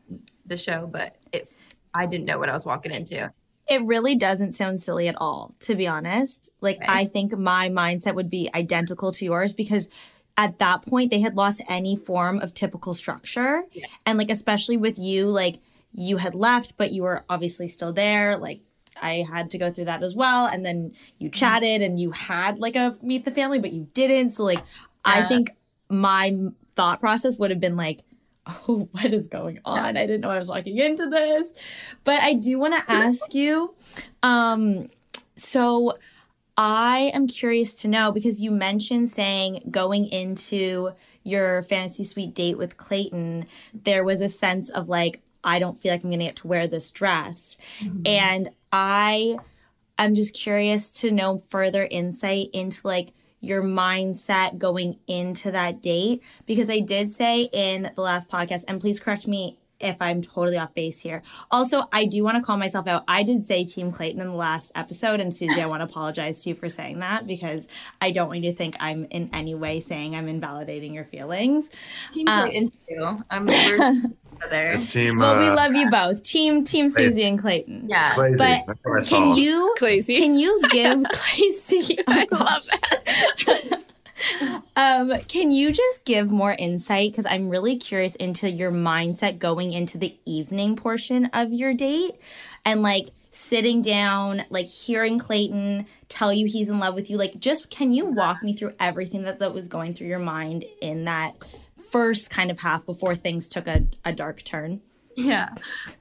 the 0.45 0.55
show, 0.55 0.87
but 0.87 1.17
if 1.33 1.57
I 1.93 2.05
didn't 2.05 2.25
know 2.25 2.37
what 2.37 2.49
I 2.49 2.53
was 2.53 2.65
walking 2.65 2.91
into. 2.91 3.31
It 3.69 3.83
really 3.85 4.15
doesn't 4.15 4.53
sound 4.53 4.79
silly 4.79 5.07
at 5.07 5.15
all, 5.17 5.55
to 5.61 5.75
be 5.75 5.87
honest. 5.87 6.49
Like, 6.61 6.79
Right. 6.79 6.89
I 6.89 7.05
think 7.05 7.37
my 7.37 7.69
mindset 7.69 8.15
would 8.15 8.29
be 8.29 8.49
identical 8.53 9.11
to 9.13 9.25
yours 9.25 9.53
because 9.53 9.89
at 10.37 10.59
that 10.59 10.85
point 10.85 11.09
they 11.09 11.19
had 11.19 11.35
lost 11.35 11.61
any 11.67 11.95
form 11.95 12.39
of 12.39 12.53
typical 12.53 12.93
structure. 12.93 13.63
Yeah. 13.73 13.85
And, 14.05 14.17
like, 14.17 14.29
especially 14.29 14.77
with 14.77 14.97
you, 14.99 15.27
like, 15.27 15.57
you 15.91 16.17
had 16.17 16.35
left, 16.35 16.77
but 16.77 16.91
you 16.91 17.03
were 17.03 17.25
obviously 17.29 17.67
still 17.67 17.91
there. 17.91 18.37
Like, 18.37 18.61
I 19.01 19.25
had 19.29 19.49
to 19.51 19.57
go 19.57 19.71
through 19.71 19.85
that 19.85 20.03
as 20.03 20.15
well. 20.15 20.45
And 20.47 20.65
then 20.65 20.91
you 21.17 21.29
Mm-hmm. 21.29 21.39
chatted 21.39 21.81
and 21.81 21.99
you 21.99 22.11
had 22.11 22.59
like 22.59 22.75
a 22.75 22.97
meet 23.01 23.25
the 23.25 23.31
family, 23.31 23.59
but 23.59 23.73
you 23.73 23.87
didn't. 23.93 24.31
So, 24.31 24.43
like, 24.43 24.63
I 25.03 25.23
think 25.23 25.51
my 25.89 26.35
thought 26.75 26.99
process 26.99 27.37
would 27.37 27.49
have 27.49 27.59
been 27.59 27.77
like, 27.77 28.01
oh, 28.47 28.87
what 28.91 29.13
is 29.13 29.27
going 29.27 29.59
on? 29.65 29.97
I 29.97 30.05
didn't 30.05 30.21
know 30.21 30.29
I 30.29 30.39
was 30.39 30.49
walking 30.49 30.77
into 30.77 31.09
this. 31.09 31.53
But 32.03 32.21
I 32.21 32.33
do 32.33 32.57
want 32.57 32.73
to 32.73 32.91
ask 32.91 33.33
you 33.33 33.75
um, 34.23 34.89
so 35.35 35.97
I 36.57 37.11
am 37.13 37.27
curious 37.27 37.75
to 37.81 37.87
know 37.87 38.11
because 38.11 38.41
you 38.41 38.51
mentioned 38.51 39.09
saying 39.09 39.69
going 39.69 40.05
into 40.07 40.91
your 41.23 41.61
fantasy 41.63 42.03
suite 42.03 42.33
date 42.33 42.57
with 42.57 42.77
Clayton, 42.77 43.45
there 43.73 44.03
was 44.03 44.21
a 44.21 44.29
sense 44.29 44.69
of 44.69 44.89
like, 44.89 45.21
I 45.43 45.59
don't 45.59 45.77
feel 45.77 45.91
like 45.91 46.03
I'm 46.03 46.09
going 46.09 46.19
to 46.19 46.25
get 46.25 46.37
to 46.37 46.47
wear 46.47 46.67
this 46.67 46.89
dress. 46.89 47.57
And 48.05 48.49
I 48.71 49.37
I'm 49.99 50.13
just 50.13 50.33
curious 50.33 50.91
to 50.91 51.11
know 51.11 51.37
further 51.37 51.87
insight 51.89 52.49
into 52.53 52.85
like 52.85 53.13
your 53.39 53.61
mindset 53.63 54.57
going 54.57 54.97
into 55.07 55.51
that 55.51 55.81
date. 55.81 56.23
Because 56.45 56.69
I 56.69 56.79
did 56.79 57.11
say 57.11 57.49
in 57.53 57.91
the 57.95 58.01
last 58.01 58.29
podcast 58.29 58.65
and 58.67 58.81
please 58.81 58.99
correct 58.99 59.27
me 59.27 59.57
if 59.79 60.01
I'm 60.01 60.21
totally 60.21 60.57
off 60.57 60.73
base 60.73 60.99
here. 61.01 61.21
Also, 61.51 61.83
I 61.91 62.05
do 62.05 62.23
want 62.23 62.37
to 62.37 62.43
call 62.43 62.57
myself 62.57 62.87
out. 62.87 63.03
I 63.07 63.23
did 63.23 63.45
say 63.47 63.63
Team 63.63 63.91
Clayton 63.91 64.19
in 64.21 64.27
the 64.27 64.33
last 64.33 64.71
episode, 64.75 65.19
and 65.19 65.33
Susie, 65.33 65.61
I 65.61 65.65
want 65.67 65.81
to 65.81 65.85
apologize 65.85 66.41
to 66.43 66.49
you 66.49 66.55
for 66.55 66.69
saying 66.69 66.99
that 66.99 67.27
because 67.27 67.67
I 68.01 68.11
don't 68.11 68.27
want 68.27 68.43
you 68.43 68.51
to 68.51 68.57
think 68.57 68.75
I'm 68.79 69.05
in 69.11 69.29
any 69.33 69.55
way 69.55 69.79
saying 69.79 70.15
I'm 70.15 70.27
invalidating 70.27 70.93
your 70.93 71.05
feelings. 71.05 71.69
Team 72.13 72.27
Um, 72.27 72.49
Clayton 72.49 72.71
too. 72.89 73.23
I'm 73.29 73.45
we're 73.45 73.55
together. 73.55 74.11
It's 74.49 74.85
team. 74.85 75.17
Well, 75.17 75.39
we 75.39 75.47
uh, 75.47 75.55
love 75.55 75.73
you 75.73 75.89
both, 75.89 76.21
Team 76.21 76.63
Team 76.63 76.91
Clayton. 76.91 77.11
Susie 77.11 77.23
and 77.23 77.39
Clayton. 77.39 77.85
Yeah. 77.89 78.13
Crazy. 78.13 78.35
But 78.37 78.61
That's 78.67 78.79
what 78.83 78.97
I 78.97 78.99
saw. 78.99 79.17
Can 79.17 79.35
you 79.37 79.73
Crazy. 79.79 80.17
can 80.17 80.35
you 80.35 80.61
give 80.69 81.03
Claycy? 81.11 81.97
I 82.07 82.27
love 82.31 82.63
that. 82.69 83.81
Um, 84.75 85.19
can 85.27 85.51
you 85.51 85.71
just 85.71 86.05
give 86.05 86.31
more 86.31 86.53
insight? 86.53 87.11
Because 87.11 87.25
I'm 87.25 87.49
really 87.49 87.77
curious 87.77 88.15
into 88.15 88.49
your 88.49 88.71
mindset 88.71 89.39
going 89.39 89.73
into 89.73 89.97
the 89.97 90.17
evening 90.25 90.75
portion 90.75 91.25
of 91.33 91.51
your 91.51 91.73
date 91.73 92.15
and 92.65 92.81
like 92.81 93.09
sitting 93.31 93.81
down, 93.81 94.43
like 94.49 94.67
hearing 94.67 95.19
Clayton 95.19 95.85
tell 96.09 96.33
you 96.33 96.47
he's 96.47 96.69
in 96.69 96.79
love 96.79 96.95
with 96.95 97.09
you. 97.09 97.17
Like, 97.17 97.39
just 97.39 97.69
can 97.69 97.91
you 97.91 98.05
walk 98.05 98.43
me 98.43 98.53
through 98.53 98.73
everything 98.79 99.23
that, 99.23 99.39
that 99.39 99.53
was 99.53 99.67
going 99.67 99.93
through 99.93 100.07
your 100.07 100.19
mind 100.19 100.65
in 100.81 101.05
that 101.05 101.35
first 101.91 102.29
kind 102.29 102.51
of 102.51 102.59
half 102.59 102.85
before 102.85 103.15
things 103.15 103.47
took 103.47 103.67
a, 103.67 103.85
a 104.03 104.11
dark 104.11 104.43
turn? 104.43 104.81
Yeah. 105.15 105.49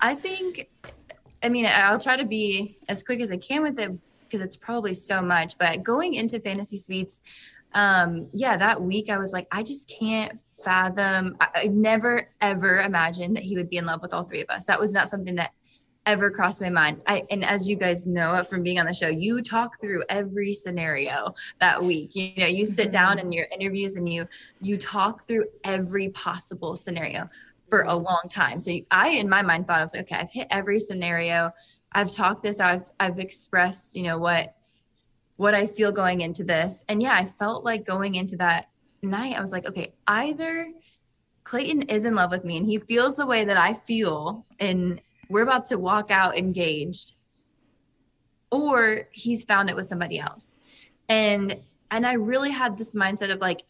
I 0.00 0.14
think, 0.14 0.68
I 1.42 1.48
mean, 1.48 1.66
I'll 1.66 1.98
try 1.98 2.16
to 2.16 2.24
be 2.24 2.76
as 2.88 3.02
quick 3.02 3.20
as 3.20 3.30
I 3.30 3.36
can 3.36 3.62
with 3.62 3.78
it 3.78 3.92
because 4.20 4.40
it's 4.40 4.56
probably 4.56 4.94
so 4.94 5.22
much. 5.22 5.56
But 5.58 5.82
going 5.82 6.14
into 6.14 6.40
Fantasy 6.40 6.76
Suites, 6.76 7.20
um, 7.77 8.29
yeah, 8.33 8.57
that 8.57 8.81
week 8.81 9.11
I 9.11 9.18
was 9.18 9.35
like, 9.35 9.47
I 9.53 9.62
just 9.62 9.89
can't 9.89 10.41
fathom. 10.64 11.37
I, 11.41 11.49
I 11.55 11.66
never, 11.66 12.31
ever 12.41 12.81
imagined 12.81 13.37
that 13.37 13.43
he 13.45 13.55
would 13.55 13.68
be 13.68 13.77
in 13.77 13.85
love 13.85 14.01
with 14.01 14.14
all 14.14 14.24
three 14.24 14.41
of 14.41 14.49
us. 14.49 14.64
That 14.66 14.81
was 14.81 14.95
not 14.95 15.11
something 15.11 15.35
that 15.35 15.53
ever 16.07 16.31
crossed 16.31 16.62
my 16.62 16.70
mind. 16.70 17.03
I, 17.07 17.24
and 17.31 17.45
as 17.45 17.68
you 17.68 17.77
guys 17.77 18.07
know 18.07 18.43
from 18.45 18.62
being 18.62 18.79
on 18.79 18.87
the 18.87 18.95
show, 18.95 19.09
you 19.09 19.43
talk 19.43 19.79
through 19.79 20.05
every 20.09 20.55
scenario 20.55 21.35
that 21.61 21.83
week. 21.83 22.14
You 22.14 22.33
know, 22.39 22.47
you 22.47 22.64
sit 22.64 22.91
down 22.91 23.18
in 23.18 23.31
your 23.31 23.47
interviews 23.53 23.97
and 23.97 24.11
you 24.11 24.27
you 24.62 24.79
talk 24.79 25.27
through 25.27 25.45
every 25.62 26.09
possible 26.11 26.77
scenario 26.77 27.29
for 27.68 27.83
a 27.83 27.95
long 27.95 28.22
time. 28.31 28.59
So 28.59 28.72
I, 28.91 29.11
in 29.11 29.29
my 29.29 29.43
mind, 29.43 29.66
thought 29.66 29.81
I 29.81 29.83
was 29.83 29.93
like, 29.93 30.05
okay, 30.05 30.16
I've 30.16 30.31
hit 30.31 30.47
every 30.51 30.81
scenario. 30.81 31.53
I've 31.93 32.11
talked 32.11 32.43
this. 32.43 32.59
I've 32.59 32.89
I've 32.99 33.18
expressed, 33.18 33.95
you 33.95 34.05
know, 34.05 34.18
what 34.18 34.55
what 35.37 35.55
I 35.55 35.66
feel 35.66 35.93
going 35.93 36.22
into 36.22 36.45
this. 36.45 36.84
And 36.89 37.03
yeah, 37.03 37.14
I 37.14 37.24
felt 37.24 37.64
like 37.64 37.84
going 37.84 38.14
into 38.14 38.37
that 38.39 38.68
night, 39.03 39.37
I 39.37 39.41
was 39.41 39.53
like, 39.53 39.66
okay, 39.66 39.93
either 40.07 40.72
Clayton 41.45 41.82
is 41.82 42.05
in 42.05 42.14
love 42.14 42.30
with 42.30 42.45
me 42.45 42.57
and 42.57 42.66
he 42.66 42.78
feels 42.78 43.16
the 43.16 43.26
way 43.26 43.45
that 43.45 43.57
I 43.57 43.74
feel, 43.74 44.47
and 44.59 45.01
we're 45.28 45.43
about 45.43 45.66
to 45.66 45.78
walk 45.78 46.11
out 46.11 46.37
engaged, 46.37 47.14
or 48.51 49.09
he's 49.12 49.45
found 49.45 49.70
it 49.70 49.76
with 49.76 49.87
somebody 49.87 50.18
else. 50.18 50.57
And 51.09 51.57
and 51.91 52.05
I 52.05 52.14
really 52.14 52.51
had 52.51 52.76
this 52.76 52.95
mindset 52.95 53.30
of 53.30 53.39
like, 53.39 53.62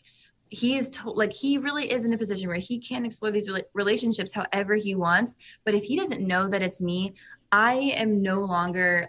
he 0.49 0.77
is 0.77 0.89
to- 0.91 1.11
like 1.11 1.33
he 1.33 1.59
really 1.59 1.91
is 1.91 2.05
in 2.05 2.13
a 2.13 2.19
position 2.19 2.49
where 2.49 2.57
he 2.57 2.79
can 2.79 3.05
explore 3.05 3.31
these 3.31 3.49
rela- 3.49 3.65
relationships 3.75 4.33
however 4.33 4.75
he 4.75 4.95
wants 4.95 5.35
but 5.65 5.75
if 5.75 5.83
he 5.83 5.97
doesn't 5.97 6.27
know 6.27 6.49
that 6.49 6.63
it's 6.63 6.81
me 6.81 7.13
i 7.51 7.75
am 7.75 8.23
no 8.23 8.41
longer 8.41 9.09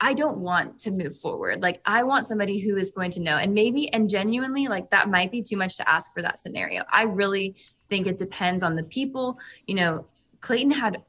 i 0.00 0.12
don't 0.12 0.38
want 0.38 0.78
to 0.78 0.90
move 0.90 1.16
forward. 1.16 1.62
Like 1.62 1.80
i 1.84 2.02
want 2.02 2.26
somebody 2.26 2.58
who 2.58 2.76
is 2.76 2.90
going 2.90 3.10
to 3.12 3.20
know 3.20 3.36
and 3.36 3.52
maybe 3.54 3.92
and 3.92 4.08
genuinely 4.08 4.68
like 4.68 4.90
that 4.90 5.10
might 5.10 5.30
be 5.30 5.42
too 5.42 5.56
much 5.56 5.76
to 5.76 5.88
ask 5.88 6.12
for 6.14 6.22
that 6.22 6.38
scenario. 6.38 6.84
I 6.90 7.04
really 7.04 7.56
think 7.88 8.06
it 8.06 8.16
depends 8.16 8.62
on 8.62 8.76
the 8.76 8.84
people. 8.84 9.38
You 9.66 9.74
know 9.74 10.06
clayton 10.40 10.70
had 10.70 11.02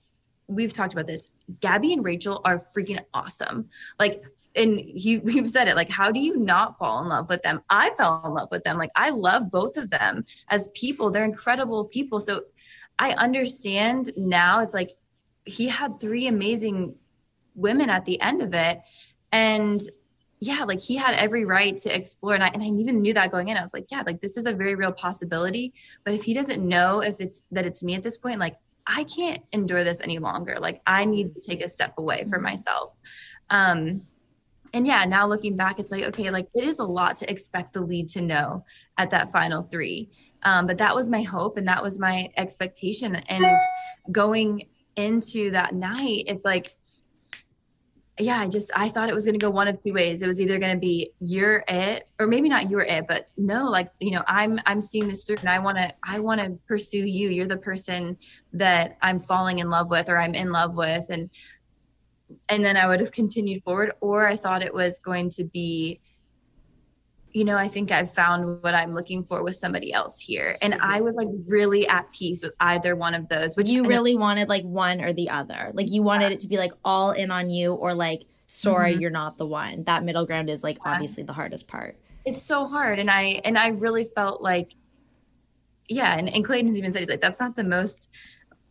we've 0.48 0.74
talked 0.74 0.94
about 0.94 1.06
this 1.06 1.32
gabby 1.60 1.94
and 1.94 2.04
rachel 2.04 2.42
are 2.46 2.58
freaking 2.58 3.00
awesome. 3.14 3.70
Like 4.00 4.24
and 4.56 4.80
he 4.80 5.18
we've 5.24 5.50
said 5.50 5.68
it 5.68 5.76
like 5.76 5.90
how 5.90 6.12
do 6.12 6.20
you 6.20 6.38
not 6.38 6.78
fall 6.78 7.02
in 7.02 7.10
love 7.10 7.30
with 7.30 7.42
them? 7.44 7.62
I 7.70 7.92
fell 7.98 8.22
in 8.26 8.32
love 8.32 8.50
with 8.52 8.64
them. 8.64 8.78
Like 8.78 8.92
i 8.96 9.10
love 9.12 9.52
both 9.52 9.78
of 9.78 9.90
them 9.90 10.26
as 10.50 10.70
people. 10.74 11.12
They're 11.12 11.26
incredible 11.26 11.86
people. 11.86 12.20
So 12.20 12.44
i 12.98 13.14
understand 13.14 14.12
now 14.18 14.60
it's 14.60 14.74
like 14.74 14.96
he 15.46 15.68
had 15.68 16.00
three 16.00 16.28
amazing 16.28 16.96
women 17.60 17.90
at 17.90 18.06
the 18.06 18.20
end 18.22 18.42
of 18.42 18.54
it. 18.54 18.82
And 19.32 19.82
yeah 20.40 20.64
like 20.64 20.80
he 20.80 20.96
had 20.96 21.16
every 21.16 21.46
right 21.46 21.78
to 21.78 21.94
explore. 21.94 22.34
And 22.34 22.44
I, 22.44 22.48
and 22.48 22.64
I 22.64 22.68
even 22.68 23.02
knew 23.02 23.14
that 23.14 23.32
going 23.32 23.50
in. 23.50 23.58
I 23.58 23.62
was 23.62 23.74
like 23.74 23.88
yeah 23.92 24.04
like 24.06 24.22
this 24.22 24.38
is 24.38 24.46
a 24.46 24.54
very 24.54 24.76
real 24.76 24.92
possibility. 24.92 25.74
But 26.04 26.14
if 26.14 26.24
he 26.24 26.34
doesn't 26.34 26.66
know 26.66 27.02
if 27.02 27.20
it's 27.20 27.46
that 27.52 27.66
it's 27.66 27.84
me 27.84 27.96
at 27.96 28.04
this 28.04 28.18
point 28.18 28.40
like 28.40 28.56
i 28.88 29.04
can't 29.04 29.44
endure 29.52 29.84
this 29.84 30.02
any 30.02 30.20
longer. 30.20 30.58
Like 30.60 30.82
i 30.88 31.06
need 31.06 31.34
to 31.34 31.42
take 31.42 31.64
a 31.64 31.68
step 31.68 31.94
away 31.98 32.26
for 32.30 32.40
myself. 32.40 32.96
Um 33.50 34.04
and 34.74 34.86
yeah 34.86 35.04
now 35.04 35.28
looking 35.28 35.58
back 35.58 35.80
it's 35.80 35.92
like 35.92 36.04
okay 36.04 36.30
like 36.30 36.48
it 36.54 36.64
is 36.64 36.78
a 36.78 36.86
lot 36.86 37.16
to 37.16 37.30
expect 37.30 37.74
the 37.74 37.82
lead 37.82 38.08
to 38.08 38.22
know 38.22 38.64
at 38.98 39.10
that 39.10 39.32
final 39.32 39.62
three. 39.62 40.10
Um, 40.44 40.68
but 40.68 40.78
that 40.78 40.96
was 40.96 41.10
my 41.10 41.22
hope 41.22 41.58
and 41.58 41.68
that 41.68 41.84
was 41.84 42.00
my 42.00 42.30
expectation. 42.38 43.16
And 43.16 43.44
going 44.10 44.70
into 44.96 45.52
that 45.52 45.76
night 45.76 46.24
it's 46.28 46.46
like 46.46 46.70
yeah 48.20 48.40
i 48.40 48.48
just 48.48 48.72
i 48.76 48.90
thought 48.90 49.10
it 49.10 49.16
was 49.16 49.26
going 49.26 49.38
to 49.38 49.44
go 49.44 49.50
one 49.50 49.68
of 49.68 49.80
two 49.82 49.94
ways 49.94 50.22
it 50.22 50.28
was 50.28 50.42
either 50.42 50.60
going 50.60 50.74
to 50.74 50.80
be 50.80 51.10
you're 51.20 51.64
it 51.68 52.08
or 52.20 52.28
maybe 52.28 52.50
not 52.50 52.70
you're 52.70 52.82
it 52.82 53.06
but 53.08 53.30
no 53.38 53.66
like 53.70 53.88
you 54.00 54.12
know 54.12 54.24
i'm 54.28 54.60
i'm 54.66 54.82
seeing 54.82 55.08
this 55.08 55.24
through 55.24 55.38
and 55.38 55.50
i 55.50 55.58
want 55.58 55.78
to 55.78 55.92
i 56.04 56.20
want 56.20 56.40
to 56.42 56.58
pursue 56.68 57.06
you 57.06 57.30
you're 57.30 57.48
the 57.48 57.58
person 57.58 58.18
that 58.54 58.98
i'm 59.02 59.18
falling 59.18 59.60
in 59.60 59.70
love 59.70 59.90
with 59.90 60.10
or 60.10 60.18
i'm 60.18 60.36
in 60.36 60.52
love 60.52 60.76
with 60.76 61.10
and 61.10 61.30
and 62.50 62.64
then 62.64 62.78
I 62.78 62.88
would 62.88 63.00
have 63.00 63.12
continued 63.12 63.64
forward. 63.64 63.94
Or 64.02 64.28
I 64.28 64.36
thought 64.36 64.64
it 64.64 64.74
was 64.74 65.00
going 65.00 65.30
to 65.32 65.44
be, 65.44 66.00
you 67.32 67.44
know, 67.44 67.56
I 67.58 67.68
think 67.68 67.92
I've 67.92 68.12
found 68.12 68.64
what 68.64 68.74
I'm 68.74 68.96
looking 68.96 69.24
for 69.24 69.44
with 69.44 69.56
somebody 69.56 69.94
else 69.94 70.20
here. 70.20 70.58
And 70.62 70.74
I 70.82 71.00
was 71.02 71.16
like 71.16 71.28
really 71.48 71.88
at 71.88 72.12
peace 72.12 72.42
with 72.42 72.54
either 72.60 72.96
one 72.96 73.14
of 73.14 73.30
those, 73.30 73.56
which 73.56 73.70
you 73.70 73.86
really 73.86 74.16
wanted 74.16 74.50
like 74.50 74.64
one 74.64 75.00
or 75.02 75.14
the 75.14 75.30
other. 75.30 75.70
Like 75.74 75.92
you 75.92 76.02
wanted 76.02 76.32
it 76.32 76.40
to 76.42 76.48
be 76.48 76.58
like 76.58 76.72
all 76.84 77.12
in 77.12 77.30
on 77.30 77.50
you 77.50 77.74
or 77.76 77.94
like 77.94 78.24
sorry 78.48 78.96
Mhm. 78.96 79.02
you're 79.02 79.12
not 79.12 79.38
the 79.38 79.46
one. 79.46 79.84
That 79.84 80.04
middle 80.04 80.26
ground 80.26 80.50
is 80.50 80.64
like 80.64 80.78
obviously 80.86 81.24
the 81.24 81.34
hardest 81.34 81.68
part. 81.68 81.98
it's 82.26 82.42
so 82.42 82.66
hard. 82.68 83.00
And 83.00 83.10
I 83.10 83.42
and 83.46 83.58
I 83.58 83.70
really 83.70 84.04
felt 84.06 84.42
like, 84.42 84.74
yeah, 85.88 86.18
and, 86.18 86.30
and 86.30 86.44
Clayton's 86.46 86.78
even 86.78 86.92
said 86.92 87.00
he's 87.00 87.10
like, 87.10 87.22
that's 87.22 87.40
not 87.40 87.56
the 87.56 87.64
most 87.64 88.10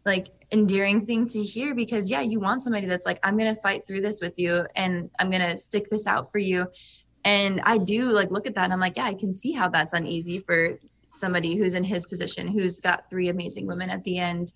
like 0.04 0.28
endearing 0.52 1.00
thing 1.00 1.26
to 1.28 1.42
hear 1.42 1.74
because 1.74 2.10
yeah, 2.10 2.20
you 2.20 2.40
want 2.40 2.62
somebody 2.62 2.86
that's 2.86 3.04
like, 3.06 3.18
I'm 3.22 3.36
gonna 3.36 3.54
fight 3.54 3.86
through 3.86 4.00
this 4.02 4.20
with 4.20 4.38
you 4.38 4.66
and 4.76 5.10
I'm 5.18 5.30
gonna 5.30 5.56
stick 5.56 5.90
this 5.90 6.06
out 6.06 6.30
for 6.30 6.38
you. 6.38 6.66
And 7.24 7.60
I 7.64 7.78
do 7.78 8.10
like 8.10 8.30
look 8.30 8.46
at 8.46 8.54
that 8.54 8.64
and 8.64 8.72
I'm 8.72 8.80
like, 8.80 8.96
yeah, 8.96 9.04
I 9.04 9.14
can 9.14 9.32
see 9.32 9.52
how 9.52 9.68
that's 9.68 9.92
uneasy 9.92 10.38
for 10.40 10.78
somebody 11.10 11.56
who's 11.56 11.74
in 11.74 11.84
his 11.84 12.06
position, 12.06 12.46
who's 12.48 12.80
got 12.80 13.08
three 13.10 13.28
amazing 13.28 13.66
women 13.66 13.90
at 13.90 14.04
the 14.04 14.18
end. 14.18 14.52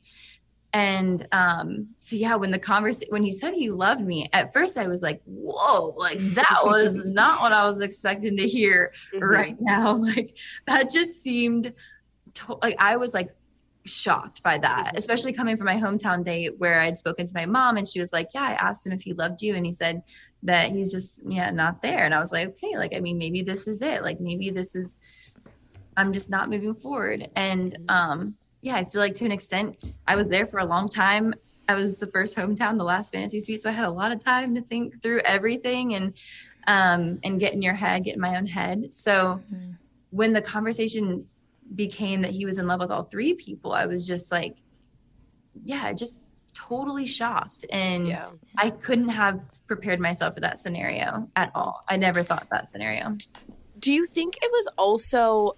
And 0.75 1.27
um, 1.33 1.95
so 1.99 2.17
yeah, 2.17 2.35
when 2.35 2.51
the 2.51 2.59
conversation 2.59 3.09
when 3.13 3.23
he 3.23 3.31
said 3.31 3.53
he 3.53 3.71
loved 3.71 4.03
me, 4.03 4.31
at 4.33 4.53
first 4.55 4.79
I 4.79 4.87
was 4.87 5.03
like, 5.03 5.21
whoa, 5.27 5.95
like 5.99 6.19
that 6.35 6.61
was 6.65 7.05
not 7.05 7.43
what 7.43 7.53
I 7.53 7.69
was 7.69 7.81
expecting 7.81 8.37
to 8.39 8.49
hear 8.49 8.93
Mhm. 9.15 9.21
right 9.31 9.57
now. 9.61 9.95
Like 10.03 10.37
that 10.67 10.89
just 10.91 11.23
seemed 11.23 11.73
to- 12.35 12.59
like 12.63 12.77
I 12.79 12.97
was 12.97 13.13
like 13.13 13.35
shocked 13.85 14.43
by 14.43 14.57
that, 14.59 14.93
especially 14.97 15.33
coming 15.35 15.57
from 15.59 15.67
my 15.67 15.77
hometown 15.77 16.23
date 16.25 16.59
where 16.59 16.81
I'd 16.81 16.97
spoken 16.97 17.27
to 17.27 17.33
my 17.35 17.45
mom 17.45 17.77
and 17.77 17.87
she 17.87 18.01
was 18.01 18.13
like, 18.13 18.29
Yeah, 18.33 18.43
I 18.45 18.53
asked 18.53 18.87
him 18.87 18.93
if 18.95 19.03
he 19.03 19.13
loved 19.13 19.43
you. 19.43 19.55
And 19.57 19.67
he 19.67 19.73
said 19.73 20.03
that 20.45 20.70
he's 20.70 20.93
just, 20.93 21.20
yeah, 21.26 21.51
not 21.51 21.82
there. 21.82 22.05
And 22.05 22.14
I 22.14 22.18
was 22.18 22.32
like, 22.32 22.49
Okay, 22.49 22.76
like, 22.76 22.95
I 22.97 23.01
mean, 23.01 23.18
maybe 23.18 23.43
this 23.43 23.68
is 23.68 23.82
it. 23.82 24.03
Like, 24.03 24.20
maybe 24.20 24.51
this 24.51 24.74
is, 24.74 24.99
I'm 25.97 26.12
just 26.12 26.30
not 26.30 26.51
moving 26.51 26.74
forward. 26.74 27.28
And 27.36 27.76
um, 27.88 28.34
yeah, 28.61 28.76
I 28.76 28.84
feel 28.84 29.01
like 29.01 29.14
to 29.14 29.24
an 29.24 29.32
extent, 29.32 29.76
I 30.07 30.16
was 30.16 30.28
there 30.28 30.47
for 30.47 30.59
a 30.59 30.64
long 30.64 30.88
time. 30.88 31.34
I 31.68 31.74
was 31.74 31.99
the 32.01 32.09
first 32.09 32.36
hometown, 32.36 32.76
the 32.76 32.84
last 32.84 33.12
fantasy 33.12 33.40
suite. 33.40 33.61
So 33.61 33.68
I 33.68 33.72
had 33.72 33.84
a 33.84 33.90
lot 33.90 34.11
of 34.12 34.22
time 34.22 34.55
to 34.57 34.62
think 34.62 35.01
through 35.03 35.20
everything 35.20 35.95
and 35.95 36.14
um 36.66 37.18
and 37.24 37.40
get 37.40 37.55
in 37.55 37.62
your 37.62 37.74
head, 37.74 38.05
get 38.05 38.14
in 38.14 38.20
my 38.20 38.36
own 38.36 38.47
head. 38.47 38.93
So 38.93 39.40
Mm-hmm. 39.53 39.72
when 40.11 40.32
the 40.32 40.43
conversation 40.43 41.26
became 41.74 42.22
that 42.22 42.32
he 42.32 42.45
was 42.45 42.59
in 42.59 42.66
love 42.66 42.80
with 42.80 42.90
all 42.90 43.05
three 43.05 43.34
people, 43.34 43.72
I 43.72 43.86
was 43.86 44.07
just 44.07 44.30
like, 44.30 44.59
yeah, 45.64 45.93
just 45.93 46.28
totally 46.55 47.07
shocked. 47.07 47.65
And 47.71 48.07
Yeah. 48.09 48.31
I 48.59 48.71
couldn't 48.71 49.09
have 49.11 49.49
prepared 49.67 50.01
myself 50.01 50.35
for 50.35 50.41
that 50.41 50.59
scenario 50.59 51.29
at 51.37 51.51
all. 51.55 51.83
I 51.89 51.97
never 51.97 52.23
thought 52.23 52.47
that 52.51 52.71
scenario. 52.71 53.17
Do 53.79 53.93
you 53.93 54.05
think 54.07 54.37
it 54.43 54.51
was 54.51 54.69
also 54.79 55.57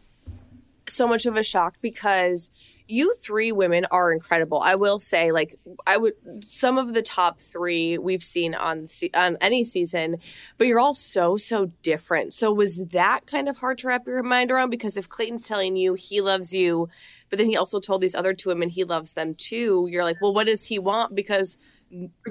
so 0.87 1.07
much 1.09 1.27
of 1.27 1.37
a 1.37 1.43
shock 1.43 1.77
because 1.81 2.51
you 2.87 3.15
three 3.15 3.51
women 3.51 3.87
are 3.91 4.13
incredible. 4.13 4.61
I 4.61 4.75
will 4.75 4.99
say, 4.99 5.33
like, 5.33 5.55
I 5.87 5.97
would 5.97 6.15
some 6.45 6.77
of 6.77 6.93
the 6.93 7.03
top 7.03 7.41
three 7.41 7.97
we've 7.97 8.23
seen 8.23 8.55
on 8.55 8.87
on 9.15 9.37
any 9.41 9.65
season, 9.65 10.17
but 10.59 10.67
you're 10.67 10.81
all 10.81 10.95
so 10.95 11.37
so 11.37 11.67
different. 11.83 12.35
So 12.35 12.53
was 12.53 12.79
that 12.93 13.27
kind 13.27 13.49
of 13.49 13.57
hard 13.57 13.79
to 13.79 13.89
wrap 13.89 14.07
your 14.07 14.23
mind 14.23 14.51
around? 14.51 14.71
Because 14.71 14.97
if 14.97 15.09
Clayton's 15.09 15.49
telling 15.49 15.77
you 15.77 15.95
he 15.95 16.21
loves 16.21 16.53
you, 16.53 16.89
but 17.31 17.39
then 17.39 17.49
he 17.49 17.57
also 17.57 17.81
told 17.81 18.03
these 18.03 18.15
other 18.15 18.35
two 18.35 18.51
women 18.51 18.69
he 18.69 18.85
loves 18.85 19.15
them 19.15 19.35
too, 19.35 19.89
you're 19.91 20.05
like, 20.05 20.21
well, 20.21 20.35
what 20.35 20.47
does 20.47 20.67
he 20.67 20.79
want? 20.79 21.15
Because 21.15 21.57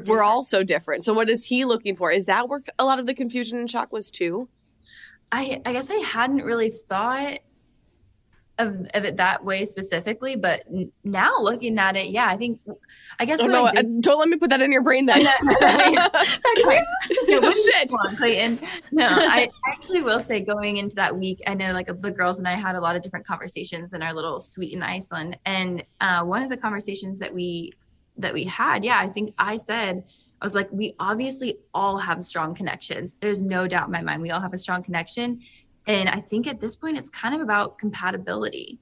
we're 0.05 0.23
all 0.23 0.43
so 0.43 0.63
different. 0.63 1.03
So 1.03 1.13
what 1.13 1.29
is 1.29 1.45
he 1.45 1.65
looking 1.65 1.95
for? 1.95 2.11
Is 2.11 2.25
that 2.27 2.47
where 2.47 2.61
a 2.77 2.85
lot 2.85 2.99
of 2.99 3.05
the 3.07 3.13
confusion 3.13 3.57
and 3.57 3.69
shock 3.69 3.91
was 3.91 4.11
too? 4.11 4.49
I 5.31 5.61
I 5.65 5.73
guess 5.73 5.89
I 5.89 5.95
hadn't 5.95 6.43
really 6.43 6.69
thought 6.69 7.39
of, 8.59 8.87
of 8.93 9.05
it 9.05 9.17
that 9.17 9.43
way 9.43 9.65
specifically, 9.65 10.35
but 10.35 10.63
now 11.03 11.39
looking 11.39 11.79
at 11.79 11.95
it, 11.95 12.07
yeah, 12.07 12.27
I 12.27 12.37
think 12.37 12.61
I 13.19 13.25
guess 13.25 13.39
Oh, 13.41 13.47
no, 13.47 13.65
I 13.65 13.69
uh, 13.69 13.71
did, 13.73 14.01
don't 14.01 14.19
let 14.19 14.29
me 14.29 14.37
put 14.37 14.49
that 14.51 14.61
in 14.61 14.71
your 14.71 14.83
brain 14.83 15.05
then. 15.05 15.21
Yeah, 15.21 15.33
what 15.41 16.55
do 16.55 17.31
you 17.31 17.51
Shit. 17.51 17.91
Clayton? 18.17 18.59
No, 18.91 19.07
I 19.09 19.49
actually 19.67 20.01
will 20.01 20.19
say 20.19 20.39
going 20.39 20.77
into 20.77 20.95
that 20.95 21.17
week, 21.17 21.39
I 21.47 21.55
know 21.55 21.73
like 21.73 21.87
the 21.87 22.11
girls 22.11 22.39
and 22.39 22.47
I 22.47 22.53
had 22.53 22.75
a 22.75 22.81
lot 22.81 22.95
of 22.95 23.01
different 23.01 23.25
conversations 23.25 23.93
in 23.93 24.01
our 24.03 24.13
little 24.13 24.39
suite 24.39 24.73
in 24.73 24.83
Iceland. 24.83 25.37
And 25.45 25.83
uh, 26.01 26.23
one 26.23 26.43
of 26.43 26.49
the 26.49 26.57
conversations 26.57 27.19
that 27.19 27.33
we 27.33 27.73
that 28.17 28.33
we 28.33 28.43
had, 28.43 28.85
yeah, 28.85 28.99
I 28.99 29.07
think 29.07 29.33
I 29.39 29.55
said, 29.55 30.03
I 30.41 30.45
was 30.45 30.53
like, 30.53 30.69
we 30.71 30.93
obviously 30.99 31.57
all 31.73 31.97
have 31.97 32.23
strong 32.23 32.53
connections. 32.53 33.15
There's 33.21 33.41
no 33.41 33.67
doubt 33.67 33.87
in 33.87 33.91
my 33.91 34.01
mind. 34.01 34.21
We 34.21 34.31
all 34.31 34.41
have 34.41 34.53
a 34.53 34.57
strong 34.57 34.83
connection. 34.83 35.41
And 35.88 36.09
I 36.09 36.19
think 36.19 36.47
at 36.47 36.59
this 36.59 36.75
point 36.75 36.97
it's 36.97 37.09
kind 37.09 37.36
of 37.36 37.41
about 37.41 37.77
compatibility. 37.77 38.79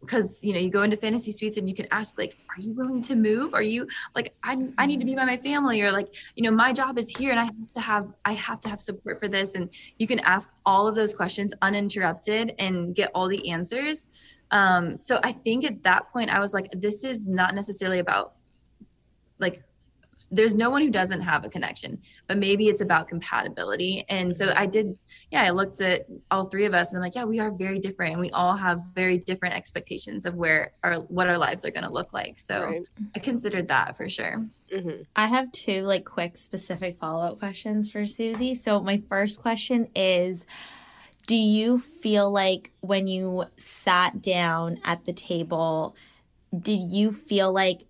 Because 0.00 0.44
you 0.44 0.52
know 0.52 0.60
you 0.60 0.70
go 0.70 0.82
into 0.82 0.96
fantasy 0.96 1.32
suites 1.32 1.56
and 1.56 1.68
you 1.68 1.74
can 1.74 1.86
ask 1.90 2.16
like 2.16 2.38
are 2.50 2.60
you 2.60 2.72
willing 2.72 3.02
to 3.02 3.16
move? 3.16 3.52
Are 3.52 3.62
you 3.62 3.88
like 4.14 4.32
I, 4.44 4.68
I 4.78 4.86
need 4.86 5.00
to 5.00 5.04
be 5.04 5.16
by 5.16 5.24
my 5.24 5.36
family 5.36 5.82
or 5.82 5.90
like 5.90 6.14
you 6.36 6.44
know 6.44 6.52
my 6.52 6.72
job 6.72 6.98
is 6.98 7.10
here 7.10 7.32
and 7.32 7.40
i 7.40 7.44
have 7.44 7.70
to 7.72 7.80
have 7.80 8.12
i 8.24 8.32
have 8.32 8.60
to 8.60 8.68
have 8.68 8.80
support 8.80 9.18
for 9.20 9.26
this. 9.26 9.56
And 9.56 9.68
you 9.98 10.06
can 10.06 10.20
ask 10.20 10.52
all 10.64 10.86
of 10.86 10.94
those 10.94 11.12
questions 11.12 11.52
uninterrupted 11.62 12.54
and 12.60 12.94
get 12.94 13.10
all 13.12 13.26
the 13.26 13.50
answers. 13.50 14.06
Um 14.52 15.00
so 15.00 15.18
i 15.24 15.32
think 15.32 15.64
at 15.64 15.82
that 15.82 16.08
point 16.10 16.30
i 16.30 16.38
was 16.38 16.54
like 16.54 16.70
this 16.76 17.02
is 17.02 17.26
not 17.26 17.56
necessarily 17.56 17.98
about 17.98 18.34
like 19.40 19.64
there's 20.30 20.54
no 20.54 20.68
one 20.68 20.82
who 20.82 20.90
doesn't 20.90 21.20
have 21.22 21.44
a 21.44 21.48
connection 21.48 21.98
but 22.26 22.36
maybe 22.36 22.68
it's 22.68 22.80
about 22.82 23.08
compatibility 23.08 24.04
and 24.08 24.34
so 24.34 24.52
i 24.56 24.66
did 24.66 24.96
yeah 25.30 25.42
i 25.42 25.50
looked 25.50 25.80
at 25.80 26.06
all 26.30 26.44
three 26.44 26.66
of 26.66 26.74
us 26.74 26.92
and 26.92 26.98
i'm 26.98 27.02
like 27.02 27.14
yeah 27.14 27.24
we 27.24 27.40
are 27.40 27.50
very 27.50 27.78
different 27.78 28.12
and 28.12 28.20
we 28.20 28.30
all 28.32 28.54
have 28.56 28.80
very 28.94 29.16
different 29.18 29.54
expectations 29.54 30.26
of 30.26 30.34
where 30.34 30.72
our 30.84 30.96
what 30.96 31.28
our 31.28 31.38
lives 31.38 31.64
are 31.64 31.70
going 31.70 31.84
to 31.84 31.90
look 31.92 32.12
like 32.12 32.38
so 32.38 32.64
Right. 32.64 32.82
i 33.16 33.18
considered 33.18 33.68
that 33.68 33.96
for 33.96 34.08
sure 34.08 34.44
Mhm. 34.70 35.06
I 35.16 35.28
have 35.28 35.50
two 35.52 35.80
like 35.84 36.04
quick 36.04 36.36
specific 36.36 36.98
follow 36.98 37.24
up 37.26 37.38
questions 37.38 37.90
for 37.90 38.04
Susie. 38.04 38.54
So 38.54 38.80
my 38.80 38.98
first 39.08 39.40
question 39.40 39.88
is 39.96 40.44
do 41.26 41.34
you 41.36 41.78
feel 41.78 42.30
like 42.30 42.70
when 42.80 43.06
you 43.06 43.44
sat 43.56 44.20
down 44.20 44.78
at 44.84 45.06
the 45.06 45.14
table 45.14 45.96
did 46.60 46.82
you 46.82 47.12
feel 47.12 47.50
like 47.50 47.86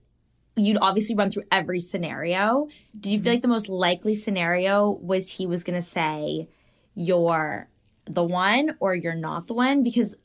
you'd 0.59 0.79
obviously 0.81 1.15
run 1.15 1.31
through 1.31 1.45
every 1.51 1.81
scenario. 1.81 2.69
Did 2.99 3.11
you 3.11 3.21
feel 3.21 3.33
like 3.33 3.43
the 3.43 3.49
most 3.49 3.69
likely 3.69 4.15
scenario 4.15 4.91
was 4.91 5.29
he 5.31 5.47
was 5.47 5.65
going 5.65 5.81
to 5.81 5.87
say 5.87 6.49
you're 6.95 7.69
the 8.05 8.25
one 8.25 8.77
or 8.81 8.95
you're 8.95 9.15
not 9.15 9.47
the 9.47 9.55
one 9.55 9.83
because 9.83 10.17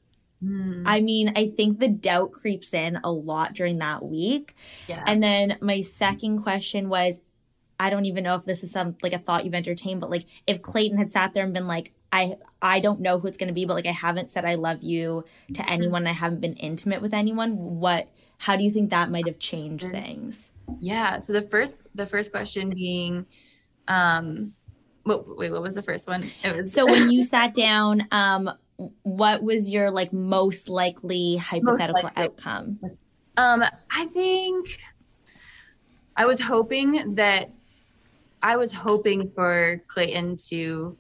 Mm, 0.44 0.84
I 0.86 1.02
mean, 1.02 1.32
I 1.36 1.48
think 1.48 1.80
the 1.80 1.88
doubt 1.88 2.32
creeps 2.34 2.74
in 2.74 3.00
a 3.04 3.12
lot 3.12 3.54
during 3.54 3.78
that 3.80 4.04
week. 4.04 4.56
yeah. 4.88 5.04
And 5.08 5.24
then 5.24 5.58
my 5.62 5.82
second 5.82 6.40
question 6.44 6.90
was 6.90 7.22
I 7.80 7.90
don't 7.90 8.06
even 8.06 8.24
know 8.24 8.36
if 8.36 8.46
this 8.46 8.64
is 8.64 8.72
some 8.72 8.96
like 9.02 9.14
a 9.14 9.18
thought 9.18 9.46
you've 9.46 9.54
entertained, 9.54 10.02
but 10.02 10.10
like 10.10 10.26
if 10.46 10.62
Clayton 10.62 10.98
had 10.98 11.12
sat 11.12 11.34
there 11.34 11.44
and 11.44 11.54
been 11.54 11.68
like, 11.68 11.94
I 12.12 12.36
I 12.62 12.80
don't 12.80 13.00
know 13.00 13.20
who 13.20 13.28
it's 13.28 13.38
gonna 13.38 13.54
be, 13.54 13.66
but 13.66 13.74
like 13.74 13.88
I 13.88 13.92
haven't 13.92 14.30
said 14.30 14.46
I 14.46 14.56
love 14.56 14.84
you 14.84 15.26
to 15.54 15.70
anyone, 15.70 16.06
I 16.06 16.12
haven't 16.12 16.42
been 16.42 16.54
intimate 16.54 17.02
with 17.02 17.14
anyone, 17.14 17.80
what 17.80 18.10
how 18.44 18.56
do 18.56 18.64
you 18.64 18.70
think 18.70 18.90
that 18.90 19.10
might 19.10 19.28
have 19.28 19.40
changed 19.40 19.86
things? 19.92 20.52
yeah 20.80 21.20
so 21.20 21.34
the 21.34 21.42
first 21.42 21.78
the 21.94 22.06
first 22.06 22.32
question 22.32 22.70
being 22.70 23.26
um 23.88 24.54
what, 25.04 25.38
wait 25.38 25.52
what 25.52 25.62
was 25.62 25.76
the 25.76 25.84
first 25.84 26.08
one 26.08 26.24
it 26.44 26.56
was 26.56 26.74
So 26.74 26.86
when 26.86 27.12
you 27.12 27.22
sat 27.34 27.54
down, 27.54 28.08
um 28.12 28.50
what 29.04 29.44
was 29.44 29.70
your 29.70 29.92
like 29.92 30.12
most 30.14 30.70
likely 30.70 31.38
hypothetical 31.38 32.04
likely. 32.04 32.24
outcome? 32.24 32.80
Um, 33.38 33.64
I 33.92 34.06
think 34.08 34.80
I 36.16 36.26
was 36.26 36.40
hoping 36.40 37.16
that 37.16 37.52
I 38.42 38.58
was 38.58 38.72
hoping 38.72 39.32
for 39.36 39.82
Clayton 39.88 40.38
to 40.50 40.98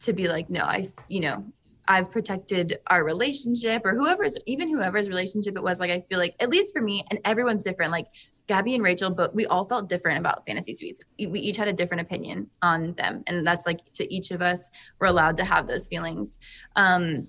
to 0.00 0.12
be 0.12 0.28
like, 0.28 0.48
no, 0.48 0.62
I, 0.62 0.86
you 1.08 1.20
know, 1.20 1.44
I've 1.88 2.12
protected 2.12 2.78
our 2.88 3.02
relationship 3.02 3.84
or 3.84 3.94
whoever's 3.94 4.36
even 4.46 4.68
whoever's 4.68 5.08
relationship 5.08 5.56
it 5.56 5.62
was. 5.62 5.80
Like, 5.80 5.90
I 5.90 6.02
feel 6.08 6.18
like 6.18 6.36
at 6.38 6.50
least 6.50 6.74
for 6.74 6.82
me, 6.82 7.04
and 7.10 7.18
everyone's 7.24 7.64
different. 7.64 7.90
Like 7.90 8.06
Gabby 8.46 8.74
and 8.74 8.84
Rachel, 8.84 9.10
but 9.10 9.34
we 9.34 9.46
all 9.46 9.66
felt 9.66 9.88
different 9.88 10.18
about 10.18 10.44
fantasy 10.46 10.72
suites. 10.72 11.00
We 11.18 11.40
each 11.40 11.56
had 11.56 11.68
a 11.68 11.72
different 11.72 12.02
opinion 12.02 12.50
on 12.62 12.92
them, 12.94 13.24
and 13.26 13.46
that's 13.46 13.66
like 13.66 13.80
to 13.94 14.14
each 14.14 14.30
of 14.30 14.42
us, 14.42 14.70
we're 15.00 15.08
allowed 15.08 15.36
to 15.36 15.44
have 15.44 15.66
those 15.66 15.88
feelings. 15.88 16.38
Um, 16.76 17.28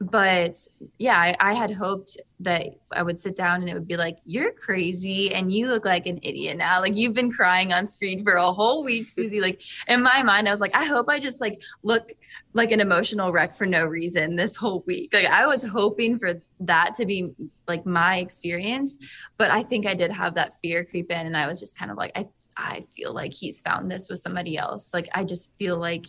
but 0.00 0.58
yeah, 0.98 1.18
I, 1.18 1.36
I 1.40 1.52
had 1.52 1.70
hoped 1.70 2.16
that 2.40 2.68
I 2.90 3.02
would 3.02 3.20
sit 3.20 3.36
down 3.36 3.60
and 3.60 3.68
it 3.68 3.74
would 3.74 3.86
be 3.86 3.98
like, 3.98 4.16
you're 4.24 4.52
crazy 4.52 5.34
and 5.34 5.52
you 5.52 5.68
look 5.68 5.84
like 5.84 6.06
an 6.06 6.18
idiot 6.22 6.56
now. 6.56 6.80
Like 6.80 6.96
you've 6.96 7.12
been 7.12 7.30
crying 7.30 7.74
on 7.74 7.86
screen 7.86 8.24
for 8.24 8.36
a 8.36 8.50
whole 8.50 8.82
week, 8.82 9.10
Susie. 9.10 9.42
Like 9.42 9.60
in 9.88 10.02
my 10.02 10.22
mind, 10.22 10.48
I 10.48 10.52
was 10.52 10.60
like, 10.60 10.74
I 10.74 10.86
hope 10.86 11.10
I 11.10 11.18
just 11.18 11.42
like 11.42 11.60
look 11.82 12.12
like 12.52 12.72
an 12.72 12.80
emotional 12.80 13.32
wreck 13.32 13.54
for 13.54 13.66
no 13.66 13.86
reason 13.86 14.34
this 14.36 14.56
whole 14.56 14.82
week. 14.86 15.12
Like 15.12 15.26
I 15.26 15.46
was 15.46 15.62
hoping 15.62 16.18
for 16.18 16.34
that 16.60 16.94
to 16.94 17.06
be 17.06 17.32
like 17.68 17.86
my 17.86 18.18
experience, 18.18 18.96
but 19.36 19.50
I 19.50 19.62
think 19.62 19.86
I 19.86 19.94
did 19.94 20.10
have 20.10 20.34
that 20.34 20.54
fear 20.54 20.84
creep 20.84 21.10
in 21.10 21.26
and 21.26 21.36
I 21.36 21.46
was 21.46 21.60
just 21.60 21.78
kind 21.78 21.90
of 21.90 21.96
like, 21.96 22.12
I 22.16 22.26
I 22.56 22.82
feel 22.94 23.14
like 23.14 23.32
he's 23.32 23.60
found 23.60 23.90
this 23.90 24.10
with 24.10 24.18
somebody 24.18 24.58
else. 24.58 24.92
Like 24.92 25.08
I 25.14 25.24
just 25.24 25.52
feel 25.58 25.78
like 25.78 26.06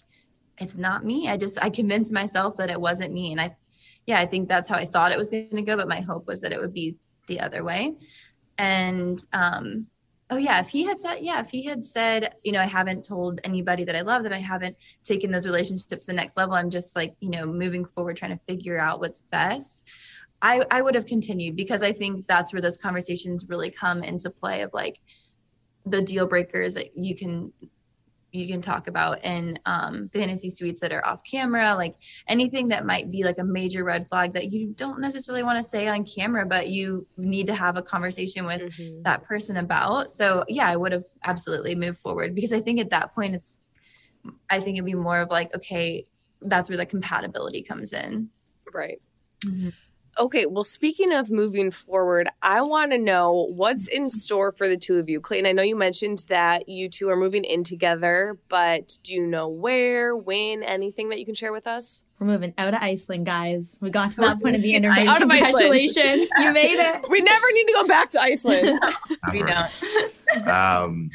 it's 0.58 0.78
not 0.78 1.06
me. 1.06 1.30
I 1.30 1.38
just 1.38 1.62
I 1.62 1.70
convinced 1.70 2.12
myself 2.12 2.58
that 2.58 2.70
it 2.70 2.80
wasn't 2.80 3.14
me. 3.14 3.32
And 3.32 3.40
I 3.40 3.56
yeah, 4.06 4.20
I 4.20 4.26
think 4.26 4.50
that's 4.50 4.68
how 4.68 4.76
I 4.76 4.86
thought 4.86 5.12
it 5.12 5.18
was 5.18 5.30
going 5.30 5.50
to 5.56 5.62
go, 5.62 5.78
but 5.78 5.88
my 5.88 6.02
hope 6.02 6.28
was 6.28 6.42
that 6.42 6.52
it 6.52 6.60
would 6.60 6.74
be 6.74 6.98
the 7.28 7.40
other 7.40 7.64
way. 7.64 7.96
And 8.58 9.24
um, 9.32 9.88
oh 10.32 10.38
yeah, 10.38 10.62
if 10.62 10.70
he 10.70 10.86
had 10.86 11.00
said, 11.00 11.18
yeah, 11.20 11.42
if 11.42 11.50
he 11.50 11.64
had 11.64 11.84
said, 11.84 12.36
you 12.44 12.54
know, 12.54 12.62
I 12.62 12.66
haven't 12.66 13.04
told 13.04 13.42
anybody 13.44 13.84
that 13.84 13.98
I 13.98 14.02
love 14.02 14.24
them, 14.24 14.32
I 14.32 14.40
haven't 14.40 14.78
taken 15.04 15.30
those 15.30 15.46
relationships 15.46 16.06
to 16.06 16.12
the 16.12 16.16
next 16.16 16.38
level. 16.38 16.56
I'm 16.56 16.70
just 16.70 16.96
like, 16.96 17.14
you 17.20 17.30
know, 17.30 17.46
moving 17.46 17.84
forward, 17.84 18.16
trying 18.16 18.38
to 18.38 18.44
figure 18.46 18.80
out 18.80 19.02
what's 19.02 19.22
best. 19.24 19.84
I, 20.42 20.66
I 20.72 20.82
would 20.82 20.96
have 20.96 21.06
continued 21.06 21.58
because 21.58 21.84
I 21.84 21.92
think 21.92 22.26
that's 22.28 22.54
where 22.54 22.62
those 22.62 22.78
conversations 22.78 23.46
really 23.48 23.70
come 23.70 24.04
into 24.04 24.30
play 24.30 24.62
of 24.62 24.74
like 24.74 25.00
the 25.86 26.02
deal 26.02 26.26
breakers 26.26 26.76
that 26.76 26.98
you 26.98 27.14
can 27.14 27.52
you 28.32 28.48
can 28.48 28.62
talk 28.62 28.88
about 28.88 29.24
in 29.24 29.60
um, 29.66 30.10
fantasy 30.14 30.50
suites 30.50 30.80
that 30.82 30.92
are 30.94 31.06
off 31.06 31.22
camera, 31.24 31.76
like 31.76 31.96
anything 32.28 32.70
that 32.70 32.86
might 32.86 33.12
be 33.12 33.24
like 33.24 33.38
a 33.40 33.44
major 33.44 33.84
red 33.84 34.08
flag 34.10 34.34
that 34.34 34.52
you 34.52 34.68
don't 34.76 35.02
necessarily 35.02 35.44
want 35.44 35.58
to 35.58 35.64
say 35.64 35.88
on 35.88 36.06
camera, 36.06 36.46
but 36.46 36.70
you 36.70 37.06
need 37.18 37.46
to 37.48 37.54
have 37.54 37.78
a 37.78 37.82
conversation 37.82 38.46
with 38.46 38.62
Mhm. 38.62 39.04
that 39.04 39.24
person 39.24 39.58
about. 39.58 40.10
So 40.10 40.46
yeah, 40.48 40.68
I 40.68 40.78
would 40.78 40.92
have 40.92 41.06
absolutely 41.24 41.76
moved 41.76 42.00
forward 42.00 42.34
because 42.34 42.54
I 42.54 42.62
think 42.62 42.80
at 42.80 42.90
that 42.92 43.14
point 43.14 43.36
it's, 43.36 43.60
I 44.50 44.60
think 44.60 44.78
it'd 44.78 44.86
be 44.86 44.94
more 44.94 45.20
of 45.20 45.30
like, 45.30 45.54
okay, 45.56 46.06
that's 46.42 46.70
where 46.70 46.78
the 46.78 46.86
compatibility 46.86 47.62
comes 47.62 47.94
in. 47.94 48.30
Right. 48.74 49.00
Okay, 50.20 50.46
well, 50.46 50.64
speaking 50.64 51.14
of 51.14 51.32
moving 51.32 51.72
forward, 51.72 52.30
I 52.42 52.62
want 52.62 52.92
to 52.92 52.98
know 52.98 53.48
what's 53.56 53.88
in 53.88 54.10
store 54.10 54.52
for 54.52 54.68
the 54.68 54.78
two 54.78 55.00
of 55.00 55.10
you. 55.10 55.22
Clayton, 55.22 55.46
I 55.46 55.54
know 55.54 55.64
you 55.64 55.76
mentioned 55.78 56.26
that 56.28 56.68
you 56.68 56.90
two 56.90 57.10
are 57.10 57.16
moving 57.16 57.44
in 57.46 57.64
together, 57.64 58.38
but 58.50 58.98
do 59.04 59.14
you 59.14 59.26
know 59.26 59.48
where, 59.48 60.16
when, 60.16 60.64
anything 60.64 61.10
that 61.10 61.20
you 61.20 61.26
can 61.26 61.36
share 61.36 61.54
with 61.54 61.66
us? 61.66 62.04
We're 62.20 62.28
moving 62.28 62.54
out 62.60 62.76
of 62.76 62.84
Iceland, 62.84 63.26
guys. 63.26 63.80
We 63.82 63.90
got 63.90 64.12
to 64.12 64.22
that 64.22 64.40
point 64.40 64.56
of 64.56 64.62
the 64.62 64.76
interview. 64.76 65.10
Out 65.10 65.24
of 65.24 65.32
Iceland. 65.32 65.56
Congratulations. 65.56 66.30
you 66.38 66.52
made 66.52 66.78
it. 66.78 67.06
We 67.10 67.20
never 67.22 67.46
need 67.54 67.66
to 67.66 67.74
go 67.74 67.88
back 67.88 68.12
to 68.12 68.22
Iceland. 68.22 68.78
we 69.32 69.40
don't. 69.40 70.48
um, 70.48 71.10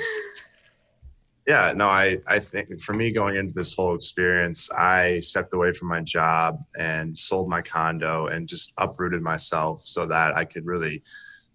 yeah, 1.47 1.73
no, 1.77 1.89
I, 1.89 2.18
I 2.27 2.40
think 2.40 2.81
for 2.81 2.93
me 2.93 3.12
going 3.12 3.36
into 3.36 3.55
this 3.55 3.74
whole 3.74 3.94
experience, 3.94 4.68
I 4.73 5.20
stepped 5.20 5.55
away 5.55 5.73
from 5.73 5.86
my 5.89 6.01
job 6.01 6.60
and 6.77 7.16
sold 7.16 7.48
my 7.48 7.62
condo 7.62 8.27
and 8.27 8.48
just 8.48 8.73
uprooted 8.78 9.23
myself 9.23 9.82
so 9.85 10.06
that 10.06 10.36
I 10.36 10.44
could 10.44 10.66
really 10.66 11.02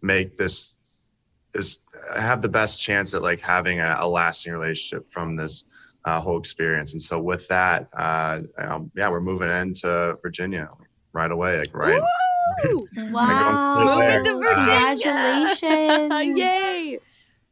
make 0.02 0.38
this 0.38 0.78
this 1.54 1.80
have 2.18 2.42
the 2.42 2.48
best 2.48 2.82
chance 2.82 3.14
at 3.14 3.22
like 3.22 3.42
having 3.42 3.82
a, 3.82 3.98
a 4.00 4.08
lasting 4.08 4.54
relationship 4.54 5.12
from 5.12 5.36
this 5.36 5.66
uh, 6.06 6.22
whole 6.22 6.40
experience. 6.40 6.94
And 6.94 7.02
so 7.02 7.20
with 7.20 7.46
that, 7.50 7.90
uh, 7.94 8.42
um, 8.58 8.90
yeah, 8.96 9.10
we're 9.10 9.20
moving 9.20 9.50
into 9.50 10.18
Virginia 10.22 10.70
right 11.12 11.32
away, 11.32 11.60
like 11.60 11.76
right. 11.76 12.02
Woo! 12.64 12.88
Wow. 13.12 14.00
Moving 14.00 14.24
to 14.24 14.34
Virginia. 14.34 14.96
Congratulations. 14.98 16.38
Yay! 16.38 16.71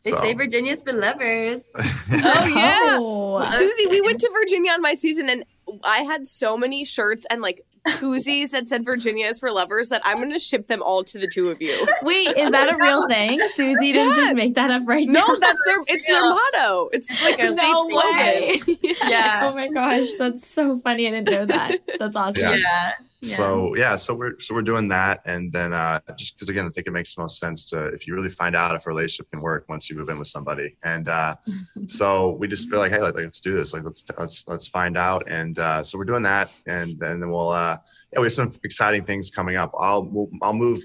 They 0.04 0.12
So- 0.12 0.20
say 0.22 0.34
Virginia's 0.34 0.82
for 0.84 0.94
lovers. 0.94 1.76
Oh, 2.12 2.46
yeah. 2.48 2.98
Oh. 3.00 3.52
Susie, 3.58 3.88
we 3.90 4.02
went 4.02 4.20
to 4.22 4.30
Virginia 4.34 4.72
on 4.72 4.82
my 4.82 4.94
season 4.94 5.30
and 5.30 5.44
I 5.84 6.00
had 6.00 6.26
so 6.26 6.58
many 6.58 6.84
shirts 6.86 7.26
and 7.30 7.42
like 7.42 7.62
koozies 7.88 8.50
that 8.52 8.68
said 8.68 8.84
Virginia 8.84 9.28
is 9.28 9.40
for 9.40 9.52
lovers 9.52 9.90
that 9.90 10.02
I'm 10.06 10.18
going 10.18 10.34
to 10.34 10.40
ship 10.40 10.68
them 10.68 10.82
all 10.84 11.04
to 11.06 11.20
the 11.20 11.28
two 11.28 11.50
of 11.50 11.62
you. 11.62 11.88
Wait, 12.02 12.36
is 12.38 12.52
that 12.52 12.74
a 12.74 12.78
real 12.78 13.08
thing? 13.08 13.40
Susie 13.56 13.94
didn't 13.94 14.16
just 14.16 14.36
make 14.36 14.56
that 14.56 14.70
up 14.72 14.84
right 14.86 15.08
No, 15.08 15.20
now. 15.22 15.26
No, 15.28 15.40
that's 15.40 15.62
their 15.66 15.78
it's 15.88 16.08
their 16.08 16.20
motto. 16.22 16.90
It's 16.94 17.10
like 17.24 17.40
a 17.40 17.46
No 17.46 17.52
state 17.52 17.96
way. 17.96 18.58
slogan. 18.58 18.96
Yeah. 19.10 19.40
Oh 19.44 19.56
my 19.56 19.68
gosh, 19.70 20.08
that's 20.18 20.46
so 20.48 20.80
funny. 20.80 21.08
I 21.08 21.12
didn't 21.12 21.30
know 21.30 21.46
that. 21.46 21.78
That's 22.00 22.16
awesome. 22.16 22.42
Yeah. 22.42 22.94
Yeah. 23.22 23.36
So 23.36 23.76
yeah, 23.76 23.96
so 23.98 24.14
we're 24.14 24.40
so 24.40 24.56
we're 24.56 24.62
doing 24.62 24.88
that, 24.90 25.20
and 25.26 25.52
then 25.52 25.74
uh, 25.74 26.00
just 26.16 26.36
because 26.36 26.48
again, 26.48 26.66
I 26.66 26.70
think 26.70 26.88
it 26.88 26.92
makes 26.92 27.16
the 27.16 27.22
most 27.22 27.38
sense 27.38 27.70
to 27.70 27.88
if 27.88 28.08
you 28.08 28.16
really 28.16 28.30
find 28.30 28.56
out 28.56 28.76
if 28.76 28.86
a 28.86 28.90
relationship 28.90 29.30
can 29.30 29.42
work 29.42 29.66
once 29.68 29.90
you 29.90 29.98
move 29.98 30.08
in 30.08 30.18
with 30.18 30.30
somebody, 30.30 30.78
and 30.84 31.10
uh, 31.10 31.36
so 31.88 32.38
we 32.40 32.48
just 32.48 32.70
feel 32.70 32.80
like 32.80 32.94
hey, 32.94 33.02
like, 33.02 33.16
let's 33.16 33.42
do 33.42 33.56
this, 33.58 33.74
like 33.74 33.84
let's 33.84 34.06
let's 34.18 34.48
let's 34.48 34.68
find 34.70 34.98
out, 34.98 35.28
and 35.28 35.60
uh, 35.60 35.84
so 35.84 35.98
we're 35.98 36.06
doing 36.06 36.24
that, 36.24 36.50
and, 36.66 36.92
and 37.02 37.22
then 37.22 37.30
we'll 37.30 37.50
uh, 37.50 37.78
yeah, 38.14 38.20
we 38.20 38.26
have 38.26 38.34
some 38.34 38.52
exciting 38.64 39.04
things 39.04 39.30
coming 39.30 39.58
up. 39.58 39.74
I'll 39.78 40.06
we'll, 40.06 40.30
I'll 40.42 40.54
move 40.54 40.82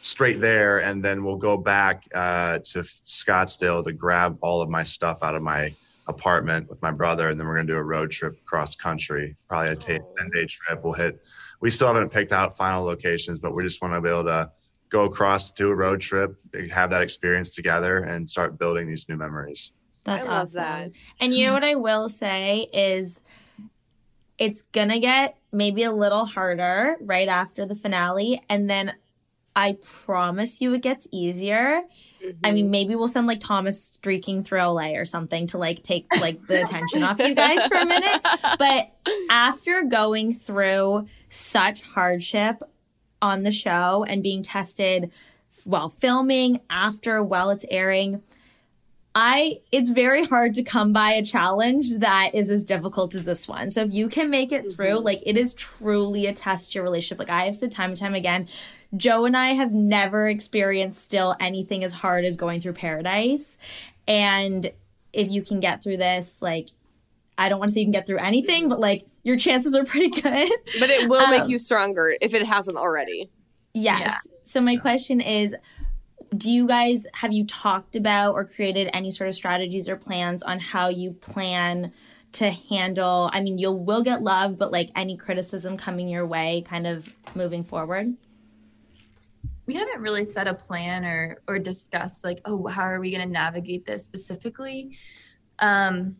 straight 0.00 0.40
there, 0.40 0.78
and 0.78 1.04
then 1.04 1.24
we'll 1.24 1.36
go 1.36 1.58
back 1.58 2.04
uh, 2.14 2.58
to 2.60 2.84
Scottsdale 3.06 3.84
to 3.84 3.92
grab 3.92 4.38
all 4.40 4.62
of 4.62 4.70
my 4.70 4.82
stuff 4.82 5.18
out 5.22 5.34
of 5.34 5.42
my 5.42 5.74
apartment 6.08 6.70
with 6.70 6.80
my 6.80 6.90
brother, 6.90 7.28
and 7.28 7.38
then 7.38 7.46
we're 7.46 7.56
gonna 7.56 7.66
do 7.66 7.76
a 7.76 7.82
road 7.82 8.10
trip 8.10 8.42
cross 8.46 8.74
country, 8.76 9.36
probably 9.48 9.72
a 9.72 9.76
10 9.76 10.00
day 10.32 10.46
trip. 10.46 10.82
We'll 10.82 10.94
hit 10.94 11.20
we 11.66 11.70
still 11.72 11.88
haven't 11.88 12.10
picked 12.10 12.30
out 12.30 12.56
final 12.56 12.84
locations, 12.84 13.40
but 13.40 13.52
we 13.52 13.60
just 13.60 13.82
want 13.82 13.92
to 13.92 14.00
be 14.00 14.08
able 14.08 14.22
to 14.22 14.48
go 14.88 15.02
across, 15.02 15.50
do 15.50 15.68
a 15.68 15.74
road 15.74 16.00
trip, 16.00 16.36
have 16.70 16.90
that 16.90 17.02
experience 17.02 17.56
together, 17.56 18.04
and 18.04 18.30
start 18.30 18.56
building 18.56 18.86
these 18.86 19.08
new 19.08 19.16
memories. 19.16 19.72
That's 20.04 20.24
I 20.24 20.28
love 20.28 20.42
awesome. 20.42 20.62
that. 20.62 20.90
And 21.18 21.34
you 21.34 21.44
know 21.44 21.54
what 21.54 21.64
I 21.64 21.74
will 21.74 22.08
say 22.08 22.68
is 22.72 23.20
it's 24.38 24.62
gonna 24.62 25.00
get 25.00 25.38
maybe 25.50 25.82
a 25.82 25.90
little 25.90 26.24
harder 26.24 26.98
right 27.00 27.26
after 27.26 27.66
the 27.66 27.74
finale. 27.74 28.40
And 28.48 28.70
then 28.70 28.92
I 29.56 29.76
promise 29.82 30.60
you 30.60 30.72
it 30.74 30.82
gets 30.82 31.08
easier. 31.10 31.82
I 32.44 32.52
mean, 32.52 32.66
mm-hmm. 32.66 32.70
maybe 32.70 32.94
we'll 32.94 33.08
send 33.08 33.26
like 33.26 33.40
Thomas 33.40 33.82
streaking 33.82 34.44
through 34.44 34.60
LA 34.60 34.90
or 34.90 35.04
something 35.04 35.48
to 35.48 35.58
like 35.58 35.82
take 35.82 36.06
like 36.20 36.40
the 36.46 36.62
attention 36.62 37.02
off 37.02 37.18
you 37.18 37.34
guys 37.34 37.66
for 37.66 37.78
a 37.78 37.86
minute. 37.86 38.20
But 38.58 38.92
after 39.30 39.82
going 39.82 40.32
through 40.32 41.06
such 41.28 41.82
hardship 41.82 42.62
on 43.20 43.42
the 43.42 43.52
show 43.52 44.04
and 44.04 44.22
being 44.22 44.42
tested 44.42 45.12
while 45.64 45.88
filming, 45.88 46.58
after, 46.70 47.22
while 47.22 47.50
it's 47.50 47.64
airing, 47.70 48.22
I 49.18 49.60
it's 49.72 49.88
very 49.88 50.26
hard 50.26 50.54
to 50.54 50.62
come 50.62 50.92
by 50.92 51.12
a 51.12 51.24
challenge 51.24 52.00
that 52.00 52.32
is 52.34 52.50
as 52.50 52.62
difficult 52.62 53.14
as 53.14 53.24
this 53.24 53.48
one. 53.48 53.70
So 53.70 53.80
if 53.80 53.92
you 53.92 54.08
can 54.08 54.28
make 54.28 54.52
it 54.52 54.74
through, 54.74 54.96
mm-hmm. 54.96 55.06
like 55.06 55.22
it 55.24 55.38
is 55.38 55.54
truly 55.54 56.26
a 56.26 56.34
test 56.34 56.72
to 56.72 56.74
your 56.76 56.84
relationship. 56.84 57.18
Like 57.18 57.30
I 57.30 57.46
have 57.46 57.56
said 57.56 57.72
time 57.72 57.90
and 57.90 57.98
time 57.98 58.14
again, 58.14 58.46
Joe 58.94 59.24
and 59.24 59.34
I 59.34 59.54
have 59.54 59.72
never 59.72 60.28
experienced 60.28 61.02
still 61.02 61.34
anything 61.40 61.82
as 61.82 61.94
hard 61.94 62.26
as 62.26 62.36
going 62.36 62.60
through 62.60 62.74
paradise. 62.74 63.56
And 64.06 64.70
if 65.14 65.30
you 65.30 65.40
can 65.40 65.60
get 65.60 65.82
through 65.82 65.96
this, 65.96 66.42
like 66.42 66.68
I 67.38 67.48
don't 67.48 67.58
want 67.58 67.68
to 67.68 67.74
say 67.74 67.80
you 67.80 67.86
can 67.86 67.92
get 67.92 68.06
through 68.06 68.18
anything, 68.18 68.68
but 68.68 68.80
like 68.80 69.06
your 69.22 69.36
chances 69.36 69.74
are 69.74 69.84
pretty 69.84 70.08
good. 70.22 70.50
But 70.80 70.90
it 70.90 71.08
will 71.08 71.26
make 71.28 71.44
Um, 71.44 71.50
you 71.50 71.58
stronger 71.58 72.16
if 72.20 72.34
it 72.34 72.46
hasn't 72.46 72.76
already. 72.76 73.30
Yes. 73.74 74.26
So 74.44 74.60
my 74.60 74.76
question 74.76 75.20
is 75.20 75.54
do 76.36 76.50
you 76.50 76.66
guys 76.66 77.06
have 77.14 77.32
you 77.32 77.46
talked 77.46 77.94
about 77.94 78.34
or 78.34 78.44
created 78.44 78.90
any 78.92 79.10
sort 79.10 79.28
of 79.28 79.34
strategies 79.34 79.88
or 79.88 79.96
plans 79.96 80.42
on 80.42 80.58
how 80.58 80.88
you 80.88 81.12
plan 81.12 81.92
to 82.32 82.50
handle 82.50 83.30
I 83.32 83.40
mean 83.40 83.58
you'll 83.58 83.78
will 83.78 84.02
get 84.02 84.22
love 84.22 84.58
but 84.58 84.72
like 84.72 84.90
any 84.96 85.16
criticism 85.16 85.76
coming 85.76 86.08
your 86.08 86.26
way 86.26 86.64
kind 86.66 86.86
of 86.86 87.14
moving 87.34 87.62
forward? 87.64 88.14
we 89.66 89.74
haven't 89.74 90.00
really 90.00 90.24
set 90.24 90.46
a 90.46 90.54
plan 90.54 91.04
or 91.04 91.38
or 91.48 91.58
discussed 91.58 92.24
like 92.24 92.40
oh 92.44 92.66
how 92.66 92.82
are 92.82 93.00
we 93.00 93.10
going 93.10 93.22
to 93.22 93.32
navigate 93.32 93.84
this 93.84 94.04
specifically 94.04 94.96
um 95.60 96.16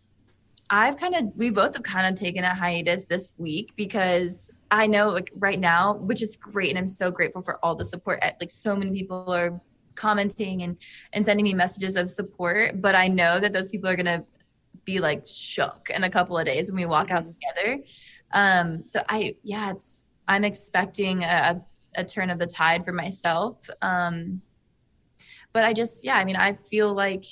i've 0.71 0.97
kind 0.97 1.15
of 1.15 1.25
we 1.37 1.51
both 1.51 1.75
have 1.75 1.83
kind 1.83 2.07
of 2.07 2.19
taken 2.19 2.45
a 2.45 2.55
hiatus 2.55 3.05
this 3.05 3.33
week 3.39 3.71
because 3.77 4.51
i 4.71 4.87
know 4.87 5.09
like 5.09 5.31
right 5.37 5.61
now 5.61 5.95
which 5.95 6.23
is 6.23 6.37
great 6.37 6.71
and 6.71 6.79
i'm 6.79 6.89
so 6.89 7.11
grateful 7.11 7.43
for 7.43 7.59
all 7.65 7.75
the 7.75 7.85
support 7.85 8.21
like 8.41 8.51
so 8.51 8.75
many 8.75 8.91
people 8.93 9.33
are 9.33 9.61
commenting 9.95 10.63
and 10.63 10.77
and 11.13 11.25
sending 11.25 11.45
me 11.45 11.55
messages 11.55 11.97
of 11.97 12.11
support 12.11 12.81
but 12.83 12.95
i 12.95 13.09
know 13.09 13.41
that 13.41 13.53
those 13.53 13.71
people 13.71 13.89
are 13.89 13.97
going 13.97 14.07
to 14.07 14.25
be 14.85 15.01
like 15.01 15.27
shook 15.27 15.91
in 15.95 16.05
a 16.05 16.11
couple 16.11 16.39
of 16.39 16.45
days 16.45 16.71
when 16.71 16.81
we 16.81 16.87
walk 16.87 17.11
out 17.11 17.25
together 17.27 17.83
um 18.33 18.87
so 18.87 19.01
i 19.09 19.35
yeah 19.43 19.71
it's 19.71 20.05
i'm 20.29 20.45
expecting 20.45 21.23
a, 21.23 21.61
a 21.97 22.05
turn 22.05 22.31
of 22.31 22.39
the 22.39 22.47
tide 22.47 22.85
for 22.85 22.93
myself. 22.93 23.69
Um, 23.83 24.41
but 25.53 25.65
I 25.65 25.73
just, 25.73 26.05
yeah, 26.05 26.17
I 26.17 26.25
mean, 26.25 26.37
I 26.37 26.53
feel 26.53 26.93
like 26.93 27.25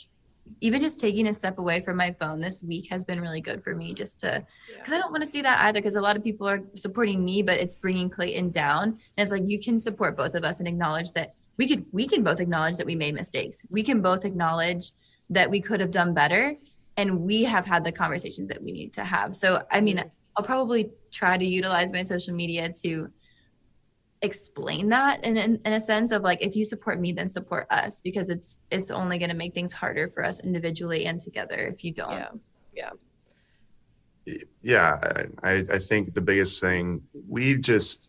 even 0.61 0.81
just 0.81 1.01
taking 1.01 1.29
a 1.29 1.35
step 1.35 1.59
away 1.59 1.81
from 1.81 1.97
my 1.97 2.13
phone 2.13 2.41
this 2.41 2.63
week 2.63 2.89
has 2.91 3.05
been 3.05 3.21
really 3.21 3.41
good 3.41 3.63
for 3.63 3.75
me 3.75 3.95
just 3.95 4.19
to, 4.21 4.45
because 4.77 4.93
I 4.93 4.99
don't 4.99 5.11
want 5.11 5.23
to 5.23 5.31
see 5.31 5.43
that 5.43 5.61
either. 5.65 5.81
Because 5.81 5.97
a 5.97 6.01
lot 6.01 6.17
of 6.17 6.25
people 6.25 6.49
are 6.49 6.63
supporting 6.75 7.25
me, 7.25 7.43
but 7.43 7.59
it's 7.59 7.77
bringing 7.77 8.09
Clayton 8.09 8.51
down. 8.51 8.85
And 8.85 8.99
it's 9.17 9.31
like 9.31 9.43
you 9.47 9.59
can 9.59 9.79
support 9.79 10.17
both 10.17 10.35
of 10.35 10.45
us 10.45 10.61
and 10.61 10.69
acknowledge 10.69 11.13
that 11.13 11.35
we 11.57 11.69
could, 11.69 11.85
we 11.93 12.07
can 12.07 12.23
both 12.23 12.41
acknowledge 12.41 12.77
that 12.77 12.87
we 12.87 12.95
made 12.95 13.15
mistakes. 13.15 13.65
We 13.71 13.83
can 13.83 14.01
both 14.01 14.25
acknowledge 14.25 14.93
that 15.31 15.49
we 15.49 15.61
could 15.61 15.81
have 15.81 15.91
done 15.91 16.13
better, 16.15 16.55
and 16.97 17.21
we 17.21 17.45
have 17.45 17.65
had 17.65 17.85
the 17.85 17.93
conversations 17.93 18.49
that 18.49 18.63
we 18.63 18.73
need 18.73 18.93
to 18.93 19.05
have. 19.05 19.35
So, 19.35 19.63
I 19.71 19.81
mean, 19.81 19.97
mm-hmm. 19.97 20.09
I'll 20.37 20.45
probably 20.45 20.91
try 21.13 21.37
to 21.39 21.45
utilize 21.45 21.93
my 21.93 22.03
social 22.03 22.35
media 22.35 22.71
to 22.83 23.11
explain 24.25 24.89
that 24.89 25.25
in, 25.25 25.37
in, 25.37 25.61
in 25.65 25.73
a 25.75 25.81
sense 25.81 26.11
of 26.11 26.23
like 26.23 26.43
if 26.43 26.57
you 26.57 26.65
support 26.65 27.01
me 27.01 27.13
then 27.13 27.29
support 27.29 27.67
us 27.71 28.01
because 28.01 28.31
it's 28.31 28.59
it's 28.71 28.91
only 28.91 29.19
going 29.19 29.31
to 29.31 29.37
make 29.37 29.55
things 29.55 29.73
harder 29.73 30.09
for 30.09 30.25
us 30.25 30.41
individually 30.41 31.07
and 31.07 31.21
together 31.21 31.57
if 31.57 31.85
you 31.85 31.93
don't 31.93 32.11
Yeah. 32.73 32.91
Yeah, 34.27 34.37
yeah 34.63 34.99
I, 35.43 35.65
I 35.73 35.79
think 35.79 36.15
the 36.15 36.21
biggest 36.21 36.61
thing 36.61 37.03
we 37.29 37.57
just 37.57 38.09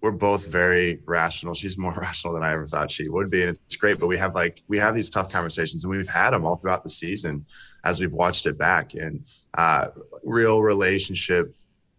we're 0.00 0.10
both 0.12 0.46
very 0.46 1.00
rational. 1.04 1.54
She's 1.54 1.76
more 1.76 1.92
rational 1.96 2.34
than 2.34 2.42
I 2.42 2.52
ever 2.52 2.66
thought 2.66 2.90
she 2.90 3.08
would 3.08 3.30
be, 3.30 3.42
and 3.42 3.50
it's 3.66 3.76
great. 3.76 3.98
But 3.98 4.06
we 4.06 4.18
have 4.18 4.34
like 4.34 4.62
we 4.68 4.78
have 4.78 4.94
these 4.94 5.10
tough 5.10 5.32
conversations, 5.32 5.84
and 5.84 5.90
we've 5.90 6.08
had 6.08 6.30
them 6.30 6.44
all 6.44 6.56
throughout 6.56 6.82
the 6.82 6.88
season 6.88 7.44
as 7.84 8.00
we've 8.00 8.12
watched 8.12 8.46
it 8.46 8.58
back. 8.58 8.94
And 8.94 9.24
uh, 9.54 9.88
real 10.24 10.62
relationship, 10.62 11.54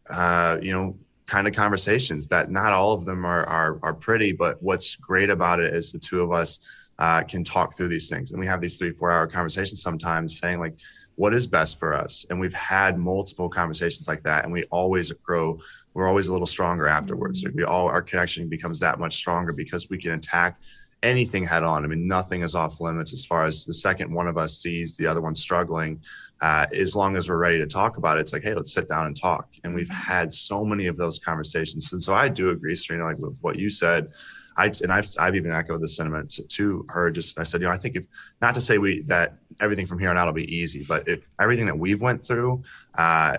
uh, 0.09 0.57
you 0.61 0.71
know, 0.71 0.97
kind 1.31 1.47
of 1.47 1.53
conversations 1.53 2.27
that 2.27 2.51
not 2.51 2.73
all 2.73 2.91
of 2.91 3.05
them 3.05 3.25
are 3.25 3.45
are, 3.45 3.79
are 3.83 3.93
pretty. 3.93 4.33
But 4.33 4.61
what's 4.61 4.95
great 4.95 5.29
about 5.29 5.61
it 5.61 5.73
is 5.73 5.91
the 5.91 5.99
two 5.99 6.21
of 6.21 6.33
us 6.33 6.59
uh, 6.99 7.23
can 7.23 7.45
talk 7.45 7.73
through 7.73 7.87
these 7.87 8.09
things, 8.09 8.31
and 8.31 8.39
we 8.39 8.47
have 8.47 8.59
these 8.59 8.77
three 8.77 8.91
four 8.91 9.09
hour 9.09 9.27
conversations 9.27 9.81
sometimes, 9.81 10.39
saying 10.39 10.59
like 10.59 10.75
what 11.15 11.33
is 11.33 11.45
best 11.45 11.77
for 11.77 11.93
us 11.93 12.25
and 12.29 12.39
we've 12.39 12.53
had 12.53 12.97
multiple 12.97 13.49
conversations 13.49 14.07
like 14.07 14.23
that 14.23 14.43
and 14.43 14.51
we 14.51 14.63
always 14.71 15.11
grow 15.11 15.59
we're 15.93 16.07
always 16.07 16.27
a 16.27 16.31
little 16.31 16.47
stronger 16.47 16.87
afterwards 16.87 17.45
we 17.53 17.63
all 17.65 17.87
our 17.89 18.01
connection 18.01 18.47
becomes 18.47 18.79
that 18.79 18.97
much 18.97 19.13
stronger 19.13 19.51
because 19.51 19.89
we 19.89 19.97
can 19.97 20.13
attack 20.13 20.57
anything 21.03 21.45
head 21.45 21.63
on. 21.63 21.83
I 21.83 21.87
mean, 21.87 22.07
nothing 22.07 22.43
is 22.43 22.55
off 22.55 22.79
limits 22.79 23.13
as 23.13 23.25
far 23.25 23.45
as 23.45 23.65
the 23.65 23.73
second 23.73 24.13
one 24.13 24.27
of 24.27 24.37
us 24.37 24.57
sees 24.57 24.97
the 24.97 25.07
other 25.07 25.21
one 25.21 25.35
struggling. 25.35 26.01
Uh, 26.41 26.65
as 26.73 26.95
long 26.95 27.15
as 27.15 27.29
we're 27.29 27.37
ready 27.37 27.59
to 27.59 27.67
talk 27.67 27.97
about 27.97 28.17
it, 28.17 28.21
it's 28.21 28.33
like, 28.33 28.41
hey, 28.41 28.55
let's 28.55 28.73
sit 28.73 28.89
down 28.89 29.05
and 29.05 29.15
talk. 29.15 29.47
And 29.63 29.75
we've 29.75 29.89
had 29.89 30.33
so 30.33 30.65
many 30.65 30.87
of 30.87 30.97
those 30.97 31.19
conversations. 31.19 31.93
And 31.93 32.01
so 32.01 32.15
I 32.15 32.29
do 32.29 32.49
agree, 32.49 32.75
Serena, 32.75 33.05
like 33.05 33.19
with 33.19 33.37
what 33.41 33.59
you 33.59 33.69
said. 33.69 34.13
I 34.57 34.71
and 34.81 34.91
I've 34.91 35.07
I've 35.17 35.35
even 35.35 35.51
echoed 35.51 35.79
the 35.81 35.87
sentiment 35.87 36.29
to, 36.31 36.43
to, 36.43 36.85
her. 36.89 37.09
Just 37.09 37.39
I 37.39 37.43
said, 37.43 37.61
you 37.61 37.67
know, 37.67 37.73
I 37.73 37.77
think 37.77 37.95
if 37.95 38.03
not 38.41 38.53
to 38.55 38.61
say 38.61 38.77
we 38.79 39.01
that 39.03 39.35
everything 39.61 39.85
from 39.85 39.97
here 39.99 40.09
on 40.09 40.17
out 40.17 40.25
will 40.25 40.33
be 40.33 40.53
easy, 40.53 40.83
but 40.83 41.07
if 41.07 41.25
everything 41.39 41.67
that 41.67 41.77
we've 41.77 42.01
went 42.01 42.25
through, 42.25 42.63
uh, 42.97 43.37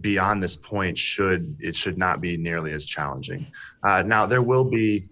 beyond 0.00 0.42
this 0.42 0.56
point 0.56 0.96
should 0.96 1.56
it 1.60 1.76
should 1.76 1.98
not 1.98 2.20
be 2.20 2.36
nearly 2.36 2.72
as 2.72 2.84
challenging. 2.84 3.46
Uh, 3.82 4.02
now 4.02 4.26
there 4.26 4.42
will 4.42 4.64
be 4.64 5.08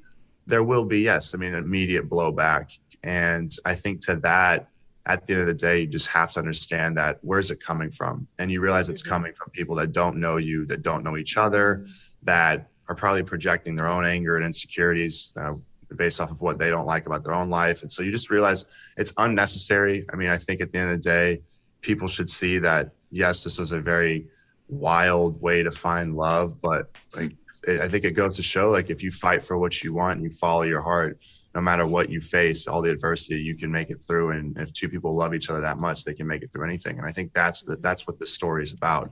there 0.47 0.65
will 0.65 0.85
be 0.85 1.01
yes, 1.01 1.35
I 1.35 1.39
mean 1.39 1.55
immediate 1.55 2.09
blowback, 2.09 2.67
and 3.03 3.55
I 3.65 3.75
think 3.75 4.01
to 4.07 4.17
that 4.17 4.69
at 5.07 5.27
the 5.27 5.33
end 5.33 5.43
of 5.43 5.47
the 5.47 5.55
day 5.55 5.81
you 5.81 5.87
just 5.87 6.09
have 6.09 6.31
to 6.33 6.39
understand 6.39 6.97
that 6.97 7.19
where's 7.23 7.51
it 7.51 7.61
coming 7.61 7.91
from, 7.91 8.27
and 8.39 8.51
you 8.51 8.61
realize 8.61 8.89
it's 8.89 9.03
mm-hmm. 9.03 9.11
coming 9.11 9.33
from 9.35 9.51
people 9.51 9.75
that 9.77 9.93
don't 9.93 10.17
know 10.17 10.37
you, 10.37 10.67
that 10.67 10.83
don't 10.83 11.05
know 11.05 11.17
each 11.17 11.37
other, 11.37 11.87
that 12.23 12.71
are 12.89 12.95
probably 12.95 13.23
projecting 13.23 13.75
their 13.75 13.89
own 13.89 14.05
anger 14.05 14.37
and 14.37 14.45
insecurities. 14.45 15.33
Uh, 15.37 15.55
based 15.97 16.21
off 16.21 16.31
of 16.31 16.41
what 16.41 16.59
they 16.59 16.71
don't 16.71 16.87
like 16.87 17.07
about 17.07 17.25
their 17.25 17.35
own 17.35 17.51
life. 17.51 17.83
And 17.83 17.91
so 17.91 18.03
you 18.03 18.11
just 18.11 18.31
realize 18.31 18.67
it's 18.97 19.13
unnecessary. 19.17 20.07
I 20.13 20.17
mean, 20.17 20.31
I 20.31 20.37
think 20.37 20.61
at 20.61 20.73
the 20.73 20.79
end 20.79 20.93
of 20.93 20.99
the 20.99 21.03
day, 21.03 21.43
people 21.81 22.09
should 22.09 22.29
see 22.29 22.59
that, 22.61 22.93
yes, 23.11 23.43
this 23.43 23.59
was 23.59 23.73
a 23.73 23.81
very 23.81 24.29
wild 24.69 25.41
way 25.41 25.63
to 25.63 25.71
find 25.73 26.15
love, 26.15 26.61
but 26.61 26.91
like 27.17 27.33
it, 27.67 27.81
I 27.81 27.89
think 27.89 28.05
it 28.05 28.13
goes 28.13 28.37
to 28.37 28.43
show 28.43 28.71
like 28.71 28.91
if 28.91 29.03
you 29.03 29.11
fight 29.11 29.43
for 29.43 29.59
what 29.59 29.83
you 29.83 29.93
want 29.93 30.19
and 30.19 30.25
you 30.25 30.31
follow 30.31 30.63
your 30.63 30.81
heart, 30.81 31.19
no 31.55 31.61
matter 31.61 31.87
what 31.87 32.11
you 32.11 32.21
face, 32.21 32.69
all 32.69 32.81
the 32.81 32.91
adversity, 32.91 33.41
you 33.41 33.57
can 33.57 33.73
make 33.73 33.91
it 33.91 34.01
through. 34.07 34.31
And 34.31 34.57
if 34.59 34.73
two 34.73 34.89
people 34.89 35.15
love 35.15 35.35
each 35.35 35.51
other 35.51 35.61
that 35.61 35.79
much, 35.79 36.05
they 36.05 36.15
can 36.15 36.27
make 36.27 36.43
it 36.43 36.53
through 36.53 36.65
anything. 36.65 36.99
And 36.99 37.07
I 37.07 37.13
think 37.13 37.33
that's 37.33 37.63
the 37.63 37.77
that's 37.77 38.07
what 38.07 38.19
the 38.19 38.27
story 38.27 38.63
is 38.63 38.73
about. 38.73 39.11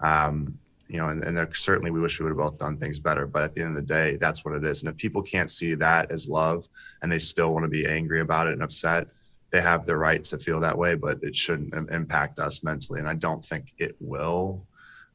Um, 0.00 0.58
you 0.88 0.96
know, 0.96 1.08
and, 1.08 1.22
and 1.22 1.36
there, 1.36 1.52
certainly 1.54 1.90
we 1.90 2.00
wish 2.00 2.18
we 2.18 2.24
would 2.24 2.30
have 2.30 2.38
both 2.38 2.58
done 2.58 2.78
things 2.78 2.98
better, 2.98 3.26
but 3.26 3.42
at 3.42 3.54
the 3.54 3.60
end 3.60 3.70
of 3.70 3.76
the 3.76 3.82
day, 3.82 4.16
that's 4.16 4.44
what 4.44 4.54
it 4.54 4.64
is. 4.64 4.82
And 4.82 4.90
if 4.90 4.96
people 4.96 5.22
can't 5.22 5.50
see 5.50 5.74
that 5.74 6.10
as 6.10 6.28
love 6.28 6.66
and 7.02 7.12
they 7.12 7.18
still 7.18 7.52
want 7.52 7.64
to 7.64 7.70
be 7.70 7.86
angry 7.86 8.20
about 8.20 8.46
it 8.46 8.54
and 8.54 8.62
upset, 8.62 9.06
they 9.50 9.60
have 9.60 9.86
the 9.86 9.96
right 9.96 10.24
to 10.24 10.38
feel 10.38 10.60
that 10.60 10.76
way, 10.76 10.94
but 10.94 11.18
it 11.22 11.36
shouldn't 11.36 11.74
impact 11.90 12.38
us 12.38 12.62
mentally. 12.62 13.00
And 13.00 13.08
I 13.08 13.14
don't 13.14 13.44
think 13.44 13.72
it 13.78 13.96
will 14.00 14.66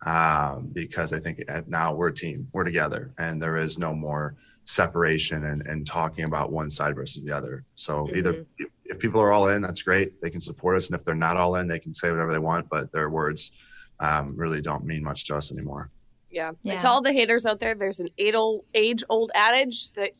um, 0.05 0.69
because 0.73 1.13
I 1.13 1.19
think 1.19 1.43
now 1.67 1.93
we're 1.93 2.09
a 2.09 2.13
team, 2.13 2.47
we're 2.51 2.63
together, 2.63 3.13
and 3.17 3.41
there 3.41 3.57
is 3.57 3.77
no 3.77 3.93
more 3.93 4.35
separation 4.65 5.45
and, 5.45 5.65
and 5.67 5.85
talking 5.85 6.25
about 6.25 6.51
one 6.51 6.69
side 6.69 6.95
versus 6.95 7.23
the 7.23 7.31
other. 7.31 7.65
So 7.75 8.03
mm-hmm. 8.03 8.15
either 8.15 8.45
if 8.85 8.99
people 8.99 9.21
are 9.21 9.31
all 9.31 9.49
in, 9.49 9.61
that's 9.61 9.81
great, 9.81 10.21
they 10.21 10.29
can 10.29 10.41
support 10.41 10.75
us, 10.75 10.87
and 10.87 10.97
if 10.97 11.05
they're 11.05 11.15
not 11.15 11.37
all 11.37 11.55
in, 11.55 11.67
they 11.67 11.79
can 11.79 11.93
say 11.93 12.11
whatever 12.11 12.31
they 12.31 12.39
want, 12.39 12.69
but 12.69 12.91
their 12.91 13.09
words 13.09 13.51
um, 13.99 14.35
really 14.35 14.61
don't 14.61 14.85
mean 14.85 15.03
much 15.03 15.25
to 15.25 15.35
us 15.35 15.51
anymore. 15.51 15.89
Yeah. 16.31 16.51
yeah. 16.63 16.73
And 16.73 16.81
to 16.81 16.87
all 16.87 17.01
the 17.01 17.13
haters 17.13 17.45
out 17.45 17.59
there, 17.59 17.75
there's 17.75 17.99
an 17.99 18.09
age 18.17 18.33
old, 18.33 18.65
age 18.73 19.03
old 19.09 19.31
adage 19.35 19.91
that 19.91 20.11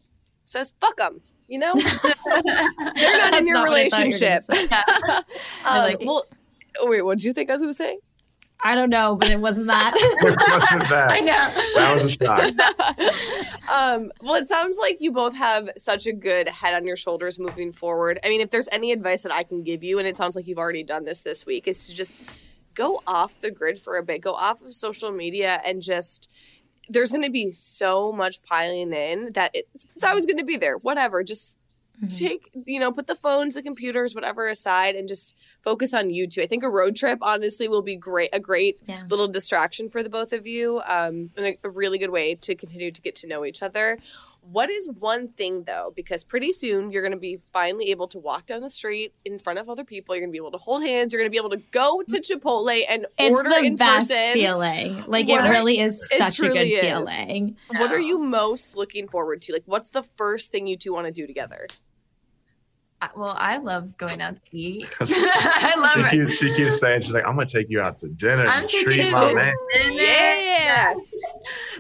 says 0.44 0.74
"fuck 0.80 0.98
them." 0.98 1.22
You 1.48 1.60
know, 1.60 1.74
they're 2.96 3.18
not 3.18 3.34
in 3.34 3.48
your 3.48 3.58
not 3.58 3.66
relationship. 3.66 4.44
um, 4.52 5.24
like 5.66 6.00
well, 6.02 6.26
wait, 6.84 7.02
what 7.02 7.18
did 7.18 7.26
you 7.26 7.34
think 7.34 7.50
I 7.50 7.54
was 7.54 7.62
going 7.62 7.74
to 7.74 7.76
say? 7.76 7.98
I 8.64 8.76
don't 8.76 8.90
know, 8.90 9.16
but 9.16 9.30
it 9.30 9.40
wasn't 9.40 9.68
that. 9.68 9.94
it 9.98 10.40
wasn't 10.50 10.90
that. 10.90 11.12
I 11.12 11.20
know. 11.20 11.34
That 11.76 11.94
was 11.94 12.06
a 12.06 12.10
shock. 12.10 13.70
um, 13.70 14.12
well, 14.22 14.36
it 14.36 14.48
sounds 14.48 14.78
like 14.78 15.02
you 15.02 15.12
both 15.12 15.36
have 15.36 15.70
such 15.76 16.08
a 16.08 16.14
good 16.14 16.48
head 16.48 16.74
on 16.74 16.86
your 16.86 16.96
shoulders 16.96 17.38
moving 17.38 17.74
forward. 17.74 18.20
I 18.24 18.30
mean, 18.30 18.40
if 18.40 18.52
there's 18.52 18.70
any 18.72 18.92
advice 18.92 19.24
that 19.24 19.34
I 19.34 19.44
can 19.44 19.64
give 19.64 19.84
you, 19.84 20.00
and 20.00 20.08
it 20.08 20.16
sounds 20.16 20.36
like 20.36 20.48
you've 20.48 20.58
already 20.58 20.84
done 20.84 21.04
this 21.04 21.22
this 21.22 21.46
week, 21.46 21.68
is 21.68 21.88
to 21.88 21.94
just 21.94 22.24
go 22.74 23.02
off 23.06 23.42
the 23.42 23.52
grid 23.52 23.78
for 23.78 23.98
a 23.98 24.04
bit, 24.04 24.22
go 24.22 24.34
off 24.34 24.62
of 24.62 24.74
social 24.74 25.12
media, 25.12 25.62
and 25.66 25.82
just 25.82 26.30
there's 26.90 27.12
going 27.12 27.24
to 27.24 27.32
be 27.32 27.52
so 27.52 28.12
much 28.12 28.42
piling 28.44 28.94
in 28.94 29.34
that 29.34 29.52
it's, 29.54 29.86
it's 29.96 30.04
always 30.04 30.26
going 30.26 30.38
to 30.38 30.46
be 30.46 30.58
there. 30.58 30.78
Whatever, 30.78 31.24
just 31.24 31.58
mm-hmm. 31.98 32.08
take 32.08 32.52
you 32.66 32.80
know, 32.80 32.92
put 32.92 33.08
the 33.08 33.16
phones, 33.16 33.56
the 33.56 33.62
computers, 33.62 34.16
whatever 34.16 34.48
aside, 34.48 34.96
and 34.96 35.08
just 35.08 35.36
focus 35.62 35.94
on 35.94 36.10
you 36.10 36.28
two. 36.28 36.42
I 36.42 36.48
think 36.48 36.64
a 36.64 36.70
road 36.70 36.96
trip 36.96 37.20
honestly 37.22 37.68
will 37.68 37.82
be 37.82 37.96
great, 37.96 38.30
a 38.34 38.40
great 38.40 38.80
yeah. 38.86 39.04
little 39.10 39.28
distraction 39.28 39.90
for 39.90 40.04
the 40.04 40.10
both 40.10 40.34
of 40.34 40.48
you, 40.48 40.82
um, 40.86 41.30
and 41.38 41.46
a, 41.46 41.58
a 41.64 41.70
really 41.70 41.98
good 41.98 42.12
way 42.12 42.36
to 42.36 42.56
continue 42.56 42.92
to 42.92 43.02
get 43.02 43.16
to 43.18 43.28
know 43.28 43.46
each 43.46 43.62
other. 43.62 43.98
What 44.52 44.70
is 44.70 44.90
one 45.00 45.30
thing 45.30 45.64
though? 45.64 45.94
Because 45.96 46.24
pretty 46.24 46.52
soon 46.52 46.92
you're 46.92 47.02
going 47.02 47.14
to 47.14 47.18
be 47.18 47.40
finally 47.54 47.92
able 47.92 48.10
to 48.10 48.20
walk 48.20 48.46
down 48.46 48.62
the 48.62 48.70
street 48.70 49.14
in 49.24 49.40
front 49.40 49.58
of 49.58 49.70
other 49.70 49.86
people. 49.86 50.14
You're 50.14 50.22
going 50.22 50.32
to 50.32 50.38
be 50.38 50.38
able 50.38 50.52
to 50.52 50.58
hold 50.58 50.84
hands. 50.84 51.14
You're 51.14 51.22
going 51.22 51.32
to 51.32 51.32
be 51.32 51.38
able 51.38 51.52
to 51.52 51.64
go 51.72 52.02
to 52.02 52.20
Chipotle 52.20 52.84
and 52.90 53.06
it's 53.18 53.36
order 53.36 53.50
the 53.50 53.60
in 53.60 53.78
best 53.78 54.10
person. 54.10 54.34
feeling. 54.34 55.04
Like 55.08 55.30
what 55.30 55.46
it 55.46 55.50
really 55.50 55.82
are, 55.82 55.86
is 55.86 56.10
such 56.10 56.40
a 56.40 56.50
good 56.50 56.58
is. 56.58 56.82
feeling. 56.82 57.56
What 57.70 57.94
are 57.94 58.00
you 58.00 58.20
most 58.20 58.76
looking 58.76 59.08
forward 59.08 59.42
to? 59.44 59.54
Like, 59.54 59.64
what's 59.66 59.92
the 59.92 60.04
first 60.04 60.52
thing 60.52 60.68
you 60.68 60.76
two 60.76 60.92
want 60.92 61.08
to 61.08 61.14
do 61.14 61.26
together? 61.26 61.68
Well, 63.16 63.36
I 63.38 63.58
love 63.58 63.98
going 63.98 64.22
out 64.22 64.36
to 64.36 64.58
eat. 64.58 64.88
I 65.00 65.74
love 65.78 66.10
she 66.12 66.18
it. 66.18 66.26
Keeps, 66.28 66.38
she 66.38 66.56
keeps 66.56 66.80
saying, 66.80 67.02
she's 67.02 67.14
like, 67.14 67.26
I'm 67.26 67.36
going 67.36 67.48
to 67.48 67.54
take 67.54 67.70
you 67.70 67.82
out 67.82 67.98
to 68.00 68.10
dinner 68.10 68.46
I'm 68.48 68.68
treat 68.68 69.12
my 69.12 69.34
man. 69.34 69.54
Dinner. 69.74 69.94
Yeah. 69.96 70.94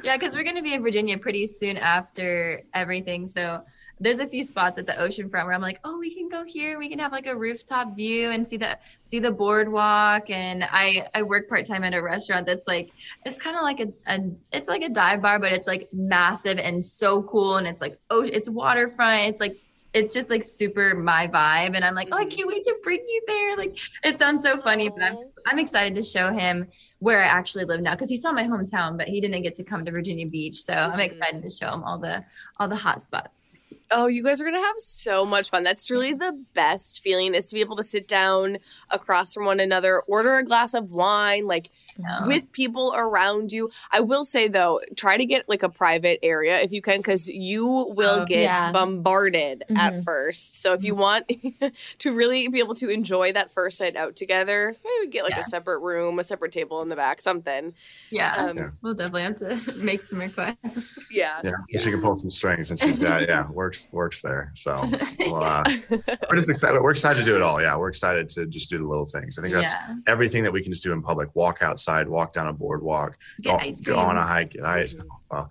Yeah, 0.04 0.18
because 0.18 0.36
we're 0.36 0.44
going 0.44 0.58
to 0.58 0.62
be 0.62 0.74
in 0.74 0.84
Virginia 0.84 1.18
pretty 1.18 1.45
soon 1.45 1.78
after 1.78 2.64
everything. 2.74 3.26
So 3.26 3.64
there's 4.00 4.20
a 4.20 4.28
few 4.28 4.44
spots 4.44 4.78
at 4.78 4.86
the 4.86 5.00
ocean 5.00 5.30
front 5.30 5.48
where 5.48 5.56
I'm 5.56 5.62
like, 5.62 5.80
oh, 5.84 5.98
we 5.98 6.14
can 6.14 6.28
go 6.28 6.44
here. 6.44 6.78
We 6.78 6.90
can 6.90 7.00
have 7.00 7.14
like 7.14 7.28
a 7.28 7.36
rooftop 7.36 7.95
view 7.95 8.32
and 8.32 8.45
see 8.45 8.58
the 8.58 8.78
see 9.02 9.20
the 9.20 9.32
boardwalk. 9.32 10.30
And 10.30 10.66
I 10.70 11.08
I 11.16 11.22
work 11.22 11.48
part 11.48 11.66
time 11.66 11.84
at 11.84 11.94
a 11.94 12.02
restaurant 12.02 12.45
that's 12.45 12.68
like 12.68 12.91
it's 13.26 13.38
kind 13.40 13.56
of 13.56 13.64
like 13.64 13.80
a, 13.80 13.88
a 14.08 14.20
it's 14.52 14.68
like 14.68 14.82
a 14.82 14.90
dive 14.90 15.22
bar, 15.22 15.40
but 15.40 15.54
it's 15.54 15.68
like 15.68 15.88
massive 15.94 16.58
and 16.58 16.84
so 16.84 17.24
cool. 17.24 17.58
And 17.58 17.68
it's 17.68 17.82
like 17.82 17.98
oh, 18.10 18.24
it's 18.24 18.50
waterfront. 18.50 19.30
It's 19.30 19.40
like 19.40 19.56
it's 19.94 20.14
just 20.14 20.30
like 20.30 20.44
super 20.44 20.95
my 20.95 21.28
vibe 21.28 21.76
and 21.76 21.84
i'm 21.86 21.95
like 21.95 22.10
oh 22.11 22.18
i 22.18 22.22
mm-hmm. 22.22 22.30
can't 22.30 22.48
wait 22.48 22.64
to 22.64 22.76
bring 22.84 22.99
you 23.07 23.22
there 23.28 23.57
like 23.57 23.78
it 24.03 24.18
sounds 24.18 24.44
so 24.44 24.60
funny 24.61 24.90
but 24.90 25.03
i'm 25.03 25.18
i'm 25.45 25.60
excited 25.60 25.94
to 25.95 26.02
show 26.02 26.32
him 26.32 26.68
where 26.99 27.22
i 27.22 27.26
actually 27.26 27.65
live 27.65 27.82
now 27.82 27.91
because 27.91 28.10
he 28.10 28.18
saw 28.18 28.32
my 28.32 28.44
hometown 28.44 28.98
but 28.98 29.07
he 29.07 29.22
didn't 29.22 29.41
get 29.41 29.56
to 29.56 29.64
come 29.64 29.86
to 29.86 29.91
virginia 29.91 30.28
beach 30.28 30.61
so 30.61 30.74
i'm 30.74 30.91
mm-hmm. 30.91 30.99
excited 31.02 31.41
to 31.41 31.49
show 31.49 31.72
him 31.72 31.84
all 31.84 31.98
the 31.98 32.24
all 32.60 32.68
the 32.68 32.76
hot 32.76 33.02
spots 33.02 33.57
Oh, 33.95 34.07
you 34.07 34.24
guys 34.24 34.41
are 34.41 34.44
going 34.44 34.56
to 34.56 34.61
have 34.61 34.80
so 34.80 35.24
much 35.24 35.52
fun. 35.52 35.64
That's 35.64 35.86
truly 35.86 36.14
the 36.14 36.44
best 36.56 37.03
feeling 37.03 37.36
is 37.36 37.45
to 37.48 37.53
be 37.53 37.61
able 37.61 37.76
to 37.76 37.84
sit 37.84 38.07
down 38.07 38.57
across 38.90 39.36
from 39.36 39.45
one 39.45 39.60
another, 39.60 40.02
order 40.07 40.38
a 40.38 40.44
glass 40.44 40.74
of 40.74 40.91
wine, 40.91 41.45
like 41.45 41.70
yeah. 41.99 42.26
with 42.26 42.52
people 42.52 42.94
around 42.95 43.52
you. 43.52 43.70
I 43.91 43.99
will 43.99 44.26
say 44.26 44.48
though, 44.48 44.82
try 44.95 45.18
to 45.18 45.26
get 45.28 45.48
like 45.48 45.61
a 45.61 45.70
private 45.70 46.20
area 46.24 46.60
if 46.60 46.72
you 46.72 46.82
can, 46.82 46.98
because 46.98 47.30
you 47.30 47.68
will 47.68 48.22
oh, 48.22 48.26
get 48.26 48.41
yeah. 48.41 48.72
bombarded 48.72 49.64
mm-hmm. 49.70 49.78
at 49.78 50.03
first. 50.03 50.60
So 50.60 50.74
if 50.74 50.84
you 50.84 50.95
mm-hmm. 50.95 51.61
want 51.61 51.76
to 51.99 52.14
really 52.14 52.48
be 52.48 52.57
able 52.57 52.76
to 52.76 52.90
enjoy 52.90 53.32
that 53.34 53.52
first 53.52 53.80
night 53.80 53.95
out 53.95 54.15
together, 54.15 54.76
maybe 54.84 55.11
get 55.11 55.24
like 55.24 55.34
yeah. 55.34 55.41
a 55.41 55.45
separate 55.45 55.82
room, 55.82 56.18
a 56.18 56.24
separate 56.24 56.52
table 56.52 56.82
in 56.82 56.90
the 56.90 56.95
back, 56.95 57.22
something. 57.22 57.76
Yeah. 58.10 58.34
Um, 58.38 58.74
we'll 58.82 58.95
definitely 58.95 59.22
have 59.22 59.36
to 59.36 59.74
make 59.78 60.02
some 60.02 60.18
requests. 60.18 60.98
Yeah. 61.11 61.41
Yeah. 61.44 61.80
She 61.80 61.91
can 61.91 62.02
pull 62.02 62.15
some 62.15 62.32
strings 62.32 62.72
and 62.72 62.80
she's, 62.80 62.99
yeah, 62.99 63.20
yeah, 63.20 63.52
works 63.52 63.82
works 63.91 64.22
there. 64.22 64.51
So 64.55 64.89
we'll, 65.19 65.43
uh, 65.43 65.64
we're 65.89 66.35
just 66.35 66.49
excited. 66.49 66.81
We're 66.81 66.91
excited 66.91 67.19
to 67.19 67.26
do 67.26 67.35
it 67.35 67.41
all. 67.41 67.61
Yeah, 67.61 67.76
we're 67.76 67.89
excited 67.89 68.30
to 68.30 68.45
just 68.45 68.69
do 68.69 68.77
the 68.77 68.88
little 68.88 69.05
things. 69.05 69.38
I 69.38 69.41
think 69.41 69.53
that's 69.53 69.73
yeah. 69.73 69.95
everything 70.07 70.43
that 70.43 70.53
we 70.53 70.61
can 70.61 70.72
just 70.72 70.84
do 70.84 70.93
in 70.93 71.01
public. 71.01 71.30
Walk 71.35 71.60
outside, 71.61 72.07
walk 72.07 72.34
down 72.34 72.47
a 72.47 72.53
boardwalk, 72.53 73.18
go, 73.43 73.60
go, 73.84 73.97
on 73.97 74.18
a 74.18 74.23
hike, 74.23 74.51
get 74.51 74.65
ice. 74.65 74.93
Mm-hmm. 74.93 75.07
Well, 75.31 75.49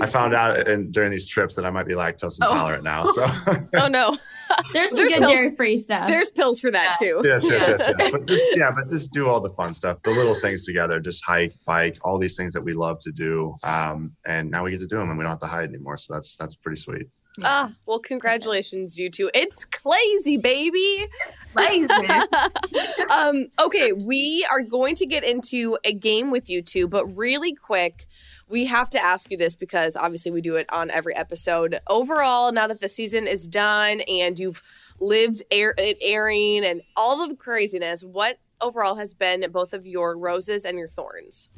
I 0.00 0.06
found 0.06 0.34
out 0.34 0.66
in, 0.68 0.90
during 0.90 1.10
these 1.10 1.26
trips 1.26 1.54
that 1.56 1.66
I 1.66 1.70
might 1.70 1.86
be 1.86 1.94
lactose 1.94 2.38
oh. 2.42 2.50
intolerant 2.50 2.86
oh. 2.86 2.90
now. 2.90 3.04
So 3.12 3.26
oh 3.76 3.88
no, 3.88 4.16
there's 4.72 4.90
some 4.90 4.98
there's 4.98 5.12
good 5.12 5.26
dairy 5.26 5.54
free 5.54 5.78
stuff. 5.78 6.08
There's 6.08 6.30
pills 6.30 6.60
for 6.60 6.70
that 6.70 6.96
yeah. 7.00 7.08
too. 7.08 7.22
Yes, 7.24 7.44
yes, 7.44 7.64
yes, 7.68 7.94
yes. 7.98 8.10
But 8.10 8.26
just 8.26 8.56
yeah, 8.56 8.70
but 8.70 8.90
just 8.90 9.12
do 9.12 9.28
all 9.28 9.40
the 9.40 9.50
fun 9.50 9.72
stuff, 9.72 10.02
the 10.02 10.10
little 10.10 10.34
things 10.34 10.64
together. 10.64 10.98
Just 11.00 11.24
hike, 11.24 11.54
bike, 11.66 11.98
all 12.02 12.18
these 12.18 12.36
things 12.36 12.52
that 12.54 12.62
we 12.62 12.72
love 12.72 13.00
to 13.00 13.12
do. 13.12 13.54
Um, 13.64 14.12
and 14.26 14.50
now 14.50 14.64
we 14.64 14.70
get 14.70 14.80
to 14.80 14.86
do 14.86 14.96
them, 14.96 15.10
and 15.10 15.18
we 15.18 15.24
don't 15.24 15.32
have 15.32 15.40
to 15.40 15.46
hide 15.46 15.68
anymore. 15.68 15.98
So 15.98 16.14
that's 16.14 16.36
that's 16.36 16.54
pretty 16.54 16.80
sweet. 16.80 17.08
Ah, 17.42 17.72
well, 17.86 17.98
congratulations, 17.98 18.98
you 18.98 19.10
two. 19.10 19.30
It's 19.34 19.64
crazy, 19.64 20.36
baby. 20.36 21.06
Crazy. 21.54 21.88
um, 23.10 23.46
okay, 23.60 23.92
we 23.92 24.46
are 24.50 24.60
going 24.60 24.94
to 24.96 25.06
get 25.06 25.24
into 25.24 25.78
a 25.84 25.92
game 25.92 26.30
with 26.30 26.48
you 26.50 26.62
two, 26.62 26.88
but 26.88 27.06
really 27.16 27.54
quick, 27.54 28.06
we 28.48 28.64
have 28.66 28.90
to 28.90 29.02
ask 29.02 29.30
you 29.30 29.36
this 29.36 29.56
because 29.56 29.96
obviously 29.96 30.30
we 30.30 30.40
do 30.40 30.56
it 30.56 30.66
on 30.72 30.90
every 30.90 31.14
episode. 31.16 31.78
Overall, 31.88 32.52
now 32.52 32.66
that 32.66 32.80
the 32.80 32.88
season 32.88 33.26
is 33.26 33.46
done 33.46 34.00
and 34.08 34.38
you've 34.38 34.62
lived 35.00 35.42
air 35.50 35.74
it 35.76 35.98
airing 36.00 36.64
and 36.64 36.82
all 36.96 37.26
the 37.26 37.34
craziness, 37.34 38.02
what 38.02 38.38
overall 38.60 38.96
has 38.96 39.14
been 39.14 39.44
both 39.50 39.72
of 39.72 39.86
your 39.86 40.16
roses 40.16 40.64
and 40.64 40.78
your 40.78 40.88
thorns? 40.88 41.48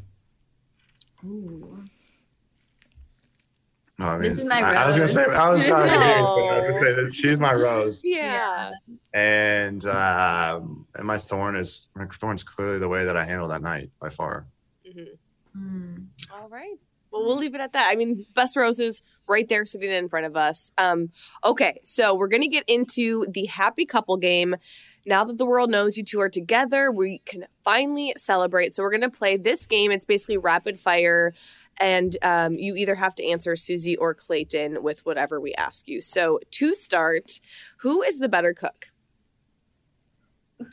Ooh. 1.25 1.85
No, 4.01 4.07
I 4.07 4.19
This 4.19 4.39
is 4.39 4.45
my 4.47 4.61
I, 4.63 4.83
I 4.83 4.87
was 4.87 4.95
gonna 4.97 5.03
rose. 5.03 5.13
say 5.15 5.25
I 5.25 5.49
was 5.51 5.65
trying 5.67 5.89
to 5.89 5.95
I 5.95 6.59
was 6.59 6.69
gonna 6.69 6.81
say 6.81 6.93
that 6.95 7.15
she's 7.15 7.39
my 7.39 7.53
rose, 7.53 8.03
Yeah. 8.05 8.71
and 9.13 9.85
um, 9.85 10.87
and 10.95 11.07
my 11.07 11.19
thorn 11.19 11.55
is 11.55 11.87
my 11.95 12.07
thorn's 12.07 12.43
clearly 12.43 12.79
the 12.79 12.89
way 12.89 13.05
that 13.05 13.17
I 13.17 13.25
handled 13.25 13.51
that 13.51 13.63
night 13.63 13.91
by 14.01 14.09
far. 14.09 14.47
Mhm. 14.89 15.09
Mm. 15.57 16.07
All 16.33 16.49
right. 16.49 16.77
Well, 17.13 17.25
we'll 17.27 17.37
leave 17.37 17.57
it 17.57 17.61
at 17.61 17.73
that. 17.73 17.91
I 17.93 17.97
mean, 17.97 18.25
best 18.37 18.57
roses 18.57 19.03
right 19.29 19.49
there 19.49 19.65
sitting 19.65 19.91
in 19.91 20.09
front 20.09 20.27
of 20.27 20.37
us. 20.37 20.71
Um, 20.79 21.09
okay, 21.45 21.81
so 21.83 22.15
we're 22.15 22.29
going 22.29 22.43
to 22.43 22.49
get 22.49 22.63
into 22.69 23.27
the 23.29 23.47
happy 23.47 23.85
couple 23.85 24.17
game. 24.17 24.55
Now 25.07 25.25
that 25.25 25.37
the 25.37 25.45
world 25.45 25.71
knows 25.71 25.99
you 25.99 26.05
two 26.05 26.21
are 26.21 26.29
together, 26.29 26.93
we 26.93 27.19
can 27.27 27.47
finally 27.65 28.15
celebrate. 28.17 28.77
So 28.77 28.85
we're 28.85 28.91
going 28.91 29.01
to 29.01 29.11
play 29.11 29.37
this 29.37 29.67
game. 29.67 29.91
It's 29.91 30.05
basically 30.07 30.37
rapid 30.37 30.79
fire, 30.79 31.35
and 31.81 32.17
um, 32.23 32.55
you 32.55 32.75
either 32.77 32.95
have 32.95 33.15
to 33.17 33.27
answer 33.27 33.57
Susie 33.57 33.97
or 33.97 34.15
Clayton 34.15 34.83
with 34.83 35.05
whatever 35.07 35.41
we 35.41 35.55
ask 35.55 35.89
you. 35.89 36.01
So 36.01 36.39
to 36.53 36.75
start, 36.75 37.41
who 37.79 38.03
is 38.03 38.19
the 38.19 38.29
better 38.29 38.53
cook? 38.55 38.87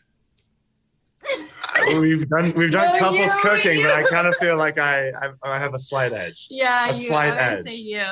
we've 2.00 2.28
done 2.30 2.54
we've 2.56 2.72
done 2.72 2.94
No, 2.94 3.00
couples 3.00 3.36
you, 3.36 3.42
cooking, 3.42 3.84
but 3.84 3.92
I 3.92 4.04
kind 4.04 4.28
of 4.28 4.36
feel 4.38 4.58
like 4.58 4.80
I 4.80 5.10
I, 5.10 5.30
I 5.44 5.60
have 5.60 5.74
a 5.74 5.80
slight 5.80 6.14
edge. 6.14 6.48
Yeah, 6.50 6.86
A 6.86 6.88
you, 6.88 6.94
slight 6.94 7.34
I 7.34 7.56
edge. 7.58 7.66
say 7.70 7.76
you. 7.76 8.06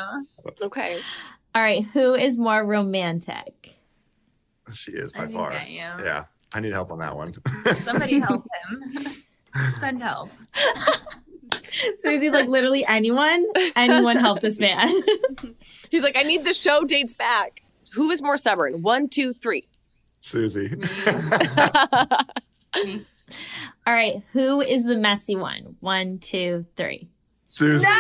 Okay. 0.62 1.00
All 1.54 1.62
right, 1.62 1.84
who 1.86 2.16
is 2.16 2.38
more 2.38 2.66
romantic? 2.66 3.72
She 4.74 4.92
is 4.92 5.14
I 5.14 5.20
by 5.20 5.26
think 5.28 5.38
far. 5.38 5.54
I 5.54 5.64
am. 5.64 6.00
Yeah, 6.04 6.26
I 6.54 6.60
need 6.60 6.74
help 6.74 6.92
on 6.92 7.00
that 7.00 7.16
one. 7.16 7.34
Somebody 7.76 8.20
help 8.20 8.46
him. 8.70 9.14
Send 9.80 10.04
help. 10.04 10.32
Susie's 11.98 12.32
like 12.32 12.48
literally 12.48 12.86
anyone, 12.86 13.46
anyone 13.76 14.18
help 14.18 14.42
this 14.42 14.60
man. 14.60 14.90
He's 15.90 16.04
like, 16.04 16.18
I 16.18 16.24
need 16.24 16.44
the 16.44 16.54
show 16.54 16.84
dates 16.84 17.14
back. 17.14 17.62
Who 17.94 18.10
is 18.12 18.22
more 18.22 18.38
stubborn? 18.38 18.82
One, 18.82 19.08
two, 19.08 19.34
three. 19.34 19.68
Susie. 20.20 20.74
All 23.88 23.94
right, 23.94 24.22
who 24.34 24.62
is 24.62 24.86
the 24.86 24.98
messy 24.98 25.36
one? 25.36 25.78
One, 25.80 26.18
two, 26.18 26.66
three. 26.76 27.10
Susie. 27.48 27.86
No! 27.86 27.92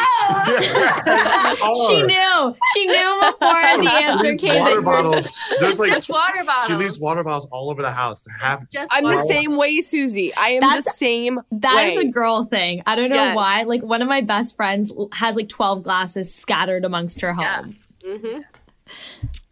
Oh, 1.61 1.87
She 1.89 2.01
knew. 2.01 2.55
She 2.73 2.85
knew 2.87 3.21
before 3.21 3.83
the 3.83 3.89
answer 3.93 4.35
came. 4.37 4.59
Water 4.59 4.75
that- 4.75 4.83
bottles. 4.85 5.31
There's 5.59 5.79
like 5.79 5.91
Just 5.93 6.09
water 6.09 6.43
bottles. 6.43 6.67
she 6.67 6.73
leaves 6.73 6.99
water 6.99 7.23
bottles 7.23 7.47
all 7.51 7.69
over 7.69 7.81
the 7.83 7.91
house. 7.91 8.23
They're 8.23 8.35
half. 8.39 8.67
Just 8.69 8.91
I'm 8.93 9.03
the 9.03 9.15
water 9.15 9.27
same 9.27 9.55
way, 9.57 9.81
Susie. 9.81 10.33
I 10.35 10.49
am 10.49 10.61
the 10.61 10.81
same 10.81 11.39
That 11.51 11.87
is 11.89 11.97
way. 11.97 12.03
a 12.07 12.11
girl 12.11 12.43
thing. 12.43 12.81
I 12.87 12.95
don't 12.95 13.09
know 13.09 13.15
Yes. 13.17 13.35
why. 13.35 13.63
Like 13.63 13.83
one 13.83 14.01
of 14.01 14.07
my 14.07 14.21
best 14.21 14.55
friends 14.55 14.91
has 15.13 15.35
like 15.35 15.49
12 15.49 15.83
glasses 15.83 16.33
scattered 16.33 16.83
amongst 16.83 17.21
her 17.21 17.35
Yeah. 17.37 17.61
home. 17.61 17.75
Mhm. 18.03 18.43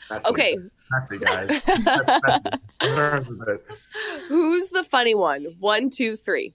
Messy. 0.09 0.29
Okay, 0.29 0.55
Messy 0.91 1.17
guys. 1.19 1.63
That's 1.65 1.85
messy. 2.07 2.59
In 2.81 2.87
terms 2.95 3.27
of 3.41 3.47
it, 3.47 3.65
who's 4.27 4.69
the 4.69 4.83
funny 4.83 5.15
one? 5.15 5.45
One, 5.59 5.89
two, 5.89 6.15
three. 6.17 6.53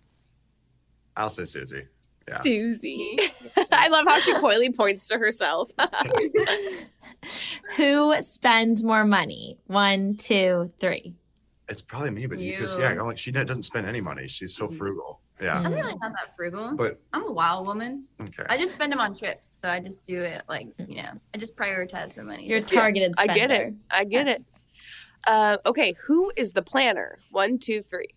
I'll 1.16 1.28
say 1.28 1.44
Susie. 1.44 1.85
Yeah. 2.28 2.42
Susie. 2.42 3.18
I 3.72 3.88
love 3.88 4.06
how 4.06 4.20
she 4.20 4.34
coyly 4.34 4.70
points 4.72 5.09
to 5.09 5.18
herself. 5.18 5.70
Who 7.76 8.20
spends 8.22 8.84
more 8.84 9.05
money? 9.05 9.59
One, 9.66 10.16
two, 10.16 10.70
three. 10.78 11.14
It's 11.68 11.82
probably 11.82 12.10
me, 12.10 12.26
but 12.26 12.38
because 12.38 12.76
yeah, 12.78 12.88
I'm 12.88 13.06
like 13.06 13.18
she 13.18 13.30
doesn't 13.30 13.62
spend 13.62 13.86
any 13.86 14.00
money. 14.00 14.26
She's 14.26 14.55
so 14.55 14.68
frugal. 14.68 15.20
Yeah. 15.40 15.59
I'm 15.59 15.72
really 15.72 15.94
not 15.96 16.12
that 16.12 16.34
frugal. 16.34 16.74
But 16.74 17.00
I'm 17.12 17.24
a 17.24 17.32
wild 17.32 17.66
woman. 17.66 18.05
okay. 18.20 18.44
I 18.48 18.56
just 18.56 18.72
spend 18.72 18.90
them 18.92 19.00
on 19.00 19.14
trips, 19.16 19.46
so 19.46 19.68
I 19.68 19.78
just 19.80 20.05
do 20.05 20.22
it 20.22 20.42
like 20.48 20.68
you 20.78 21.02
know. 21.02 21.12
I 21.34 21.38
just 21.38 21.56
prioritize 21.56 22.14
the 22.14 22.24
money. 22.24 22.46
You're 22.46 22.59
a 22.59 22.62
targeted 22.62 23.14
I 23.18 23.26
get 23.26 23.50
it. 23.50 23.74
I 23.90 24.05
get 24.05 24.28
it. 24.28 24.42
Uh, 25.26 25.59
okay, 25.66 25.94
who 26.06 26.32
is 26.36 26.52
the 26.52 26.62
planner? 26.62 27.18
One, 27.30 27.59
two, 27.59 27.82
three. 27.82 28.09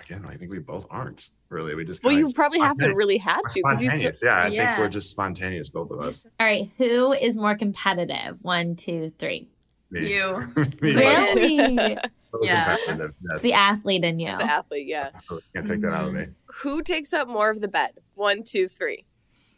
Again, 0.00 0.24
I 0.26 0.36
think 0.36 0.52
we 0.52 0.58
both 0.58 0.86
aren't 0.90 1.30
really. 1.50 1.74
We 1.74 1.84
just 1.84 2.02
Well, 2.02 2.14
you 2.14 2.32
probably 2.32 2.60
haven't 2.60 2.94
really 2.94 3.18
had 3.18 3.40
to 3.50 3.60
because 3.62 3.82
you. 3.82 3.88
spontaneous. 3.90 4.20
yeah, 4.22 4.42
I 4.44 4.50
think 4.50 4.78
we're 4.78 4.88
just 4.88 5.10
spontaneous, 5.10 5.68
both 5.68 5.90
of 5.90 6.00
us. 6.00 6.26
All 6.38 6.46
right, 6.46 6.68
who 6.78 7.12
is 7.12 7.36
more 7.36 7.54
competitive? 7.56 8.38
One, 8.42 8.76
two, 8.76 9.12
three. 9.18 9.48
Me. 9.90 10.14
You. 10.14 10.40
Me, 10.80 10.94
Really? 10.94 11.96
so 12.30 12.38
Yeah. 12.42 12.76
competitive, 12.76 13.14
yes. 13.28 13.40
the 13.42 13.52
athlete 13.54 14.04
in 14.04 14.20
you. 14.20 14.36
The 14.38 14.44
athlete, 14.44 14.86
yeah. 14.86 15.10
So 15.26 15.40
Can't 15.54 15.66
take 15.66 15.80
that 15.82 15.92
out 15.92 16.06
of 16.08 16.14
me. 16.14 16.20
Mm-hmm. 16.22 16.32
Who 16.62 16.82
takes 16.82 17.12
up 17.12 17.26
more 17.28 17.50
of 17.50 17.60
the 17.60 17.66
bed? 17.68 17.90
One, 18.14 18.44
two, 18.44 18.68
three. 18.68 19.04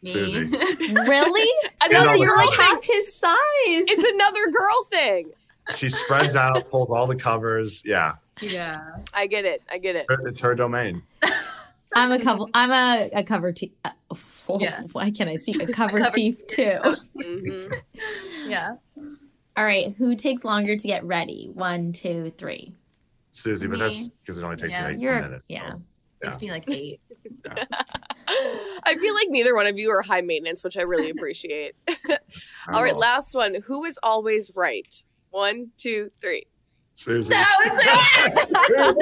Me. 0.01 0.11
Susie. 0.11 0.45
Really? 0.93 1.49
Another 1.87 2.09
Susie, 2.09 2.19
you're 2.21 2.35
girl 2.35 2.45
like 2.45 2.49
thing. 2.57 2.59
half 2.65 2.83
his 2.83 3.15
size. 3.15 3.35
It's 3.67 4.03
another 4.13 4.47
girl 4.51 4.83
thing. 4.89 5.31
She 5.75 5.87
spreads 5.87 6.35
out, 6.35 6.69
pulls 6.69 6.89
all 6.91 7.07
the 7.07 7.15
covers. 7.15 7.83
Yeah, 7.85 8.15
yeah. 8.41 8.81
I 9.13 9.27
get 9.27 9.45
it. 9.45 9.61
I 9.71 9.77
get 9.77 9.95
it. 9.95 10.05
it's 10.25 10.39
her 10.41 10.55
domain. 10.55 11.03
I'm 11.95 12.11
a 12.11 12.19
couple. 12.19 12.49
I'm 12.53 12.71
a, 12.71 13.09
a 13.19 13.23
cover 13.23 13.51
thief. 13.53 13.71
Uh, 13.85 13.91
Yeah. 14.59 14.81
Why 14.91 15.09
can't 15.11 15.29
I 15.29 15.35
speak? 15.37 15.61
A 15.63 15.67
cover 15.73 15.99
Cover 15.99 16.15
thief 16.15 16.45
too. 16.47 16.77
hmm 17.15 17.65
Yeah. 18.45 18.75
All 19.55 19.63
right, 19.63 19.93
who 19.97 20.15
takes 20.15 20.43
longer 20.43 20.75
to 20.75 20.87
get 20.87 21.03
ready? 21.05 21.49
One, 21.53 21.93
two, 21.93 22.31
three. 22.37 22.73
Susie, 23.29 23.67
but 23.67 23.79
that's 23.79 24.09
because 24.09 24.39
it 24.39 24.43
only 24.43 24.57
takes 24.57 24.73
Yeah. 24.73 24.87
me 24.87 24.93
like 24.93 25.01
You're 25.01 25.17
a 25.17 25.21
minute. 25.21 25.41
yeah. 25.47 25.69
so, 25.71 25.81
Takes 26.23 26.41
me 26.41 26.51
like 26.51 26.63
eight. 26.71 26.99
I 28.85 28.95
feel 28.95 29.13
like 29.13 29.27
neither 29.29 29.55
one 29.55 29.67
of 29.67 29.77
you 29.77 29.91
are 29.91 30.01
high 30.01 30.21
maintenance, 30.21 30.63
which 30.63 30.77
I 30.77 30.81
really 30.81 31.09
appreciate. 31.09 31.75
All 32.71 32.81
right, 32.83 32.95
last 32.95 33.35
one. 33.35 33.55
Who 33.65 33.85
is 33.85 33.99
always 34.01 34.51
right? 34.55 35.03
One, 35.29 35.71
two, 35.77 36.09
three. 36.21 36.45
Susie. 36.93 37.33
Oh, 38.35 38.93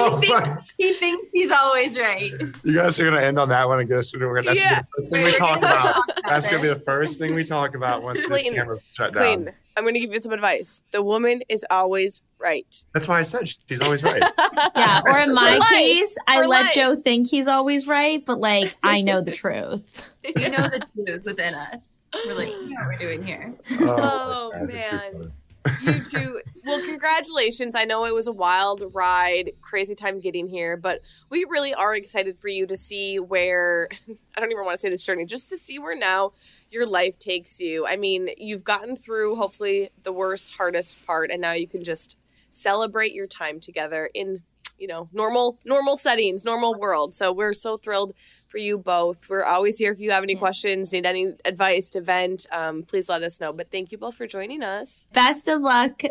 Oh 0.00 0.20
he, 0.20 0.26
thinks, 0.28 0.68
he 0.78 0.92
thinks 0.94 1.26
he's 1.32 1.50
always 1.50 1.98
right. 1.98 2.30
you 2.64 2.74
guys 2.74 2.98
are 2.98 3.04
gonna 3.04 3.20
end 3.20 3.38
on 3.38 3.48
that 3.50 3.68
one 3.68 3.80
and 3.80 3.88
get 3.88 3.98
us. 3.98 4.12
We're 4.14 4.20
gonna, 4.34 4.42
that's 4.42 4.60
Yeah. 4.60 4.82
gonna 4.82 4.86
be 4.96 5.02
the 5.02 5.02
first 5.02 5.12
thing 5.12 5.24
we 5.24 5.32
talk 5.32 5.58
about. 5.58 5.96
That's 6.26 6.46
gonna 6.46 6.62
be 6.62 6.68
the 6.68 6.74
first 6.76 7.18
thing 7.18 7.34
we 7.34 7.44
talk 7.44 7.74
about 7.74 8.02
once 8.02 8.24
Clayton, 8.26 8.52
this 8.52 8.58
camera's 8.60 8.88
shut 8.94 9.12
down. 9.12 9.22
Clayton, 9.22 9.54
I'm 9.76 9.84
going 9.84 9.94
to 9.94 10.00
give 10.00 10.12
you 10.12 10.18
some 10.18 10.32
advice. 10.32 10.82
The 10.90 11.02
woman 11.04 11.40
is 11.48 11.64
always 11.70 12.22
right. 12.40 12.66
That's 12.94 13.06
why 13.06 13.20
I 13.20 13.22
said 13.22 13.48
she's 13.68 13.80
always 13.80 14.02
right. 14.02 14.20
Yeah, 14.76 15.02
or 15.06 15.18
in 15.20 15.28
For 15.28 15.34
my 15.34 15.56
life. 15.58 15.68
case, 15.68 16.16
I 16.26 16.42
For 16.42 16.48
let 16.48 16.64
life. 16.66 16.74
Joe 16.74 16.96
think 16.96 17.28
he's 17.28 17.46
always 17.46 17.86
right, 17.86 18.24
but 18.24 18.40
like 18.40 18.74
I 18.82 19.00
know 19.02 19.20
the 19.20 19.30
truth. 19.32 20.02
you 20.36 20.48
know 20.50 20.68
the 20.68 20.80
truth 20.92 21.24
within 21.24 21.54
us. 21.54 21.92
We're 22.26 22.34
like, 22.34 22.48
you 22.48 22.70
know 22.70 22.76
what 22.80 22.86
we're 22.88 22.98
doing 22.98 23.24
here. 23.24 23.52
Oh, 23.80 24.50
oh 24.52 24.66
my 24.66 24.72
gosh, 24.72 24.74
it's 24.74 24.90
too 24.90 25.18
man. 25.18 25.32
You 25.82 25.98
two 26.00 26.40
well 26.64 26.84
congratulations. 26.84 27.74
I 27.74 27.84
know 27.84 28.04
it 28.04 28.14
was 28.14 28.26
a 28.26 28.32
wild 28.32 28.92
ride 28.94 29.52
crazy 29.60 29.94
time 29.94 30.20
getting 30.20 30.48
here 30.48 30.76
but 30.76 31.00
we 31.30 31.44
really 31.48 31.74
are 31.74 31.94
excited 31.94 32.38
for 32.38 32.48
you 32.48 32.66
to 32.66 32.76
see 32.76 33.18
where 33.18 33.88
i 34.36 34.40
don't 34.40 34.50
even 34.50 34.64
want 34.64 34.76
to 34.76 34.80
say 34.80 34.90
this 34.90 35.04
journey 35.04 35.24
just 35.24 35.48
to 35.50 35.58
see 35.58 35.78
where 35.78 35.96
now 35.96 36.32
your 36.70 36.86
life 36.86 37.18
takes 37.18 37.60
you. 37.60 37.86
I 37.86 37.96
mean 37.96 38.28
you've 38.36 38.64
gotten 38.64 38.96
through 38.96 39.36
hopefully 39.36 39.90
the 40.02 40.12
worst 40.12 40.54
hardest 40.54 41.04
part 41.06 41.30
and 41.30 41.40
now 41.40 41.52
you 41.52 41.66
can 41.66 41.82
just 41.82 42.16
celebrate 42.50 43.12
your 43.12 43.26
time 43.26 43.60
together 43.60 44.10
in 44.14 44.42
you 44.78 44.86
know 44.86 45.08
normal 45.12 45.58
normal 45.64 45.96
settings 45.96 46.44
normal 46.44 46.74
world. 46.74 47.14
So 47.14 47.32
we're 47.32 47.54
so 47.54 47.76
thrilled 47.76 48.12
for 48.46 48.58
you 48.58 48.78
both. 48.78 49.28
We're 49.28 49.44
always 49.44 49.78
here 49.78 49.92
if 49.92 50.00
you 50.00 50.10
have 50.10 50.22
any 50.22 50.34
questions 50.34 50.92
need 50.92 51.06
any 51.06 51.34
advice 51.44 51.90
to 51.90 52.00
vent 52.00 52.46
um, 52.52 52.82
please 52.82 53.08
let 53.08 53.22
us 53.22 53.40
know. 53.40 53.52
But 53.52 53.70
thank 53.70 53.92
you 53.92 53.98
both 53.98 54.14
for 54.14 54.26
joining 54.26 54.62
us. 54.62 55.06
Best 55.12 55.48
of 55.48 55.60
luck. 55.60 56.02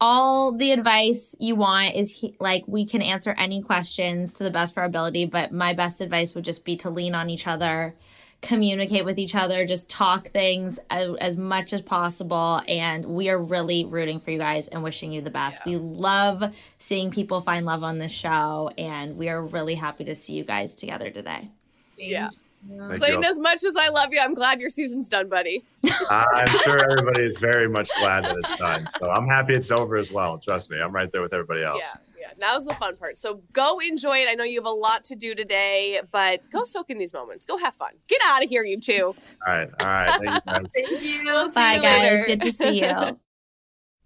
All 0.00 0.52
the 0.52 0.70
advice 0.70 1.34
you 1.40 1.56
want 1.56 1.96
is 1.96 2.18
he, 2.18 2.36
like 2.38 2.62
we 2.68 2.86
can 2.86 3.02
answer 3.02 3.34
any 3.36 3.62
questions 3.62 4.34
to 4.34 4.44
the 4.44 4.50
best 4.50 4.74
of 4.74 4.78
our 4.78 4.84
ability, 4.84 5.26
but 5.26 5.50
my 5.50 5.72
best 5.72 6.00
advice 6.00 6.34
would 6.34 6.44
just 6.44 6.64
be 6.64 6.76
to 6.76 6.90
lean 6.90 7.16
on 7.16 7.28
each 7.30 7.48
other, 7.48 7.96
communicate 8.40 9.04
with 9.04 9.18
each 9.18 9.34
other, 9.34 9.64
just 9.66 9.88
talk 9.88 10.28
things 10.28 10.78
as, 10.90 11.14
as 11.16 11.36
much 11.36 11.72
as 11.72 11.82
possible. 11.82 12.60
And 12.68 13.04
we 13.04 13.28
are 13.30 13.38
really 13.38 13.84
rooting 13.84 14.20
for 14.20 14.30
you 14.30 14.38
guys 14.38 14.68
and 14.68 14.82
wishing 14.82 15.12
you 15.12 15.20
the 15.20 15.30
best. 15.30 15.64
We 15.64 15.76
love 15.76 16.54
seeing 16.78 17.10
people 17.10 17.40
find 17.40 17.66
love 17.66 17.82
on 17.82 17.98
this 17.98 18.12
show, 18.12 18.70
and 18.78 19.16
we 19.16 19.28
are 19.28 19.42
really 19.42 19.74
happy 19.74 20.04
to 20.04 20.14
see 20.14 20.34
you 20.34 20.44
guys 20.44 20.74
together 20.74 21.10
today. 21.10 21.50
Yeah. 21.96 22.30
Thank 22.66 22.92
you 22.92 22.98
Clayton, 22.98 23.24
as 23.24 23.38
much 23.38 23.62
as 23.64 23.76
I 23.76 23.88
love 23.88 24.12
you, 24.12 24.20
I'm 24.20 24.34
glad 24.34 24.60
your 24.60 24.68
season's 24.68 25.08
done, 25.08 25.28
buddy. 25.28 25.64
I'm 26.10 26.46
sure 26.64 26.90
everybody 26.90 27.22
is 27.24 27.38
very 27.38 27.68
much 27.68 27.88
glad 28.00 28.24
that 28.24 28.36
it's 28.36 28.56
done. 28.56 28.86
So 28.98 29.10
I'm 29.10 29.28
happy 29.28 29.54
it's 29.54 29.70
over 29.70 29.96
as 29.96 30.10
well. 30.10 30.38
Trust 30.38 30.70
me, 30.70 30.80
I'm 30.80 30.92
right 30.92 31.10
there 31.12 31.22
with 31.22 31.32
everybody 31.32 31.62
else. 31.62 31.96
Yeah, 31.96 32.07
yeah. 32.20 32.32
Now's 32.38 32.64
the 32.64 32.74
fun 32.74 32.96
part. 32.96 33.18
So 33.18 33.42
go 33.52 33.78
enjoy 33.78 34.18
it. 34.18 34.28
I 34.28 34.34
know 34.34 34.44
you 34.44 34.58
have 34.60 34.66
a 34.66 34.70
lot 34.70 35.04
to 35.04 35.16
do 35.16 35.34
today, 35.34 36.00
but 36.10 36.40
go 36.50 36.64
soak 36.64 36.90
in 36.90 36.98
these 36.98 37.12
moments. 37.12 37.44
Go 37.44 37.58
have 37.58 37.74
fun. 37.74 37.92
Get 38.08 38.20
out 38.26 38.42
of 38.42 38.48
here, 38.48 38.64
you 38.64 38.80
two. 38.80 39.14
All 39.46 39.54
right, 39.54 39.68
all 39.80 39.86
right. 39.86 40.20
Thank 40.20 40.22
you 40.22 40.40
guys. 40.46 40.72
Thank 40.74 41.02
you. 41.02 41.24
We'll 41.24 41.52
Bye, 41.52 41.74
you 41.76 41.82
guys. 41.82 42.02
later. 42.02 42.26
Good 42.26 42.42
to 42.42 42.52
see 42.52 42.80
you. 42.80 43.18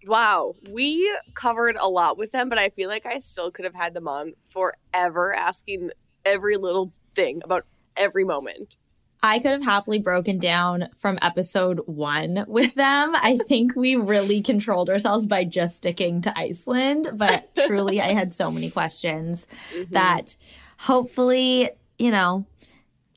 Wow, 0.04 0.54
we 0.68 1.08
covered 1.34 1.76
a 1.78 1.88
lot 1.88 2.18
with 2.18 2.32
them, 2.32 2.48
but 2.48 2.58
I 2.58 2.70
feel 2.70 2.88
like 2.88 3.06
I 3.06 3.20
still 3.20 3.52
could 3.52 3.64
have 3.64 3.74
had 3.76 3.94
them 3.94 4.08
on 4.08 4.32
forever, 4.44 5.32
asking 5.32 5.90
every 6.24 6.56
little 6.56 6.92
thing 7.14 7.40
about 7.44 7.66
every 7.96 8.24
moment. 8.24 8.78
I 9.22 9.38
could 9.38 9.52
have 9.52 9.62
happily 9.62 10.00
broken 10.00 10.38
down 10.38 10.88
from 10.96 11.18
episode 11.22 11.80
one 11.86 12.44
with 12.48 12.74
them. 12.74 13.14
I 13.14 13.38
think 13.46 13.76
we 13.76 13.94
really 13.94 14.42
controlled 14.42 14.90
ourselves 14.90 15.26
by 15.26 15.44
just 15.44 15.76
sticking 15.76 16.22
to 16.22 16.36
Iceland, 16.36 17.08
but 17.14 17.48
truly, 17.66 18.00
I 18.00 18.12
had 18.12 18.32
so 18.32 18.50
many 18.50 18.68
questions 18.68 19.46
mm-hmm. 19.72 19.94
that 19.94 20.36
hopefully, 20.78 21.70
you 21.98 22.10
know, 22.10 22.46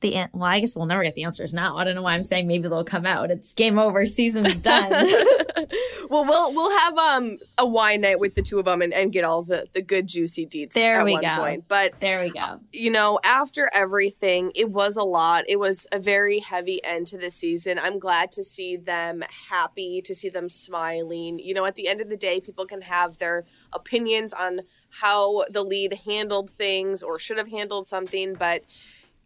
the 0.01 0.15
an- 0.15 0.29
well, 0.33 0.43
I 0.43 0.59
guess 0.59 0.75
we'll 0.75 0.85
never 0.85 1.03
get 1.03 1.15
the 1.15 1.23
answers 1.23 1.53
now. 1.53 1.77
I 1.77 1.83
don't 1.83 1.95
know 1.95 2.01
why 2.01 2.13
I'm 2.13 2.23
saying 2.23 2.47
maybe 2.47 2.67
they'll 2.67 2.83
come 2.83 3.05
out. 3.05 3.31
It's 3.31 3.53
game 3.53 3.79
over. 3.79 4.05
Season's 4.05 4.55
done. 4.61 4.89
well, 6.09 6.25
we'll 6.25 6.53
we'll 6.53 6.77
have 6.77 6.97
um 6.97 7.37
a 7.57 7.65
wine 7.65 8.01
night 8.01 8.19
with 8.19 8.35
the 8.35 8.41
two 8.41 8.59
of 8.59 8.65
them 8.65 8.81
and, 8.81 8.93
and 8.93 9.11
get 9.11 9.23
all 9.23 9.43
the 9.43 9.65
the 9.73 9.81
good 9.81 10.07
juicy 10.07 10.45
deets. 10.45 10.73
There 10.73 11.03
we 11.03 11.19
go. 11.19 11.35
Point. 11.37 11.67
But 11.67 11.99
there 11.99 12.21
we 12.21 12.31
go. 12.31 12.59
You 12.71 12.91
know, 12.91 13.19
after 13.23 13.69
everything, 13.73 14.51
it 14.55 14.69
was 14.69 14.97
a 14.97 15.03
lot. 15.03 15.45
It 15.47 15.59
was 15.59 15.87
a 15.91 15.99
very 15.99 16.39
heavy 16.39 16.83
end 16.83 17.07
to 17.07 17.17
the 17.17 17.31
season. 17.31 17.79
I'm 17.79 17.99
glad 17.99 18.31
to 18.33 18.43
see 18.43 18.75
them 18.75 19.23
happy, 19.49 20.01
to 20.03 20.13
see 20.13 20.29
them 20.29 20.49
smiling. 20.49 21.39
You 21.39 21.53
know, 21.53 21.65
at 21.65 21.75
the 21.75 21.87
end 21.87 22.01
of 22.01 22.09
the 22.09 22.17
day, 22.17 22.39
people 22.39 22.65
can 22.65 22.81
have 22.81 23.17
their 23.17 23.45
opinions 23.73 24.33
on 24.33 24.61
how 25.01 25.43
the 25.49 25.63
lead 25.63 26.01
handled 26.05 26.49
things 26.49 27.03
or 27.03 27.19
should 27.19 27.37
have 27.37 27.49
handled 27.49 27.87
something, 27.87 28.33
but 28.33 28.63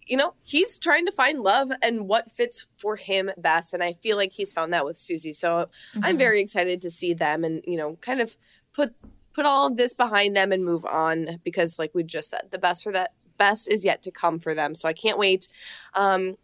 you 0.10 0.18
know, 0.18 0.34
he's 0.41 0.80
trying 0.80 1.06
to 1.06 1.11
find 1.11 1.40
love 1.40 1.72
and 1.84 2.07
what 2.07 2.31
fits 2.31 2.68
for 2.77 2.95
him 2.95 3.30
best. 3.38 3.73
And 3.73 3.84
I 3.84 3.94
feel 3.94 4.18
like 4.18 4.31
he's 4.31 4.52
found 4.52 4.73
that 4.73 4.84
with 4.84 4.98
Susie. 4.98 5.34
So 5.34 5.49
mm-hmm. 5.94 6.03
I'm 6.03 6.18
very 6.18 6.41
excited 6.41 6.81
to 6.81 6.90
see 6.90 7.14
them 7.14 7.44
and, 7.44 7.61
you 7.65 7.77
know, 7.77 7.95
kind 8.02 8.19
of 8.19 8.36
put 8.73 8.94
put 9.31 9.45
all 9.45 9.68
of 9.68 9.77
this 9.77 9.94
behind 9.94 10.36
them 10.36 10.52
and 10.52 10.65
move 10.65 10.84
on 10.86 11.40
because 11.44 11.77
like 11.77 11.91
we 11.94 12.03
just 12.03 12.30
said, 12.30 12.48
the 12.49 12.57
best 12.57 12.84
for 12.84 12.91
that 12.91 13.14
best 13.38 13.72
is 13.72 13.86
yet 13.86 14.02
to 14.02 14.11
come 14.11 14.40
for 14.40 14.56
them. 14.56 14.73
So 14.73 14.90
I 14.90 14.94
can't 14.94 15.19
wait. 15.19 15.48
Um 15.94 16.36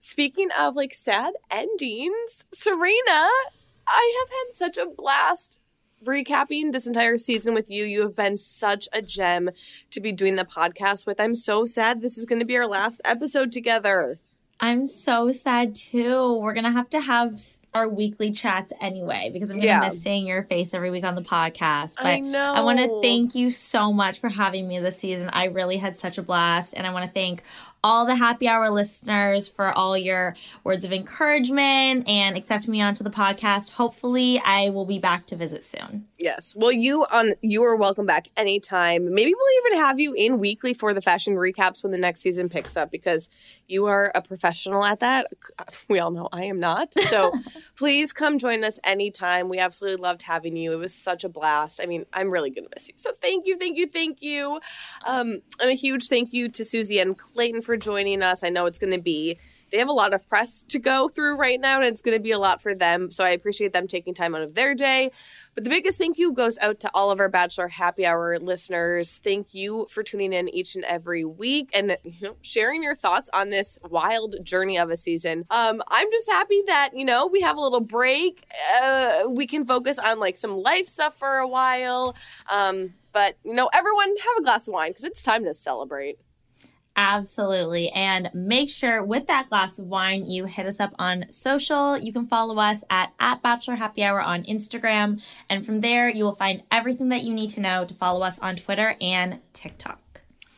speaking 0.00 0.48
of 0.58 0.74
like 0.74 0.92
sad 0.92 1.32
endings, 1.50 2.44
Serena, 2.52 3.28
I 3.86 4.16
have 4.20 4.30
had 4.30 4.54
such 4.54 4.78
a 4.78 4.90
blast 4.90 5.60
recapping 6.04 6.72
this 6.72 6.86
entire 6.86 7.16
season 7.16 7.54
with 7.54 7.70
you. 7.70 7.84
You 7.84 8.02
have 8.02 8.16
been 8.16 8.36
such 8.36 8.88
a 8.92 9.02
gem 9.02 9.50
to 9.90 10.00
be 10.00 10.12
doing 10.12 10.36
the 10.36 10.44
podcast 10.44 11.06
with. 11.06 11.20
I'm 11.20 11.34
so 11.34 11.64
sad 11.64 12.00
this 12.00 12.18
is 12.18 12.26
going 12.26 12.40
to 12.40 12.44
be 12.44 12.56
our 12.56 12.66
last 12.66 13.00
episode 13.04 13.52
together. 13.52 14.18
I'm 14.62 14.86
so 14.86 15.32
sad 15.32 15.74
too. 15.74 16.38
We're 16.40 16.54
going 16.54 16.64
to 16.64 16.70
have 16.70 16.88
to 16.90 17.00
have 17.00 17.42
our 17.74 17.88
weekly 17.88 18.30
chats 18.30 18.72
anyway 18.80 19.28
because 19.32 19.50
I'm 19.50 19.56
going 19.56 19.62
to 19.62 19.68
yeah. 19.68 19.80
miss 19.80 20.00
seeing 20.00 20.24
your 20.24 20.44
face 20.44 20.72
every 20.72 20.92
week 20.92 21.02
on 21.02 21.16
the 21.16 21.22
podcast. 21.22 21.96
But 21.96 22.06
I 22.06 22.20
know. 22.20 22.54
I 22.54 22.60
want 22.60 22.78
to 22.78 23.00
thank 23.02 23.34
you 23.34 23.50
so 23.50 23.92
much 23.92 24.20
for 24.20 24.28
having 24.28 24.68
me 24.68 24.78
this 24.78 24.98
season. 24.98 25.30
I 25.32 25.46
really 25.46 25.78
had 25.78 25.98
such 25.98 26.16
a 26.16 26.22
blast. 26.22 26.74
And 26.76 26.86
I 26.86 26.92
want 26.92 27.04
to 27.06 27.10
thank 27.10 27.42
all 27.84 28.06
the 28.06 28.14
happy 28.14 28.46
hour 28.46 28.70
listeners 28.70 29.48
for 29.48 29.72
all 29.72 29.98
your 29.98 30.36
words 30.62 30.84
of 30.84 30.92
encouragement 30.92 32.08
and 32.08 32.36
accepting 32.36 32.70
me 32.70 32.80
onto 32.80 33.02
the 33.02 33.10
podcast. 33.10 33.70
Hopefully, 33.72 34.40
I 34.44 34.70
will 34.70 34.86
be 34.86 34.98
back 34.98 35.26
to 35.26 35.36
visit 35.36 35.64
soon. 35.64 36.06
Yes. 36.18 36.54
Well, 36.56 36.70
you 36.70 37.04
on 37.10 37.32
you 37.42 37.64
are 37.64 37.74
welcome 37.74 38.06
back 38.06 38.28
anytime. 38.36 39.12
Maybe 39.12 39.34
we'll 39.34 39.66
even 39.66 39.78
have 39.78 39.98
you 39.98 40.14
in 40.14 40.38
weekly 40.38 40.74
for 40.74 40.94
the 40.94 41.02
fashion 41.02 41.34
recaps 41.34 41.82
when 41.82 41.90
the 41.90 41.98
next 41.98 42.20
season 42.20 42.48
picks 42.48 42.76
up 42.76 42.90
because 42.90 43.28
you 43.66 43.86
are 43.86 44.12
a 44.14 44.22
professional 44.22 44.84
at 44.84 45.00
that. 45.00 45.26
We 45.88 45.98
all 45.98 46.10
know 46.10 46.28
I 46.32 46.44
am 46.44 46.60
not. 46.60 46.94
So 46.94 47.32
please 47.76 48.12
come 48.12 48.38
join 48.38 48.64
us 48.64 48.78
anytime. 48.84 49.48
We 49.48 49.58
absolutely 49.58 50.02
loved 50.02 50.22
having 50.22 50.56
you. 50.56 50.72
It 50.72 50.76
was 50.76 50.94
such 50.94 51.24
a 51.24 51.28
blast. 51.28 51.80
I 51.82 51.86
mean, 51.86 52.04
I'm 52.12 52.30
really 52.30 52.50
gonna 52.50 52.68
miss 52.74 52.88
you. 52.88 52.94
So 52.96 53.12
thank 53.20 53.46
you, 53.46 53.58
thank 53.58 53.76
you, 53.76 53.86
thank 53.86 54.22
you. 54.22 54.60
Um, 55.04 55.40
and 55.60 55.70
a 55.70 55.74
huge 55.74 56.08
thank 56.08 56.32
you 56.32 56.48
to 56.50 56.64
Susie 56.64 56.98
and 56.98 57.16
Clayton 57.18 57.62
for 57.62 57.71
for 57.72 57.76
joining 57.78 58.22
us. 58.22 58.44
I 58.44 58.50
know 58.50 58.66
it's 58.66 58.78
going 58.78 58.92
to 58.92 59.00
be 59.00 59.38
they 59.70 59.78
have 59.78 59.88
a 59.88 59.92
lot 59.92 60.12
of 60.12 60.28
press 60.28 60.62
to 60.64 60.78
go 60.78 61.08
through 61.08 61.36
right 61.36 61.58
now, 61.58 61.76
and 61.76 61.86
it's 61.86 62.02
going 62.02 62.14
to 62.14 62.22
be 62.22 62.32
a 62.32 62.38
lot 62.38 62.60
for 62.60 62.74
them. 62.74 63.10
So 63.10 63.24
I 63.24 63.30
appreciate 63.30 63.72
them 63.72 63.88
taking 63.88 64.12
time 64.12 64.34
out 64.34 64.42
of 64.42 64.54
their 64.54 64.74
day. 64.74 65.10
But 65.54 65.64
the 65.64 65.70
biggest 65.70 65.96
thank 65.96 66.18
you 66.18 66.34
goes 66.34 66.58
out 66.58 66.80
to 66.80 66.90
all 66.92 67.10
of 67.10 67.20
our 67.20 67.30
Bachelor 67.30 67.68
Happy 67.68 68.04
Hour 68.04 68.38
listeners. 68.38 69.18
Thank 69.24 69.54
you 69.54 69.86
for 69.88 70.02
tuning 70.02 70.34
in 70.34 70.50
each 70.50 70.74
and 70.74 70.84
every 70.84 71.24
week 71.24 71.70
and 71.74 71.96
you 72.04 72.28
know, 72.28 72.36
sharing 72.42 72.82
your 72.82 72.94
thoughts 72.94 73.30
on 73.32 73.48
this 73.48 73.78
wild 73.88 74.36
journey 74.44 74.76
of 74.76 74.90
a 74.90 74.96
season. 74.98 75.46
Um, 75.48 75.80
I'm 75.88 76.10
just 76.10 76.30
happy 76.30 76.62
that, 76.66 76.90
you 76.92 77.06
know, 77.06 77.26
we 77.26 77.40
have 77.40 77.56
a 77.56 77.60
little 77.60 77.80
break. 77.80 78.44
Uh, 78.82 79.22
we 79.28 79.46
can 79.46 79.64
focus 79.64 79.98
on 79.98 80.18
like 80.18 80.36
some 80.36 80.54
life 80.54 80.84
stuff 80.84 81.16
for 81.18 81.38
a 81.38 81.48
while. 81.48 82.14
Um, 82.50 82.92
but, 83.12 83.38
you 83.42 83.54
know, 83.54 83.70
everyone 83.72 84.08
have 84.08 84.36
a 84.38 84.42
glass 84.42 84.68
of 84.68 84.74
wine 84.74 84.90
because 84.90 85.04
it's 85.04 85.22
time 85.22 85.44
to 85.44 85.54
celebrate. 85.54 86.18
Absolutely. 86.94 87.88
And 87.90 88.28
make 88.34 88.68
sure 88.68 89.02
with 89.02 89.26
that 89.26 89.48
glass 89.48 89.78
of 89.78 89.86
wine, 89.86 90.26
you 90.30 90.44
hit 90.44 90.66
us 90.66 90.78
up 90.78 90.94
on 90.98 91.24
social. 91.30 91.96
You 91.96 92.12
can 92.12 92.26
follow 92.26 92.58
us 92.58 92.84
at, 92.90 93.12
at 93.18 93.42
Bachelor 93.42 93.76
Happy 93.76 94.02
Hour 94.02 94.20
on 94.20 94.42
Instagram. 94.44 95.22
And 95.48 95.64
from 95.64 95.80
there, 95.80 96.10
you 96.10 96.24
will 96.24 96.34
find 96.34 96.62
everything 96.70 97.08
that 97.08 97.22
you 97.22 97.32
need 97.32 97.50
to 97.50 97.60
know 97.60 97.86
to 97.86 97.94
follow 97.94 98.22
us 98.22 98.38
on 98.40 98.56
Twitter 98.56 98.94
and 99.00 99.40
TikTok. 99.54 100.00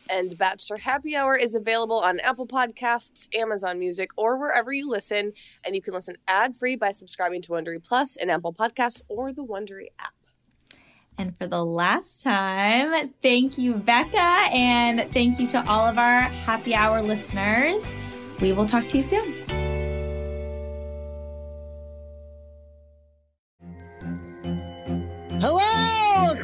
And 0.09 0.37
Bachelor 0.37 0.77
Happy 0.77 1.15
Hour 1.15 1.35
is 1.35 1.55
available 1.55 1.99
on 1.99 2.19
Apple 2.19 2.45
Podcasts, 2.45 3.33
Amazon 3.35 3.79
Music, 3.79 4.11
or 4.17 4.37
wherever 4.37 4.71
you 4.71 4.89
listen. 4.89 5.33
And 5.65 5.73
you 5.73 5.81
can 5.81 5.93
listen 5.93 6.17
ad 6.27 6.55
free 6.55 6.75
by 6.75 6.91
subscribing 6.91 7.41
to 7.43 7.51
Wondery 7.51 7.83
Plus 7.83 8.15
in 8.15 8.29
Apple 8.29 8.53
Podcasts 8.53 9.01
or 9.07 9.31
the 9.31 9.43
Wondery 9.43 9.87
app. 9.99 10.14
And 11.17 11.37
for 11.37 11.47
the 11.47 11.63
last 11.63 12.23
time, 12.23 13.09
thank 13.21 13.57
you, 13.57 13.75
Becca, 13.75 14.17
and 14.17 15.09
thank 15.13 15.39
you 15.39 15.47
to 15.47 15.69
all 15.69 15.87
of 15.87 15.97
our 15.97 16.21
happy 16.21 16.75
hour 16.75 17.01
listeners. 17.01 17.85
We 18.41 18.51
will 18.51 18.65
talk 18.65 18.87
to 18.89 18.97
you 18.97 19.03
soon. 19.03 19.64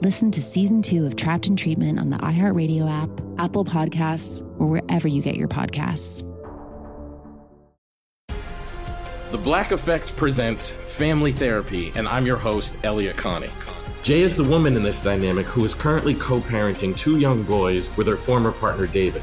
Listen 0.00 0.30
to 0.30 0.40
season 0.40 0.80
two 0.80 1.06
of 1.06 1.16
Trapped 1.16 1.48
in 1.48 1.56
Treatment 1.56 1.98
on 1.98 2.10
the 2.10 2.18
iHeartRadio 2.18 2.88
app, 2.88 3.10
Apple 3.36 3.64
Podcasts, 3.64 4.42
or 4.60 4.68
wherever 4.68 5.08
you 5.08 5.20
get 5.20 5.34
your 5.34 5.48
podcasts. 5.48 6.22
The 9.32 9.38
Black 9.38 9.72
Effect 9.72 10.16
presents 10.16 10.70
Family 10.70 11.32
Therapy, 11.32 11.90
and 11.96 12.06
I'm 12.06 12.26
your 12.26 12.36
host, 12.36 12.78
Elliott 12.84 13.16
Connie. 13.16 13.50
Jay 14.04 14.22
is 14.22 14.36
the 14.36 14.44
woman 14.44 14.76
in 14.76 14.84
this 14.84 15.02
dynamic 15.02 15.46
who 15.46 15.64
is 15.64 15.74
currently 15.74 16.14
co 16.14 16.38
parenting 16.42 16.96
two 16.96 17.18
young 17.18 17.42
boys 17.42 17.94
with 17.96 18.06
her 18.06 18.16
former 18.16 18.52
partner, 18.52 18.86
David. 18.86 19.22